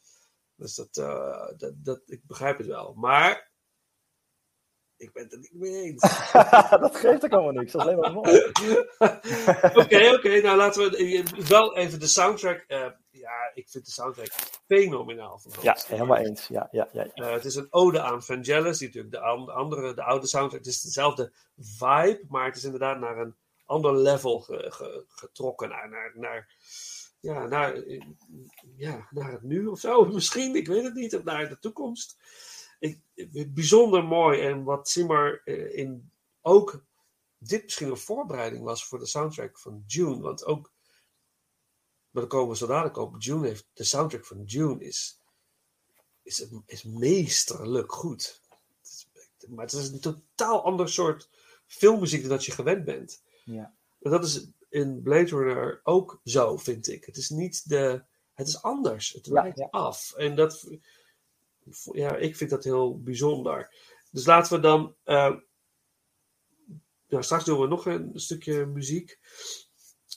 Dus 0.57 0.75
dat, 0.75 0.97
eh, 0.97 1.47
dat, 1.57 1.73
dat, 1.77 2.03
ik 2.07 2.27
begrijp 2.27 2.59
het 2.59 2.67
wel. 2.67 2.95
Maar 2.95 3.51
ik 4.97 5.13
ben 5.13 5.23
het 5.23 5.33
er 5.33 5.39
niet 5.39 5.55
mee 5.55 5.83
eens. 5.83 6.01
dat 6.81 6.97
geeft 6.97 7.25
ook 7.25 7.33
allemaal 7.33 7.53
niks. 7.53 7.73
Dat 7.73 7.81
is 7.81 7.87
alleen 7.87 7.99
maar 8.01 8.13
mooi. 8.13 8.39
Oké, 9.83 10.15
oké. 10.15 10.41
Nou, 10.41 10.57
laten 10.57 10.91
we 10.91 10.97
eh, 10.97 11.47
wel 11.49 11.77
even 11.77 12.01
de 12.01 12.07
soundtrack. 12.07 12.65
eh, 12.67 12.87
ja, 13.11 13.51
ik 13.55 13.69
vind 13.69 13.85
de 13.85 13.91
soundtrack 13.91 14.29
fenomenaal. 14.67 15.39
van 15.39 15.53
Ja, 15.63 15.77
helemaal 15.87 16.17
eens. 16.17 16.47
Ja, 16.49 16.69
ja, 16.71 16.89
ja. 16.93 17.07
ja. 17.15 17.27
Het 17.33 17.45
is 17.45 17.55
een 17.55 17.67
ode 17.73 18.01
aan 18.01 18.23
Vangelis, 18.23 18.79
die 18.79 18.87
natuurlijk 18.87 19.15
de 19.15 19.21
an- 19.21 19.49
andere, 19.55 19.95
de 19.95 20.03
oude 20.03 20.27
soundtrack. 20.27 20.59
Het 20.65 20.69
is 20.73 20.81
dezelfde 20.81 21.33
vibe, 21.57 22.25
maar 22.29 22.45
het 22.47 22.57
is 22.57 22.65
inderdaad 22.65 22.99
naar 22.99 23.19
een 23.19 23.37
ander 23.65 23.97
level 23.97 24.41
ge- 24.41 24.67
ge- 24.71 25.05
getrokken. 25.09 25.69
Naar, 25.69 25.89
naar, 25.89 26.13
naar 26.15 26.55
ja, 27.21 27.47
naar, 27.47 27.75
eh, 27.75 28.03
ja, 28.77 29.09
naar 29.11 29.33
het 29.33 29.43
nu 29.43 29.67
of 29.67 29.81
zo. 29.81 30.05
Misschien, 30.15 30.57
ik 30.57 30.67
weet 30.67 30.85
het 30.85 30.95
niet. 30.95 31.17
Of 31.17 31.25
naar 31.25 31.49
de 31.49 31.59
toekomst. 31.59 32.19
Ik, 32.79 33.01
bijzonder 33.55 34.05
mooi. 34.05 34.41
En 34.41 34.65
wat 34.65 34.89
Simmer 34.89 35.43
eh, 35.45 35.79
in 35.79 36.11
ook 36.41 36.85
dit 37.39 37.63
misschien 37.63 37.89
een 37.89 37.97
voorbereiding 37.97 38.65
was 38.65 38.87
voor 38.87 38.99
de 38.99 39.07
soundtrack 39.07 39.59
van 39.59 39.85
June. 39.87 40.21
Want 40.21 40.45
ook, 40.45 40.73
maar 42.11 42.23
daar 42.23 42.27
komen 42.27 42.51
we 42.51 42.57
zo 42.57 42.67
dadelijk 42.67 42.97
op. 42.97 43.23
June 43.23 43.47
heeft, 43.47 43.67
de 43.73 43.85
soundtrack 43.85 44.27
van 44.27 44.45
June 44.45 44.85
is, 44.85 45.21
is, 46.23 46.47
is 46.67 46.83
meesterlijk 46.83 47.93
goed. 47.93 48.41
Maar 49.49 49.65
het 49.65 49.75
is 49.75 49.89
een 49.89 50.01
totaal 50.01 50.65
ander 50.65 50.89
soort 50.89 51.29
filmmuziek 51.67 52.21
dan 52.21 52.31
dat 52.31 52.45
je 52.45 52.53
gewend 52.53 52.85
bent. 52.85 53.23
Ja. 53.45 53.75
En 54.01 54.11
dat 54.11 54.25
is 54.25 54.49
in 54.71 55.03
Blade 55.03 55.29
Runner 55.29 55.81
ook 55.83 56.21
zo, 56.25 56.57
vind 56.57 56.89
ik. 56.89 57.05
Het 57.05 57.17
is 57.17 57.29
niet 57.29 57.69
de. 57.69 58.03
Het 58.35 58.49
is 58.49 58.63
anders. 58.63 59.13
Het 59.13 59.27
wijkt 59.27 59.59
ja. 59.59 59.69
af. 59.71 60.13
En 60.17 60.35
dat. 60.35 60.71
Ja, 61.93 62.17
ik 62.17 62.37
vind 62.37 62.51
dat 62.51 62.65
heel 62.65 63.01
bijzonder. 63.01 63.75
Dus 64.11 64.27
laten 64.27 64.53
we 64.53 64.61
dan. 64.61 64.95
nou, 67.09 67.23
straks 67.23 67.45
doen 67.45 67.61
we 67.61 67.67
nog 67.67 67.87
een 67.87 68.11
stukje 68.15 68.67
muziek. 68.67 69.19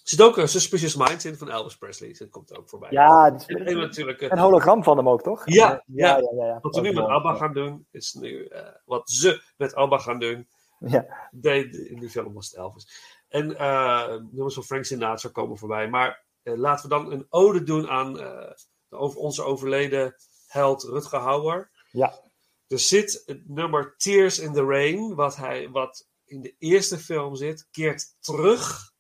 Er 0.04 0.10
zit 0.10 0.22
ook 0.22 0.38
een 0.38 0.48
Suspicious 0.48 0.96
Minds 0.96 1.26
in 1.26 1.36
van 1.36 1.50
Elvis 1.50 1.78
Presley. 1.78 2.16
Dat 2.20 2.30
komt 2.30 2.58
ook 2.58 2.70
voorbij. 2.70 2.92
Ja, 2.92 3.38
en, 3.48 3.66
en 3.66 3.78
natuurlijk. 3.78 4.22
Een 4.22 4.38
hologram 4.38 4.84
van 4.84 4.98
hem 4.98 5.10
ook, 5.10 5.22
toch? 5.22 5.42
ja, 5.46 5.84
ja, 5.86 6.18
ja. 6.18 6.46
ja. 6.46 6.60
Wat 6.62 6.76
we 6.76 6.82
nu 6.82 6.90
Ook 6.90 6.96
met 6.96 7.06
ABBA 7.06 7.36
gaan 7.36 7.54
doen, 7.54 7.88
is 7.92 8.14
nu 8.14 8.46
eh, 8.46 8.68
wat 8.86 9.10
ze 9.10 9.42
met 9.58 9.76
ABBA 9.76 9.98
gaan 9.98 10.20
doen. 10.20 10.48
Ja. 10.80 11.30
In 11.42 12.00
die 12.00 12.10
film 12.10 12.34
was 12.34 12.48
het 12.48 12.56
Elvis. 12.56 12.88
En 13.34 13.58
eh 13.58 14.16
nummers 14.32 14.54
van 14.54 14.64
Frank 14.64 14.86
Sinatra 14.86 15.30
komen 15.30 15.58
voorbij. 15.58 15.90
Maar 15.90 16.24
eh, 16.44 16.56
laten 16.56 16.90
we 16.90 16.96
dan 16.96 17.12
een 17.12 17.26
ode 17.30 17.64
doen 17.64 17.90
aan 17.90 18.20
eh, 18.20 18.52
de 18.88 18.96
over, 18.96 19.20
onze 19.20 19.44
overleden 19.44 20.16
held 20.48 20.84
Rutger 20.84 21.20
Hauer. 21.20 21.72
Ja. 21.92 22.20
Er 22.68 22.80
zit 22.80 23.24
het 23.26 23.50
nummer 23.50 23.96
Tears 23.98 24.40
in 24.40 24.54
the 24.54 24.66
Rain, 24.66 25.16
wat, 25.16 25.36
hij, 25.36 25.70
wat 25.70 26.08
in 26.26 26.42
de 26.42 26.56
eerste 26.58 26.98
film 26.98 27.36
zit, 27.36 27.68
keert 27.72 28.16
terug 28.20 28.94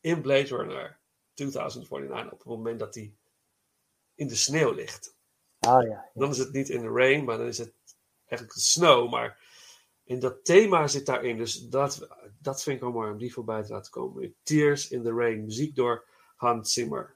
in 0.00 0.20
Blade 0.20 0.56
Runner 0.56 1.00
2049 1.34 2.32
op 2.32 2.38
het 2.38 2.48
moment 2.48 2.78
dat 2.78 2.94
hij 2.94 3.14
in 4.14 4.28
de 4.28 4.36
sneeuw 4.36 4.72
ligt. 4.72 5.16
Ah 5.58 5.86
ja. 5.86 6.10
Dan 6.14 6.30
is 6.30 6.38
het 6.38 6.52
niet 6.52 6.68
in 6.68 6.80
the 6.80 6.92
rain, 6.92 7.24
maar 7.24 7.38
dan 7.38 7.46
is 7.46 7.58
het 7.58 7.74
eigenlijk 8.26 8.54
de 8.54 8.60
snow. 8.60 9.10
Maar 9.10 9.49
in 10.10 10.18
dat 10.18 10.44
thema 10.44 10.86
zit 10.86 11.06
daarin. 11.06 11.36
Dus 11.36 11.68
dat, 11.68 12.08
dat 12.38 12.62
vind 12.62 12.76
ik 12.76 12.82
wel 12.82 12.92
mooi 12.92 13.10
om 13.10 13.18
die 13.18 13.32
voorbij 13.32 13.62
te 13.62 13.72
laten 13.72 13.92
komen. 13.92 14.34
Tears 14.42 14.90
in 14.90 15.02
the 15.02 15.12
Rain, 15.12 15.44
muziek 15.44 15.74
door 15.74 16.04
Hans 16.36 16.72
Zimmer. 16.72 17.14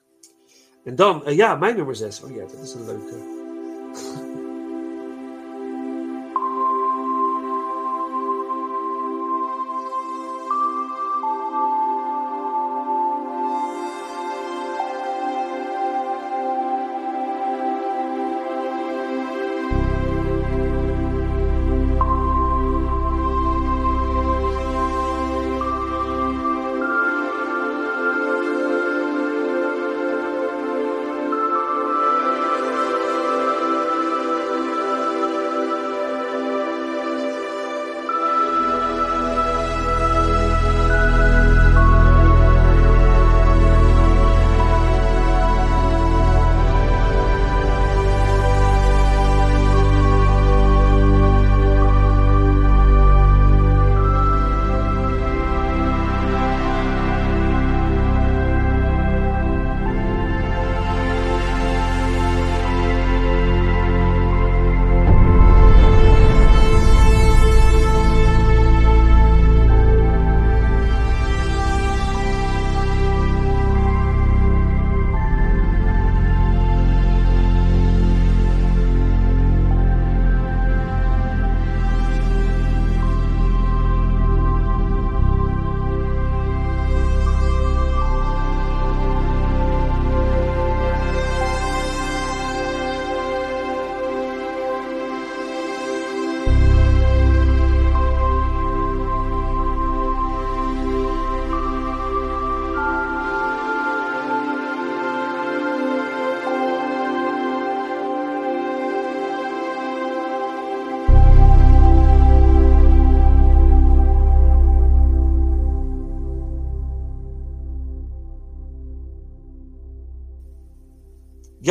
En 0.83 0.95
dan, 0.95 1.25
eh, 1.25 1.35
ja, 1.35 1.55
mijn 1.55 1.75
nummer 1.75 1.95
6. 1.95 2.23
Oh 2.23 2.35
ja, 2.35 2.45
dat 2.45 2.61
is 2.61 2.73
een 2.73 2.85
leuke. 2.85 4.33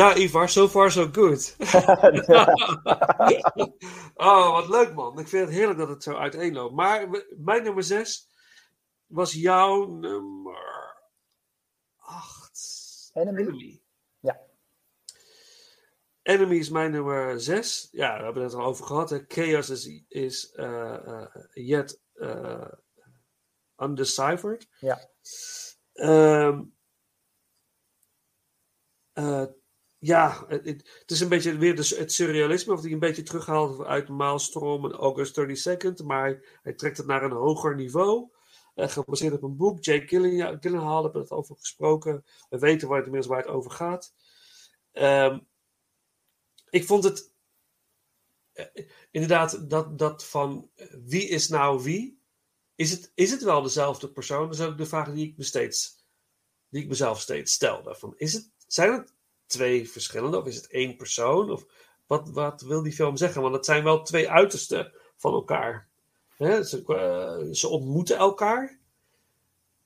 Ja, 0.05 0.15
Ivar, 0.15 0.49
so 0.49 0.67
far 0.67 0.91
so 0.91 1.07
good. 1.07 1.55
oh, 4.15 4.51
wat 4.51 4.69
leuk 4.69 4.93
man. 4.93 5.19
Ik 5.19 5.27
vind 5.27 5.45
het 5.45 5.55
heerlijk 5.55 5.79
dat 5.79 5.89
het 5.89 6.03
zo 6.03 6.13
uiteenloopt. 6.13 6.75
Maar 6.75 7.25
mijn 7.37 7.63
nummer 7.63 7.83
6 7.83 8.29
was 9.05 9.33
jouw 9.33 9.85
nummer 9.85 10.95
8. 11.97 13.09
Enemy. 13.13 13.81
Ja. 14.19 14.41
Enemy 16.21 16.55
is 16.55 16.69
mijn 16.69 16.91
nummer 16.91 17.41
6. 17.41 17.87
Ja, 17.91 18.17
we 18.17 18.23
hebben 18.23 18.43
het 18.43 18.53
er 18.53 18.59
al 18.59 18.65
over 18.65 18.85
gehad. 18.85 19.09
Hè. 19.09 19.19
Chaos 19.27 19.69
is, 19.69 20.03
is 20.07 20.51
eh, 20.51 21.07
eh, 21.07 21.27
yet 21.53 22.01
eh, 22.13 22.71
undeciphered. 23.77 24.67
Ja. 24.79 25.09
Eh, 25.93 26.59
ja, 30.05 30.45
het, 30.47 30.83
is 31.05 31.19
een 31.19 31.29
beetje 31.29 31.57
weer 31.57 31.75
de, 31.75 31.95
het 31.97 32.11
surrealisme, 32.13 32.73
of 32.73 32.81
die 32.81 32.93
een 32.93 32.99
beetje 32.99 33.23
terughaalt 33.23 33.85
uit 33.85 34.09
Maelstrom 34.09 34.85
en 34.85 34.91
August 34.91 35.39
32nd, 35.39 36.05
maar 36.05 36.39
hij, 36.61 36.73
trekt 36.73 36.97
het 36.97 37.05
naar 37.05 37.23
een 37.23 37.31
hoger 37.31 37.75
niveau. 37.75 38.29
eh, 38.75 38.89
gebaseerd 38.89 39.33
op 39.33 39.43
een 39.43 39.55
boek. 39.55 39.83
Jake 39.83 40.07
Gyllenhaal, 40.07 40.57
Gyllenhaal 40.59 41.03
hebben 41.03 41.21
we 41.21 41.27
het 41.27 41.37
over 41.37 41.55
gesproken. 41.55 42.25
We 42.49 42.59
weten 42.59 42.87
waar 42.87 42.97
het 42.97 43.05
inmiddels 43.05 43.33
waar 43.33 43.43
het 43.43 43.53
over 43.53 43.71
gaat. 43.71 44.13
Ehm, 44.91 45.39
ik 46.69 46.85
vond 46.85 47.03
het 47.03 47.33
eh, 48.53 48.65
inderdaad 49.11 49.69
dat, 49.69 49.99
dat 49.99 50.25
van 50.25 50.69
eh, 50.75 50.87
wie 51.05 51.27
is 51.27 51.47
nou 51.47 51.83
wie? 51.83 52.19
Is 52.75 52.91
het, 52.91 53.11
is 53.15 53.31
het 53.31 53.43
wel 53.43 53.61
dezelfde 53.61 54.11
persoon? 54.11 54.49
Dat 54.49 54.59
is 54.59 54.65
ook 54.65 54.77
de 54.77 54.85
vraag 54.85 55.13
die 55.13 55.27
ik 55.27 55.37
me 55.37 55.43
steeds, 55.43 56.05
die 56.69 56.81
ik 56.81 56.87
mezelf 56.87 57.21
steeds 57.21 57.53
stelde. 57.53 57.95
Van, 57.95 58.13
is 58.17 58.33
het, 58.33 58.51
zijn 58.67 58.91
het 58.91 59.14
twee 59.45 59.89
verschillende 59.89 60.37
of 60.37 60.45
is 60.45 60.55
het 60.55 60.67
één 60.71 60.95
persoon? 60.95 61.51
Of 61.51 61.65
wat, 62.07 62.29
wat 62.29 62.61
wil 62.61 62.83
die 62.83 62.93
film 62.93 63.17
zeggen? 63.17 63.41
Want 63.41 63.55
het 63.55 63.65
zijn 63.65 63.83
wel 63.83 64.01
twee 64.01 64.29
uitersten 64.29 64.93
van 65.17 65.33
elkaar. 65.33 65.89
Ze, 66.37 66.83
eh, 66.87 67.53
ze 67.53 67.67
ontmoeten 67.67 68.17
elkaar. 68.17 68.79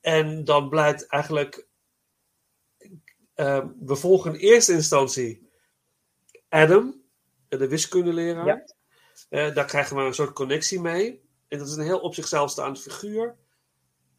En 0.01 0.43
dan 0.43 0.69
blijkt 0.69 1.07
eigenlijk. 1.07 1.67
eh, 3.33 3.65
we 3.79 3.95
volgen 3.95 4.33
in 4.33 4.39
eerste 4.39 4.73
instantie 4.73 5.49
Adam, 6.49 7.01
de 7.47 7.67
wiskundeleraar. 7.67 8.45
Ja. 8.45 8.63
Eh, 9.29 9.53
daar 9.53 9.65
krijgen 9.65 9.95
we 9.95 10.01
een 10.01 10.13
soort 10.13 10.33
connectie 10.33 10.81
mee. 10.81 11.21
En 11.47 11.57
dat 11.57 11.67
is 11.67 11.75
een 11.75 11.83
heel 11.83 11.99
op 11.99 12.13
zichzelf 12.13 12.51
staand 12.51 12.81
figuur. 12.81 13.37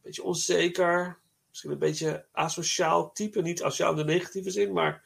Beetje 0.03 0.23
onzeker. 0.23 1.19
misschien 1.49 1.71
een 1.71 1.79
beetje 1.79 2.27
asociaal 2.33 3.13
type. 3.13 3.43
Niet 3.43 3.63
asociaal 3.63 3.91
in 3.91 3.97
de 3.97 4.05
negatieve 4.05 4.51
zin, 4.51 4.73
maar 4.73 5.05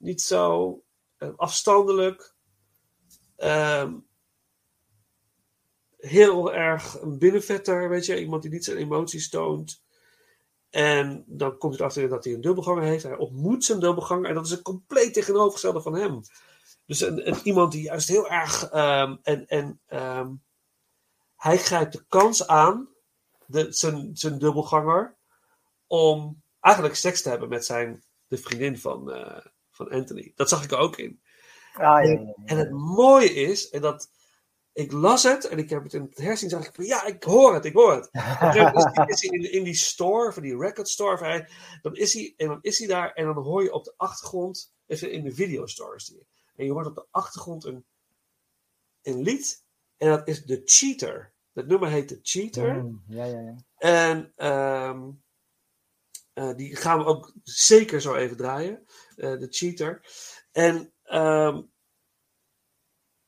niet 0.00 0.22
zo 0.22 0.82
eh, 1.16 1.28
afstandelijk. 1.36 2.34
Ehm, 3.36 3.94
heel 5.96 6.52
erg 6.54 7.00
een 7.00 7.18
binnenvetter, 7.18 7.88
weet 7.88 8.06
je. 8.06 8.20
Iemand 8.20 8.42
die 8.42 8.50
niet 8.50 8.64
zijn 8.64 8.76
emoties 8.76 9.28
toont. 9.30 9.82
En 10.70 11.24
dan 11.26 11.58
komt 11.58 11.72
het 11.72 11.82
achter 11.82 12.08
dat 12.08 12.24
hij 12.24 12.32
een 12.34 12.40
dubbelganger 12.40 12.82
heeft. 12.82 13.02
Hij 13.02 13.16
ontmoet 13.16 13.64
zijn 13.64 13.80
dubbelganger 13.80 14.28
en 14.28 14.34
dat 14.34 14.46
is 14.46 14.50
een 14.52 14.62
compleet 14.62 15.12
tegenovergestelde 15.14 15.80
van 15.80 15.94
hem. 15.94 16.20
Dus 16.86 17.00
een, 17.00 17.28
een- 17.28 17.40
iemand 17.42 17.72
die 17.72 17.82
juist 17.82 18.08
heel 18.08 18.28
erg. 18.30 18.68
ehm, 18.70 19.16
en 19.22 19.46
en 19.46 19.80
ehm, 19.86 20.32
hij 21.36 21.58
grijpt 21.58 21.92
de 21.92 22.04
kans 22.08 22.46
aan, 22.46 22.88
de, 23.46 23.72
zijn, 23.72 24.10
zijn 24.16 24.38
dubbelganger, 24.38 25.16
om 25.86 26.42
eigenlijk 26.60 26.94
seks 26.96 27.22
te 27.22 27.28
hebben 27.28 27.48
met 27.48 27.64
zijn, 27.64 28.02
de 28.26 28.36
vriendin 28.38 28.78
van, 28.78 29.12
eh, 29.12 29.46
van 29.86 29.98
Anthony. 29.98 30.32
Dat 30.34 30.48
zag 30.48 30.64
ik 30.64 30.70
er 30.70 30.78
ook 30.78 30.96
in. 30.96 31.20
Ah, 31.72 31.80
ja, 31.80 32.00
ja, 32.02 32.10
En, 32.10 32.34
en 32.44 32.56
het 32.56 32.70
mooie 32.70 33.32
is, 33.34 33.68
en 33.70 33.80
dat 33.80 34.10
ik 34.72 34.92
las 34.92 35.22
het 35.22 35.44
en 35.48 35.58
ik 35.58 35.70
heb 35.70 35.82
het 35.82 35.94
in 35.94 36.02
het 36.02 36.18
hersenen, 36.18 36.50
zag 36.50 36.66
ik 36.66 36.74
van 36.74 36.84
ja, 36.84 37.04
ik 37.04 37.22
hoor 37.22 37.54
het, 37.54 37.64
ik 37.64 37.72
hoor 37.72 37.94
het. 37.94 38.08
Moment 38.40 39.08
is 39.10 39.20
hij- 39.28 39.38
in, 39.38 39.52
in 39.52 39.64
die 39.64 39.74
store, 39.74 40.32
van 40.32 40.42
die 40.42 40.56
record 40.58 40.88
store, 40.88 41.18
van 41.18 41.26
hij- 41.26 41.48
dan 41.82 41.94
is 41.94 42.12
hij, 42.14 42.34
en 42.36 42.46
dan 42.46 42.58
is 42.60 42.78
hij 42.78 42.88
daar 42.88 43.12
en 43.12 43.24
dan 43.24 43.36
hoor 43.42 43.62
je 43.62 43.72
op 43.72 43.84
de 43.84 43.94
achtergrond, 43.96 44.72
even 44.86 45.12
in 45.12 45.24
de 45.24 45.34
videostore 45.34 45.94
is 45.96 46.04
die. 46.06 46.26
En 46.56 46.64
je 46.64 46.72
hoort 46.72 46.86
op 46.86 46.94
de 46.94 47.06
achtergrond 47.10 47.64
een, 47.64 47.84
een 49.02 49.22
lied 49.22 49.64
en 49.96 50.08
dat 50.08 50.28
is 50.28 50.44
The 50.44 50.62
Cheater. 50.64 51.32
Dat 51.52 51.66
nummer 51.66 51.88
heet 51.88 52.08
The 52.08 52.18
Cheater. 52.22 52.74
Mm, 52.84 53.02
ja, 53.08 53.24
ja, 53.24 53.40
ja. 53.40 53.56
En 53.76 54.32
ehm, 54.36 55.10
eh, 56.32 56.54
die 56.56 56.76
gaan 56.76 56.98
we 56.98 57.04
ook 57.04 57.32
zeker 57.42 58.00
zo 58.00 58.14
even 58.14 58.36
draaien. 58.36 58.84
Eh, 59.20 59.38
de 59.38 59.46
cheater. 59.50 60.04
En 60.52 60.92
ehm, 61.02 61.62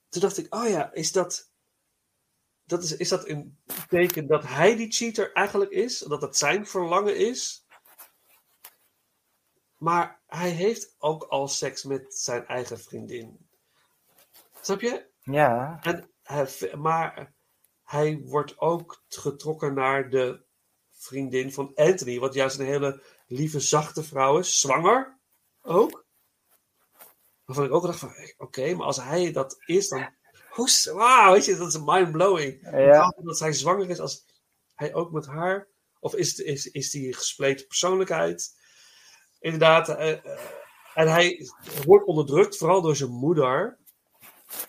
toen 0.08 0.20
dacht 0.20 0.38
ik, 0.38 0.54
oh 0.54 0.68
ja, 0.68 0.92
is 0.92 1.12
dat, 1.12 1.52
dat 2.64 2.82
is, 2.82 2.96
is 2.96 3.08
dat 3.08 3.28
een 3.28 3.58
teken 3.88 4.26
dat 4.26 4.42
hij 4.42 4.76
die 4.76 4.92
cheater 4.92 5.32
eigenlijk 5.32 5.70
is? 5.70 5.98
Dat 5.98 6.22
het 6.22 6.36
zijn 6.36 6.66
verlangen 6.66 7.16
is? 7.16 7.66
Maar 9.76 10.22
hij 10.26 10.50
heeft 10.50 10.94
ook 10.98 11.22
al 11.22 11.48
seks 11.48 11.82
met 11.82 12.14
zijn 12.14 12.46
eigen 12.46 12.78
vriendin. 12.80 13.48
Snap 14.60 14.80
je? 14.80 15.06
Ja. 15.22 15.78
En 15.82 16.10
hij, 16.22 16.74
maar 16.76 17.34
hij 17.82 18.20
wordt 18.24 18.58
ook 18.58 19.04
getrokken 19.08 19.74
naar 19.74 20.10
de 20.10 20.44
vriendin 20.90 21.52
van 21.52 21.74
Anthony, 21.74 22.18
wat 22.18 22.34
juist 22.34 22.58
een 22.58 22.66
hele 22.66 23.02
lieve, 23.26 23.60
zachte 23.60 24.02
vrouw 24.02 24.38
is, 24.38 24.60
zwanger 24.60 25.20
ook. 25.62 26.04
Waarvan 27.44 27.64
ik 27.64 27.72
ook 27.72 27.82
dacht 27.82 27.98
van, 27.98 28.12
oké, 28.36 28.74
maar 28.74 28.86
als 28.86 29.02
hij 29.02 29.32
dat 29.32 29.56
is, 29.66 29.88
dan... 29.88 30.14
Hoe, 30.50 30.68
wauw, 30.94 31.32
weet 31.32 31.44
je, 31.44 31.56
dat 31.56 31.68
is 31.68 31.80
mind-blowing. 31.84 32.70
Ja. 32.70 33.14
Dat 33.22 33.38
hij 33.38 33.52
zwanger 33.52 33.90
is 33.90 33.98
als 34.00 34.24
hij 34.74 34.94
ook 34.94 35.12
met 35.12 35.26
haar... 35.26 35.68
Of 36.00 36.14
is, 36.14 36.34
is, 36.38 36.70
is 36.70 36.90
die 36.90 37.14
gespleten 37.14 37.66
persoonlijkheid? 37.66 38.56
Inderdaad. 39.40 39.88
eh, 39.88 40.10
eh, 40.12 40.40
en 40.94 41.08
hij 41.08 41.48
wordt 41.84 42.06
onderdrukt, 42.06 42.56
vooral 42.56 42.82
door 42.82 42.96
zijn 42.96 43.10
moeder. 43.10 43.78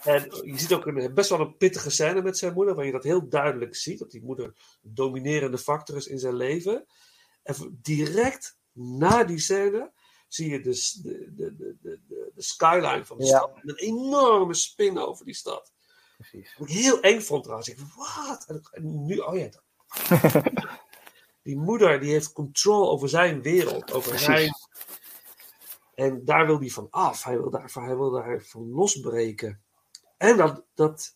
En 0.04 0.24
je 0.44 0.60
ziet 0.60 0.74
ook 0.74 0.86
een, 0.86 1.14
best 1.14 1.30
wel 1.30 1.40
een 1.40 1.58
pittige 1.58 1.90
scène 1.90 2.22
met 2.22 2.38
zijn 2.38 2.54
moeder, 2.54 2.76
waar 2.76 2.86
je 2.86 2.92
dat 2.92 3.04
heel 3.04 3.30
duidelijk 3.30 3.76
ziet, 3.76 4.00
dat 4.00 4.12
die 4.12 4.24
moeder 4.24 4.46
een 4.46 4.94
dominerende 4.94 5.58
factor 5.58 5.96
is 5.96 6.08
in 6.08 6.20
zijn 6.20 6.36
leven. 6.36 6.86
En 7.44 7.80
direct 7.82 8.58
na 8.72 9.24
die 9.24 9.40
scène 9.40 9.92
zie 10.34 10.50
je 10.50 10.62
dus 10.62 10.92
de, 10.92 11.34
de, 11.36 11.56
de, 11.56 11.76
de, 11.82 12.00
de, 12.08 12.32
de 12.36 12.42
skyline 12.42 13.06
van 13.06 13.18
de 13.18 13.26
Ja. 13.26 13.38
stad. 13.38 13.52
En 13.56 13.70
een 13.70 13.76
enorme 13.76 14.54
spin 14.54 14.98
over 15.00 15.26
die 15.26 15.34
stad. 15.34 15.72
Precies. 16.18 16.56
Wat 16.58 16.70
ik 16.70 16.76
heel 16.76 17.00
eng 17.02 17.22
vond 17.22 17.44
trouwens. 17.44 17.70
Ik 17.70 17.80
wat? 17.96 18.46
En, 18.48 18.62
en 18.72 19.06
nu, 19.06 19.18
oh 19.18 19.38
ja. 19.38 19.50
die 21.44 21.58
moeder 21.58 22.00
die 22.00 22.12
heeft 22.12 22.34
controle 22.34 22.88
over 22.88 23.10
zijn 23.10 23.42
wereld, 23.42 23.92
over 23.94 24.10
Precies. 24.10 24.26
zijn... 24.26 24.52
En 25.96 26.26
daar 26.26 26.46
wil 26.46 26.60
hij 26.60 26.70
van 26.70 26.88
af. 26.90 27.24
Hij 27.24 27.38
wil 27.38 27.50
daar, 27.50 27.72
hij 27.74 27.96
wil 27.98 28.12
daar 28.12 28.42
van 28.42 28.70
losbreken. 28.72 29.62
En 30.18 30.38
dat, 30.38 30.64
dat, 30.74 31.16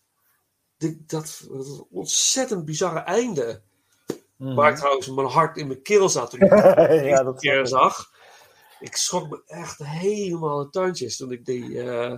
dat, 0.78 0.98
dat 1.06 1.44
ontzettend 1.90 2.66
bizarre 2.66 3.00
einde. 3.00 3.62
Mhm. 4.36 4.56
Waar 4.56 4.72
ik 4.72 4.78
trouwens 4.78 5.08
mijn 5.08 5.28
hart 5.28 5.58
in 5.58 5.68
mijn 5.68 5.82
keel 5.82 6.10
zat 6.10 6.30
toen 6.30 6.40
ik 6.40 6.52
Ja, 6.52 6.66
het 7.16 7.26
dat 7.26 7.40
keer 7.40 7.68
zag. 7.68 8.12
Ik 8.80 8.96
schrok 8.96 9.30
me 9.30 9.44
echt 9.46 9.78
helemaal 9.78 10.58
de 10.58 10.70
tuintjes 10.70 11.18
toen 11.18 11.32
ik 11.32 11.46
die... 11.46 11.82
eh, 11.82 12.18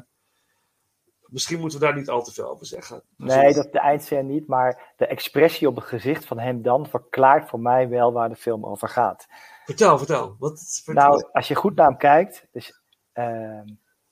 misschien 1.20 1.60
moeten 1.60 1.80
we 1.80 1.86
daar 1.86 1.96
niet 1.96 2.10
al 2.10 2.24
te 2.24 2.34
veel 2.34 2.50
over 2.50 2.66
zeggen. 2.66 3.04
Nee, 3.18 3.54
dat 3.54 3.72
de 3.72 3.80
eindscène 3.80 4.24
niet, 4.24 4.48
maar 4.48 4.94
de 4.98 5.08
expressie 5.08 5.68
op 5.68 5.76
het 5.76 5.86
gezicht 5.86 6.26
van 6.26 6.40
hem 6.40 6.62
dan 6.62 6.88
verklaart 6.88 7.50
voor 7.50 7.60
mij 7.60 7.90
wel 7.90 8.14
waar 8.14 8.30
de 8.30 8.36
film 8.36 8.66
over 8.66 8.90
gaat. 8.90 9.28
Vertel, 9.66 9.98
vertel. 9.98 10.36
Wat, 10.40 10.82
vertel. 10.84 11.04
Nou, 11.04 11.30
als 11.32 11.48
je 11.48 11.56
goed 11.56 11.76
naar 11.76 11.88
hem 11.88 11.98
kijkt, 11.98 12.48
dus, 12.52 12.82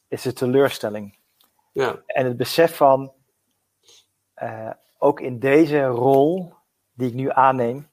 is 0.08 0.24
het 0.24 0.36
teleurstelling. 0.36 1.18
Ja. 1.72 2.04
En 2.06 2.26
het 2.26 2.38
besef 2.38 2.76
van, 2.76 3.14
eh, 4.34 4.72
ook 4.98 5.20
in 5.20 5.39
deze 5.39 5.86
rol 5.86 6.54
die 6.93 7.08
ik 7.08 7.14
nu 7.14 7.32
aanneem, 7.32 7.89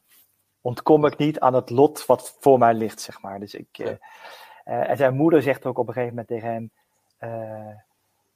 ontkom 0.61 1.07
ik 1.07 1.17
niet 1.17 1.41
aan 1.41 1.55
het 1.55 1.71
lot 1.71 2.07
wat 2.07 2.37
voor 2.41 2.59
mij 2.59 2.75
ligt, 2.75 3.01
zeg 3.01 3.21
maar. 3.21 3.41
Dus 3.41 3.55
ik, 3.55 3.79
eh, 3.79 3.95
eh, 4.65 4.91
en 4.91 4.97
zijn 4.97 5.15
moeder 5.15 5.43
zegt 5.43 5.67
ook 5.67 5.79
op 5.79 5.87
een 5.89 5.93
gegeven 5.93 6.15
moment 6.17 6.29
tegen 6.29 6.49
hem, 6.53 6.71
eh, 7.19 7.77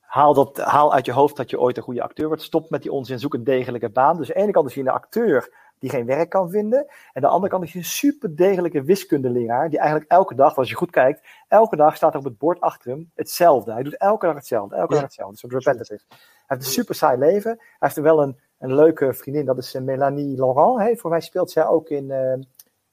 haal, 0.00 0.34
dat, 0.34 0.56
haal 0.58 0.92
uit 0.92 1.06
je 1.06 1.12
hoofd 1.12 1.36
dat 1.36 1.50
je 1.50 1.60
ooit 1.60 1.76
een 1.76 1.82
goede 1.82 2.02
acteur 2.02 2.26
wordt, 2.26 2.42
stop 2.42 2.70
met 2.70 2.82
die 2.82 2.92
onzin, 2.92 3.18
zoek 3.18 3.34
een 3.34 3.44
degelijke 3.44 3.88
baan. 3.88 4.16
Dus 4.16 4.28
aan 4.28 4.34
de 4.34 4.42
ene 4.42 4.52
kant 4.52 4.68
is 4.68 4.74
hij 4.74 4.84
een 4.84 4.90
acteur 4.90 5.66
die 5.78 5.90
geen 5.90 6.06
werk 6.06 6.30
kan 6.30 6.50
vinden, 6.50 6.78
en 6.78 6.88
aan 7.12 7.22
de 7.22 7.28
andere 7.28 7.52
kant 7.52 7.64
is 7.64 7.72
hij 7.72 7.80
een 7.80 7.86
super 7.86 8.36
degelijke 8.36 8.82
wiskundeleraar, 8.82 9.68
die 9.70 9.78
eigenlijk 9.78 10.10
elke 10.10 10.34
dag, 10.34 10.56
als 10.56 10.68
je 10.68 10.74
goed 10.74 10.90
kijkt, 10.90 11.26
elke 11.48 11.76
dag 11.76 11.96
staat 11.96 12.12
er 12.12 12.18
op 12.18 12.24
het 12.24 12.38
bord 12.38 12.60
achter 12.60 12.90
hem 12.90 13.10
hetzelfde. 13.14 13.72
Hij 13.72 13.82
doet 13.82 13.96
elke 13.96 14.26
dag 14.26 14.34
hetzelfde, 14.34 14.76
elke 14.76 14.94
Ja. 14.94 15.00
dag 15.00 15.08
hetzelfde. 15.08 15.36
Soort 15.36 15.52
repetitive. 15.52 16.02
Hij 16.08 16.16
heeft 16.46 16.64
een 16.64 16.72
super 16.72 16.94
saai 16.94 17.18
leven. 17.18 17.50
Hij 17.58 17.76
heeft 17.78 17.96
er 17.96 18.02
wel 18.02 18.22
een, 18.22 18.38
een 18.58 18.74
leuke 18.74 19.14
vriendin, 19.14 19.44
dat 19.44 19.58
is 19.58 19.74
eh, 19.74 19.82
Melanie 19.82 20.36
Laurent. 20.36 20.80
Hè? 20.80 20.96
Voor 20.96 21.10
mij 21.10 21.20
speelt 21.20 21.50
zij 21.50 21.66
ook 21.66 21.88
in 21.88 22.04
uh, 22.04 22.32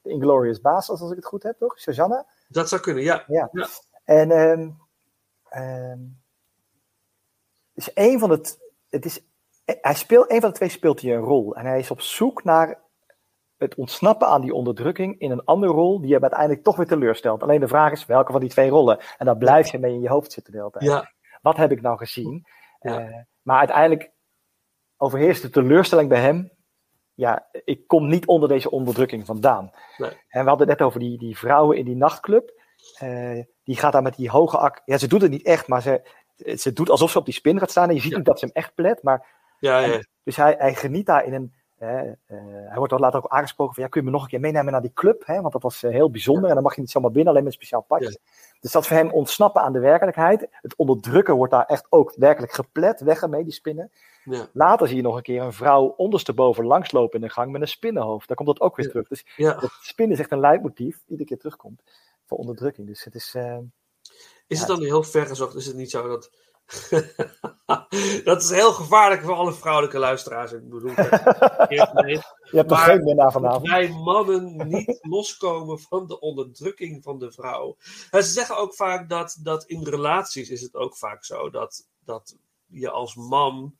The 0.02 0.10
Inglorious 0.10 0.60
Bastards, 0.60 1.02
als 1.02 1.10
ik 1.10 1.16
het 1.16 1.26
goed 1.26 1.42
heb, 1.42 1.58
toch? 1.58 1.78
Susanna? 1.78 2.26
Dat 2.48 2.68
zou 2.68 2.80
kunnen, 2.80 3.02
ja. 3.02 3.24
Ja. 3.26 3.50
En 4.04 4.30
ehm 4.30 4.70
ehm, 5.48 5.98
is 7.74 7.90
een 7.94 8.18
van 8.18 8.30
het, 8.30 8.58
het 8.88 9.04
is, 9.04 9.20
hij 9.64 9.94
speelt, 9.94 10.30
een 10.30 10.40
van 10.40 10.50
de 10.50 10.56
twee 10.56 10.68
speelt 10.68 11.00
hij 11.00 11.14
een 11.14 11.22
rol. 11.22 11.56
En 11.56 11.66
hij 11.66 11.78
is 11.78 11.90
op 11.90 12.00
zoek 12.00 12.44
naar 12.44 12.84
het 13.56 13.74
ontsnappen 13.74 14.28
aan 14.28 14.40
die 14.40 14.54
onderdrukking 14.54 15.18
in 15.18 15.30
een 15.30 15.44
andere 15.44 15.72
rol 15.72 16.00
die 16.00 16.12
hem 16.12 16.22
uiteindelijk 16.22 16.62
toch 16.62 16.76
weer 16.76 16.86
teleurstelt. 16.86 17.42
Alleen 17.42 17.60
de 17.60 17.68
vraag 17.68 17.92
is 17.92 18.06
welke 18.06 18.32
van 18.32 18.40
die 18.40 18.50
twee 18.50 18.68
rollen. 18.68 18.98
En 19.18 19.26
daar 19.26 19.36
blijf 19.36 19.70
je 19.70 19.78
mee 19.78 19.92
in 19.92 20.00
je 20.00 20.08
hoofd 20.08 20.32
zitten 20.32 20.52
de 20.52 20.58
hele 20.58 20.70
tijd. 20.70 20.84
Ja. 20.84 21.12
Wat 21.40 21.56
heb 21.56 21.70
ik 21.70 21.80
nou 21.80 21.96
gezien? 21.96 22.46
Uh, 22.80 23.06
maar 23.42 23.58
uiteindelijk 23.58 24.10
overheerst 24.96 25.42
de 25.42 25.50
teleurstelling 25.50 26.08
bij 26.08 26.20
hem. 26.20 26.50
Ja, 27.16 27.46
ik 27.64 27.86
kom 27.86 28.08
niet 28.08 28.26
onder 28.26 28.48
deze 28.48 28.70
onderdrukking 28.70 29.26
vandaan. 29.26 29.70
Nee. 29.96 30.10
En 30.28 30.42
we 30.42 30.48
hadden 30.48 30.68
het 30.68 30.78
net 30.78 30.86
over 30.88 31.00
die, 31.00 31.18
die 31.18 31.38
vrouwen 31.38 31.76
in 31.76 31.84
die 31.84 31.96
nachtclub. 31.96 32.52
Uh, 33.02 33.42
die 33.64 33.76
gaat 33.76 33.92
daar 33.92 34.02
met 34.02 34.16
die 34.16 34.30
hoge 34.30 34.58
ak. 34.58 34.82
Ja, 34.84 34.98
ze 34.98 35.08
doet 35.08 35.22
het 35.22 35.30
niet 35.30 35.46
echt, 35.46 35.68
maar 35.68 35.82
ze, 35.82 36.02
ze 36.56 36.72
doet 36.72 36.90
alsof 36.90 37.10
ze 37.10 37.18
op 37.18 37.24
die 37.24 37.34
spin 37.34 37.58
gaat 37.58 37.70
staan. 37.70 37.88
En 37.88 37.94
je 37.94 38.00
ziet 38.00 38.10
Ja. 38.10 38.16
niet 38.16 38.26
dat 38.26 38.38
ze 38.38 38.44
hem 38.44 38.54
echt 38.54 38.74
plet. 38.74 39.02
Maar, 39.02 39.26
Ja, 39.58 39.78
ja. 39.78 39.92
en- 39.92 40.08
dus 40.22 40.36
hij, 40.36 40.54
hij 40.58 40.74
geniet 40.74 41.06
daar 41.06 41.24
in 41.24 41.32
een. 41.34 41.54
Eh, 41.78 42.00
eh, 42.00 42.14
hij 42.68 42.76
wordt 42.78 42.98
later 42.98 43.18
ook 43.24 43.30
aangesproken 43.30 43.74
van 43.74 43.82
ja, 43.82 43.88
kun 43.88 44.00
je 44.00 44.06
me 44.06 44.12
nog 44.12 44.22
een 44.22 44.28
keer 44.28 44.40
meenemen 44.40 44.72
naar 44.72 44.80
die 44.82 44.92
club? 44.94 45.26
Hè? 45.26 45.40
Want 45.40 45.52
dat 45.52 45.62
was 45.62 45.82
eh, 45.82 45.90
heel 45.90 46.10
bijzonder. 46.10 46.48
En 46.48 46.54
dan 46.54 46.62
mag 46.62 46.74
je 46.74 46.80
niet 46.80 46.90
zomaar 46.90 47.10
binnen, 47.10 47.28
alleen 47.32 47.44
met 47.44 47.52
een 47.52 47.58
speciaal 47.58 47.82
padje. 47.82 48.18
Dus 48.60 48.72
dat 48.72 48.86
voor 48.86 48.96
hem 48.96 49.10
ontsnappen 49.10 49.62
aan 49.62 49.72
de 49.72 49.78
werkelijkheid. 49.78 50.46
Het 50.50 50.76
onderdrukken 50.76 51.34
wordt 51.36 51.52
daar 51.52 51.64
echt 51.66 51.86
ook 51.88 52.12
werkelijk 52.16 52.52
geplet. 52.52 53.00
Weg 53.00 53.22
ermee, 53.22 53.44
die 53.44 53.52
spinnen. 53.52 53.90
Ja. 54.24 54.46
Later 54.52 54.86
zie 54.88 54.96
je 54.96 55.02
nog 55.02 55.16
een 55.16 55.22
keer 55.22 55.42
een 55.42 55.52
vrouw 55.52 55.86
ondersteboven 55.96 56.64
langslopen 56.64 57.20
in 57.20 57.26
de 57.26 57.32
gang 57.32 57.52
met 57.52 57.60
een 57.60 57.68
spinnenhoofd. 57.68 58.28
Daar 58.28 58.36
komt 58.36 58.48
dat 58.48 58.60
ook 58.60 58.76
weer 58.76 58.88
terug. 58.88 59.08
Dus 59.08 59.24
het 59.60 59.70
spinnen 59.80 60.14
is 60.16 60.22
echt 60.22 60.32
een 60.32 60.40
leidmotief, 60.40 61.02
iedere 61.06 61.28
keer 61.28 61.38
terugkomt. 61.38 61.82
Voor 62.24 62.38
onderdrukking. 62.38 62.86
Dus 62.86 63.04
het 63.04 63.14
is. 63.14 63.34
eh, 63.34 63.58
Is 64.46 64.58
het 64.58 64.68
dan 64.68 64.82
heel 64.82 65.02
ver 65.02 65.26
gezocht? 65.26 65.54
Is 65.54 65.66
het 65.66 65.76
niet 65.76 65.90
zo 65.90 66.08
dat. 66.08 66.30
dat 68.24 68.42
is 68.42 68.50
heel 68.50 68.72
gevaarlijk 68.72 69.22
voor 69.22 69.34
alle 69.34 69.52
vrouwelijke 69.52 69.98
luisteraars. 69.98 70.52
Ik 70.52 70.68
bedoel, 70.68 70.90
je 71.70 72.22
hebt 72.50 72.70
er 72.70 72.76
geen 72.76 73.04
winnaar 73.04 73.32
vanavond. 73.32 73.68
Wij 73.68 73.88
mannen 73.88 74.68
niet 74.68 74.98
loskomen 75.16 75.80
van 75.80 76.06
de 76.06 76.20
onderdrukking 76.20 77.02
van 77.02 77.18
de 77.18 77.32
vrouw. 77.32 77.76
En 78.10 78.24
ze 78.24 78.32
zeggen 78.32 78.56
ook 78.56 78.74
vaak 78.74 79.08
dat, 79.08 79.38
dat 79.42 79.64
in 79.64 79.84
relaties 79.84 80.50
is 80.50 80.60
het 80.60 80.74
ook 80.74 80.96
vaak 80.96 81.24
zo 81.24 81.50
dat, 81.50 81.88
dat 82.04 82.36
je 82.66 82.90
als 82.90 83.14
man 83.14 83.76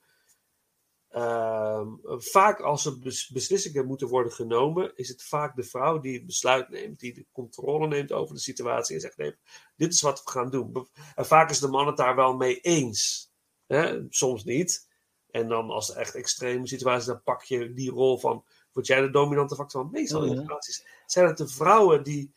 ehm, 1.09 1.87
vaak 2.17 2.59
als 2.59 2.85
er 2.85 2.99
bes- 2.99 3.29
beslissingen 3.29 3.85
moeten 3.85 4.07
worden 4.07 4.31
genomen, 4.31 4.91
is 4.95 5.07
het 5.09 5.23
vaak 5.23 5.55
de 5.55 5.63
vrouw 5.63 5.99
die 5.99 6.13
het 6.17 6.25
besluit 6.25 6.69
neemt, 6.69 6.99
die 6.99 7.13
de 7.13 7.25
controle 7.31 7.87
neemt 7.87 8.11
over 8.11 8.35
de 8.35 8.41
situatie 8.41 8.95
en 8.95 9.01
zegt: 9.01 9.17
nee, 9.17 9.35
dit 9.75 9.93
is 9.93 10.01
wat 10.01 10.23
we 10.23 10.31
gaan 10.31 10.49
doen. 10.49 10.87
En 11.15 11.25
vaak 11.25 11.49
is 11.49 11.59
de 11.59 11.67
man 11.67 11.87
het 11.87 11.97
daar 11.97 12.15
wel 12.15 12.33
mee 12.35 12.59
eens. 12.59 13.31
Hè? 13.67 13.99
Soms 14.09 14.43
niet. 14.43 14.87
En 15.31 15.47
dan 15.47 15.69
als 15.69 15.87
het 15.87 15.97
echt 15.97 16.15
extreme 16.15 16.67
situatie 16.67 16.99
is, 16.99 17.05
dan 17.05 17.23
pak 17.23 17.43
je 17.43 17.73
die 17.73 17.91
rol 17.91 18.17
van, 18.17 18.45
word 18.71 18.87
jij 18.87 19.01
de 19.01 19.09
dominante 19.09 19.55
factor. 19.55 19.81
Want 19.81 19.93
meestal 19.93 20.23
in 20.23 20.31
Mhm. 20.33 20.41
relaties 20.47 20.85
zijn 21.05 21.27
het 21.27 21.37
de 21.37 21.47
vrouwen 21.47 22.03
die, 22.03 22.33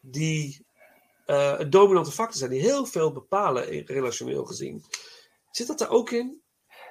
die 0.00 0.66
eh, 1.26 1.54
een 1.58 1.70
dominante 1.70 2.10
factor 2.12 2.36
zijn, 2.38 2.50
die 2.50 2.60
heel 2.60 2.86
veel 2.86 3.12
bepalen 3.12 3.70
in- 3.72 3.84
relationeel 3.86 4.44
gezien. 4.44 4.84
Zit 5.50 5.66
dat 5.66 5.80
er 5.80 5.88
ook 5.88 6.10
in? 6.10 6.42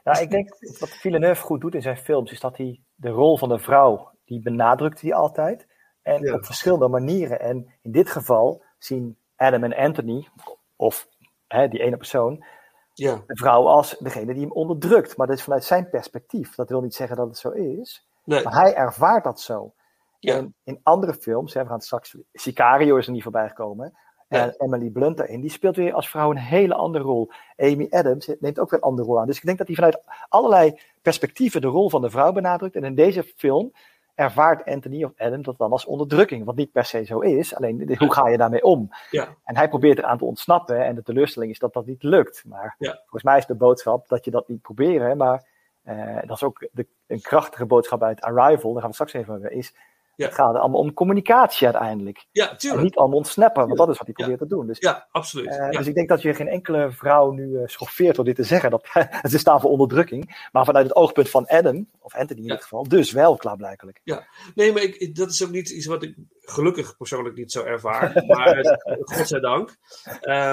Nou, 0.04 0.22
ik 0.22 0.30
denk 0.30 0.50
wat 0.80 0.90
Villeneuve 0.90 1.42
goed 1.42 1.62
doet 1.62 1.76
in 1.76 1.82
zijn 1.82 1.98
films, 1.98 2.32
is 2.32 2.40
dat 2.40 2.58
hij 2.58 2.80
de 2.96 3.10
rol 3.10 3.38
van 3.38 3.50
de 3.50 3.60
vrouw, 3.60 4.12
die 4.26 4.42
benadrukt 4.42 5.02
hij 5.02 5.14
altijd. 5.14 5.68
En 6.02 6.34
op 6.34 6.46
verschillende 6.46 6.88
manieren. 6.88 7.40
En 7.40 7.74
in 7.82 7.92
dit 7.92 8.10
geval 8.10 8.64
zien 8.78 9.18
Adam 9.36 9.64
en 9.64 9.76
Anthony, 9.76 10.28
of 10.76 11.08
hè, 11.48 11.68
die 11.68 11.80
ene 11.80 11.98
persoon, 11.98 12.46
Ja. 12.94 13.24
de 13.28 13.38
vrouw 13.38 13.68
als 13.68 13.98
degene 14.00 14.34
die 14.34 14.42
hem 14.42 14.52
onderdrukt. 14.52 15.18
Maar 15.18 15.28
dat 15.28 15.38
is 15.38 15.44
vanuit 15.44 15.64
zijn 15.64 15.90
perspectief. 15.90 16.56
Dat 16.56 16.70
wil 16.70 16.82
niet 16.82 16.96
zeggen 16.96 17.18
dat 17.18 17.28
het 17.28 17.38
zo 17.38 17.50
is. 17.50 18.08
Nee. 18.24 18.44
Maar 18.44 18.54
hij 18.54 18.76
ervaart 18.76 19.24
dat 19.24 19.40
zo. 19.42 19.74
Ja. 20.20 20.36
En 20.36 20.56
in 20.64 20.80
andere 20.84 21.14
films, 21.14 21.54
hè, 21.54 21.62
we 21.64 21.70
gaan 21.70 21.82
straks, 21.82 22.18
Sicario 22.34 22.96
is 22.98 23.06
er 23.06 23.12
niet 23.12 23.24
voorbij 23.24 23.48
gekomen. 23.48 23.98
En 24.28 24.56
Emily 24.58 24.90
Blunt 24.90 25.18
daarin, 25.18 25.42
die 25.42 25.50
speelt 25.50 25.76
weer 25.76 25.94
als 25.94 26.10
vrouw 26.10 26.32
een 26.32 26.38
hele 26.38 26.74
andere 26.74 27.04
rol. 27.04 27.32
Amy 27.58 27.88
Adams 27.90 28.30
neemt 28.40 28.60
ook 28.60 28.70
weer 28.70 28.80
een 28.80 28.86
andere 28.90 29.08
rol 29.08 29.20
aan. 29.20 29.28
Dus 29.28 29.38
ik 29.38 29.46
denk 29.46 29.58
dat 29.58 29.68
hij 29.68 29.76
vanuit 29.76 30.00
allerlei 30.30 30.80
perspectieven 31.02 31.62
de 31.62 31.68
rol 31.68 31.90
van 31.90 32.02
de 32.02 32.10
vrouw 32.10 32.32
benadrukt. 32.32 32.76
En 32.76 32.84
in 32.84 32.96
deze 32.96 33.24
film 33.24 33.72
ervaart 34.16 34.66
Anthony 34.66 35.04
of 35.04 35.12
Adam 35.18 35.42
dat 35.44 35.58
dan 35.58 35.72
als 35.72 35.86
onderdrukking. 35.86 36.46
Wat 36.46 36.56
niet 36.56 36.72
per 36.72 36.86
se 36.86 37.04
zo 37.04 37.20
is, 37.20 37.56
alleen 37.56 37.96
hoe 37.98 38.14
ga 38.14 38.28
je 38.28 38.38
daarmee 38.38 38.64
om? 38.64 38.90
Ja. 39.12 39.36
En 39.44 39.56
hij 39.56 39.70
probeert 39.70 39.98
eraan 39.98 40.18
te 40.18 40.26
ontsnappen. 40.26 40.86
En 40.86 40.96
de 40.96 41.04
teleurstelling 41.04 41.52
is 41.52 41.60
dat 41.60 41.74
dat 41.74 41.86
niet 41.86 42.04
lukt. 42.04 42.44
Maar 42.48 42.76
Ja. 42.78 42.92
volgens 43.02 43.24
mij 43.24 43.38
is 43.38 43.46
de 43.46 43.56
boodschap 43.56 44.08
dat 44.08 44.26
je 44.26 44.32
dat 44.32 44.48
niet 44.48 44.62
proberen. 44.62 45.18
Maar 45.18 45.46
eh, 45.84 46.16
dat 46.22 46.36
is 46.36 46.44
ook 46.44 46.68
de, 46.72 46.88
een 47.08 47.22
krachtige 47.22 47.66
boodschap 47.66 48.04
uit 48.04 48.22
Arrival. 48.22 48.72
Daar 48.72 48.82
gaan 48.82 48.90
we 48.90 48.96
straks 48.96 49.14
even 49.14 49.36
over. 49.36 49.52
Is, 49.52 49.76
Ja. 50.16 50.26
Het 50.26 50.36
gaat 50.36 50.56
allemaal 50.56 50.80
om 50.80 50.94
communicatie 50.94 51.68
uiteindelijk. 51.68 52.26
Ja, 52.32 52.52
En 52.52 52.58
tuurlijk. 52.58 52.84
niet 52.84 52.96
allemaal 52.96 53.18
ontsnappen, 53.18 53.66
want 53.66 53.78
dat 53.78 53.90
is 53.90 53.98
wat 53.98 54.06
hij 54.06 54.16
probeert 54.16 54.40
te 54.40 54.48
doen. 54.48 54.68
Dus, 54.68 54.80
Ja, 54.80 55.08
absoluut. 55.12 55.48
eh, 55.50 55.58
ja. 55.58 55.70
dus 55.70 55.88
ik 55.88 55.96
denk 55.96 56.10
dat 56.10 56.22
je 56.22 56.34
geen 56.34 56.48
enkele 56.48 56.92
vrouw 56.92 57.32
nu 57.32 57.58
eh, 57.58 57.68
schoffeert 57.68 58.16
door 58.16 58.26
dit 58.26 58.36
te 58.36 58.44
zeggen. 58.44 58.70
Dat, 58.72 58.88
ze 59.32 59.38
staan 59.38 59.62
voor 59.62 59.70
onderdrukking. 59.70 60.48
Maar 60.52 60.66
vanuit 60.66 60.86
het 60.86 60.96
oogpunt 60.96 61.30
van 61.30 61.48
Adam, 61.48 61.90
of 62.00 62.16
Anthony 62.16 62.42
in 62.42 62.48
dit 62.48 62.62
geval, 62.62 62.84
dus 62.88 63.12
wel 63.12 63.36
klaarblijkelijk. 63.36 64.00
Ja, 64.04 64.28
nee, 64.56 64.74
maar 64.74 64.82
ik, 64.82 65.16
dat 65.16 65.30
is 65.30 65.44
ook 65.44 65.52
niet 65.52 65.70
iets 65.70 65.86
wat 65.86 66.04
ik 66.04 66.16
gelukkig 66.40 66.98
persoonlijk 66.98 67.36
niet 67.36 67.52
zo 67.52 67.64
ervaar. 67.64 68.24
Maar 68.28 68.58
eh, 68.60 68.98
godzijdank. 69.00 69.78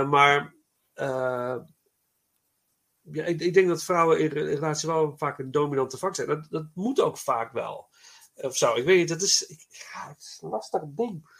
Maar 0.09 0.55
ja, 3.03 3.25
ik, 3.25 3.41
ik 3.41 3.55
denk 3.55 3.69
dat 3.69 3.85
vrouwen 3.85 4.21
in 4.21 4.29
relatie 4.29 4.89
wel 4.89 5.17
vaak 5.17 5.39
een 5.39 5.51
dominante 5.51 5.99
vak 5.99 6.15
zijn. 6.15 6.29
Dat, 6.29 6.47
dat 6.51 6.67
moet 6.75 7.01
ook 7.01 7.19
vaak 7.19 7.53
wel. 7.53 7.89
Of 8.43 8.57
zo, 8.57 8.75
ik 8.75 8.85
weet 8.85 8.97
niet, 8.99 9.09
dat 9.09 9.23
is, 9.23 9.45
ja, 9.69 10.09
het 10.09 10.19
is 10.19 10.39
een 10.43 10.49
lastig 10.49 10.81
ding. 10.87 11.39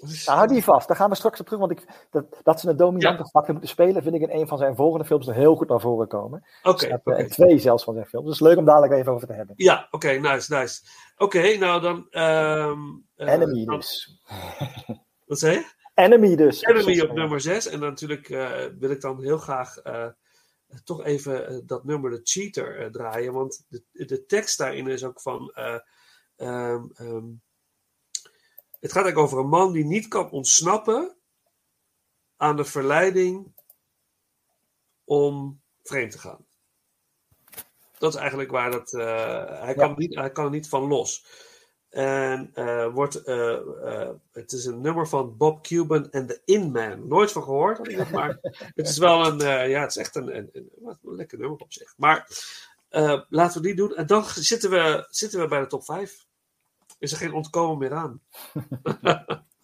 Dus- 0.00 0.26
Nou, 0.26 0.38
hou 0.38 0.50
die 0.50 0.64
vast, 0.64 0.88
daar 0.88 0.96
gaan 0.96 1.10
we 1.10 1.16
straks 1.16 1.40
op 1.40 1.46
terug. 1.46 1.60
Want 1.60 1.72
ik, 1.72 2.06
dat, 2.10 2.24
dat 2.42 2.60
ze 2.60 2.68
een 2.68 2.76
dominante 2.76 3.24
factor 3.30 3.50
moeten 3.52 3.70
spelen, 3.70 4.02
vind 4.02 4.14
ik 4.14 4.20
in 4.20 4.30
een 4.40 4.48
van 4.48 4.58
zijn 4.58 4.76
volgende 4.76 5.04
films 5.06 5.26
nog 5.26 5.34
heel 5.34 5.56
goed 5.56 5.68
naar 5.68 5.80
voren 5.80 6.08
komen. 6.08 6.46
Oké, 6.62 6.84
Staat, 6.84 7.00
eh, 7.04 7.26
twee 7.26 7.58
zelfs 7.58 7.84
van 7.84 7.94
zijn 7.94 8.06
films. 8.06 8.26
Dus 8.26 8.40
leuk 8.40 8.56
om 8.56 8.64
dadelijk 8.64 8.92
even 8.92 9.12
over 9.12 9.26
te 9.26 9.32
hebben. 9.32 9.54
Ja, 9.58 9.88
oké, 9.90 10.08
nice, 10.10 10.54
nice. 10.54 10.82
Oké, 11.16 11.56
nou 11.56 11.80
dan... 11.80 12.06
eh, 12.10 12.72
Enemy 13.16 13.64
dan- 13.64 13.74
dus. 13.76 14.20
Wat 15.26 15.38
zei 15.38 15.54
je? 15.54 15.66
Enemy 15.94 16.36
dus. 16.36 16.62
Enemy 16.62 17.00
op 17.00 17.12
nummer 17.12 17.40
6. 17.40 17.66
En 17.68 17.80
natuurlijk 17.80 18.28
eh, 18.28 18.50
wil 18.78 18.90
ik 18.90 19.00
dan 19.00 19.22
heel 19.22 19.38
graag 19.38 19.76
toch 20.84 21.04
even 21.04 21.48
eh, 21.48 21.58
dat 21.64 21.84
nummer 21.84 22.10
de 22.10 22.20
Cheater 22.22 22.80
eh, 22.80 22.90
draaien. 22.90 23.32
Want 23.32 23.64
de, 23.68 23.82
de 23.92 24.26
tekst 24.26 24.58
daarin 24.58 24.86
is 24.86 25.04
ook 25.04 25.20
van. 25.20 25.50
eh, 25.54 25.78
ehm, 26.36 26.84
ehm, 26.94 27.26
het 28.80 28.92
gaat 28.92 29.04
eigenlijk 29.04 29.18
over 29.18 29.38
een 29.38 29.48
man 29.48 29.72
die 29.72 29.84
niet 29.84 30.08
kan 30.08 30.30
ontsnappen 30.30 31.16
aan 32.36 32.56
de 32.56 32.64
verleiding 32.64 33.54
om 35.04 35.62
vreemd 35.82 36.10
te 36.12 36.18
gaan. 36.18 36.46
Dat 37.98 38.14
is 38.14 38.18
eigenlijk 38.20 38.50
waar 38.50 38.70
dat. 38.70 38.92
eh, 38.92 39.60
hij, 39.60 39.74
kan 39.74 39.94
niet, 39.96 40.14
hij 40.14 40.30
kan 40.32 40.44
er 40.44 40.50
niet 40.50 40.68
van 40.68 40.86
los. 40.86 41.26
En 41.98 42.50
eh, 42.54 42.92
wordt, 42.92 43.22
eh, 43.22 43.54
eh, 43.54 44.08
het 44.32 44.52
is 44.52 44.64
een 44.64 44.80
nummer 44.80 45.08
van 45.08 45.36
Bob 45.36 45.62
Cuban 45.62 46.10
en 46.10 46.26
The 46.26 46.40
In-Man. 46.44 47.08
Nooit 47.08 47.32
van 47.32 47.42
gehoord, 47.42 47.96
maar 48.12 48.38
het 48.74 48.88
is 48.88 48.98
wel 48.98 49.26
een, 49.26 49.68
ja, 49.68 49.80
het 49.80 49.90
is 49.90 49.96
echt 49.96 50.16
een, 50.16 50.36
een, 50.36 50.48
een, 50.52 50.70
wat 50.78 50.98
een 51.04 51.14
lekker 51.14 51.38
nummer 51.38 51.58
op 51.58 51.72
zich. 51.72 51.94
Maar 51.96 52.28
laten 53.28 53.60
we 53.60 53.66
die 53.66 53.76
doen. 53.76 53.94
En 53.94 54.06
dan 54.06 54.24
zitten 54.24 54.70
we, 54.70 55.06
zitten 55.10 55.40
we 55.40 55.48
bij 55.48 55.60
de 55.60 55.66
top 55.66 55.84
5. 55.84 56.26
Is 56.98 57.12
er 57.12 57.18
geen 57.18 57.32
ontkomen 57.32 57.78
meer 57.78 57.94
aan. 57.94 58.20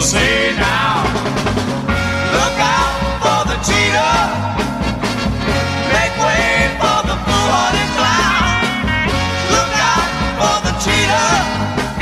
people 0.00 0.18
say 0.18 0.56
now, 0.56 1.04
look 2.32 2.56
out 2.58 2.92
for 3.22 3.40
the 3.50 3.56
cheater. 3.68 4.14
Make 5.92 6.14
way 6.24 6.72
for 6.80 7.00
the 7.10 7.16
clown. 7.26 7.74
Look 9.54 9.74
out 9.92 10.08
for 10.40 10.56
the 10.66 10.72
cheater. 10.84 11.28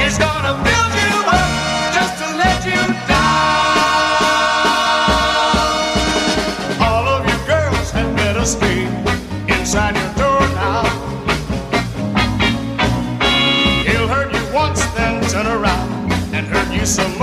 He's 0.01 0.17
gonna 0.19 0.55
build 0.67 0.93
you 1.03 1.15
up 1.39 1.51
just 1.97 2.15
to 2.23 2.27
let 2.43 2.59
you 2.71 2.83
down. 3.11 3.39
All 6.81 7.07
of 7.09 7.27
girls 7.47 7.91
had 7.91 8.09
better 8.17 8.45
stay 8.45 8.87
inside 9.49 9.97
your 9.97 10.13
door 10.23 10.41
now. 10.55 10.85
He'll 13.87 14.09
hurt 14.09 14.33
you 14.33 14.45
once, 14.55 14.85
then 14.95 15.21
turn 15.29 15.47
around 15.47 16.13
and 16.33 16.47
hurt 16.47 16.73
you 16.73 16.87
some 16.87 17.18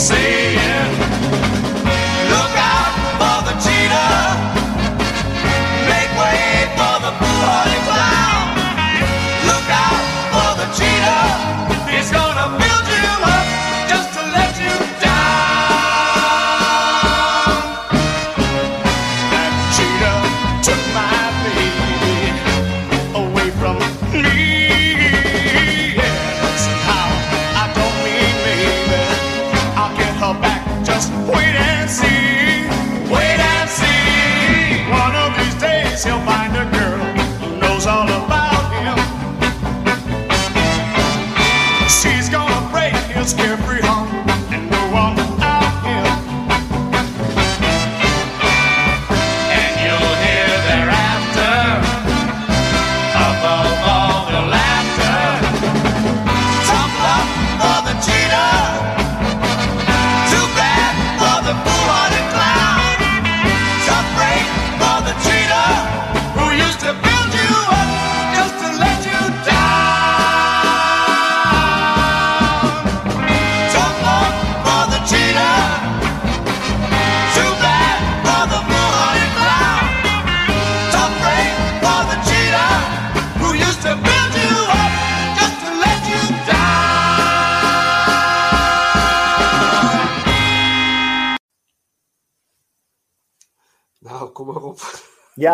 see. 0.00 0.49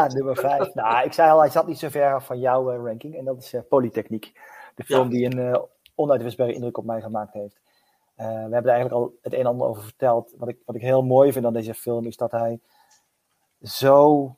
Ja, 0.08 0.14
nummer 0.14 0.36
5. 0.36 0.74
nou, 0.74 1.04
ik 1.04 1.12
zei 1.12 1.30
al, 1.30 1.38
hij 1.40 1.50
zat 1.50 1.66
niet 1.66 1.78
zo 1.78 1.88
ver 1.88 2.14
af 2.14 2.26
van 2.26 2.38
jouw 2.38 2.70
eh, 2.70 2.84
ranking. 2.84 3.16
En 3.16 3.24
dat 3.24 3.38
is 3.38 3.52
eh, 3.52 3.60
Polytechniek. 3.68 4.32
De 4.74 4.84
film 4.84 5.02
Ja. 5.02 5.08
die 5.08 5.24
een 5.24 5.38
eh, 5.52 5.62
onuitwisbare 5.94 6.52
indruk 6.52 6.78
op 6.78 6.84
mij 6.84 7.00
gemaakt 7.00 7.32
heeft. 7.32 7.60
We 8.14 8.22
hebben 8.22 8.64
er 8.64 8.68
eigenlijk 8.68 8.94
al 8.94 9.14
het 9.22 9.32
een 9.32 9.38
en 9.38 9.46
ander 9.46 9.66
over 9.66 9.82
verteld. 9.82 10.34
Wat 10.36 10.48
ik, 10.48 10.58
wat 10.64 10.76
ik 10.76 10.82
heel 10.82 11.02
mooi 11.02 11.32
vind 11.32 11.44
aan 11.44 11.52
deze 11.52 11.74
film 11.74 12.06
is 12.06 12.16
dat 12.16 12.30
hij 12.30 12.60
zo 13.62 14.36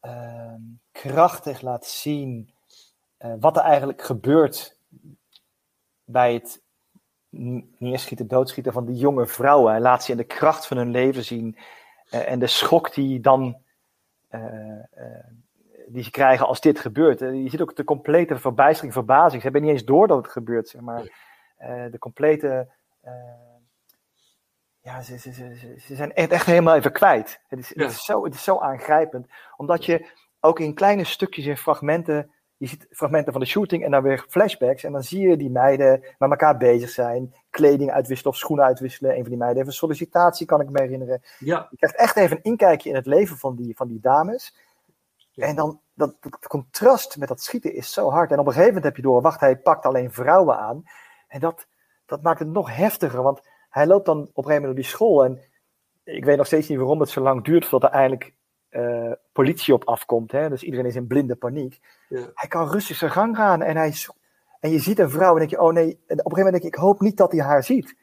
ehm, 0.00 0.60
krachtig 0.92 1.60
laat 1.60 1.86
zien 1.86 2.50
wat 3.40 3.56
er 3.56 3.62
eigenlijk 3.62 4.02
gebeurt 4.02 4.78
bij 6.04 6.34
het 6.34 6.62
neerschieten, 7.78 8.28
doodschieten 8.28 8.72
van 8.72 8.84
die 8.84 8.96
jonge 8.96 9.26
vrouwen. 9.26 9.70
Hij 9.70 9.80
laat 9.80 10.04
ze 10.04 10.10
in 10.10 10.16
de 10.16 10.24
kracht 10.24 10.66
van 10.66 10.76
hun 10.76 10.90
leven 10.90 11.24
zien. 11.24 11.56
en 12.10 12.38
de 12.38 12.46
schok 12.46 12.94
die 12.94 13.20
dan 13.20 13.56
die 15.88 16.02
ze 16.02 16.10
krijgen 16.10 16.46
als 16.46 16.60
dit 16.60 16.78
gebeurt. 16.78 17.22
Eh, 17.22 17.42
je 17.42 17.48
ziet 17.50 17.60
ook 17.60 17.76
de 17.76 17.84
complete 17.84 18.38
verbijstering, 18.38 18.92
verbazing. 18.92 19.42
Ze 19.42 19.48
hebben 19.48 19.62
niet 19.62 19.70
eens 19.70 19.84
door 19.84 20.06
dat 20.08 20.16
het 20.22 20.32
gebeurt, 20.32 20.68
zeg 20.68 20.80
maar. 20.80 21.02
Eh, 21.56 21.84
de 21.90 21.98
complete... 21.98 22.68
eh, 23.00 23.12
ja, 24.80 25.02
ze, 25.02 25.18
ze, 25.18 25.32
ze, 25.32 25.74
ze- 25.78 25.94
zijn 25.94 26.12
echt, 26.14 26.30
echt 26.30 26.46
helemaal 26.46 26.76
even 26.76 26.92
kwijt. 26.92 27.40
Het 27.48 27.58
is, 27.58 27.68
Ja. 27.74 27.82
het, 27.82 27.92
is 27.92 28.04
zo, 28.04 28.24
het 28.24 28.34
is 28.34 28.44
zo 28.44 28.58
aangrijpend. 28.58 29.26
Omdat 29.56 29.84
je 29.84 30.06
ook 30.40 30.60
in 30.60 30.74
kleine 30.74 31.04
stukjes, 31.04 31.46
in 31.46 31.56
fragmenten... 31.56 32.30
Je 32.56 32.66
ziet 32.66 32.86
fragmenten 32.90 33.32
van 33.32 33.40
de 33.40 33.46
shooting 33.46 33.84
en 33.84 33.90
dan 33.90 34.02
weer 34.02 34.24
flashbacks. 34.28 34.84
En 34.84 34.92
dan 34.92 35.02
zie 35.02 35.28
je 35.28 35.36
die 35.36 35.50
meiden 35.50 36.00
met 36.18 36.30
elkaar 36.30 36.56
bezig 36.56 36.90
zijn. 36.90 37.34
Kleding 37.50 37.90
uitwisselen 37.90 38.32
of 38.32 38.38
schoenen 38.38 38.64
uitwisselen. 38.64 39.10
Een 39.10 39.20
van 39.20 39.28
die 39.28 39.38
meiden 39.38 39.56
heeft 39.56 39.68
een 39.68 39.76
sollicitatie, 39.76 40.46
kan 40.46 40.60
ik 40.60 40.70
me 40.70 40.80
herinneren. 40.80 41.22
Ja. 41.38 41.66
Je 41.70 41.76
krijgt 41.76 41.96
echt 41.96 42.16
even 42.16 42.36
een 42.36 42.42
inkijkje 42.42 42.88
in 42.88 42.94
het 42.94 43.06
leven 43.06 43.36
van 43.36 43.56
die, 43.56 43.76
van 43.76 43.88
die 43.88 44.00
dames. 44.00 44.56
En 45.34 45.56
dan, 45.56 45.80
dat, 45.94 46.16
dat 46.20 46.46
contrast 46.46 47.16
met 47.16 47.28
dat 47.28 47.40
schieten 47.40 47.74
is 47.74 47.92
zo 47.92 48.10
hard. 48.10 48.30
En 48.30 48.38
op 48.38 48.46
een 48.46 48.52
gegeven 48.52 48.74
moment 48.74 48.84
heb 48.84 48.96
je 48.96 49.02
door, 49.02 49.22
wacht, 49.22 49.40
hij 49.40 49.56
pakt 49.56 49.84
alleen 49.84 50.12
vrouwen 50.12 50.58
aan. 50.58 50.84
En 51.28 51.40
dat, 51.40 51.66
dat 52.06 52.22
maakt 52.22 52.38
het 52.38 52.48
nog 52.48 52.76
heftiger, 52.76 53.22
want 53.22 53.40
hij 53.70 53.86
loopt 53.86 54.06
dan 54.06 54.18
op 54.18 54.26
een 54.26 54.44
gegeven 54.44 54.62
moment 54.62 54.64
door 54.64 54.74
die 54.74 54.92
school. 54.92 55.24
En 55.24 55.40
ik 56.04 56.24
weet 56.24 56.36
nog 56.36 56.46
steeds 56.46 56.68
niet 56.68 56.78
waarom 56.78 57.00
het 57.00 57.08
zo 57.08 57.20
lang 57.20 57.44
duurt 57.44 57.66
voordat 57.66 57.90
er 57.90 57.96
eindelijk 57.96 58.34
eh, 58.68 59.12
politie 59.32 59.74
op 59.74 59.84
afkomt. 59.84 60.32
Hè? 60.32 60.48
Dus 60.48 60.62
iedereen 60.62 60.86
is 60.86 60.96
in 60.96 61.06
blinde 61.06 61.36
paniek. 61.36 61.80
Ja. 62.08 62.30
Hij 62.34 62.48
kan 62.48 62.70
rustig 62.70 62.96
zijn 62.96 63.10
gang 63.10 63.36
gaan 63.36 63.62
en, 63.62 63.76
hij, 63.76 63.94
en 64.60 64.70
je 64.70 64.78
ziet 64.78 64.98
een 64.98 65.10
vrouw 65.10 65.32
en 65.32 65.38
denk 65.38 65.50
je, 65.50 65.60
oh 65.60 65.72
nee, 65.72 65.84
en 65.84 65.94
op 65.96 66.08
een 66.08 66.16
gegeven 66.16 66.44
moment 66.44 66.52
denk 66.52 66.64
ik, 66.64 66.74
ik 66.74 66.84
hoop 66.84 67.00
niet 67.00 67.16
dat 67.16 67.32
hij 67.32 67.40
haar 67.40 67.64
ziet. 67.64 67.96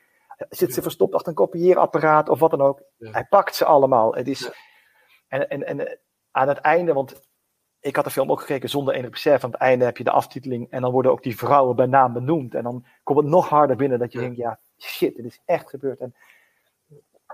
Zit 0.50 0.74
ze 0.74 0.82
verstopt 0.82 1.14
achter 1.14 1.30
een 1.30 1.36
kopieerapparaat 1.36 2.30
of 2.30 2.40
wat 2.40 2.52
dan 2.52 2.62
ook. 2.62 2.82
Hij 2.98 3.26
pakt 3.26 3.56
ze 3.56 3.66
allemaal. 3.66 4.16
Het 4.16 4.28
is, 4.28 4.52
en, 5.28 5.50
en, 5.50 5.66
en 5.66 5.88
eh, 5.88 5.96
aan 6.32 6.48
het 6.48 6.58
einde, 6.58 6.94
want 6.94 7.22
ik 7.80 7.96
had 7.96 8.06
de 8.06 8.12
film 8.12 8.32
ook 8.32 8.40
gekeken 8.40 8.70
zonder 8.70 8.94
enig 8.94 9.10
besef. 9.10 9.44
Aan 9.44 9.52
het 9.52 9.60
einde 9.60 9.86
heb 9.86 9.98
je 9.98 10.04
de 10.04 10.12
aftiteling 10.12 10.68
en 10.70 10.82
dan 10.82 10.92
worden 10.92 11.12
ook 11.12 11.24
die 11.24 11.38
vrouwen 11.38 11.76
bij 11.76 11.86
naam 11.86 12.14
benoemd. 12.14 12.56
En 12.56 12.64
dan 12.64 12.86
komt 13.04 13.20
het 13.20 13.28
nog 13.28 13.50
harder 13.50 13.76
binnen 13.76 14.00
dat 14.00 14.12
je 14.12 14.20
denkt, 14.20 14.38
ja, 14.38 14.60
shit, 14.78 15.16
dit 15.16 15.26
is 15.26 15.42
echt 15.46 15.70
gebeurd. 15.70 16.00
En 16.00 16.16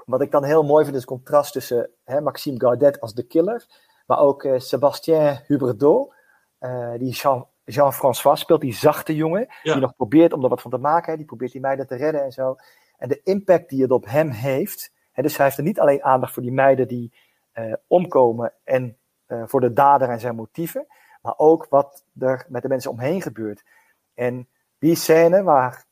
wat 0.05 0.22
ik 0.22 0.32
dan 0.32 0.43
heel 0.43 0.63
mooi 0.63 0.84
vind 0.84 0.95
is 0.95 1.01
het 1.01 1.11
contrast 1.11 1.53
tussen 1.53 1.89
hè, 2.03 2.22
Maxime 2.22 2.59
Gaudet 2.59 2.99
als 2.99 3.13
de 3.13 3.24
killer, 3.24 3.65
maar 4.05 4.20
ook 4.20 4.43
eh, 4.43 4.59
Sébastien 4.59 5.39
Huberdeau, 5.47 6.13
eh, 6.60 6.91
die 6.97 7.14
Jean, 7.14 7.45
Jean-François 7.64 8.39
speelt, 8.39 8.62
die 8.62 8.74
zachte 8.74 9.16
jongen, 9.16 9.47
Ja. 9.64 9.72
die 9.74 9.82
nog 9.82 9.95
probeert 9.95 10.34
om 10.34 10.43
er 10.43 10.49
wat 10.49 10.62
van 10.62 10.72
te 10.72 10.78
maken, 10.78 11.12
hè, 11.12 11.18
die 11.18 11.26
probeert 11.26 11.51
die 11.51 11.62
meiden 11.62 11.88
te 11.88 11.95
redden 11.95 12.24
en 12.24 12.32
zo. 12.32 12.55
En 12.97 13.10
de 13.10 13.22
impact 13.24 13.70
die 13.70 13.82
het 13.82 13.91
op 13.91 14.05
hem 14.05 14.30
heeft, 14.30 14.91
hè, 15.12 15.22
dus 15.24 15.38
hij 15.38 15.45
heeft 15.45 15.57
er 15.57 15.64
niet 15.64 15.80
alleen 15.80 16.03
aandacht 16.03 16.34
voor 16.34 16.43
die 16.43 16.51
meiden 16.51 16.88
die 16.88 17.14
eh, 17.51 17.74
omkomen 17.88 18.53
en 18.64 18.97
eh, 19.26 19.43
voor 19.45 19.62
de 19.62 19.74
dader 19.74 20.10
en 20.10 20.20
zijn 20.20 20.36
motieven, 20.36 20.88
maar 21.22 21.34
ook 21.38 21.68
wat 21.70 22.03
er 22.20 22.45
met 22.49 22.62
de 22.62 22.68
mensen 22.68 22.91
omheen 22.91 23.22
gebeurt. 23.22 23.64
En 24.14 24.47
die 24.80 24.95
scène 24.95 25.43
waar 25.43 25.86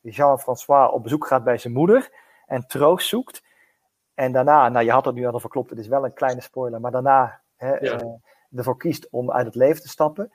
Jean-François 0.00 0.92
op 0.92 1.02
bezoek 1.02 1.26
gaat 1.26 1.44
bij 1.44 1.58
zijn 1.58 1.72
moeder 1.72 2.10
en 2.46 2.66
troost 2.66 3.08
zoekt. 3.08 3.42
En 4.14 4.32
daarna, 4.32 4.68
nou 4.68 4.84
je 4.84 4.90
had 4.90 5.04
het 5.04 5.14
nu 5.14 5.26
al 5.26 5.40
verklopt, 5.40 5.70
het 5.70 5.78
is 5.78 5.86
wel 5.88 6.04
een 6.04 6.12
kleine 6.14 6.40
spoiler, 6.40 6.80
maar 6.80 6.90
daarna 6.90 7.40
hè, 7.56 7.74
Ja. 7.76 7.98
Ervoor 8.54 8.76
kiest 8.76 9.08
om 9.10 9.30
uit 9.30 9.46
het 9.46 9.54
leven 9.54 9.82
te 9.82 9.88
stappen. 9.88 10.32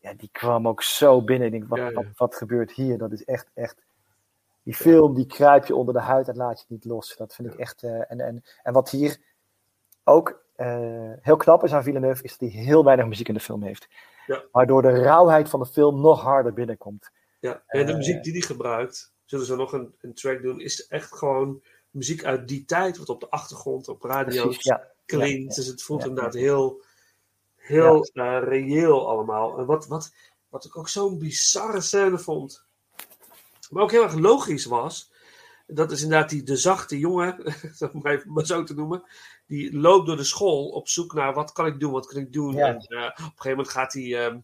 Ja, 0.00 0.14
die 0.14 0.28
kwam 0.32 0.68
ook 0.68 0.82
zo 0.82 1.22
binnen. 1.22 1.46
Ik 1.46 1.52
denk, 1.52 1.68
wat, 1.68 1.78
Ja, 1.78 1.84
ja. 1.88 1.92
Wat, 1.92 2.04
wat 2.16 2.34
gebeurt 2.34 2.72
hier? 2.72 2.98
Dat 2.98 3.12
is 3.12 3.24
echt, 3.24 3.50
echt. 3.54 3.86
Die 4.62 4.74
film, 4.74 5.14
die 5.14 5.26
kruip 5.26 5.66
je 5.66 5.74
onder 5.74 5.94
de 5.94 6.00
huid 6.00 6.28
en 6.28 6.36
laat 6.36 6.58
je 6.60 6.64
niet 6.68 6.84
los. 6.84 7.16
Dat 7.16 7.34
vind 7.34 7.52
ik 7.52 7.58
echt. 7.58 7.82
eh, 7.82 8.10
en, 8.10 8.20
en, 8.20 8.42
en 8.62 8.72
wat 8.72 8.90
hier 8.90 9.18
ook 10.04 10.44
eh, 10.54 11.12
heel 11.20 11.36
knap 11.36 11.64
is 11.64 11.72
aan 11.72 11.82
Villeneuve, 11.82 12.22
is 12.22 12.38
dat 12.38 12.52
hij 12.52 12.60
heel 12.62 12.84
weinig 12.84 13.06
muziek 13.06 13.28
in 13.28 13.34
de 13.34 13.40
film 13.40 13.62
heeft. 13.62 13.88
Ja. 14.26 14.44
Waardoor 14.52 14.82
de 14.82 14.88
rauwheid 15.02 15.48
van 15.48 15.60
de 15.60 15.66
film 15.66 16.00
nog 16.00 16.22
harder 16.22 16.52
binnenkomt. 16.52 17.10
Ja, 17.40 17.62
en 17.66 17.86
de 17.86 17.92
Eh, 17.92 17.98
muziek 17.98 18.22
die 18.22 18.32
hij 18.32 18.40
gebruikt, 18.40 19.12
zullen 19.24 19.46
ze 19.46 19.56
nog 19.56 19.72
een, 19.72 19.94
een 20.00 20.14
track 20.14 20.42
doen, 20.42 20.60
is 20.60 20.86
echt 20.86 21.14
gewoon 21.16 21.62
muziek 21.90 22.24
uit 22.24 22.48
die 22.48 22.64
tijd, 22.64 22.98
wat 22.98 23.08
op 23.08 23.20
de 23.20 23.30
achtergrond, 23.30 23.88
op 23.88 24.02
radio's 24.02 24.56
Precies, 24.56 24.76
klinkt. 25.04 25.54
Dus 25.54 25.66
het 25.66 25.82
voelt 25.82 26.06
inderdaad 26.06 26.34
ja. 26.34 26.40
Heel, 27.68 28.04
eh, 28.12 28.38
reëel 28.42 29.08
allemaal. 29.08 29.58
En 29.58 29.66
wat, 29.66 29.86
wat, 29.86 30.12
wat 30.48 30.64
ik 30.64 30.76
ook 30.76 30.88
zo'n 30.88 31.18
bizarre 31.18 31.80
scène 31.80 32.18
vond, 32.18 32.64
maar 33.70 33.82
ook 33.82 33.90
heel 33.90 34.02
erg 34.02 34.14
logisch 34.14 34.64
was, 34.64 35.12
dat 35.66 35.92
is 35.92 36.02
inderdaad 36.02 36.30
die, 36.30 36.42
de 36.42 36.56
zachte 36.56 36.98
jongen, 36.98 37.54
om 37.92 38.06
even 38.06 38.32
maar 38.32 38.46
zo 38.46 38.62
te 38.62 38.74
noemen, 38.74 39.02
die 39.46 39.78
loopt 39.78 40.06
door 40.06 40.16
de 40.16 40.24
school 40.24 40.68
op 40.68 40.88
zoek 40.88 41.14
naar 41.14 41.34
wat 41.34 41.52
kan 41.52 41.66
ik 41.66 41.80
doen, 41.80 41.92
wat 41.92 42.06
kan 42.06 42.20
ik 42.20 42.32
doen. 42.32 42.54
Ja. 42.54 42.66
En 42.66 42.76
eh, 42.76 43.04
op 43.04 43.16
een 43.16 43.24
gegeven 43.24 43.50
moment 43.50 43.68
gaat 43.68 43.92
hij, 43.92 44.26
ehm, 44.26 44.38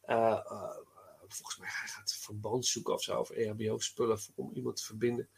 eh, 0.00 0.40
volgens 1.28 1.58
mij 1.58 1.68
hij 1.70 1.88
gaat 1.88 2.16
verband 2.20 2.66
zoeken 2.66 2.94
of 2.94 3.02
zo, 3.02 3.18
of 3.18 3.30
EHBO-spullen 3.30 4.18
om 4.34 4.50
iemand 4.54 4.76
te 4.76 4.84
verbinden. 4.84 5.28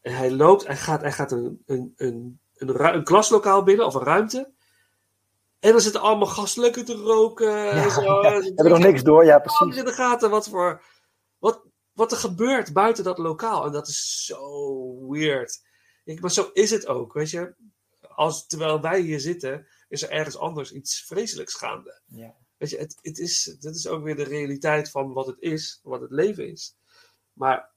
En 0.00 0.16
hij 0.16 0.30
loopt, 0.30 0.66
hij 0.66 0.76
gaat, 0.76 1.00
hij 1.00 1.12
gaat 1.12 1.32
een, 1.32 1.62
een, 1.66 1.94
een, 1.96 2.40
een 2.56 3.04
klaslokaal 3.04 3.62
binnen, 3.62 3.86
of 3.86 3.94
een 3.94 4.02
ruimte. 4.02 4.50
En 5.60 5.72
dan 5.72 5.80
zitten 5.80 6.00
allemaal 6.00 6.26
gasten 6.26 6.62
lekker 6.62 6.84
te 6.84 6.94
roken. 6.94 7.70
en 7.70 7.90
zo. 7.90 8.02
ja, 8.22 8.32
hebben 8.32 8.68
nog 8.68 8.78
niks 8.78 9.02
door, 9.02 9.24
ja, 9.24 9.38
precies. 9.38 9.60
Alles 9.60 9.76
in 9.76 9.84
de 9.84 9.92
gaten 9.92 10.30
wat 10.30 10.48
voor. 10.48 10.84
Wat, 11.38 11.62
wat 11.92 12.12
er 12.12 12.18
gebeurt 12.18 12.72
buiten 12.72 13.04
dat 13.04 13.18
lokaal. 13.18 13.64
En 13.64 13.72
dat 13.72 13.88
is 13.88 14.24
zo 14.24 15.08
weird. 15.08 15.66
Ik, 16.04 16.20
maar 16.20 16.30
zo 16.30 16.50
is 16.52 16.70
het 16.70 16.86
ook, 16.86 17.12
weet 17.12 17.30
je. 17.30 17.54
Als, 18.08 18.46
terwijl 18.46 18.80
wij 18.80 19.00
hier 19.00 19.20
zitten, 19.20 19.66
is 19.88 20.02
er 20.02 20.10
ergens 20.10 20.36
anders 20.36 20.72
iets 20.72 21.02
vreselijks 21.04 21.54
gaande. 21.54 22.00
Ja. 22.06 22.34
Weet 22.56 22.70
je, 22.70 22.78
het, 22.78 22.98
het 23.00 23.18
is, 23.18 23.56
dit 23.60 23.74
is 23.74 23.86
ook 23.86 24.02
weer 24.02 24.16
de 24.16 24.22
realiteit 24.24 24.90
van 24.90 25.12
wat 25.12 25.26
het 25.26 25.36
is, 25.40 25.80
wat 25.82 26.00
het 26.00 26.10
leven 26.10 26.50
is. 26.50 26.76
Maar 27.32 27.70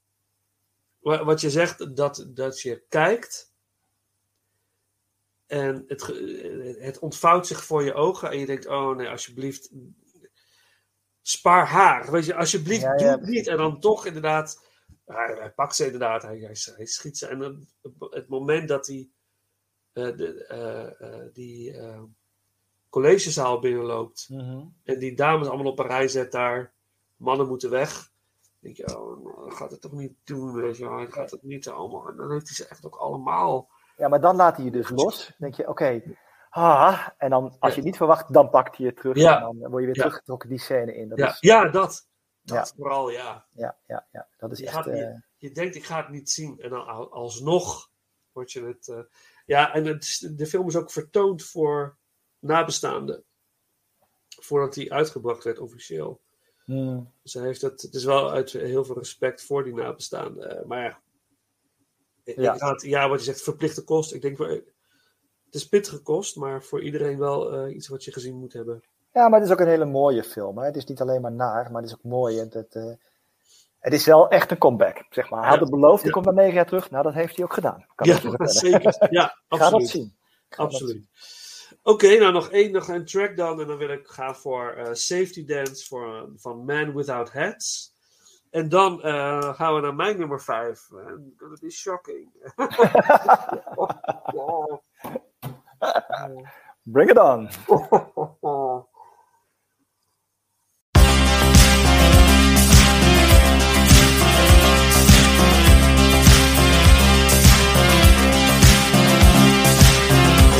wa- 0.98 1.24
wat 1.24 1.40
je 1.40 1.50
zegt, 1.50 1.96
dat, 1.96 2.26
dat 2.28 2.60
je 2.60 2.84
kijkt 2.88 3.51
en 5.52 5.84
het, 5.86 6.06
het 6.78 6.98
ontvouwt 6.98 7.46
zich 7.46 7.64
voor 7.64 7.84
je 7.84 7.94
ogen 7.94 8.30
en 8.30 8.38
je 8.38 8.46
denkt, 8.46 8.66
oh 8.66 8.96
nee, 8.96 9.08
alsjeblieft, 9.08 9.70
spaar 11.22 11.66
haar. 11.66 12.10
Weet 12.10 12.24
je, 12.24 12.34
alsjeblieft, 12.34 12.82
Ja, 12.82 12.96
doe 12.96 13.06
het 13.06 13.26
niet. 13.26 13.46
En 13.46 13.56
dan 13.56 13.80
toch 13.80 14.06
inderdaad, 14.06 14.66
hij, 15.04 15.36
hij 15.38 15.50
pakt 15.50 15.74
ze 15.76 15.84
inderdaad, 15.84 16.22
hij, 16.22 16.38
hij, 16.38 16.56
hij 16.76 16.86
schiet 16.86 17.18
ze. 17.18 17.26
En 17.26 17.38
dan, 17.38 17.66
het 18.10 18.28
moment 18.28 18.68
dat 18.68 18.86
hij 18.86 19.08
eh, 19.92 20.16
de, 20.16 20.44
eh, 20.46 21.00
eh, 21.00 21.32
die 21.32 21.76
collegezaal 22.88 23.58
binnenloopt 23.58 24.26
Mhm. 24.28 24.64
en 24.84 24.98
die 24.98 25.14
dames 25.16 25.48
allemaal 25.48 25.72
op 25.72 25.78
een 25.78 25.86
rij 25.86 26.08
zet 26.08 26.32
daar, 26.32 26.72
mannen 27.16 27.48
moeten 27.48 27.70
weg. 27.70 28.10
Dan 28.40 28.50
denk 28.60 28.76
je, 28.76 28.98
oh, 28.98 29.46
hij 29.46 29.56
gaat 29.56 29.70
het 29.70 29.80
toch 29.80 29.92
niet 29.92 30.14
doen, 30.24 30.54
weet 30.54 30.76
je. 30.76 30.88
Hij 30.88 31.10
gaat 31.10 31.30
het 31.30 31.42
niet 31.42 31.68
allemaal. 31.68 32.08
En 32.08 32.16
dan 32.16 32.32
heeft 32.32 32.46
hij 32.46 32.56
ze 32.56 32.66
echt 32.66 32.86
ook 32.86 32.96
allemaal. 32.96 33.70
Ja, 33.96 34.08
maar 34.08 34.20
dan 34.20 34.36
laat 34.36 34.56
hij 34.56 34.64
je 34.64 34.70
dus 34.70 34.88
los. 34.90 35.26
Dan 35.26 35.36
denk 35.38 35.54
je, 35.54 35.68
oké, 35.68 36.02
ah, 36.50 37.08
en 37.18 37.30
dan 37.30 37.56
als 37.58 37.70
je 37.70 37.76
het 37.76 37.84
niet 37.84 37.96
verwacht, 37.96 38.32
dan 38.32 38.50
pakt 38.50 38.76
hij 38.76 38.86
je 38.86 38.94
terug. 38.94 39.16
Ja. 39.16 39.34
En 39.48 39.58
dan 39.58 39.70
word 39.70 39.80
je 39.80 39.86
weer 39.86 39.94
teruggetrokken 39.94 40.48
die 40.48 40.58
scène 40.58 40.94
in. 40.94 41.08
Dat 41.08 41.18
Ja, 41.18 41.28
is, 41.28 41.36
ja, 41.40 41.68
dat. 41.68 42.06
Dat 42.44 42.72
vooral, 42.76 43.10
ja. 43.10 43.46
ja, 43.52 43.76
ja, 43.86 44.06
ja, 44.12 44.28
dat 44.36 44.52
is 44.52 44.58
Je, 44.58 44.64
echt. 44.66 44.74
gaat, 44.74 44.86
eh, 44.86 45.14
je, 45.36 45.50
denkt, 45.52 45.74
ik 45.74 45.84
ga 45.84 45.96
het 45.96 46.08
niet 46.08 46.30
zien. 46.30 46.60
En 46.60 46.70
dan 46.70 46.86
al- 46.86 47.12
alsnog 47.12 47.90
word 48.32 48.52
je 48.52 48.64
het... 48.64 48.88
eh, 48.88 48.98
ja, 49.46 49.74
en 49.74 49.84
het, 49.84 50.32
de 50.36 50.46
film 50.46 50.68
is 50.68 50.76
ook 50.76 50.90
vertoond 50.90 51.44
voor 51.44 51.96
nabestaanden. 52.38 53.24
Voordat 54.40 54.74
hij 54.74 54.90
uitgebracht 54.90 55.44
werd 55.44 55.58
officieel. 55.58 56.20
hmm. 56.64 57.12
Hij 57.22 57.42
heeft 57.42 57.60
het, 57.62 57.82
het 57.82 57.94
is 57.94 58.04
wel 58.04 58.30
uit 58.30 58.52
heel 58.52 58.84
veel 58.84 58.98
respect 58.98 59.44
voor 59.44 59.64
die 59.64 59.74
nabestaanden. 59.74 60.58
Eh, 60.58 60.64
Maar 60.64 60.82
ja, 60.84 61.01
Ja. 62.24 63.08
wat 63.08 63.18
je 63.18 63.24
zegt, 63.24 63.42
verplichte 63.42 63.84
kost. 63.84 64.14
Ik 64.14 64.22
denk, 64.22 64.38
wel, 64.38 64.48
het 64.48 65.54
is 65.60 65.68
pittige 65.68 65.98
kost, 65.98 66.36
maar 66.36 66.62
voor 66.62 66.82
iedereen 66.82 67.18
wel 67.18 67.52
eh, 67.52 67.74
iets 67.74 67.88
wat 67.88 68.04
je 68.04 68.12
gezien 68.12 68.34
moet 68.34 68.52
hebben. 68.52 68.82
Ja, 69.12 69.28
maar 69.28 69.38
het 69.40 69.48
is 69.48 69.54
ook 69.54 69.60
een 69.60 69.68
hele 69.68 69.84
mooie 69.84 70.24
film. 70.24 70.58
Hè? 70.58 70.64
Het 70.64 70.76
is 70.76 70.84
niet 70.84 71.00
alleen 71.00 71.20
maar 71.20 71.32
naar, 71.32 71.70
maar 71.70 71.82
het 71.82 71.90
is 71.90 71.96
ook 71.96 72.12
mooi. 72.12 72.38
Het, 72.38 72.54
het, 72.54 72.74
eh, 72.74 72.92
het 73.78 73.92
is 73.92 74.06
wel 74.06 74.28
echt 74.28 74.50
een 74.50 74.58
comeback, 74.58 75.06
zeg 75.10 75.30
maar. 75.30 75.40
Hij 75.40 75.50
had 75.50 75.60
het 75.60 75.70
beloofd, 75.70 76.02
hij 76.02 76.10
komt 76.12 76.24
na 76.24 76.32
negen 76.32 76.54
jaar 76.54 76.66
terug. 76.66 76.90
Nou, 76.90 77.02
dat 77.02 77.14
heeft 77.14 77.36
hij 77.36 77.44
ook 77.44 77.52
gedaan. 77.52 77.86
Kan 77.94 78.06
Ja, 78.06 78.18
zeker. 78.46 78.96
Ja, 79.10 79.24
Ga 79.24 79.34
absoluut. 79.48 79.80
dat 79.80 79.88
zien. 79.90 80.14
Ga 80.48 80.62
dat 80.62 80.72
Absoluut. 80.72 80.92
zien. 80.92 81.08
Oké, 81.82 82.18
nou 82.18 82.32
nog 82.32 82.48
één, 82.48 82.72
nog 82.72 82.88
een 82.88 83.04
track 83.04 83.36
dan. 83.36 83.60
En 83.60 83.66
dan 83.66 83.76
wil 83.76 83.88
ik 83.88 84.06
gaan 84.06 84.36
voor 84.36 84.72
eh, 84.72 84.92
Safety 84.92 85.44
Dance 85.44 85.86
voor, 85.86 86.28
van 86.36 86.64
Man 86.64 86.94
Without 86.94 87.32
Hats. 87.32 87.91
En 88.52 88.68
dan 88.68 89.02
eh, 89.02 89.54
gaan 89.54 89.74
we 89.74 89.80
naar 89.80 89.94
mijn 89.94 90.18
nummer 90.18 90.40
5. 90.40 90.88
And 90.92 91.32
gonna 91.36 91.56
be 91.60 91.70
shocking. 91.70 92.32
Bring 96.82 97.10
it 97.10 97.18
on. 97.18 97.48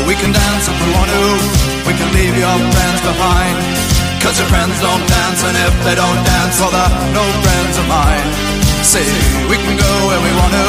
We 0.07 0.15
can 0.15 0.33
dance 0.33 0.69
if 0.69 0.81
we 0.81 0.87
want 0.93 1.11
to. 1.11 1.39
We 1.87 1.93
can 1.99 2.13
leave 2.13 2.37
your 2.39 2.59
friends 2.73 3.01
behind. 3.01 3.82
Cause 4.23 4.39
your 4.39 4.47
friends 4.47 4.79
don't 4.79 5.03
dance, 5.03 5.43
and 5.43 5.57
if 5.67 5.75
they 5.83 5.97
don't 5.99 6.21
dance, 6.23 6.55
well, 6.63 6.71
they're 6.71 6.95
no 7.11 7.27
friends 7.43 7.75
of 7.75 7.87
mine. 7.91 8.29
See, 8.87 9.03
we 9.51 9.59
can 9.59 9.75
go 9.75 9.93
where 10.07 10.23
we 10.23 10.31
want 10.39 10.53
to, 10.55 10.67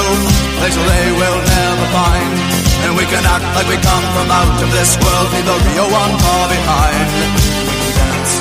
places 0.58 0.82
they 0.82 1.06
will 1.14 1.38
never 1.38 1.86
find. 1.94 2.34
And 2.84 2.98
we 2.98 3.06
can 3.06 3.22
act 3.24 3.46
like 3.54 3.70
we 3.70 3.78
come 3.78 4.06
from 4.18 4.28
out 4.34 4.58
of 4.58 4.70
this 4.74 4.98
world, 4.98 5.28
leave 5.38 5.46
the 5.46 5.58
real 5.70 5.86
one 5.86 6.18
far 6.18 6.50
behind. 6.50 7.08
We 7.70 7.78
can 7.78 7.94
dance. 7.94 8.34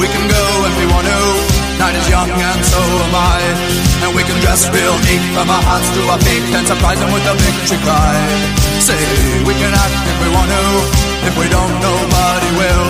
We 0.00 0.08
can 0.08 0.28
go 0.28 0.44
if 0.64 0.74
we 0.80 0.86
want 0.92 1.06
to. 1.06 1.53
Night 1.78 1.96
is 1.98 2.06
young 2.08 2.30
and 2.30 2.62
so 2.64 2.78
am 2.78 3.14
I. 3.14 3.40
And 4.06 4.10
we 4.14 4.22
can 4.22 4.38
dress 4.40 4.68
real 4.70 4.96
neat 5.06 5.22
from 5.34 5.50
our 5.50 5.64
hearts 5.64 5.88
to 5.94 6.00
our 6.12 6.20
feet 6.22 6.44
and 6.54 6.64
surprise 6.66 7.00
them 7.00 7.10
with 7.10 7.26
a 7.26 7.34
victory 7.34 7.80
cry. 7.82 8.14
Say, 8.78 9.00
we 9.42 9.54
can 9.58 9.72
act 9.74 9.98
if 10.06 10.16
we 10.22 10.28
want 10.30 10.48
to. 10.50 10.64
If 11.28 11.34
we 11.40 11.46
don't, 11.48 11.74
nobody 11.82 12.50
will. 12.60 12.88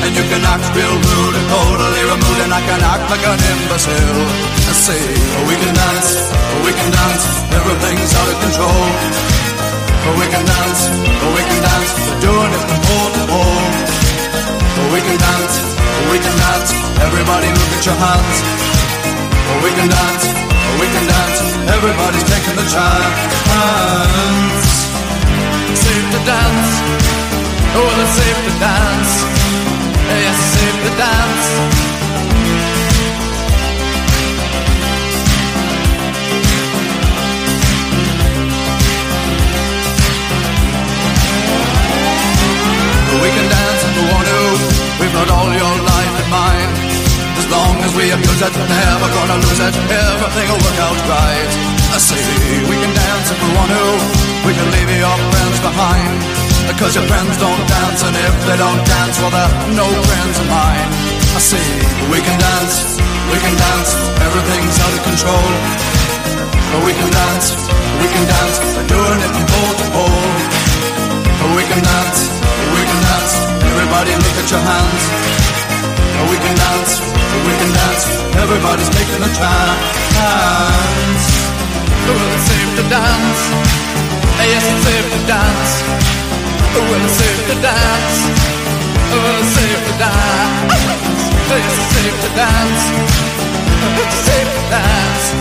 And 0.00 0.16
you 0.16 0.24
can 0.32 0.40
act 0.48 0.64
real 0.72 0.96
rude 0.96 1.34
and 1.36 1.46
totally 1.52 2.02
removed, 2.08 2.40
and 2.40 2.52
I 2.52 2.62
can 2.64 2.80
act 2.80 3.04
like 3.12 3.20
an 3.20 3.36
imbecile. 3.36 4.24
Say, 4.72 4.96
we 5.44 5.54
can 5.60 5.74
dance, 5.76 6.32
we 6.64 6.72
can 6.72 6.88
dance, 6.88 7.24
everything's 7.52 8.12
out 8.16 8.28
of 8.32 8.38
control. 8.40 8.86
We 10.16 10.26
can 10.32 10.44
dance, 10.44 10.80
we 11.36 11.42
can 11.44 11.60
dance, 11.60 11.90
we're 12.00 12.20
doing 12.24 12.52
it 12.56 12.64
from 12.64 12.80
pole 12.80 13.10
to 13.12 13.22
pole. 13.28 13.89
We 14.92 15.00
can 15.06 15.18
dance, 15.18 15.54
we 16.10 16.18
can 16.18 16.36
dance, 16.36 16.70
everybody 17.04 17.48
look 17.52 17.72
at 17.76 17.84
your 17.84 17.98
hands. 18.00 18.36
We 19.64 19.70
can 19.76 19.88
dance, 19.88 20.24
we 20.80 20.86
can 20.88 21.04
dance, 21.06 21.40
everybody's 21.76 22.24
taking 22.24 22.56
the 22.56 22.66
chance. 22.74 23.20
Safe 25.84 26.06
to 26.14 26.20
dance, 26.24 26.70
oh, 27.76 28.00
it's 28.02 28.14
safe 28.20 28.40
to 28.46 28.52
dance. 28.58 29.12
Yes, 30.10 30.36
it's 30.36 30.50
safe 30.56 30.78
to 30.84 30.90
dance. 30.96 31.46
We 43.22 43.28
can 43.28 43.48
dance 43.50 43.69
we 44.00 44.08
want 44.08 44.24
to. 44.24 44.40
We've 45.00 45.12
got 45.12 45.28
all 45.28 45.50
your 45.52 45.76
life 45.84 46.14
in 46.24 46.28
mind. 46.32 46.72
As 47.36 47.46
long 47.52 47.74
as 47.84 47.92
we 47.92 48.04
abuse 48.08 48.40
it, 48.40 48.54
never 48.56 49.08
gonna 49.12 49.38
lose 49.44 49.60
it. 49.60 49.74
Everything 49.76 50.46
will 50.48 50.62
work 50.64 50.78
out 50.80 51.00
right. 51.04 51.50
I 51.92 51.98
say 52.00 52.20
we 52.64 52.76
can 52.80 52.92
dance 52.96 53.28
if 53.28 53.38
we 53.44 53.50
want 53.52 53.70
to. 53.76 53.84
We 54.48 54.52
can 54.56 54.68
leave 54.72 54.88
your 54.88 55.18
friends 55.32 55.58
behind. 55.60 56.16
Because 56.70 56.92
your 56.96 57.04
friends 57.10 57.34
don't 57.36 57.64
dance, 57.66 58.00
and 58.06 58.14
if 58.14 58.34
they 58.46 58.56
don't 58.56 58.82
dance, 58.86 59.16
well, 59.20 59.32
they're 59.34 59.54
no 59.74 59.88
friends 60.06 60.36
of 60.38 60.46
mine. 60.48 60.88
I 61.36 61.40
say 61.42 61.66
we 62.08 62.18
can 62.22 62.36
dance, 62.38 62.96
we 63.32 63.38
can 63.42 63.54
dance. 63.58 63.90
Everything's 64.22 64.76
out 64.80 64.94
of 64.96 65.02
control. 65.02 65.48
But 66.70 66.80
we 66.86 66.92
can 66.94 67.10
dance, 67.10 67.46
we 68.00 68.06
can 68.06 68.24
dance. 68.32 68.56
We're 68.76 68.88
doing 68.96 69.18
it 69.18 69.30
from 69.34 69.46
pole 69.50 69.74
to 69.80 69.86
pole. 69.92 70.28
But 71.42 71.50
we 71.58 71.64
can 71.68 71.82
dance. 71.82 72.49
Everybody 73.90 74.22
look 74.22 74.38
at 74.38 74.46
your 74.54 74.62
hands. 74.62 75.02
Oh, 76.14 76.30
we 76.30 76.38
can 76.38 76.54
dance, 76.54 77.02
oh, 77.02 77.42
we 77.42 77.50
can 77.58 77.74
dance. 77.74 78.06
Everybody's 78.38 78.86
taking 78.86 79.18
a 79.18 79.26
chance. 79.34 79.90
Oh, 82.06 82.14
well, 82.14 82.30
it's 82.30 82.46
safe 82.46 82.70
to 82.78 82.86
dance. 82.86 83.42
Yes, 84.46 84.62
it's 84.70 84.86
safe 84.86 85.10
to 85.10 85.18
dance. 85.26 85.82
Well, 86.70 87.02
it's 87.02 87.18
safe 87.18 87.42
to 87.50 87.56
dance. 87.58 88.30
Well, 89.10 89.42
it's 89.42 89.58
safe 89.58 89.82
to 89.82 89.94
dance. 89.98 90.70
Yes, 91.50 91.74
it's 91.74 91.90
safe 91.90 92.14
to 92.14 92.30
dance. 92.38 92.94
It's 92.94 94.22
safe 94.22 94.54
to 94.54 94.62
dance. 94.70 95.34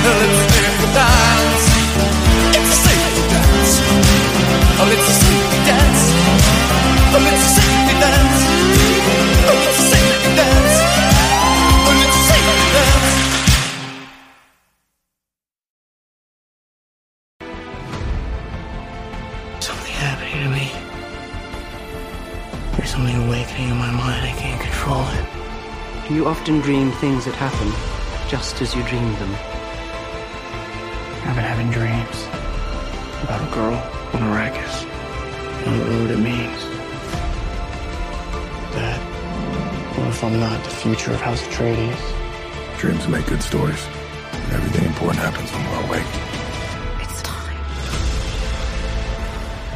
Well, 0.00 0.16
often 26.46 26.60
dream 26.60 26.92
things 26.92 27.24
that 27.24 27.34
happen 27.34 27.68
just 28.28 28.62
as 28.62 28.72
you 28.72 28.82
dreamed 28.84 29.16
them? 29.16 29.30
I've 31.24 31.34
been 31.34 31.44
having 31.44 31.70
dreams 31.72 32.22
about 33.24 33.42
a 33.42 33.52
girl 33.52 33.74
on 34.14 34.22
Arrakis. 34.30 34.86
I 34.86 35.64
don't 35.64 35.90
know 35.90 36.02
what 36.02 36.10
it 36.12 36.18
means. 36.18 36.65
That, 38.76 39.00
what 39.96 40.08
if 40.08 40.22
I'm 40.22 40.38
not 40.38 40.62
the 40.62 40.68
future 40.68 41.10
of 41.10 41.20
House 41.22 41.40
Atreides? 41.44 42.78
Dreams 42.78 43.08
make 43.08 43.24
good 43.26 43.42
stories. 43.42 43.82
And 44.32 44.52
everything 44.52 44.84
important 44.84 45.18
happens 45.18 45.50
when 45.50 45.64
we're 45.64 45.82
awake. 45.88 46.06
It's 47.00 47.22
time. 47.22 47.56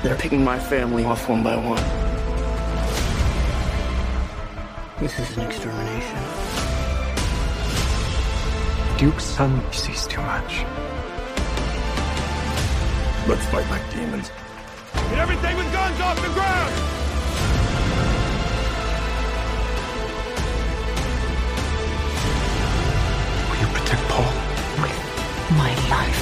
They're 0.02 0.18
picking 0.18 0.44
my 0.44 0.58
family 0.58 1.04
off 1.06 1.26
one 1.30 1.42
by 1.42 1.56
one. 1.56 1.82
This 5.00 5.18
is 5.18 5.34
an 5.38 5.46
extermination. 5.46 6.18
Duke's 8.98 9.24
son 9.24 9.62
sees 9.72 10.06
too 10.06 10.20
much. 10.20 10.66
Let's 13.26 13.46
fight 13.46 13.66
like 13.70 13.90
demons. 13.94 14.30
Get 14.92 15.18
everything 15.20 15.56
with 15.56 15.72
guns 15.72 15.98
off 16.02 16.20
the 16.20 16.28
ground! 16.34 16.99
My 25.52 25.74
life. 25.90 26.20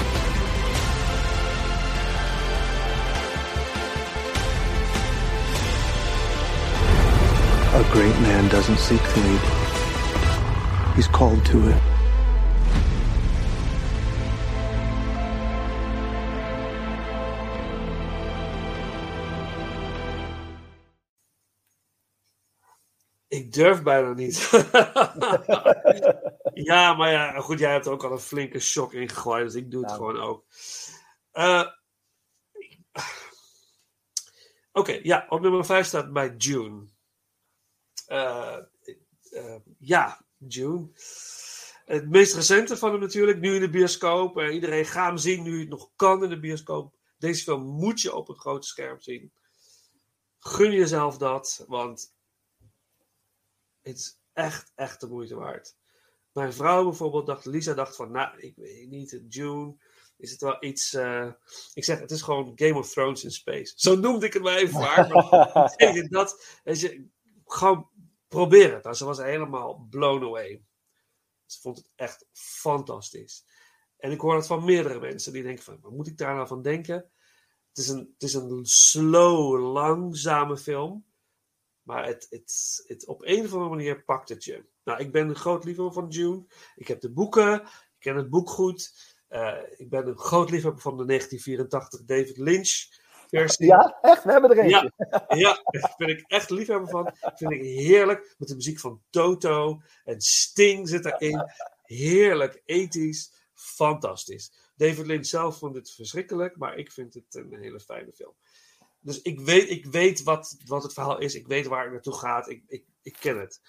A 7.75 7.93
great 7.93 8.19
man 8.21 8.49
doesn't 8.49 8.79
seek 8.79 9.01
fame. 9.01 9.41
He's 10.97 11.09
called 11.09 11.45
to 11.47 11.69
it. 11.69 11.88
Ik 23.29 23.53
durf 23.53 23.83
bijna 23.83 24.13
niet. 24.13 24.51
ja, 26.71 26.95
maar 26.95 27.11
ja, 27.11 27.41
goed, 27.41 27.59
jij 27.59 27.73
hebt 27.73 27.89
ook 27.89 28.05
al 28.05 28.13
een 28.13 28.19
flinke 28.19 28.59
shock 28.59 28.93
in 28.93 29.09
gegooid, 29.09 29.45
dus 29.45 29.55
ik 29.55 29.71
doe 29.71 29.83
het 29.83 29.93
gewoon 29.93 30.21
ook. 30.21 30.45
Eh, 31.31 31.67
Oké, 34.79 34.99
ja, 35.03 35.27
op 35.29 35.41
nummer 35.41 35.65
5 35.65 35.87
staat 35.87 36.13
bij 36.13 36.35
June. 36.37 36.87
Eh, 38.07 38.59
eh, 39.31 39.57
ja, 39.79 40.25
June. 40.37 40.89
Het 41.85 42.11
meest 42.11 42.35
recente 42.35 42.77
van 42.77 42.91
hem 42.91 43.01
natuurlijk, 43.01 43.41
nu 43.41 43.55
in 43.55 43.61
de 43.61 43.71
bioscoop. 43.71 44.41
Iedereen 44.41 44.85
gaat 44.85 45.07
hem 45.07 45.17
zien 45.17 45.43
nu 45.43 45.61
het 45.61 45.69
nog 45.69 45.91
kan 45.97 46.23
in 46.23 46.29
de 46.29 46.41
bioscoop. 46.41 46.95
Deze 47.19 47.43
film 47.43 47.63
moet 47.63 48.01
je 48.01 48.15
op 48.15 48.29
het 48.29 48.39
grote 48.39 48.67
scherm 48.67 49.01
zien. 49.01 49.33
Gun 50.39 50.73
jezelf 50.73 51.19
dat, 51.19 51.65
want 51.69 52.15
het 53.89 53.99
is 53.99 54.21
echt, 54.33 54.73
echt 54.75 55.01
de 55.01 55.07
moeite 55.07 55.35
waard. 55.35 55.77
Mijn 56.33 56.53
vrouw 56.53 56.85
bijvoorbeeld 56.85 57.27
dacht, 57.27 57.45
Lisa 57.45 57.75
dacht 57.75 57.97
van, 57.97 58.11
nou, 58.11 58.39
ik 58.39 58.57
weet 58.57 58.89
niet, 58.89 59.21
June, 59.29 59.77
is 60.17 60.31
het 60.31 60.41
wel 60.41 60.57
iets... 60.65 60.95
eh, 60.95 61.33
ik 61.75 61.85
zeg, 61.85 61.99
het 62.01 62.11
is 62.11 62.23
gewoon 62.23 62.53
Game 62.55 62.79
of 62.79 62.91
Thrones 62.91 63.25
in 63.25 63.31
space. 63.31 63.73
Zo 63.77 63.97
noemde 63.97 64.27
ik 64.27 64.33
het 64.33 64.43
maar 64.43 64.57
even 64.57 64.79
waar. 64.79 65.09
maar 65.09 66.09
dat, 66.09 66.81
je, 66.81 67.07
gewoon 67.45 67.89
probeer 68.29 68.75
het. 68.75 68.83
Nou, 68.83 68.97
ze 68.97 69.05
was 69.05 69.19
helemaal 69.19 69.87
blown 69.91 70.25
away. 70.25 70.63
Ze 71.47 71.61
vond 71.61 71.77
het 71.77 71.91
echt 71.95 72.27
fantastisch. 72.33 73.45
En 73.97 74.11
ik 74.11 74.21
hoor 74.21 74.35
dat 74.35 74.47
van 74.47 74.65
meerdere 74.65 75.01
mensen 75.01 75.33
die 75.33 75.43
denken 75.43 75.65
van, 75.65 75.79
wat 75.81 75.93
moet 75.93 76.07
ik 76.07 76.19
daar 76.19 76.35
nou 76.35 76.47
van 76.47 76.63
denken? 76.63 77.11
Het 77.69 77.79
is 77.79 77.89
een, 77.89 78.11
het 78.13 78.23
is 78.23 78.35
een 78.35 78.67
slow, 78.67 79.73
langzame 79.73 80.57
film. 80.57 81.08
Maar 81.89 82.07
het, 82.07 82.27
het, 82.31 82.85
het, 82.87 83.07
op 83.07 83.23
een 83.25 83.45
of 83.45 83.53
andere 83.53 83.71
manier 83.71 84.05
pakt 84.05 84.29
het 84.29 84.45
je. 84.45 84.65
Nou, 84.85 85.01
ik 85.01 85.13
ben 85.13 85.29
een 85.29 85.37
groot 85.37 85.65
liefhebber 85.65 85.95
van 85.95 86.09
June. 86.09 86.45
Ik 86.77 86.89
heb 86.89 87.01
de 87.01 87.11
boeken. 87.11 87.63
Ik 87.63 87.99
ken 87.99 88.17
het 88.17 88.31
boek 88.31 88.51
goed. 88.51 88.93
Eh, 89.29 89.57
ik 89.77 89.91
ben 89.91 90.07
een 90.07 90.19
groot 90.19 90.51
liefhebber 90.51 90.83
van 90.83 90.97
de 90.97 91.05
1984 91.05 92.05
David 92.05 92.37
Lynch 92.37 92.87
versie. 93.29 93.67
Ja, 93.67 93.99
echt? 94.01 94.25
We 94.25 94.33
hebben 94.33 94.51
er 94.51 94.59
eentje. 94.59 94.93
Ja, 94.97 95.25
ja, 95.29 95.63
daar 95.65 95.95
ben 95.97 96.09
ik 96.09 96.25
echt 96.27 96.51
liefhebber 96.51 96.89
van. 96.89 97.13
Vind 97.21 97.53
ik 97.53 97.63
heerlijk. 97.63 98.35
Met 98.39 98.49
de 98.49 98.55
muziek 98.55 98.81
van 98.81 99.03
Toto. 99.11 99.81
En 100.05 100.21
Sting 100.21 100.89
zit 100.89 101.05
erin. 101.05 101.51
Heerlijk, 101.83 102.63
ethisch. 102.65 103.33
Fantastisch. 103.55 104.53
David 104.77 105.07
Lynch 105.07 105.27
zelf 105.27 105.59
vond 105.59 105.75
het 105.75 105.91
verschrikkelijk. 105.91 106.57
Maar 106.57 106.77
ik 106.77 106.93
vind 106.93 107.15
het 107.15 107.35
een 107.35 107.57
hele 107.61 107.81
fijne 107.81 108.13
film. 108.13 108.35
Dus 109.01 109.23
ik 109.23 109.41
weet, 109.41 109.71
ik 109.71 109.87
weet 109.87 110.23
wat, 110.23 110.57
wat 110.65 110.83
het 110.83 110.93
verhaal 110.93 111.19
is. 111.19 111.35
Ik 111.35 111.47
weet 111.47 111.67
waar 111.67 111.83
het 111.83 111.93
naartoe 111.93 112.15
gaat. 112.19 112.49
Ik, 112.49 112.63
ik, 112.67 112.85
ik 113.03 113.17
ken 113.21 113.39
het. 113.41 113.61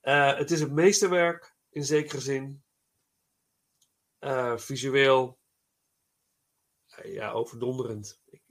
Eh, 0.00 0.36
het 0.36 0.50
is 0.50 0.60
een 0.60 0.74
meesterwerk 0.74 1.56
in 1.70 1.84
zekere 1.84 2.20
zin. 2.20 2.62
Eh, 4.18 4.56
visueel. 4.56 5.38
eh, 6.86 7.12
ja, 7.14 7.30
overdonderend. 7.30 8.20
Ik, 8.30 8.42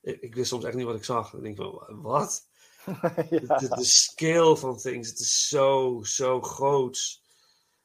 ik, 0.00 0.20
ik 0.20 0.34
wist 0.34 0.48
soms 0.48 0.64
echt 0.64 0.74
niet 0.76 0.86
wat 0.86 0.96
ik 0.96 1.04
zag. 1.04 1.34
Ik 1.34 1.42
denk 1.42 1.56
van, 1.56 2.00
wat? 2.02 2.48
de, 3.30 3.68
de 3.68 3.84
scale 3.84 4.56
van 4.56 4.76
things. 4.76 5.08
Het 5.08 5.18
is 5.18 5.48
zo, 5.48 6.00
zo 6.02 6.40
groot. 6.40 7.20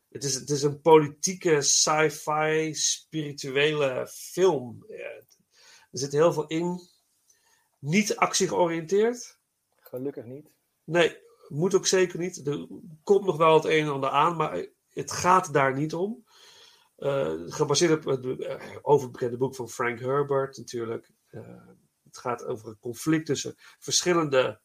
Het 0.10 0.24
is, 0.24 0.34
het 0.34 0.50
is 0.50 0.64
een 0.64 0.82
politieke, 0.82 1.62
sci-fi, 1.62 2.74
spirituele 2.74 4.08
film. 4.08 4.86
Ja, 4.88 5.10
er 5.92 6.00
zit 6.00 6.12
heel 6.12 6.34
veel 6.34 6.48
in. 6.48 6.80
Niet 7.80 8.16
actie 8.16 8.48
georiënteerd. 8.48 9.40
Gelukkig 9.80 10.26
niet. 10.26 10.54
Nee, 10.84 11.18
moet 11.48 11.76
ook 11.76 11.88
zeker 11.88 12.20
niet. 12.20 12.48
Er 12.48 12.68
komt 13.04 13.26
nog 13.26 13.38
wel 13.38 13.54
het 13.54 13.66
een 13.66 13.86
en 13.86 13.92
ander 13.92 14.10
aan, 14.10 14.36
maar 14.36 14.66
het 14.90 15.12
gaat 15.12 15.54
daar 15.54 15.74
niet 15.74 15.94
om. 15.94 16.26
Eh, 16.96 17.34
gebaseerd 17.46 18.06
op 18.06 18.24
het 18.24 18.40
eh, 18.42 18.76
overbekende 18.82 19.38
boek 19.38 19.56
van 19.56 19.70
Frank 19.70 20.00
Herbert 20.00 20.58
natuurlijk. 20.58 21.10
Eh, 21.28 21.68
het 22.04 22.18
gaat 22.18 22.46
over 22.46 22.68
een 22.68 22.80
conflict 22.80 23.26
tussen 23.26 23.56
verschillende 23.80 24.60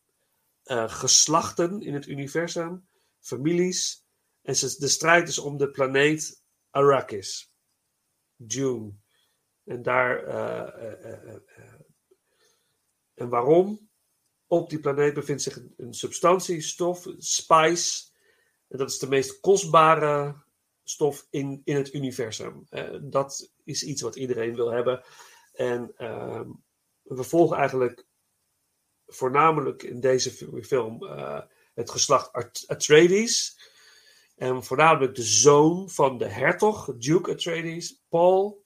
geslachten 0.86 1.80
in 1.80 1.94
het 1.94 2.06
universum, 2.06 2.88
families. 3.18 4.04
En 4.42 4.52
de 4.54 4.88
strijd 4.88 5.28
is 5.28 5.38
om 5.38 5.56
de 5.56 5.70
planeet 5.70 6.42
Arrakis. 6.70 7.52
Dune. 8.36 8.92
En 9.64 9.82
daar. 9.82 10.24
eh, 10.24 10.84
eh, 10.88 11.04
eh, 11.04 11.28
eh, 11.28 11.36
eh, 11.56 11.80
en 13.22 13.28
waarom? 13.28 13.90
Op 14.46 14.70
die 14.70 14.80
planeet 14.80 15.14
bevindt 15.14 15.42
zich 15.42 15.56
een, 15.56 15.74
een 15.76 15.94
substantie, 15.94 16.60
stof, 16.60 17.06
spice. 17.18 18.10
En 18.68 18.78
dat 18.78 18.90
is 18.90 18.98
de 18.98 19.08
meest 19.08 19.40
kostbare 19.40 20.42
stof 20.84 21.26
in, 21.30 21.60
in 21.64 21.76
het 21.76 21.94
universum. 21.94 22.66
Eh, 22.68 22.98
dat 23.02 23.52
is 23.64 23.82
iets 23.82 24.02
wat 24.02 24.16
iedereen 24.16 24.54
wil 24.54 24.70
hebben. 24.70 25.04
En 25.52 25.92
ehm, 25.96 26.50
we 27.02 27.22
volgen 27.22 27.56
eigenlijk 27.56 28.06
voornamelijk 29.06 29.82
in 29.82 30.00
deze 30.00 30.30
fi- 30.30 30.62
film 30.62 31.06
eh, 31.06 31.40
het 31.74 31.90
geslacht 31.90 32.32
At- 32.32 32.64
Atreides. 32.66 33.60
En 34.36 34.64
voornamelijk 34.64 35.14
de 35.14 35.22
zoon 35.22 35.90
van 35.90 36.18
de 36.18 36.28
hertog, 36.28 36.94
Duke 36.96 37.30
Atreides, 37.30 38.02
Paul. 38.08 38.64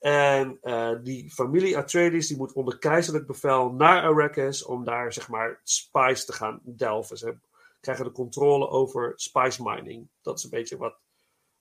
En 0.00 0.58
eh, 0.60 0.92
die 1.02 1.30
familie 1.30 1.76
Atreides 1.78 2.26
die 2.26 2.36
moet 2.36 2.52
onder 2.52 2.78
keizerlijk 2.78 3.26
bevel 3.26 3.70
naar 3.70 4.02
Arrakis 4.02 4.64
om 4.64 4.84
daar 4.84 5.12
zeg 5.12 5.28
maar 5.28 5.60
spice 5.64 6.24
te 6.24 6.32
gaan 6.32 6.60
delven. 6.64 7.18
Ze 7.18 7.38
krijgen 7.80 8.04
de 8.04 8.12
controle 8.12 8.68
over 8.68 9.12
spice 9.16 9.62
mining. 9.62 10.08
Dat 10.22 10.38
is 10.38 10.44
een 10.44 10.50
beetje 10.50 10.76
wat, 10.76 10.98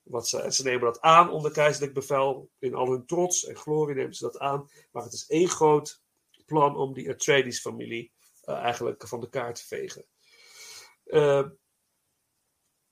wat 0.02 0.28
ze, 0.28 0.52
ze 0.52 0.64
nemen 0.64 0.82
dat 0.82 1.02
aan 1.02 1.30
onder 1.30 1.52
keizerlijk 1.52 1.94
bevel. 1.94 2.49
In 2.60 2.76
al 2.76 2.91
hun 2.91 3.06
trots 3.06 3.45
en 3.45 3.56
glorie 3.56 3.95
nemen 3.95 4.14
ze 4.14 4.24
dat 4.24 4.40
aan. 4.40 4.70
Maar 4.91 5.03
het 5.03 5.14
is 5.14 5.28
één 5.28 5.49
groot 5.49 6.02
plan 6.45 6.76
om 6.76 6.94
die 6.94 7.10
Atreides 7.10 7.60
familie 7.60 8.14
eh, 8.41 8.56
eigenlijk 8.56 9.07
van 9.07 9.20
de 9.20 9.30
kaart 9.30 9.56
te 9.56 9.68
vegen. 9.68 10.06
Eh, 11.03 11.48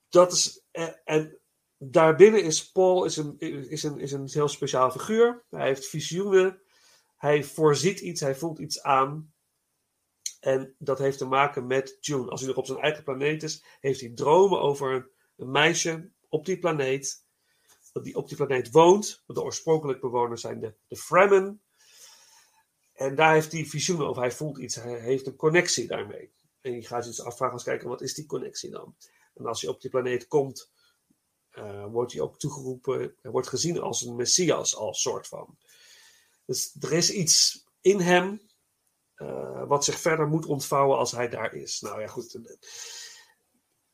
dat 0.10 0.32
is, 0.32 0.64
en 1.04 1.40
daarbinnen 1.78 2.44
is 2.44 2.72
Paul 2.72 3.06
is 3.06 3.18
een, 3.18 3.40
is, 3.70 3.84
een, 3.84 4.00
is 4.00 4.12
een 4.12 4.30
heel 4.32 4.48
speciaal 4.48 4.92
figuur. 4.92 5.46
Hij 5.50 5.68
heeft 5.68 5.88
visioenen. 5.88 6.62
Hij 7.18 7.44
voorziet 7.44 8.00
iets, 8.00 8.22
hij 8.22 8.36
voelt 8.36 8.60
iets 8.60 8.82
aan. 8.82 9.34
En 10.40 10.76
dat 10.78 11.00
heeft 11.00 11.18
te 11.18 11.26
maken 11.26 11.68
met 11.68 11.98
June. 12.00 12.30
Als 12.30 12.40
hij 12.40 12.50
nog 12.50 12.58
op 12.58 12.66
zijn 12.66 12.80
eigen 12.80 13.04
planeet 13.04 13.44
is, 13.44 13.64
heeft 13.80 14.00
hij 14.00 14.12
dromen 14.16 14.62
over 14.62 15.12
een, 15.36 15.52
meisje 15.52 16.12
op 16.30 16.46
die 16.46 16.60
planeet. 16.60 17.26
Die 18.02 18.16
op 18.16 18.28
die 18.28 18.38
planeet 18.38 18.72
woont. 18.72 19.24
De 19.26 19.44
oorspronkelijke 19.44 20.02
bewoners 20.02 20.42
zijn 20.42 20.60
de, 20.60 20.74
de 20.88 20.96
Fremen. 20.96 21.62
En 22.94 23.16
daar 23.16 23.34
heeft 23.34 23.52
hij 23.52 23.66
visioenen 23.66 24.08
over. 24.08 24.22
Hij 24.22 24.32
voelt 24.32 24.58
iets. 24.58 24.76
Hij 24.76 25.00
heeft 25.00 25.28
een 25.28 25.36
connectie 25.36 25.88
daarmee. 25.88 26.32
En 26.62 26.72
je 26.72 26.82
gaat 26.82 27.04
je 27.04 27.10
dus 27.10 27.22
afvragen 27.22 27.54
als 27.54 27.64
kijken, 27.64 27.88
wat 27.88 28.02
is 28.02 28.14
die 28.14 28.26
connectie 28.26 28.70
dan? 28.70 28.96
En 29.34 29.46
als 29.46 29.62
hij 29.62 29.70
op 29.70 29.82
die 29.82 29.90
planeet 29.90 30.28
komt, 30.28 30.72
eh, 31.58 31.86
wordt 31.86 32.12
hij 32.14 32.22
ook 32.22 32.40
toegeroepen, 32.40 33.16
hij 33.22 33.32
wordt 33.32 33.48
gezien 33.48 33.82
als 33.82 34.02
een 34.02 34.16
messias, 34.16 34.76
als 34.76 35.02
soort 35.02 35.28
van. 35.28 35.58
Dus 36.46 36.76
er 36.80 36.94
is 36.94 37.12
iets 37.12 37.66
in 37.82 38.00
hem 38.00 38.42
eh, 39.16 39.68
wat 39.68 39.86
zich 39.86 40.00
verder 40.00 40.28
moet 40.28 40.46
ontvouwen 40.46 40.98
als 40.98 41.12
hij 41.12 41.30
daar 41.30 41.54
is. 41.54 41.82
Nou 41.82 42.02
ja, 42.02 42.08
goed. 42.08 42.40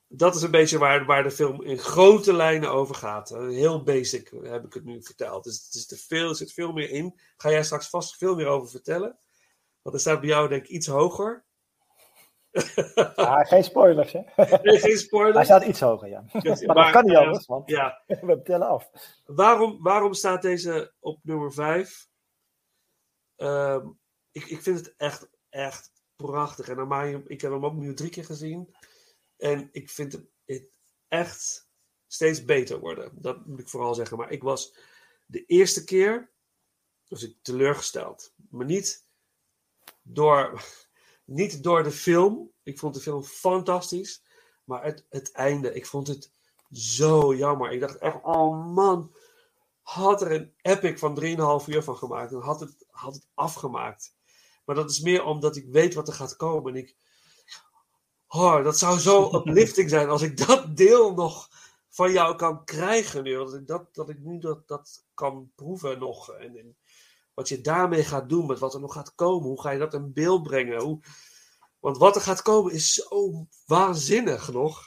Dat 0.08 0.36
is 0.36 0.42
een 0.42 0.52
beetje 0.52 0.78
waar, 0.78 1.06
waar 1.06 1.24
de 1.24 1.32
film 1.32 1.64
in 1.64 1.78
grote 1.78 2.34
lijnen 2.34 2.72
over 2.72 2.96
gaat. 2.96 3.30
Heel 3.30 3.84
basic 3.84 4.32
heb 4.42 4.66
ik 4.66 4.74
het 4.74 4.84
nu 4.84 5.04
verteld. 5.04 5.44
Dus 5.44 5.70
is 5.72 5.86
te 5.86 5.98
veel, 5.98 6.30
er 6.30 6.36
zit 6.36 6.54
veel 6.54 6.72
meer 6.72 6.90
in. 6.90 7.20
Ga 7.38 7.52
jij 7.52 7.64
straks 7.64 7.90
vast 7.90 8.18
veel 8.18 8.36
meer 8.36 8.48
over 8.48 8.70
vertellen. 8.70 9.18
Want 9.82 9.96
er 9.96 10.02
staat 10.02 10.20
bij 10.20 10.30
jou 10.30 10.50
denk 10.50 10.64
ik 10.64 10.70
iets 10.70 10.88
hoger. 10.88 11.46
Ah, 13.16 13.48
geen 13.48 13.64
spoilers, 13.64 14.12
hè? 14.12 14.22
Nee, 14.62 14.80
geen 14.80 14.98
spoilers. 14.98 15.36
Hij 15.36 15.46
staat 15.46 15.64
iets 15.64 15.80
hoger, 15.80 16.08
ja. 16.10 16.24
Maar, 16.34 16.76
dat 16.76 16.92
kan 16.92 17.06
niet 17.06 17.16
anders, 17.16 17.46
want 17.46 17.70
Ja. 17.70 18.02
we 18.22 18.42
tellen 18.44 18.68
af. 18.68 18.90
Waarom, 19.26 19.82
waarom 19.82 20.14
staat 20.14 20.42
deze 20.42 20.94
op 21.00 21.20
nummer 21.24 21.54
5? 21.54 22.08
ik, 24.32 24.46
ik 24.46 24.62
vind 24.62 24.78
het 24.78 24.94
echt, 24.98 25.30
echt 25.50 25.92
prachtig. 26.16 26.68
En 26.68 26.76
normaal, 26.76 27.22
ik 27.26 27.42
heb 27.42 27.52
hem 27.52 27.66
ook 27.66 27.74
nu 27.74 27.94
drie 27.94 28.10
keer 28.10 28.26
gezien. 28.26 28.76
En 29.38 29.70
ik 29.72 29.90
vind 29.90 30.14
het 30.46 30.66
echt 31.08 31.70
steeds 32.08 32.46
beter 32.46 32.80
worden. 32.80 33.12
Dat 33.22 33.46
moet 33.46 33.60
ik 33.60 33.70
vooral 33.70 33.94
zeggen. 33.94 34.18
Maar 34.18 34.32
ik 34.32 34.44
was 34.44 34.78
de 35.26 35.46
eerste 35.46 35.84
keer 35.84 36.32
was 37.08 37.24
ik 37.24 37.38
teleurgesteld. 37.42 38.34
Maar 38.50 38.66
niet 38.66 39.08
door, 40.02 40.64
niet 41.34 41.64
door 41.64 41.84
de 41.84 41.92
film. 41.92 42.52
Ik 42.64 42.80
vond 42.80 42.94
de 42.94 43.00
film 43.00 43.24
fantastisch. 43.24 44.24
Maar 44.64 44.84
het, 44.84 45.06
het 45.10 45.32
einde, 45.32 45.74
ik 45.74 45.86
vond 45.86 46.08
het 46.08 46.32
zo 46.72 47.36
jammer. 47.36 47.72
Ik 47.72 47.80
dacht 47.80 47.98
echt, 47.98 48.20
oh 48.24 48.74
man, 48.74 49.16
had 49.82 50.22
er 50.22 50.32
een 50.32 50.54
epic 50.62 50.98
van 50.98 51.20
3,5 51.62 51.68
uur 51.68 51.84
van 51.84 51.98
gemaakt. 51.98 52.32
En 52.32 52.40
had 52.40 52.60
het, 52.60 52.86
had 52.90 53.14
het 53.14 53.28
afgemaakt. 53.34 54.16
Maar 54.66 54.76
dat 54.76 54.90
is 54.90 55.00
meer 55.00 55.24
omdat 55.24 55.56
ik 55.56 55.68
weet 55.68 55.94
wat 55.94 56.08
er 56.08 56.14
gaat 56.14 56.36
komen. 56.36 56.74
En 56.74 56.80
ik, 56.80 56.96
oh, 58.28 58.64
dat 58.64 58.78
zou 58.78 59.00
zo 59.00 59.30
uplifting 59.36 59.90
zijn 59.90 60.10
als 60.10 60.22
ik 60.22 60.48
dat 60.48 60.78
deel 60.78 61.14
nog 61.14 61.50
van 61.90 62.12
jou 62.12 62.36
kan 62.36 62.66
krijgen 62.66 63.24
nu. 63.24 63.34
Dat 63.34 63.54
ik, 63.54 63.68
dat, 63.68 63.96
dat 63.96 64.10
ik 64.10 64.20
nu 64.20 64.40
dat, 64.40 64.68
dat 64.68 65.06
kan 65.14 65.52
proeven 65.56 66.00
nog. 66.00 66.32
En, 66.32 66.58
en 66.58 66.78
wat 67.34 67.48
je 67.48 67.62
daarmee 67.62 68.04
gaat 68.04 68.30
doen, 68.30 68.46
met 68.46 68.60
wat 68.60 68.74
er 68.74 68.80
nog 68.80 68.94
gaat 68.94 69.16
komen. 69.16 69.48
Hoe 69.48 69.62
ga 69.62 69.70
je 69.70 69.80
dat 69.80 69.94
in 69.94 70.14
beeld 70.14 70.44
brengen? 70.44 70.82
Hoe, 70.82 71.00
want 71.80 71.98
wat 71.98 72.16
er 72.16 72.22
gaat 72.22 72.42
komen 72.42 72.74
is 72.74 72.94
zo 72.94 73.48
waanzinnig 73.66 74.52
nog. 74.52 74.86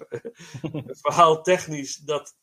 Verhaal 1.03 1.43
technisch. 1.43 1.97
Dat, 1.97 2.37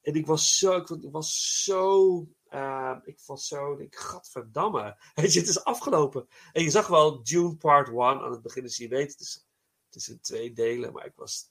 en 0.00 0.14
ik 0.14 0.26
was 0.26 0.58
zo, 0.58 0.76
ik 0.76 1.10
was 1.10 1.62
zo, 1.64 2.26
uh, 2.50 2.96
ik 3.04 3.20
was 3.26 3.46
zo, 3.46 3.78
ik 3.78 3.96
gadverdamme. 3.96 4.96
Weet 5.14 5.32
je, 5.32 5.38
het 5.38 5.48
is 5.48 5.64
afgelopen. 5.64 6.28
En 6.52 6.62
je 6.62 6.70
zag 6.70 6.86
wel 6.86 7.22
June 7.22 7.56
Part 7.56 7.88
1 7.88 7.98
aan 7.98 8.30
het 8.30 8.42
begin, 8.42 8.62
dus 8.62 8.76
je 8.76 8.88
weet, 8.88 9.12
het 9.12 9.20
is, 9.20 9.46
het 9.86 9.94
is 9.94 10.08
in 10.08 10.20
twee 10.20 10.52
delen, 10.52 10.92
maar 10.92 11.06
ik 11.06 11.16
was, 11.16 11.50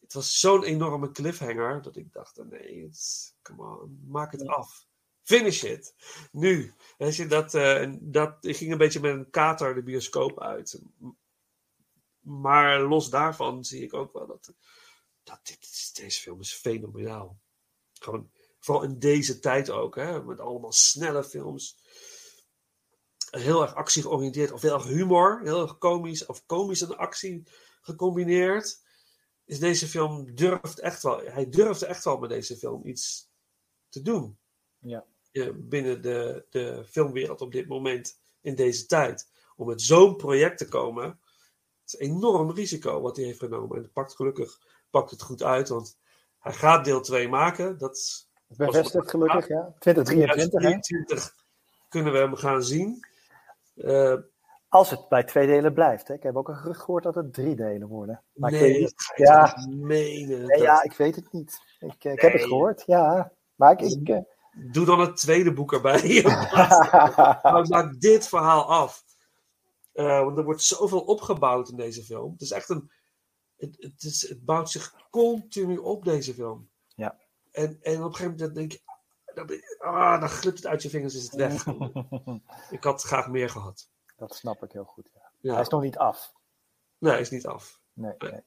het 0.00 0.12
was 0.12 0.40
zo'n 0.40 0.64
enorme 0.64 1.10
cliffhanger 1.10 1.82
dat 1.82 1.96
ik 1.96 2.12
dacht: 2.12 2.44
nee, 2.44 2.90
come 3.42 3.80
on, 3.80 4.04
maak 4.06 4.32
het 4.32 4.46
af. 4.46 4.87
Finish 5.28 5.62
it. 5.62 5.94
Nu. 6.32 6.74
Weet 6.98 7.16
je, 7.16 7.26
dat, 7.26 7.54
en 7.54 7.98
dat, 8.12 8.36
ging 8.40 8.72
een 8.72 8.78
beetje 8.78 9.00
met 9.00 9.14
een 9.14 9.30
kater 9.30 9.74
de 9.74 9.82
bioscoop 9.82 10.40
uit. 10.40 10.82
Maar 12.18 12.80
los 12.80 13.10
daarvan 13.10 13.64
zie 13.64 13.82
ik 13.82 13.94
ook 13.94 14.12
wel 14.12 14.26
dat, 14.26 14.54
dat 15.22 15.40
dit, 15.42 15.90
deze 15.94 16.20
film 16.20 16.40
is 16.40 16.52
fenomenaal. 16.52 17.40
Gewoon, 17.92 18.30
vooral 18.58 18.84
in 18.84 18.98
deze 18.98 19.38
tijd 19.38 19.70
ook, 19.70 19.96
hè, 19.96 20.24
met 20.24 20.40
allemaal 20.40 20.72
snelle 20.72 21.24
films. 21.24 21.78
Heel 23.30 23.62
erg 23.62 23.74
actie 23.74 24.02
georiënteerd, 24.02 24.52
of 24.52 24.62
heel 24.62 24.74
erg 24.74 24.84
humor, 24.84 25.40
heel 25.42 25.62
erg 25.62 25.78
komisch, 25.78 26.26
of 26.26 26.46
komisch 26.46 26.80
en 26.80 26.96
actie 26.96 27.42
gecombineerd. 27.80 28.82
Is 29.44 29.58
deze 29.58 29.88
film 29.88 30.34
durft 30.34 30.78
echt 30.78 31.02
wel, 31.02 31.20
hij 31.20 31.48
durfde 31.48 31.86
echt 31.86 32.04
wel 32.04 32.18
met 32.18 32.30
deze 32.30 32.56
film 32.56 32.86
iets 32.86 33.30
te 33.88 34.02
doen. 34.02 34.38
Ja. 34.78 35.06
Binnen 35.54 36.02
de, 36.02 36.44
de 36.50 36.84
filmwereld 36.88 37.40
op 37.40 37.52
dit 37.52 37.68
moment, 37.68 38.18
in 38.40 38.54
deze 38.54 38.86
tijd. 38.86 39.28
Om 39.56 39.66
met 39.66 39.82
zo'n 39.82 40.16
project 40.16 40.58
te 40.58 40.68
komen, 40.68 41.04
het 41.04 41.18
is 41.84 42.00
een 42.00 42.06
enorm 42.16 42.50
risico 42.50 43.00
wat 43.00 43.16
hij 43.16 43.24
heeft 43.24 43.38
genomen. 43.38 43.76
En 43.76 43.82
het 43.82 43.92
pakt 43.92 44.14
gelukkig 44.16 44.58
pakt 44.90 45.10
het 45.10 45.22
goed 45.22 45.42
uit, 45.42 45.68
want 45.68 45.98
hij 46.38 46.52
gaat 46.52 46.84
deel 46.84 47.00
2 47.00 47.28
maken. 47.28 47.78
Dat 47.78 47.96
is 47.96 48.30
Bevestigd 48.46 49.10
gelukkig, 49.10 49.48
ja. 49.48 49.74
2023, 49.78 50.36
hè? 50.36 50.48
2023 50.48 51.34
kunnen 51.88 52.12
we 52.12 52.18
hem 52.18 52.34
gaan 52.34 52.62
zien. 52.62 53.04
Eh, 53.74 54.14
Als 54.68 54.90
het 54.90 55.08
bij 55.08 55.24
twee 55.24 55.46
delen 55.46 55.74
blijft. 55.74 56.08
Hè? 56.08 56.14
Ik 56.14 56.22
heb 56.22 56.36
ook 56.36 56.48
een 56.48 56.56
gerucht 56.56 56.80
gehoord 56.80 57.02
dat 57.04 57.14
het 57.14 57.32
drie 57.34 57.54
delen 57.56 57.88
worden. 57.88 58.22
Maar 58.32 58.52
ik 58.52 58.60
nee, 58.60 58.78
niet. 58.80 58.94
je 59.16 59.22
Ja, 59.24 59.66
menen. 59.68 59.86
nee, 59.86 60.46
Dat- 60.46 60.60
ja, 60.60 60.82
ik 60.82 60.92
weet 60.92 61.16
het 61.16 61.32
niet. 61.32 61.60
Ik, 61.78 62.04
eh, 62.04 62.12
ik 62.12 62.20
heb 62.20 62.32
het 62.32 62.42
gehoord, 62.42 62.82
ja. 62.86 63.32
Maar 63.54 63.72
ik, 63.72 63.80
ik, 63.80 64.08
eh, 64.08 64.18
Doe 64.60 64.86
dan 64.86 65.00
het 65.00 65.16
tweede 65.16 65.52
boek 65.52 65.72
erbij. 65.72 66.22
maar 67.42 67.66
maak 67.68 68.00
dit 68.00 68.28
verhaal 68.28 68.64
af. 68.64 69.04
Eh, 69.92 70.24
want 70.24 70.38
er 70.38 70.44
wordt 70.44 70.62
zoveel 70.62 71.00
opgebouwd 71.00 71.68
in 71.68 71.76
deze 71.76 72.04
film. 72.04 72.32
Het 72.32 72.40
is 72.40 72.50
echt 72.50 72.68
een. 72.68 72.90
Het, 73.56 73.76
het, 73.78 74.02
is, 74.02 74.28
het 74.28 74.44
bouwt 74.44 74.70
zich 74.70 74.94
continu 75.10 75.76
op, 75.76 76.04
deze 76.04 76.34
film. 76.34 76.68
Ja. 76.94 77.18
En, 77.50 77.78
en 77.82 77.98
op 77.98 78.04
een 78.04 78.14
gegeven 78.14 78.36
moment 78.36 78.54
denk 78.54 78.72
je. 78.72 78.80
Dan, 79.34 79.62
ah, 79.78 80.20
dan 80.20 80.28
glipt 80.28 80.56
het 80.56 80.66
uit 80.66 80.82
je 80.82 80.90
vingers, 80.90 81.14
is 81.14 81.22
het 81.22 81.34
weg. 81.34 81.66
ik 82.78 82.84
had 82.84 83.02
graag 83.02 83.28
meer 83.28 83.50
gehad. 83.50 83.88
dat 84.16 84.34
snap 84.34 84.62
ik 84.62 84.72
heel 84.72 84.84
goed. 84.84 85.08
Ja. 85.14 85.30
Ja. 85.40 85.52
Hij 85.52 85.62
is 85.62 85.68
nog 85.68 85.82
niet 85.82 85.98
af. 85.98 86.32
Nee, 86.98 87.12
hij 87.12 87.20
is 87.20 87.30
niet 87.30 87.46
af. 87.46 87.80
Nee, 87.92 88.14
nee. 88.18 88.30
nee. 88.30 88.42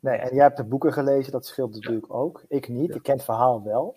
Nee, 0.00 0.18
en 0.18 0.34
jij 0.34 0.44
hebt 0.44 0.56
de 0.56 0.64
boeken 0.64 0.92
gelezen, 0.92 1.32
dat 1.32 1.46
scheelt 1.46 1.74
natuurlijk 1.74 2.14
ook. 2.14 2.44
Ik 2.48 2.68
niet, 2.68 2.94
ik 2.94 3.02
ken 3.02 3.14
het 3.14 3.24
verhaal 3.24 3.62
wel. 3.62 3.96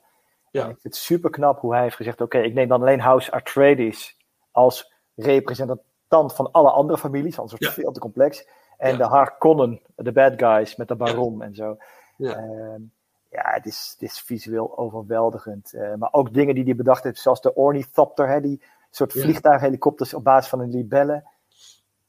Ja. 0.52 0.64
En 0.64 0.70
ik 0.70 0.80
vind 0.80 0.94
het 0.94 1.04
super 1.04 1.30
knap 1.30 1.60
hoe 1.60 1.74
hij 1.74 1.84
heeft 1.84 1.96
gezegd: 1.96 2.22
oké, 2.22 2.38
ik 2.38 2.54
neem 2.54 2.68
dan 2.68 2.82
alleen 2.82 3.00
House 3.00 3.32
Atreides 3.32 4.18
als 4.52 4.94
representant 5.16 6.34
van 6.34 6.52
alle 6.52 6.72
andere 6.72 7.00
families, 7.00 7.40
anders 7.40 7.60
wordt 7.60 7.76
het 7.76 7.84
veel 7.84 7.94
te 7.94 8.00
complex. 8.00 8.48
En 8.78 8.98
de 8.98 9.04
Harkonnen, 9.04 9.82
de 9.96 10.12
bad 10.12 10.34
guys 10.38 10.76
met 10.76 10.88
de 10.88 10.96
baron 10.96 11.42
en 11.42 11.56
zo. 11.56 11.78
Ja. 12.18 12.36
Ehm, 12.36 12.82
ja, 13.30 13.52
het 13.54 13.66
is, 13.66 13.90
het 13.92 14.10
is 14.10 14.20
visueel 14.20 14.78
overweldigend. 14.78 15.74
Eh, 15.74 15.96
maar 15.96 16.10
ook 16.12 16.34
dingen 16.34 16.56
die 16.56 16.64
hij 16.64 16.76
bedacht 16.76 17.04
heeft, 17.04 17.20
zoals 17.20 17.42
de 17.42 17.56
Ornithopter, 17.56 18.28
hè, 18.28 18.42
die 18.42 18.64
soort 18.90 19.12
vliegtuighelikopters 19.12 20.14
op 20.14 20.24
basis 20.24 20.50
van 20.50 20.60
een 20.60 20.70
libelle. 20.70 21.24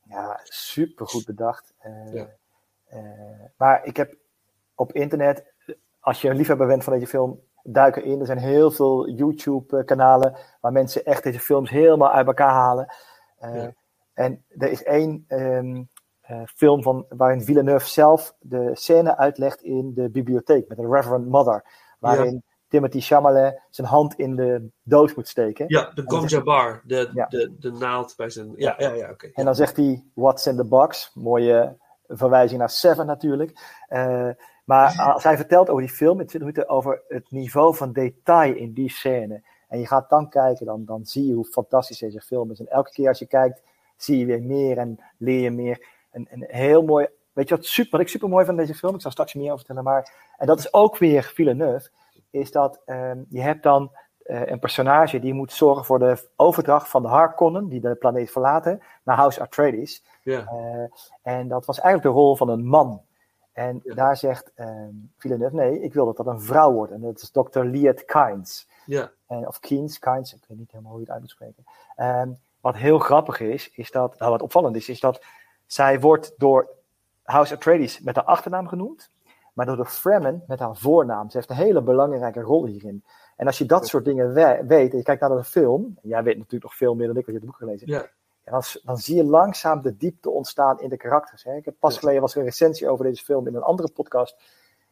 Ja, 0.03 0.41
super 0.43 1.07
goed 1.07 1.27
bedacht. 1.27 1.73
Eh, 1.79 2.21
eh, 2.87 3.01
maar 3.57 3.85
ik 3.85 3.97
heb 3.97 4.15
op 4.75 4.93
internet, 4.93 5.53
als 6.01 6.21
je 6.21 6.29
een 6.29 6.37
liefhebber 6.37 6.67
bent 6.67 6.85
van 6.85 6.93
deze 6.93 7.07
film, 7.07 7.41
duik 7.63 7.97
erin. 7.97 8.21
Er 8.21 8.27
zijn 8.27 8.39
heel 8.39 8.71
veel 8.71 9.09
YouTube-kanalen 9.09 10.37
waar 10.61 10.73
mensen 10.73 11.05
echt 11.05 11.23
deze 11.23 11.41
films 11.41 11.71
helemaal 11.71 12.11
uit 12.11 12.27
elkaar 12.27 12.51
halen. 12.53 12.95
Eh, 13.39 13.55
Ja. 13.55 13.73
En 14.15 14.45
er 14.49 14.71
is 14.71 14.83
één 14.83 15.25
ehm, 15.29 15.83
eh, 16.21 16.43
film 16.55 16.83
van, 16.83 17.07
waarin 17.09 17.43
Villeneuve 17.43 17.89
zelf 17.89 18.35
de 18.41 18.71
scène 18.73 19.17
uitlegt 19.17 19.63
in 19.63 19.95
de 19.95 20.11
bibliotheek 20.11 20.69
met 20.69 20.79
een 20.79 20.93
Reverend 20.93 21.27
Mother. 21.27 21.65
Waarin 21.99 22.43
Timothy 22.69 23.01
Chalamet 23.01 23.61
zijn 23.71 23.87
hand 23.89 24.15
in 24.15 24.37
de 24.37 24.69
doos 24.83 25.15
moet 25.15 25.29
steken. 25.29 25.65
Ja, 25.69 25.91
de 25.95 26.03
zegt- 26.07 26.31
Jabbar. 26.31 26.81
De, 26.85 27.11
Ja. 27.15 27.27
de, 27.27 27.55
de 27.59 27.71
naald 27.73 28.15
bij 28.17 28.31
zijn. 28.31 28.53
Ja, 28.57 28.75
ja, 28.79 28.93
ja, 28.93 29.11
oké. 29.11 29.31
En 29.35 29.45
dan 29.45 29.55
zegt 29.55 29.77
hij, 29.77 30.05
what's 30.15 30.47
in 30.47 30.57
the 30.57 30.65
box? 30.65 31.11
Mooie 31.15 31.77
verwijzing 32.07 32.59
naar 32.61 32.71
Seven 32.71 33.07
natuurlijk. 33.07 33.83
Eh, 33.89 34.29
maar 34.71 35.13
als 35.15 35.25
hij 35.25 35.37
vertelt 35.37 35.69
over 35.69 35.83
die 35.83 35.95
film 35.95 36.21
in 36.21 36.27
20 36.27 36.41
minuten 36.41 36.69
over 36.69 37.03
het 37.09 37.31
niveau 37.31 37.77
van 37.77 37.93
detail 37.93 38.55
in 38.55 38.73
die 38.73 38.91
scène. 38.91 39.43
En 39.69 39.79
je 39.79 39.87
gaat 39.87 40.11
dan 40.11 40.29
kijken, 40.29 40.67
dan, 40.67 40.85
dan 40.85 41.05
zie 41.05 41.27
je 41.27 41.35
hoe 41.35 41.45
fantastisch 41.45 41.99
deze 41.99 42.21
film 42.21 42.51
is. 42.51 42.61
En 42.61 42.69
elke 42.69 42.91
keer 42.91 43.09
als 43.09 43.19
je 43.19 43.27
kijkt, 43.27 43.63
zie 43.97 44.19
je 44.19 44.25
weer 44.25 44.43
meer 44.43 44.79
en 44.79 45.01
leer 45.19 45.41
je 45.41 45.51
meer. 45.51 45.87
En, 46.11 46.29
en 46.29 46.45
heel 46.49 46.83
mooi, 46.83 47.09
weet 47.33 47.49
je 47.49 47.57
wat, 47.57 47.65
super, 47.65 47.91
wat 47.91 48.01
ik 48.01 48.09
super 48.09 48.29
mooi 48.29 48.45
van 48.45 48.57
deze 48.57 48.75
film, 48.75 48.95
ik 48.95 49.01
zal 49.01 49.11
straks 49.11 49.35
meer 49.35 49.45
over 49.45 49.59
vertellen, 49.59 49.85
maar, 49.85 50.13
en 50.37 50.47
dat 50.47 50.59
is 50.59 50.73
ook 50.73 50.99
weer 50.99 51.23
Villeneuve, 51.23 51.91
is 52.31 52.51
dat 52.51 52.81
ehm, 52.85 53.19
je 53.29 53.41
hebt 53.41 53.63
dan 53.63 53.91
eh, 54.23 54.47
een 54.47 54.59
personage 54.59 55.19
die 55.19 55.35
moet 55.35 55.53
zorgen 55.53 55.85
voor 55.85 55.99
de 55.99 56.29
overdracht 56.37 56.89
van 56.89 57.03
de 57.03 57.09
Harkonnen, 57.09 57.69
die 57.69 57.81
de 57.81 57.95
planeet 57.95 58.31
verlaten, 58.31 58.83
naar 59.05 59.17
House 59.17 59.41
Atreides. 59.41 60.05
Ja. 60.23 60.47
Eh, 60.47 61.33
en 61.35 61.49
dat 61.49 61.67
was 61.67 61.81
eigenlijk 61.81 62.15
de 62.15 62.21
rol 62.21 62.37
van 62.37 62.49
een 62.49 62.67
man. 62.67 63.09
En 63.61 63.81
daar 63.85 64.17
zegt 64.17 64.53
ehm 64.55 64.95
Villeneuve, 65.19 65.55
nee, 65.55 65.81
ik 65.81 65.95
wil 65.95 66.05
dat 66.05 66.17
dat 66.17 66.27
een 66.27 66.41
vrouw 66.41 66.73
wordt. 66.73 66.93
En 66.93 67.01
dat 67.01 67.21
is 67.23 67.31
Dr. 67.31 67.61
Liet 67.61 68.05
Kynes. 68.05 68.69
Ja. 68.87 69.11
En, 69.27 69.47
of 69.47 69.61
Kynes, 69.61 69.99
Kynes, 69.99 70.35
ik 70.35 70.45
weet 70.49 70.59
niet 70.59 70.71
helemaal 70.71 70.93
hoe 70.93 71.01
je 71.01 71.07
het 71.07 71.15
uit 71.15 71.23
moet 71.23 71.31
spreken. 71.31 71.65
Ehm, 71.97 72.31
wat 72.61 72.77
heel 72.77 72.99
grappig 72.99 73.41
is, 73.41 73.71
is 73.71 73.91
dat, 73.91 74.19
nou 74.19 74.31
wat 74.31 74.43
opvallend 74.43 74.77
is, 74.77 74.89
is 74.89 75.01
dat 75.01 75.25
zij 75.67 76.01
wordt 76.01 76.33
door 76.37 76.69
House 77.23 77.55
Atreides 77.55 78.01
met 78.01 78.17
haar 78.17 78.25
achternaam 78.25 78.69
genoemd, 78.69 79.11
maar 79.53 79.67
door 79.67 79.77
de 79.77 79.85
Fremen 79.87 80.45
met 80.47 80.59
haar 80.59 80.77
voornaam. 80.77 81.31
Ze 81.31 81.37
heeft 81.37 81.51
een 81.51 81.57
hele 81.57 81.83
belangrijke 81.83 82.41
rol 82.41 82.67
hierin. 82.67 83.05
En 83.37 83.47
als 83.47 83.59
je 83.59 83.67
dat 83.67 83.87
soort 83.87 84.05
dingen 84.05 84.33
we- 84.33 84.65
weet, 84.67 84.91
en 84.91 84.97
je 84.97 85.03
kijkt 85.05 85.21
naar 85.21 85.31
de 85.37 85.45
film, 85.45 85.99
en 86.03 86.09
jij 86.09 86.23
weet 86.23 86.37
natuurlijk 86.37 86.63
nog 86.65 86.75
veel 86.77 86.95
meer 86.95 87.07
dan 87.07 87.17
ik, 87.17 87.27
want 87.27 87.39
je 87.41 87.45
hebt 87.47 87.59
het 87.59 87.61
boek 87.61 87.69
gelezen, 87.69 87.89
Ja. 87.89 88.09
En 88.51 88.57
dan, 88.61 88.63
dan 88.83 88.97
zie 88.97 89.17
je 89.17 89.25
langzaam 89.25 89.83
de 89.83 89.97
diepte 89.97 90.31
ontstaan 90.31 90.81
in 90.81 90.89
de 90.89 90.97
karakters. 90.97 91.45
Hè. 91.45 91.57
Ik 91.57 91.65
heb 91.65 91.75
pas 91.79 91.99
geleden 91.99 92.21
was 92.21 92.33
er 92.33 92.39
een 92.39 92.45
recensie 92.45 92.89
over 92.89 93.05
deze 93.05 93.25
film 93.25 93.47
in 93.47 93.55
een 93.55 93.63
andere 93.63 93.91
podcast. 93.93 94.37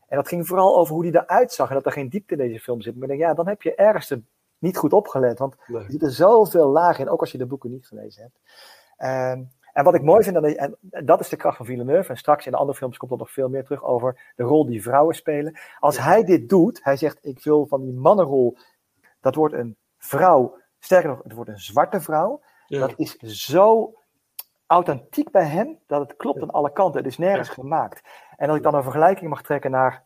En 0.09 0.17
dat 0.17 0.29
ging 0.29 0.47
vooral 0.47 0.77
over 0.77 0.95
hoe 0.95 1.03
die 1.03 1.15
eruit 1.17 1.53
zag 1.53 1.69
en 1.69 1.75
dat 1.75 1.87
er 1.87 1.93
geen 1.93 2.09
diepte 2.09 2.33
in 2.35 2.39
deze 2.39 2.61
film 2.61 2.81
zit. 2.81 2.95
Maar 2.95 3.03
ik 3.03 3.09
denk, 3.09 3.21
ja, 3.21 3.35
dan 3.35 3.49
heb 3.49 3.63
je 3.63 3.75
ergens 3.75 4.11
er 4.11 4.23
niet 4.59 4.77
goed 4.77 4.93
opgelet. 4.93 5.39
Want 5.39 5.55
Nee. 5.67 5.83
er 5.85 5.91
zitten 5.91 6.11
zoveel 6.11 6.69
lagen 6.69 7.05
in, 7.05 7.11
ook 7.11 7.21
als 7.21 7.33
je 7.33 7.39
de 7.39 7.47
boeken 7.47 7.71
niet 7.71 7.87
gelezen 7.87 8.23
hebt. 8.23 8.39
Ehm, 8.97 9.43
en 9.73 9.85
wat 9.85 9.95
ik 9.95 10.03
mooi 10.03 10.23
vind, 10.25 10.37
en- 10.37 10.77
en 10.91 11.05
dat 11.07 11.21
is 11.21 11.29
de 11.29 11.37
kracht 11.37 11.57
van 11.57 11.67
Villeneuve. 11.67 12.11
En 12.11 12.17
straks 12.17 12.47
in 12.47 12.53
de 12.53 12.59
andere 12.59 12.79
films 12.79 12.97
komt 12.97 13.11
er 13.11 13.19
nog 13.19 13.31
veel 13.31 13.49
meer 13.49 13.65
terug 13.65 13.85
over 13.85 14.33
de 14.37 14.43
rol 14.43 14.67
die 14.67 14.83
vrouwen 14.83 15.15
spelen. 15.15 15.59
Als 15.79 15.99
hij 15.99 16.25
dit 16.25 16.49
doet, 16.49 16.81
hij 16.85 16.97
zegt: 16.97 17.19
Ik 17.21 17.45
wil 17.45 17.67
van 17.67 17.83
die 17.83 17.93
mannenrol, 17.95 18.57
dat 19.21 19.35
wordt 19.35 19.55
een 19.55 19.77
vrouw. 19.99 20.57
Sterker 20.79 21.09
nog, 21.09 21.23
het 21.23 21.33
wordt 21.33 21.51
een 21.51 21.59
zwarte 21.59 22.01
vrouw. 22.01 22.41
Ja. 22.69 22.79
Dat 22.81 22.95
is 22.97 23.17
zo 23.45 23.95
authentiek 24.67 25.31
bij 25.31 25.45
hem 25.45 25.79
dat 25.87 26.01
het 26.01 26.17
klopt 26.17 26.43
aan 26.43 26.51
alle 26.51 26.73
kanten. 26.73 26.97
Het 27.03 27.11
is 27.11 27.19
nergens 27.19 27.49
gemaakt. 27.49 28.09
En 28.37 28.49
als 28.49 28.57
ik 28.57 28.63
dan 28.63 28.75
een 28.75 28.83
vergelijking 28.83 29.31
mag 29.31 29.43
trekken 29.43 29.71
naar 29.71 30.05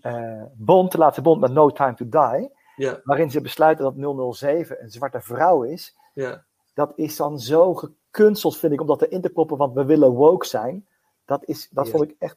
eh, 0.00 0.42
Bond, 0.54 0.92
de 0.92 0.98
laatste 0.98 1.22
Bond 1.22 1.40
met 1.40 1.52
No 1.52 1.70
Time 1.70 1.94
to 1.94 2.08
Die, 2.08 2.50
Ja. 2.76 3.00
waarin 3.04 3.30
ze 3.30 3.40
besluiten 3.40 3.84
dat 3.84 4.34
007 4.36 4.82
een 4.82 4.90
zwarte 4.90 5.20
vrouw 5.20 5.62
is, 5.62 5.96
Ja. 6.14 6.44
dat 6.74 6.92
is 6.96 7.16
dan 7.16 7.38
zo 7.38 7.74
gekunsteld, 7.74 8.56
vind 8.56 8.72
ik, 8.72 8.80
om 8.80 8.86
dat 8.86 9.02
erin 9.02 9.20
te 9.20 9.30
proppen, 9.30 9.56
want 9.56 9.74
we 9.74 9.84
willen 9.84 10.10
woke 10.10 10.46
zijn. 10.46 10.86
Dat, 11.24 11.44
is, 11.44 11.68
dat 11.68 11.88
vond 11.88 12.02
ik 12.02 12.14
echt, 12.18 12.36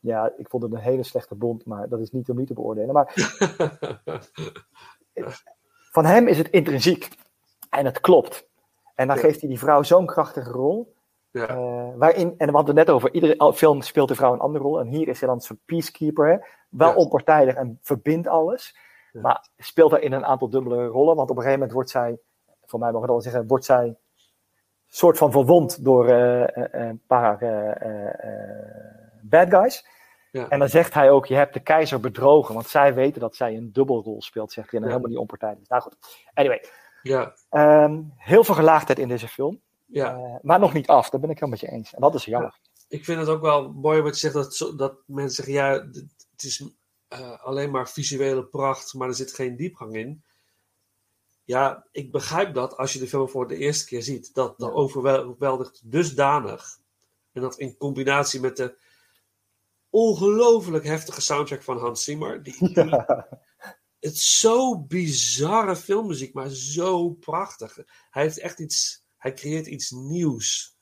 ja, 0.00 0.32
ik 0.36 0.48
vond 0.48 0.62
het 0.62 0.72
een 0.72 0.78
hele 0.78 1.02
slechte 1.02 1.34
Bond, 1.34 1.64
maar 1.64 1.88
dat 1.88 2.00
is 2.00 2.10
niet 2.10 2.30
om 2.30 2.36
niet 2.36 2.46
te 2.46 2.54
beoordelen. 2.54 2.94
Maar 2.94 3.12
van 5.92 6.04
hem 6.04 6.28
is 6.28 6.38
het 6.38 6.50
intrinsiek. 6.50 7.08
En 7.70 7.84
het 7.84 8.00
klopt. 8.00 8.48
En 9.00 9.06
dan 9.06 9.16
Ja. 9.16 9.22
geeft 9.22 9.40
hij 9.40 9.48
die 9.48 9.58
vrouw 9.58 9.82
zo'n 9.82 10.06
krachtige 10.06 10.50
rol. 10.50 10.94
Ja. 11.30 11.46
eh, 11.48 11.88
waarin, 11.96 12.34
en 12.38 12.46
we 12.46 12.52
hadden 12.52 12.76
het 12.76 12.86
net 12.86 12.94
over, 12.94 13.12
iedere 13.14 13.52
film 13.52 13.82
speelt 13.82 14.08
de 14.08 14.14
vrouw 14.14 14.32
een 14.32 14.40
andere 14.40 14.64
rol. 14.64 14.80
En 14.80 14.86
hier 14.86 15.08
is 15.08 15.18
ze 15.18 15.26
dan 15.26 15.40
zo'n 15.40 15.60
peacekeeper. 15.64 16.28
Hè? 16.28 16.36
Wel 16.68 16.88
Ja. 16.88 16.94
onpartijdig 16.94 17.54
en 17.54 17.78
verbindt 17.82 18.28
alles. 18.28 18.76
Maar 19.12 19.48
speelt 19.56 19.90
daarin 19.90 20.12
een 20.12 20.24
aantal 20.24 20.48
dubbele 20.50 20.86
rollen. 20.86 21.16
Want 21.16 21.30
op 21.30 21.36
een 21.36 21.42
gegeven 21.42 21.58
moment 21.58 21.72
wordt 21.72 21.90
zij, 21.90 22.18
voor 22.64 22.78
mij 22.78 22.90
mogen 22.90 23.06
we 23.06 23.12
dan 23.12 23.22
zeggen, 23.22 23.46
wordt 23.46 23.64
zij 23.64 23.96
soort 24.86 25.18
van 25.18 25.30
verwond 25.32 25.84
door 25.84 26.08
eh, 26.08 26.56
eh, 26.56 26.88
een 26.88 27.02
paar 27.06 27.38
bad 29.22 29.50
guys. 29.50 29.86
Ja. 30.30 30.48
En 30.48 30.58
dan 30.58 30.68
zegt 30.68 30.94
hij 30.94 31.10
ook, 31.10 31.26
je 31.26 31.34
hebt 31.34 31.54
de 31.54 31.60
keizer 31.60 32.00
bedrogen. 32.00 32.54
Want 32.54 32.66
zij 32.66 32.94
weten 32.94 33.20
dat 33.20 33.36
zij 33.36 33.56
een 33.56 33.72
dubbelrol 33.72 34.22
speelt, 34.22 34.52
zegt 34.52 34.70
hij. 34.70 34.80
En 34.80 34.84
Ja. 34.86 34.90
helemaal 34.92 35.10
niet 35.10 35.20
onpartijdig. 35.20 35.68
Nou 35.68 35.82
goed, 35.82 35.96
anyway. 36.34 36.64
Ja. 37.02 37.34
Ehm, 37.50 38.02
heel 38.16 38.44
veel 38.44 38.54
gelaagdheid 38.54 38.98
in 38.98 39.08
deze 39.08 39.28
film. 39.28 39.60
Ja. 39.86 40.14
Eh, 40.14 40.34
maar 40.42 40.58
nog 40.58 40.72
niet 40.72 40.86
af, 40.86 41.10
daar 41.10 41.20
ben 41.20 41.30
ik 41.30 41.38
helemaal 41.38 41.58
met 41.60 41.70
je 41.70 41.76
eens. 41.76 41.94
En 41.94 42.00
dat 42.00 42.14
is 42.14 42.24
jammer. 42.24 42.58
ik 42.88 43.04
vind 43.04 43.18
het 43.20 43.28
ook 43.28 43.40
wel 43.42 43.72
mooi 43.72 44.00
wat 44.00 44.20
je 44.20 44.30
zegt, 44.30 44.58
dat, 44.58 44.78
dat 44.78 44.94
mensen 45.06 45.44
zeggen, 45.44 45.54
ja, 45.54 45.72
het 46.32 46.42
is 46.42 46.64
eh, 47.08 47.40
alleen 47.44 47.70
maar 47.70 47.88
visuele 47.88 48.44
pracht, 48.44 48.94
maar 48.94 49.08
er 49.08 49.14
zit 49.14 49.34
geen 49.34 49.56
diepgang 49.56 49.94
in. 49.94 50.22
Ja, 51.44 51.86
ik 51.92 52.12
begrijp 52.12 52.54
dat 52.54 52.76
als 52.76 52.92
je 52.92 52.98
de 52.98 53.08
film 53.08 53.28
voor 53.28 53.48
de 53.48 53.56
eerste 53.56 53.86
keer 53.86 54.02
ziet, 54.02 54.34
dat 54.34 54.58
dat 54.58 54.72
overweldigt 54.72 55.80
dusdanig. 55.84 56.78
En 57.32 57.40
dat 57.42 57.58
in 57.58 57.76
combinatie 57.76 58.40
met 58.40 58.56
de 58.56 58.76
ongelooflijk 59.90 60.84
heftige 60.84 61.20
soundtrack 61.20 61.62
van 61.62 61.78
Hans 61.78 62.04
Zimmer, 62.04 62.42
die, 62.42 62.56
die- 62.74 63.04
het 64.00 64.12
is 64.12 64.40
zo 64.40 64.78
bizarre 64.78 65.76
filmmuziek, 65.76 66.34
maar 66.34 66.48
zo 66.48 67.10
prachtig. 67.10 67.78
Hij 68.10 68.22
heeft 68.22 68.38
echt 68.38 68.58
iets, 68.58 69.04
hij 69.16 69.32
creëert 69.32 69.66
iets 69.66 69.90
nieuws. 69.90 70.78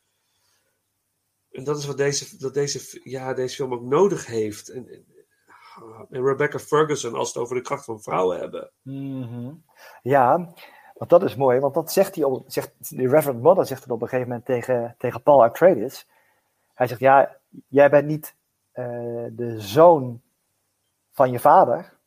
En 1.51 1.65
dat 1.65 1.79
is 1.79 1.87
wat 1.87 1.97
deze, 1.97 2.37
dat 2.37 2.55
deze, 2.55 3.01
ja, 3.03 3.35
deze 3.35 3.55
film 3.55 3.73
ook 3.73 3.83
nodig 3.83 4.27
heeft. 4.27 4.69
En, 4.69 4.89
en, 4.89 5.07
en 6.11 6.25
Rebecca 6.25 6.59
Ferguson, 6.59 7.15
als 7.15 7.29
het 7.29 7.37
over 7.37 7.57
de 7.57 7.63
kracht 7.63 7.85
van 7.85 8.03
vrouwen 8.03 8.39
hebben. 8.39 8.71
Mhm. 8.83 9.55
Ja, 10.03 10.55
want 10.95 11.11
dat 11.11 11.23
is 11.23 11.37
mooi, 11.37 11.61
want 11.61 11.75
dat 11.75 11.93
zegt 11.93 12.15
hij 12.15 12.43
zegt, 12.47 12.97
de 12.97 13.09
Reverend 13.09 13.43
Mother 13.43 13.67
zegt 13.67 13.83
het 13.83 13.91
op 13.93 14.03
een 14.03 14.09
gegeven 14.09 14.29
moment 14.29 14.47
tegen, 14.47 14.95
tegen 14.99 15.23
Paul 15.23 15.45
Atreides. 15.45 16.07
Hij 16.75 16.87
zegt, 16.87 17.01
ja, 17.01 17.37
jij 17.69 17.91
bent 17.91 18.07
niet 18.07 18.35
eh, 18.73 18.85
de 19.31 19.61
zoon 19.61 20.23
van 21.13 21.31
je 21.31 21.39
vader. 21.39 21.98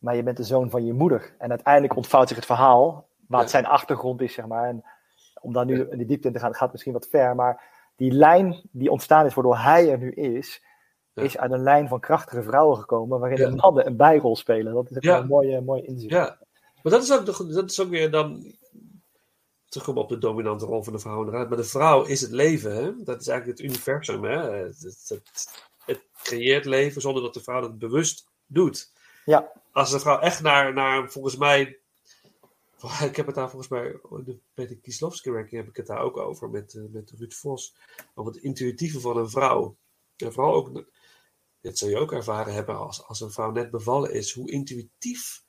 Maar 0.00 0.16
je 0.16 0.22
bent 0.22 0.36
de 0.36 0.44
zoon 0.44 0.70
van 0.70 0.84
je 0.84 0.92
moeder. 0.92 1.34
En 1.38 1.50
uiteindelijk 1.50 1.96
ontvouwt 1.96 2.28
zich 2.28 2.36
het 2.36 2.46
verhaal, 2.46 3.08
wat 3.26 3.50
zijn 3.50 3.66
achtergrond 3.66 4.20
is, 4.20 4.32
zeg 4.34 4.46
maar. 4.46 4.68
En 4.68 4.84
om 5.40 5.52
daar 5.52 5.64
nu 5.64 5.88
in 5.90 5.98
de 5.98 6.06
diepte 6.06 6.26
in 6.26 6.32
te 6.34 6.38
gaan, 6.40 6.54
gaat 6.54 6.72
misschien 6.72 6.92
wat 6.92 7.06
ver, 7.10 7.34
maar 7.34 7.62
die 7.96 8.12
lijn 8.12 8.60
die 8.72 8.90
ontstaan 8.90 9.26
is 9.26 9.34
waardoor 9.34 9.58
hij 9.58 9.90
er 9.90 9.98
nu 9.98 10.10
is, 10.12 10.62
is 11.14 11.38
uit 11.38 11.52
een 11.52 11.62
lijn 11.62 11.88
van 11.88 12.00
krachtige 12.00 12.42
vrouwen 12.42 12.76
gekomen, 12.78 13.20
waarin 13.20 13.38
Ja. 13.38 13.48
de 13.48 13.54
mannen 13.56 13.86
een 13.86 13.96
bijrol 13.96 14.36
spelen. 14.36 14.74
Dat 14.74 14.90
is 14.90 14.96
echt 14.96 15.04
Ja. 15.04 15.12
wel 15.12 15.20
een 15.20 15.26
mooie, 15.28 15.60
mooie 15.60 15.82
inzicht. 15.84 16.12
Ja, 16.12 16.38
maar 16.82 16.92
dat 16.92 17.02
is 17.02 17.12
ook, 17.12 17.26
dat 17.54 17.70
is 17.70 17.80
ook 17.80 17.88
weer 17.88 18.10
dan. 18.10 18.54
Terugkomen 19.68 20.02
op 20.02 20.08
de 20.08 20.18
dominante 20.18 20.64
rol 20.66 20.82
van 20.82 20.92
de 20.92 20.98
vrouw 20.98 21.18
inderdaad. 21.18 21.48
Maar 21.48 21.58
de 21.58 21.64
vrouw 21.64 22.04
is 22.04 22.20
het 22.20 22.30
leven, 22.30 22.74
hè? 22.74 22.92
Dat 23.04 23.20
is 23.20 23.28
eigenlijk 23.28 23.58
het 23.58 23.68
universum, 23.68 24.24
hè? 24.24 24.38
Het, 24.50 24.80
het, 24.82 25.04
het, 25.08 25.64
het 25.84 26.00
creëert 26.22 26.64
leven 26.64 27.00
zonder 27.00 27.22
dat 27.22 27.34
de 27.34 27.42
vrouw 27.42 27.60
dat 27.60 27.78
bewust 27.78 28.26
doet. 28.46 28.92
Ja. 29.24 29.52
Als 29.72 29.92
een 29.92 30.00
vrouw 30.00 30.18
echt 30.18 30.40
naar, 30.42 30.72
naar 30.72 31.10
volgens 31.10 31.36
mij. 31.36 31.78
Ik 33.08 33.16
heb 33.16 33.26
het 33.26 33.34
daar 33.34 33.50
volgens 33.50 33.70
mij, 33.70 34.00
bij 34.54 34.66
de 34.66 34.76
Kieslowski-ranking 34.76 35.60
heb 35.60 35.68
ik 35.68 35.76
het 35.76 35.86
daar 35.86 36.00
ook 36.00 36.16
over 36.16 36.50
met, 36.50 36.74
eh, 36.74 36.82
met 36.90 37.10
Ruud 37.10 37.32
Vos. 37.32 37.74
Over 38.14 38.32
het 38.32 38.42
intuïtieve 38.42 39.00
van 39.00 39.16
een 39.16 39.30
vrouw. 39.30 39.76
En 40.16 40.32
vooral 40.32 40.54
ook, 40.54 40.84
dit 41.60 41.78
zul 41.78 41.88
je 41.88 41.98
ook 41.98 42.12
ervaren 42.12 42.54
hebben 42.54 42.78
als, 42.78 43.06
als 43.06 43.20
een 43.20 43.30
vrouw 43.30 43.50
net 43.50 43.70
bevallen 43.70 44.12
is, 44.12 44.32
hoe 44.32 44.50
intuïtief 44.50 45.42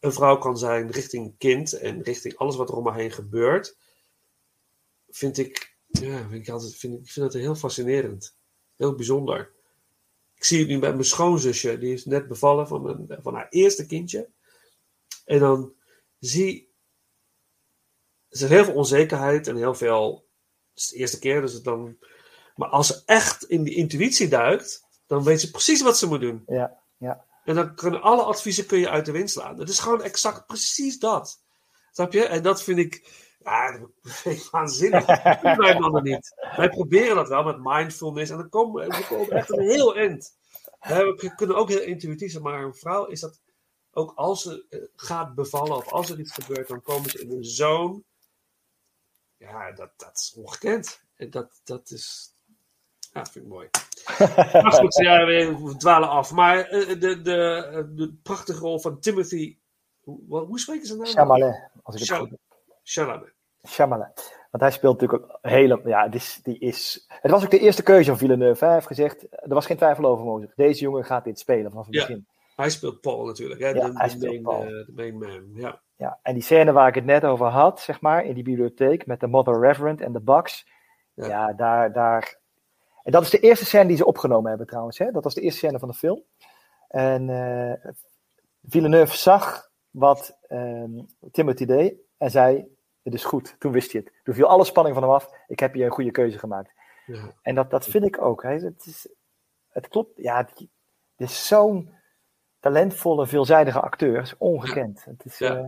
een 0.00 0.12
vrouw 0.12 0.38
kan 0.38 0.58
zijn 0.58 0.90
richting 0.90 1.38
kind 1.38 1.72
en 1.72 2.02
richting 2.02 2.36
alles 2.36 2.56
wat 2.56 2.68
er 2.68 2.76
om 2.76 2.86
haar 2.86 2.98
heen 2.98 3.12
gebeurt, 3.12 3.76
vind 5.10 5.38
ik, 5.38 5.76
ja, 5.86 6.28
vind 6.28 6.42
ik, 6.42 6.48
altijd, 6.48 6.76
vind, 6.76 6.94
ik 6.94 7.10
vind 7.10 7.32
dat 7.32 7.42
heel 7.42 7.54
fascinerend. 7.54 8.36
Heel 8.76 8.94
bijzonder. 8.94 9.53
Ik 10.34 10.44
zie 10.44 10.58
het 10.58 10.68
nu 10.68 10.78
bij 10.78 10.92
mijn 10.92 11.04
schoonzusje, 11.04 11.78
die 11.78 11.92
is 11.92 12.04
net 12.04 12.28
bevallen 12.28 12.68
van, 12.68 12.88
een, 12.88 13.18
van 13.22 13.34
haar 13.34 13.48
eerste 13.48 13.86
kindje. 13.86 14.30
En 15.24 15.38
dan 15.38 15.72
zie 16.18 16.74
er 18.34 18.40
zit 18.40 18.48
heel 18.48 18.64
veel 18.64 18.74
onzekerheid 18.74 19.46
en 19.46 19.56
heel 19.56 19.74
veel. 19.74 20.28
Het 20.68 20.82
is 20.82 20.88
de 20.88 20.96
eerste 20.96 21.18
keer, 21.18 21.40
dus 21.40 21.52
het 21.52 21.64
dan. 21.64 21.98
Maar 22.54 22.68
als 22.68 22.86
ze 22.86 23.02
echt 23.04 23.44
in 23.44 23.62
die 23.62 23.74
intuïtie 23.74 24.28
duikt, 24.28 24.82
dan 25.06 25.24
weet 25.24 25.40
ze 25.40 25.50
precies 25.50 25.82
wat 25.82 25.98
ze 25.98 26.06
moet 26.06 26.20
doen. 26.20 26.42
Ja, 26.46 26.82
ja. 26.98 27.24
En 27.44 27.54
dan 27.54 27.74
kunnen 27.74 28.02
alle 28.02 28.22
adviezen 28.22 28.66
kun 28.66 28.78
je 28.78 28.88
uit 28.88 29.06
de 29.06 29.12
wind 29.12 29.30
slaan. 29.30 29.58
Het 29.58 29.68
is 29.68 29.78
gewoon 29.78 30.02
exact 30.02 30.46
precies 30.46 30.98
dat. 30.98 31.42
Snap 31.92 32.12
je? 32.12 32.24
En 32.24 32.42
dat 32.42 32.62
vind 32.62 32.78
ik. 32.78 33.22
Ja, 33.44 33.78
dat 33.78 33.90
vind 34.02 34.38
ik 34.38 34.50
waanzinnig. 34.50 35.04
Dat 35.04 35.40
doen 35.42 35.56
wij 35.56 35.78
mannen 35.78 36.02
niet. 36.02 36.34
Wij 36.56 36.68
proberen 36.68 37.16
dat 37.16 37.28
wel 37.28 37.42
met 37.42 37.58
mindfulness. 37.62 38.30
En 38.30 38.36
dan 38.36 38.48
komen 38.48 38.88
we 38.88 39.06
komen 39.08 39.30
echt 39.30 39.50
een 39.50 39.60
heel 39.60 39.96
eind. 39.96 40.36
We 40.80 41.32
kunnen 41.36 41.56
ook 41.56 41.68
heel 41.68 41.82
intuïtief 41.82 42.30
zijn, 42.30 42.42
maar 42.42 42.62
een 42.62 42.74
vrouw 42.74 43.04
is 43.04 43.20
dat 43.20 43.40
ook 43.92 44.12
als 44.14 44.42
ze 44.42 44.66
eh, 44.70 44.80
gaat 44.96 45.34
bevallen 45.34 45.76
of 45.76 45.92
als 45.92 46.10
er 46.10 46.18
iets 46.18 46.32
gebeurt, 46.32 46.68
dan 46.68 46.82
komen 46.82 47.10
ze 47.10 47.20
in 47.20 47.30
een 47.30 47.44
zone. 47.44 48.02
Ja, 49.36 49.72
dat, 49.72 49.90
dat 49.96 50.16
is 50.18 50.34
ongekend. 50.36 51.02
En 51.16 51.30
dat, 51.30 51.60
dat 51.64 51.90
is. 51.90 52.34
Ja, 52.98 53.20
dat 53.20 53.30
vind 53.30 53.44
ik 53.44 53.50
mooi. 53.50 53.68
Maar 54.52 54.72
goed, 54.80 54.94
ja, 54.94 55.26
we 55.26 55.74
dwalen 55.76 56.08
af. 56.08 56.32
Maar 56.32 56.58
eh, 56.58 57.00
de, 57.00 57.22
de, 57.22 57.92
de 57.94 58.14
prachtige 58.22 58.60
rol 58.60 58.80
van 58.80 59.00
Timothy. 59.00 59.58
Hoe, 60.00 60.44
hoe 60.44 60.60
spreken 60.60 60.86
ze 60.86 60.96
nou? 60.96 61.08
Chalamet, 61.08 61.70
als 61.82 62.02
ik 62.02 62.08
het. 62.08 62.38
Chalamet. 62.82 63.33
Chalamet. 63.64 64.42
Want 64.50 64.62
hij 64.62 64.72
speelt 64.72 65.00
natuurlijk 65.00 65.22
ook 65.32 65.38
hele. 65.42 65.80
Ja, 65.84 66.08
die 66.08 66.20
is, 66.20 66.40
die 66.42 66.58
is, 66.58 67.04
het 67.08 67.30
was 67.30 67.44
ook 67.44 67.50
de 67.50 67.58
eerste 67.58 67.82
keuze 67.82 68.08
van 68.10 68.18
Villeneuve. 68.18 68.64
Hij 68.64 68.74
heeft 68.74 68.86
gezegd: 68.86 69.22
er 69.30 69.54
was 69.54 69.66
geen 69.66 69.76
twijfel 69.76 70.04
over 70.04 70.24
mogelijk. 70.24 70.52
Deze 70.56 70.80
jongen 70.80 71.04
gaat 71.04 71.24
dit 71.24 71.38
spelen 71.38 71.70
vanaf 71.70 71.86
het 71.86 71.94
Ja, 71.94 72.00
begin. 72.00 72.26
hij 72.56 72.70
speelt 72.70 73.00
Paul 73.00 73.26
natuurlijk. 73.26 73.60
Hè? 73.60 73.68
Ja, 73.68 73.72
de, 73.72 73.98
hij 73.98 74.08
de, 74.08 74.10
speelt 74.14 74.42
main, 74.42 74.42
Paul. 74.42 74.62
eh, 74.62 74.68
de 74.68 74.92
main 74.94 75.18
man. 75.18 75.50
Ja. 75.54 75.82
Ja, 75.96 76.18
en 76.22 76.34
die 76.34 76.42
scène 76.42 76.72
waar 76.72 76.88
ik 76.88 76.94
het 76.94 77.04
net 77.04 77.24
over 77.24 77.46
had, 77.46 77.80
zeg 77.80 78.00
maar, 78.00 78.24
in 78.24 78.34
die 78.34 78.42
bibliotheek 78.44 79.06
met 79.06 79.20
de 79.20 79.26
Mother 79.26 79.60
Reverend 79.60 80.00
en 80.00 80.12
de 80.12 80.20
Bucks. 80.20 80.66
Ja, 81.14 81.52
daar, 81.52 81.92
daar. 81.92 82.38
En 83.02 83.12
dat 83.12 83.22
is 83.22 83.30
de 83.30 83.38
eerste 83.40 83.64
scène 83.64 83.88
die 83.88 83.96
ze 83.96 84.04
opgenomen 84.06 84.48
hebben 84.48 84.66
trouwens. 84.66 84.98
Hè? 84.98 85.10
Dat 85.10 85.24
was 85.24 85.34
de 85.34 85.40
eerste 85.40 85.58
scène 85.58 85.78
van 85.78 85.88
de 85.88 85.94
film. 85.94 86.22
En 86.88 87.28
eh 87.30 87.90
Villeneuve 88.66 89.16
zag 89.16 89.70
wat 89.90 90.38
ehm, 90.48 90.90
Timothy 91.32 91.64
deed 91.64 91.94
en 92.18 92.30
zei: 92.30 92.73
Het 93.04 93.14
is 93.14 93.24
goed. 93.24 93.56
Toen 93.58 93.72
wist 93.72 93.92
hij 93.92 94.00
het. 94.04 94.12
Toen 94.24 94.34
viel 94.34 94.46
alle 94.46 94.64
spanning 94.64 94.94
van 94.94 95.04
hem 95.04 95.12
af. 95.12 95.30
Ik 95.46 95.58
heb 95.60 95.72
hier 95.74 95.84
een 95.86 95.92
goede 95.92 96.10
keuze 96.10 96.38
gemaakt. 96.38 96.72
Ja. 97.06 97.32
En 97.42 97.54
dat, 97.54 97.70
dat 97.70 97.84
vind 97.86 98.04
ik 98.04 98.20
ook. 98.22 98.42
Hè. 98.42 98.50
Het, 98.50 98.86
is, 98.86 99.08
het 99.68 99.88
klopt. 99.88 100.10
Ja, 100.16 100.36
het, 100.36 100.66
is 101.16 101.46
zo'n 101.46 101.94
talentvolle, 102.60 103.26
veelzijdige 103.26 103.80
acteur. 103.80 104.16
Het 104.16 104.26
is 104.26 104.34
ongekend. 104.38 105.04
Het 105.04 105.24
is, 105.24 105.38
Ja. 105.38 105.56
eh, 105.56 105.66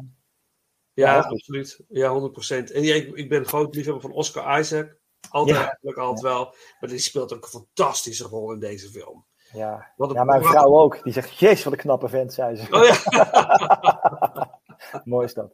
Ja, 0.93 1.19
absoluut. 1.19 1.81
Ja, 1.89 2.09
100%. 2.31 2.73
En 2.73 2.83
ja, 2.83 2.95
ik, 2.95 3.15
ik 3.17 3.29
ben 3.29 3.45
groot 3.47 3.75
liefhebber 3.75 4.03
van 4.03 4.13
Oscar 4.13 4.59
Isaac. 4.61 4.97
Altijd, 5.31 5.57
eigenlijk 5.57 5.99
altijd 5.99 6.21
wel. 6.21 6.55
Maar 6.81 6.91
die 6.91 6.99
speelt 6.99 7.33
ook 7.35 7.43
een 7.43 7.49
fantastische 7.49 8.25
rol 8.25 8.53
in 8.53 8.59
deze 8.59 8.89
film. 8.89 9.25
Ja, 9.53 9.93
Wat 9.97 10.09
een 10.11 10.15
ja 10.17 10.25
mijn 10.25 10.43
vrouw 10.45 10.79
ook. 10.79 11.03
Die 11.03 11.13
zegt, 11.13 11.39
jezus, 11.39 11.65
wat 11.65 11.73
een 11.73 11.79
knappe 11.79 12.09
vent, 12.09 12.33
zei 12.33 12.57
ze. 12.57 12.67
Oh 12.71 12.85
ja. 12.85 14.61
Mooi 15.05 15.25
is 15.27 15.35
dat. 15.35 15.53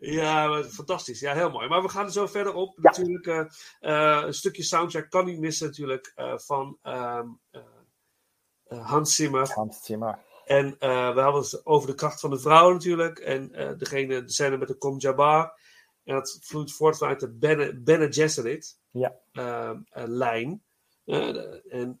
Ja, 0.00 0.62
fantastisch. 0.64 1.20
Ja, 1.20 1.34
heel 1.34 1.50
mooi. 1.50 1.68
Maar 1.68 1.82
we 1.82 1.88
gaan 1.88 2.04
er 2.04 2.12
zo 2.12 2.26
verder 2.26 2.54
op. 2.54 2.78
Natuurlijk, 2.78 3.26
eh, 3.26 3.44
eh, 3.80 4.22
een 4.26 4.34
stukje 4.34 4.62
soundtrack 4.62 5.10
kan 5.10 5.24
niet 5.24 5.38
missen 5.38 5.66
natuurlijk 5.66 6.12
eh, 6.14 6.38
van 6.38 6.78
ehm, 6.82 7.28
eh, 7.50 7.60
eh, 8.64 8.86
Hans 8.88 9.14
Zimmer. 9.14 9.52
Hans 9.52 9.84
Zimmer. 9.84 10.18
En 10.44 10.76
we 10.78 11.20
hadden 11.20 11.42
het 11.42 11.66
over 11.66 11.88
de 11.88 11.94
kracht 11.94 12.20
van 12.20 12.30
de 12.30 12.38
vrouw 12.38 12.72
natuurlijk. 12.72 13.18
En 13.18 13.48
degene, 13.78 14.24
de 14.24 14.30
scène 14.32 14.56
met 14.56 14.68
de 14.68 14.74
Kom 14.74 14.98
Jabbar. 14.98 15.60
En 16.04 16.14
dat 16.14 16.38
vloeit 16.42 16.72
voort 16.72 16.98
vanuit 16.98 17.20
de 17.20 17.30
Bene, 17.30 17.80
Bene 17.80 18.12
Gesserit 18.12 18.78
Ja. 18.90 19.14
ehm, 19.32 19.80
eh, 19.90 20.04
lijn. 20.06 20.62
En 21.04 22.00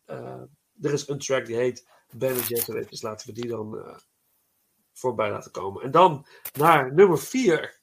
er 0.80 0.92
is 0.92 1.08
een 1.08 1.18
track 1.18 1.46
die 1.46 1.56
heet 1.56 1.88
Bene 2.10 2.42
Gesserit. 2.42 2.90
Dus 2.90 3.02
laten 3.02 3.26
we 3.26 3.32
die 3.32 3.48
dan 3.48 3.96
voorbij 4.92 5.30
laten 5.30 5.50
komen. 5.50 5.82
En 5.82 5.90
dan 5.90 6.26
naar 6.58 6.94
nummer 6.94 7.18
4. 7.18 7.77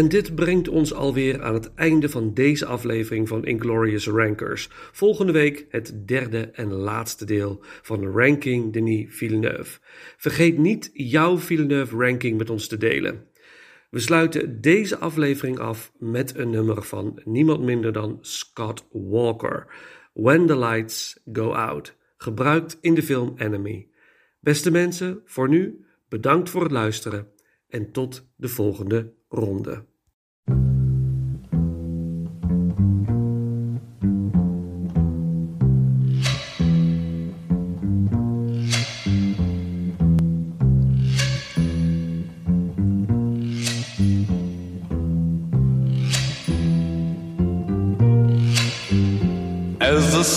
En 0.00 0.08
dit 0.08 0.34
brengt 0.34 0.68
ons 0.68 0.94
alweer 0.94 1.42
aan 1.42 1.54
het 1.54 1.74
einde 1.74 2.08
van 2.08 2.34
deze 2.34 2.66
aflevering 2.66 3.28
van 3.28 3.44
Inglorious 3.44 4.06
Rankers. 4.06 4.68
Volgende 4.70 5.32
week 5.32 5.66
het 5.68 6.08
derde 6.08 6.40
en 6.40 6.72
laatste 6.72 7.24
deel 7.24 7.58
van 7.82 8.06
Ranking 8.06 8.72
Denis 8.72 9.06
Villeneuve. 9.08 9.78
Vergeet 10.16 10.58
niet 10.58 10.90
jouw 10.92 11.38
Villeneuve 11.38 11.96
ranking 11.96 12.38
met 12.38 12.50
ons 12.50 12.66
te 12.66 12.76
delen. 12.76 13.26
We 13.90 13.98
sluiten 13.98 14.60
deze 14.60 14.98
aflevering 14.98 15.58
af 15.58 15.92
met 15.98 16.36
een 16.36 16.50
nummer 16.50 16.82
van 16.82 17.20
niemand 17.24 17.62
minder 17.62 17.92
dan 17.92 18.18
Scott 18.20 18.86
Walker. 18.92 19.66
When 20.12 20.46
the 20.46 20.58
Lights 20.58 21.20
Go 21.32 21.52
Out, 21.52 21.96
gebruikt 22.16 22.78
in 22.80 22.94
de 22.94 23.02
film 23.02 23.34
Enemy. 23.36 23.88
Beste 24.40 24.70
mensen, 24.70 25.22
voor 25.24 25.48
nu 25.48 25.84
bedankt 26.08 26.50
voor 26.50 26.62
het 26.62 26.72
luisteren 26.72 27.28
en 27.68 27.92
tot 27.92 28.28
de 28.36 28.48
volgende 28.48 29.12
ronde. 29.28 29.88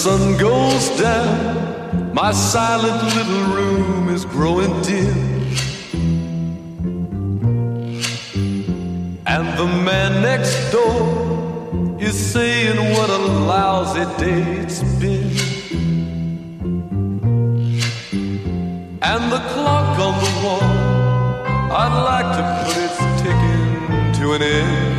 Sun 0.03 0.37
goes 0.37 0.89
down, 0.99 2.13
my 2.13 2.33
silent 2.33 3.01
little 3.15 3.43
room 3.55 4.09
is 4.09 4.25
growing 4.25 4.73
dim. 4.81 5.17
And 9.25 9.45
the 9.57 9.65
man 9.65 10.21
next 10.21 10.57
door 10.73 11.97
is 12.01 12.15
saying 12.33 12.77
what 12.95 13.09
a 13.09 13.21
lousy 13.51 14.03
day 14.21 14.41
it's 14.63 14.83
been. 14.99 15.31
And 19.11 19.23
the 19.31 19.41
clock 19.53 19.97
on 20.07 20.15
the 20.25 20.33
wall, 20.43 20.69
I'd 21.81 21.95
like 22.11 22.29
to 22.39 22.43
put 22.65 22.75
its 22.87 22.99
ticking 23.21 24.11
to 24.19 24.33
an 24.33 24.41
end. 24.41 24.92